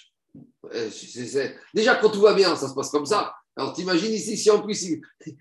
Déjà, 1.74 1.96
quand 1.96 2.10
tout 2.10 2.22
va 2.22 2.34
bien, 2.34 2.56
ça 2.56 2.70
se 2.70 2.74
passe 2.74 2.90
comme 2.90 3.06
ça. 3.06 3.34
Alors, 3.56 3.74
t'imagines 3.74 4.14
ici, 4.14 4.38
si 4.38 4.50
en 4.50 4.62
plus, 4.62 4.82
il... 4.84 5.02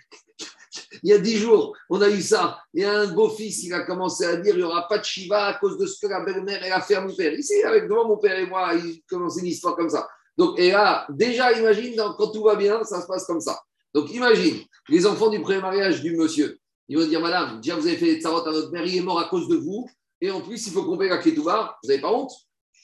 il 1.02 1.10
y 1.10 1.12
a 1.12 1.18
dix 1.18 1.36
jours, 1.36 1.76
on 1.88 2.00
a 2.00 2.08
eu 2.08 2.20
ça, 2.20 2.60
et 2.74 2.84
un 2.84 3.08
beau-fils, 3.08 3.64
il 3.64 3.72
a 3.74 3.82
commencé 3.82 4.24
à 4.24 4.36
dire 4.36 4.54
il 4.54 4.58
n'y 4.58 4.64
aura 4.64 4.86
pas 4.88 4.98
de 4.98 5.04
Shiva 5.04 5.46
à 5.46 5.54
cause 5.54 5.78
de 5.78 5.86
ce 5.86 6.00
que 6.00 6.10
la 6.10 6.20
belle-mère 6.20 6.76
a 6.76 6.80
fait 6.80 6.94
à 6.94 7.00
mon 7.00 7.14
père. 7.14 7.32
Ici, 7.32 7.62
avec 7.62 7.88
devant 7.88 8.08
mon 8.08 8.18
père 8.18 8.38
et 8.38 8.46
moi, 8.46 8.74
il 8.74 9.02
commence 9.08 9.38
une 9.38 9.46
histoire 9.46 9.76
comme 9.76 9.90
ça. 9.90 10.08
Donc, 10.36 10.58
et 10.58 10.70
là, 10.70 11.06
déjà, 11.10 11.52
imagine, 11.52 11.96
quand 12.16 12.30
tout 12.30 12.42
va 12.42 12.56
bien, 12.56 12.82
ça 12.84 13.00
se 13.02 13.06
passe 13.06 13.26
comme 13.26 13.40
ça. 13.40 13.60
Donc 13.94 14.12
imagine, 14.12 14.58
les 14.88 15.06
enfants 15.06 15.30
du 15.30 15.40
premier 15.40 15.60
mariage 15.60 16.02
du 16.02 16.16
monsieur, 16.16 16.58
ils 16.88 16.98
vont 16.98 17.06
dire 17.06 17.20
Madame, 17.20 17.60
déjà 17.60 17.76
vous 17.76 17.86
avez 17.86 17.96
fait 17.96 18.20
tsarot 18.20 18.46
à 18.46 18.52
notre 18.52 18.70
mère, 18.70 18.84
il 18.84 18.96
est 18.96 19.02
mort 19.02 19.20
à 19.20 19.28
cause 19.28 19.48
de 19.48 19.56
vous, 19.56 19.88
et 20.20 20.30
en 20.30 20.40
plus 20.40 20.66
il 20.66 20.72
faut 20.72 20.84
qu'on 20.84 20.98
paye 20.98 21.08
la 21.08 21.18
ketouba, 21.18 21.76
vous 21.82 21.88
n'avez 21.88 22.00
pas 22.00 22.12
honte? 22.12 22.32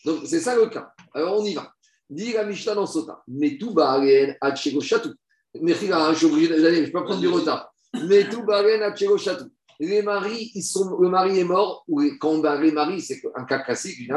Donc 0.04 0.20
c'est 0.24 0.40
ça 0.40 0.54
le 0.56 0.66
cas. 0.66 0.90
Alors 1.14 1.40
on 1.40 1.44
y 1.44 1.54
va. 1.54 1.72
Dit 2.08 2.32
la 2.32 2.44
Mishnah 2.44 2.74
dans 2.74 2.86
Sota, 2.86 3.22
mais 3.26 3.58
tout 3.58 3.74
chatou. 4.80 5.12
Mais 5.60 5.72
je 5.72 5.78
suis 5.78 5.88
je 5.88 6.92
peux 6.92 7.04
prendre 7.04 7.20
du 7.20 7.28
retard. 7.28 7.72
Mais 8.08 8.28
tout 8.28 8.44
chatou. 9.18 9.46
Les 9.78 10.02
maris, 10.02 10.52
ils 10.54 10.62
sont, 10.62 10.98
le 10.98 11.08
mari 11.08 11.40
est 11.40 11.44
mort, 11.44 11.84
ou 11.88 12.02
quand 12.20 12.40
les 12.60 12.72
maris, 12.72 13.02
c'est 13.02 13.20
un 13.34 13.44
cas 13.44 13.58
classique, 13.58 14.10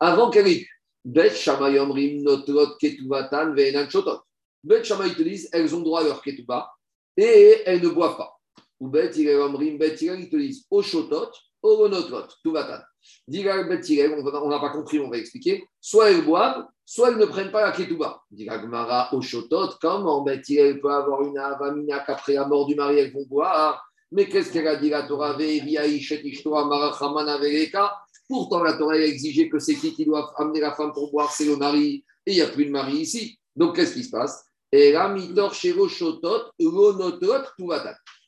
avant 0.00 0.30
qu'elle 0.30 0.48
ait 0.48 0.66
Bet 1.04 1.34
Shamayomrim 1.34 2.22
Notrot 2.22 2.76
Ketuvatan 2.80 3.52
Ve'enan. 3.54 3.86
Bet 4.64 4.82
Shammai 4.82 5.14
te 5.14 5.22
disent, 5.22 5.48
elles 5.52 5.74
ont 5.74 5.80
droit 5.80 6.00
à 6.00 6.04
leur 6.04 6.22
ketouba 6.22 6.70
et 7.16 7.62
elles 7.66 7.82
ne 7.82 7.88
boivent 7.88 8.16
pas. 8.16 8.34
Ou 8.80 8.88
Bet 8.88 9.12
Omrim, 9.36 9.78
Bet 9.78 9.96
ils 10.00 10.28
te 10.28 10.36
disent, 10.36 10.66
au 10.70 10.82
shotot, 10.82 11.30
au 11.62 11.78
monotot, 11.78 12.26
tout 12.42 12.52
va 12.52 12.84
Diga 13.28 13.62
Bet 13.64 13.82
on 14.10 14.48
n'a 14.48 14.58
pas 14.58 14.70
compris, 14.70 14.98
on 14.98 15.10
va 15.10 15.18
expliquer. 15.18 15.68
Soit 15.80 16.10
elles 16.10 16.24
boivent, 16.24 16.66
soit 16.84 17.10
elles 17.10 17.18
ne 17.18 17.26
prennent 17.26 17.52
pas 17.52 17.62
la 17.62 17.72
ketouba. 17.72 18.22
Diga 18.30 18.58
Gmara, 18.58 19.14
au 19.14 19.20
shotot, 19.20 19.74
comment 19.80 20.22
Bet 20.22 20.42
peut 20.48 20.90
avoir 20.90 21.22
une 21.22 21.38
avamina 21.38 22.00
qu'après 22.00 22.34
la 22.34 22.46
mort 22.46 22.66
du 22.66 22.74
mari, 22.74 22.98
elles 22.98 23.12
vont 23.12 23.26
boire? 23.26 23.84
Mais 24.10 24.28
qu'est-ce 24.28 24.52
qu'elle 24.52 24.68
a 24.68 24.76
dit 24.76 24.90
la 24.90 25.02
Torah? 25.02 25.36
Pourtant, 28.28 28.62
la 28.62 28.72
Torah 28.74 28.94
a 28.94 28.98
exigé 28.98 29.48
que 29.48 29.58
c'est 29.58 29.74
qui 29.74 29.92
qui 29.92 30.04
doit 30.04 30.32
amener 30.38 30.60
la 30.60 30.72
femme 30.72 30.92
pour 30.92 31.10
boire, 31.10 31.30
c'est 31.30 31.44
le 31.44 31.56
mari. 31.56 32.04
Et 32.24 32.32
il 32.32 32.34
n'y 32.36 32.40
a 32.40 32.46
plus 32.46 32.64
de 32.64 32.70
mari 32.70 32.98
ici. 32.98 33.38
Donc, 33.54 33.76
qu'est-ce 33.76 33.94
qui 33.94 34.04
se 34.04 34.10
passe? 34.10 34.46
Et 34.76 34.90
là, 34.90 35.08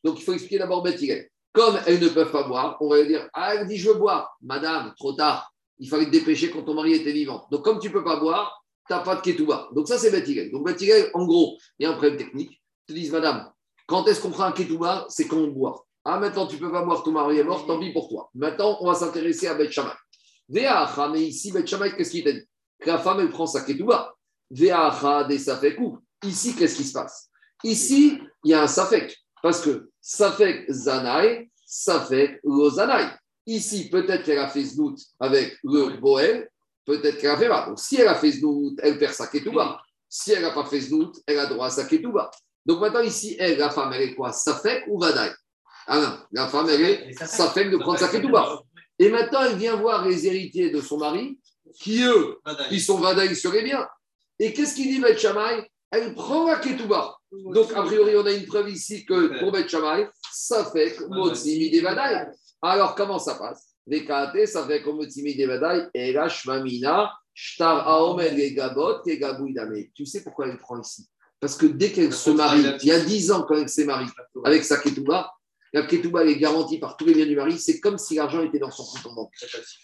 Donc, 0.05 0.21
il 0.21 0.25
faut 0.25 0.33
expliquer 0.33 0.59
d'abord 0.59 0.83
Bethilel. 0.85 1.29
Comme 1.53 1.77
elles 1.87 1.99
ne 1.99 2.09
peuvent 2.09 2.31
pas 2.31 2.45
boire, 2.45 2.77
on 2.81 2.89
va 2.89 3.03
dire 3.03 3.29
Ah, 3.33 3.57
elle 3.57 3.67
dit 3.67 3.77
Je 3.77 3.89
veux 3.89 3.97
boire. 3.97 4.37
Madame, 4.43 4.95
trop 4.97 5.15
tard. 5.15 5.53
Il 5.81 5.89
fallait 5.89 6.05
te 6.05 6.11
dépêcher 6.11 6.53
quand 6.53 6.63
ton 6.63 6.75
mari 6.75 6.93
était 6.93 7.11
vivant. 7.11 7.49
Donc, 7.51 7.65
comme 7.65 7.81
tu 7.81 7.89
ne 7.89 7.93
peux 7.95 8.05
pas 8.05 8.21
boire, 8.21 8.63
tu 8.87 8.93
n'as 8.93 9.01
pas 9.01 9.17
de 9.17 9.23
ketouba. 9.23 9.69
Donc, 9.73 9.89
ça, 9.89 9.99
c'est 9.99 10.13
Bethilel. 10.13 10.53
Donc, 10.53 10.65
Bethilel, 10.65 11.11
en 11.15 11.27
gros, 11.27 11.59
il 11.81 11.83
y 11.83 11.87
a 11.87 11.91
un 11.91 11.95
problème 11.95 12.17
technique. 12.17 12.53
Ils 12.53 12.95
te 12.95 12.99
disent 13.01 13.11
Madame, 13.11 13.51
quand 13.89 14.07
est-ce 14.07 14.21
qu'on 14.21 14.31
prend 14.31 14.45
un 14.45 14.53
ketouba? 14.53 15.07
C'est 15.09 15.27
quand 15.27 15.39
on 15.39 15.49
boit. 15.49 15.85
Ah, 16.05 16.21
maintenant, 16.21 16.47
tu 16.47 16.55
ne 16.55 16.61
peux 16.61 16.71
pas 16.71 16.85
boire, 16.85 17.03
ton 17.03 17.11
mari 17.11 17.39
est 17.39 17.45
mort, 17.45 17.67
tant 17.67 17.81
pis 17.81 17.93
pour 17.93 18.09
toi. 18.09 18.31
Maintenant, 18.37 18.79
on 18.83 18.87
va 18.87 18.95
s'intéresser 18.95 19.49
à 19.49 19.55
Beth 19.55 19.73
Shammai. 19.73 19.91
mais 20.49 21.23
ici, 21.23 21.51
Beth 21.51 21.65
qu'est-ce 21.65 22.11
qu'il 22.13 22.23
t'a 22.23 22.31
dit? 22.31 22.45
Que 22.79 22.87
la 22.87 22.99
femme, 22.99 23.19
elle 23.19 23.31
prend 23.31 23.47
sa 23.47 23.63
ketouba. 23.63 24.15
Veacha, 24.49 25.25
des 25.25 25.41
safekou. 25.41 25.99
Ici, 26.25 26.55
qu'est-ce 26.57 26.77
qui 26.77 26.85
se 26.85 26.93
passe? 26.93 27.29
Ici, 27.65 28.21
il 28.45 28.51
y 28.51 28.55
a 28.55 28.63
un 28.63 28.67
Safek, 28.67 29.17
parce 29.43 29.61
que 29.61 29.91
Safek 30.01 30.71
Zanaï, 30.71 31.51
Safek 31.65 32.41
Lozanaï. 32.45 33.11
Ici, 33.47 33.89
peut-être 33.91 34.25
qu'elle 34.25 34.39
a 34.39 34.49
fait 34.49 34.65
Znout 34.65 34.97
avec 35.21 35.57
le 35.63 36.01
Boel, 36.01 36.49
peut-être 36.85 37.19
qu'elle 37.19 37.31
a 37.31 37.37
fait 37.37 37.49
pas. 37.49 37.67
Donc, 37.67 37.79
si 37.79 37.97
elle 37.97 38.09
a 38.09 38.15
fait 38.15 38.33
Znout, 38.33 38.77
elle 38.83 38.99
perd 38.99 39.15
sa 39.15 39.27
Ketouba. 39.27 39.81
Si 40.09 40.33
elle 40.33 40.43
n'a 40.43 40.51
pas 40.51 40.65
fait 40.65 40.81
Znout, 40.81 41.21
elle 41.27 41.39
a 41.39 41.47
droit 41.47 41.67
à 41.67 41.71
sa 41.71 41.85
Ketouba. 41.85 42.31
Donc 42.65 42.81
maintenant, 42.81 43.01
ici, 43.01 43.37
elle, 43.39 43.59
la 43.59 43.71
femme, 43.71 43.93
elle 43.93 44.03
est 44.03 44.15
quoi? 44.15 44.33
Safek 44.33 44.85
ou 44.89 44.99
Vadaï 44.99 45.31
Ah 45.87 46.01
non, 46.01 46.19
la 46.33 46.49
femme, 46.49 46.69
elle 46.69 46.83
est 46.83 47.25
Safek 47.25 47.71
de 47.71 47.77
prendre 47.77 47.99
sa 47.99 48.09
Ketouba. 48.09 48.61
Et 48.99 49.09
maintenant, 49.11 49.43
elle 49.43 49.57
vient 49.57 49.77
voir 49.77 50.07
les 50.07 50.27
héritiers 50.27 50.71
de 50.71 50.81
son 50.81 50.99
mari, 50.99 51.39
qui 51.79 52.03
eux, 52.03 52.39
qui 52.69 52.81
sont 52.81 52.99
Vadaï 52.99 53.37
sur 53.37 53.53
les 53.53 53.63
biens. 53.63 53.87
Et 54.39 54.53
qu'est-ce 54.53 54.75
qu'il 54.75 54.89
dit 54.89 55.01
Beth 55.01 55.19
elle 55.91 56.15
prend 56.15 56.47
la 56.47 56.57
ketouba. 56.57 57.17
Donc, 57.31 57.73
a 57.75 57.83
priori, 57.83 58.17
on 58.17 58.27
a 58.27 58.33
une 58.33 58.47
preuve 58.47 58.71
ici 58.71 59.05
que 59.05 59.39
pour 59.39 59.53
Beth 59.53 59.69
Shammai, 59.69 60.09
ça 60.33 60.65
fait 60.71 60.95
que 60.95 61.05
Motsi 61.05 61.59
Midevadai. 61.59 62.27
Alors, 62.63 62.95
comment 62.95 63.19
ça 63.19 63.35
passe? 63.35 63.75
Vekate, 63.87 64.47
ça 64.47 64.67
fait 64.67 64.83
que 64.83 64.91
Motsi 64.91 65.23
Midevadai, 65.23 65.89
et 65.95 66.13
la 66.13 66.29
Shmamina, 66.29 67.13
Shtar 67.35 67.87
Aomen, 67.87 68.35
les 68.35 68.55
Gabot, 68.55 69.03
Gabouidame. 69.07 69.85
Tu 69.95 70.07
sais 70.07 70.23
pourquoi 70.23 70.49
elle 70.49 70.59
prend 70.59 70.81
ici? 70.81 71.07
Parce 71.39 71.57
que 71.57 71.67
dès 71.67 71.93
qu'elle 71.93 72.13
se 72.13 72.31
marie, 72.31 72.65
il 72.81 72.89
y 72.89 72.93
a 72.93 73.01
10 73.01 73.31
ans, 73.33 73.43
quand 73.43 73.57
elle 73.57 73.69
s'est 73.69 73.85
mariée 73.85 74.09
avec 74.45 74.65
sa 74.65 74.79
ketouba, 74.79 75.31
la 75.73 75.83
ketouba 75.83 76.25
est 76.25 76.37
garantie 76.37 76.79
par 76.79 76.97
tous 76.97 77.05
les 77.05 77.13
biens 77.13 77.27
du 77.27 77.37
mari, 77.37 77.59
c'est 77.59 77.79
comme 77.79 77.99
si 77.99 78.15
l'argent 78.15 78.43
était 78.43 78.59
dans 78.59 78.71
son 78.71 78.85
compte 78.85 79.13
en 79.13 79.15
banque. 79.15 79.33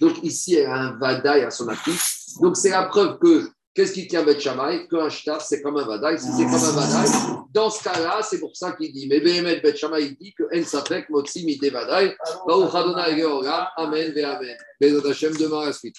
Donc 0.01 0.23
ici, 0.23 0.55
elle 0.55 0.69
a 0.69 0.77
un 0.77 0.99
vadaï 0.99 1.43
à 1.43 1.51
son 1.51 1.69
actif. 1.69 2.17
Donc 2.41 2.57
c'est 2.57 2.71
la 2.71 2.85
preuve 2.85 3.19
que 3.19 3.51
Qu'est-ce 3.75 3.93
qui 3.93 4.07
tient 4.07 4.23
Beth 4.23 4.39
Shammai? 4.39 4.87
Qu'un 4.89 5.09
shtar, 5.09 5.41
c'est 5.41 5.63
comme 5.63 5.79
un 5.79 5.87
vadaï. 5.87 6.19
Si 6.19 6.27
c'est 6.27 6.45
comme 6.45 6.55
un 6.55 6.73
vadaï, 6.73 7.09
dans 7.53 7.71
ce 7.71 7.83
cas-là, 7.83 8.21
c'est 8.23 8.39
pour 8.39 8.55
ça 8.55 8.73
qu'il 8.73 8.93
dit. 8.93 9.07
Mais 9.09 9.21
Behemet 9.21 9.61
Beth 9.61 9.77
Shammai 9.77 10.11
dit 10.11 10.35
que 10.35 10.45
En 10.55 10.63
Safek 10.63 11.09
Motsi 11.09 11.47
Mide 11.47 11.73
Vadaï. 11.73 12.15
Baruch 12.47 12.75
Adonai 12.75 13.19
Georgam. 13.19 13.67
Amen 13.77 14.13
ve 14.13 14.25
Amen. 14.25 14.57
Bezot 14.79 15.09
Hashem, 15.09 15.35
demain 15.37 15.63
à 15.63 15.67
la 15.67 15.73
suite. 15.73 15.97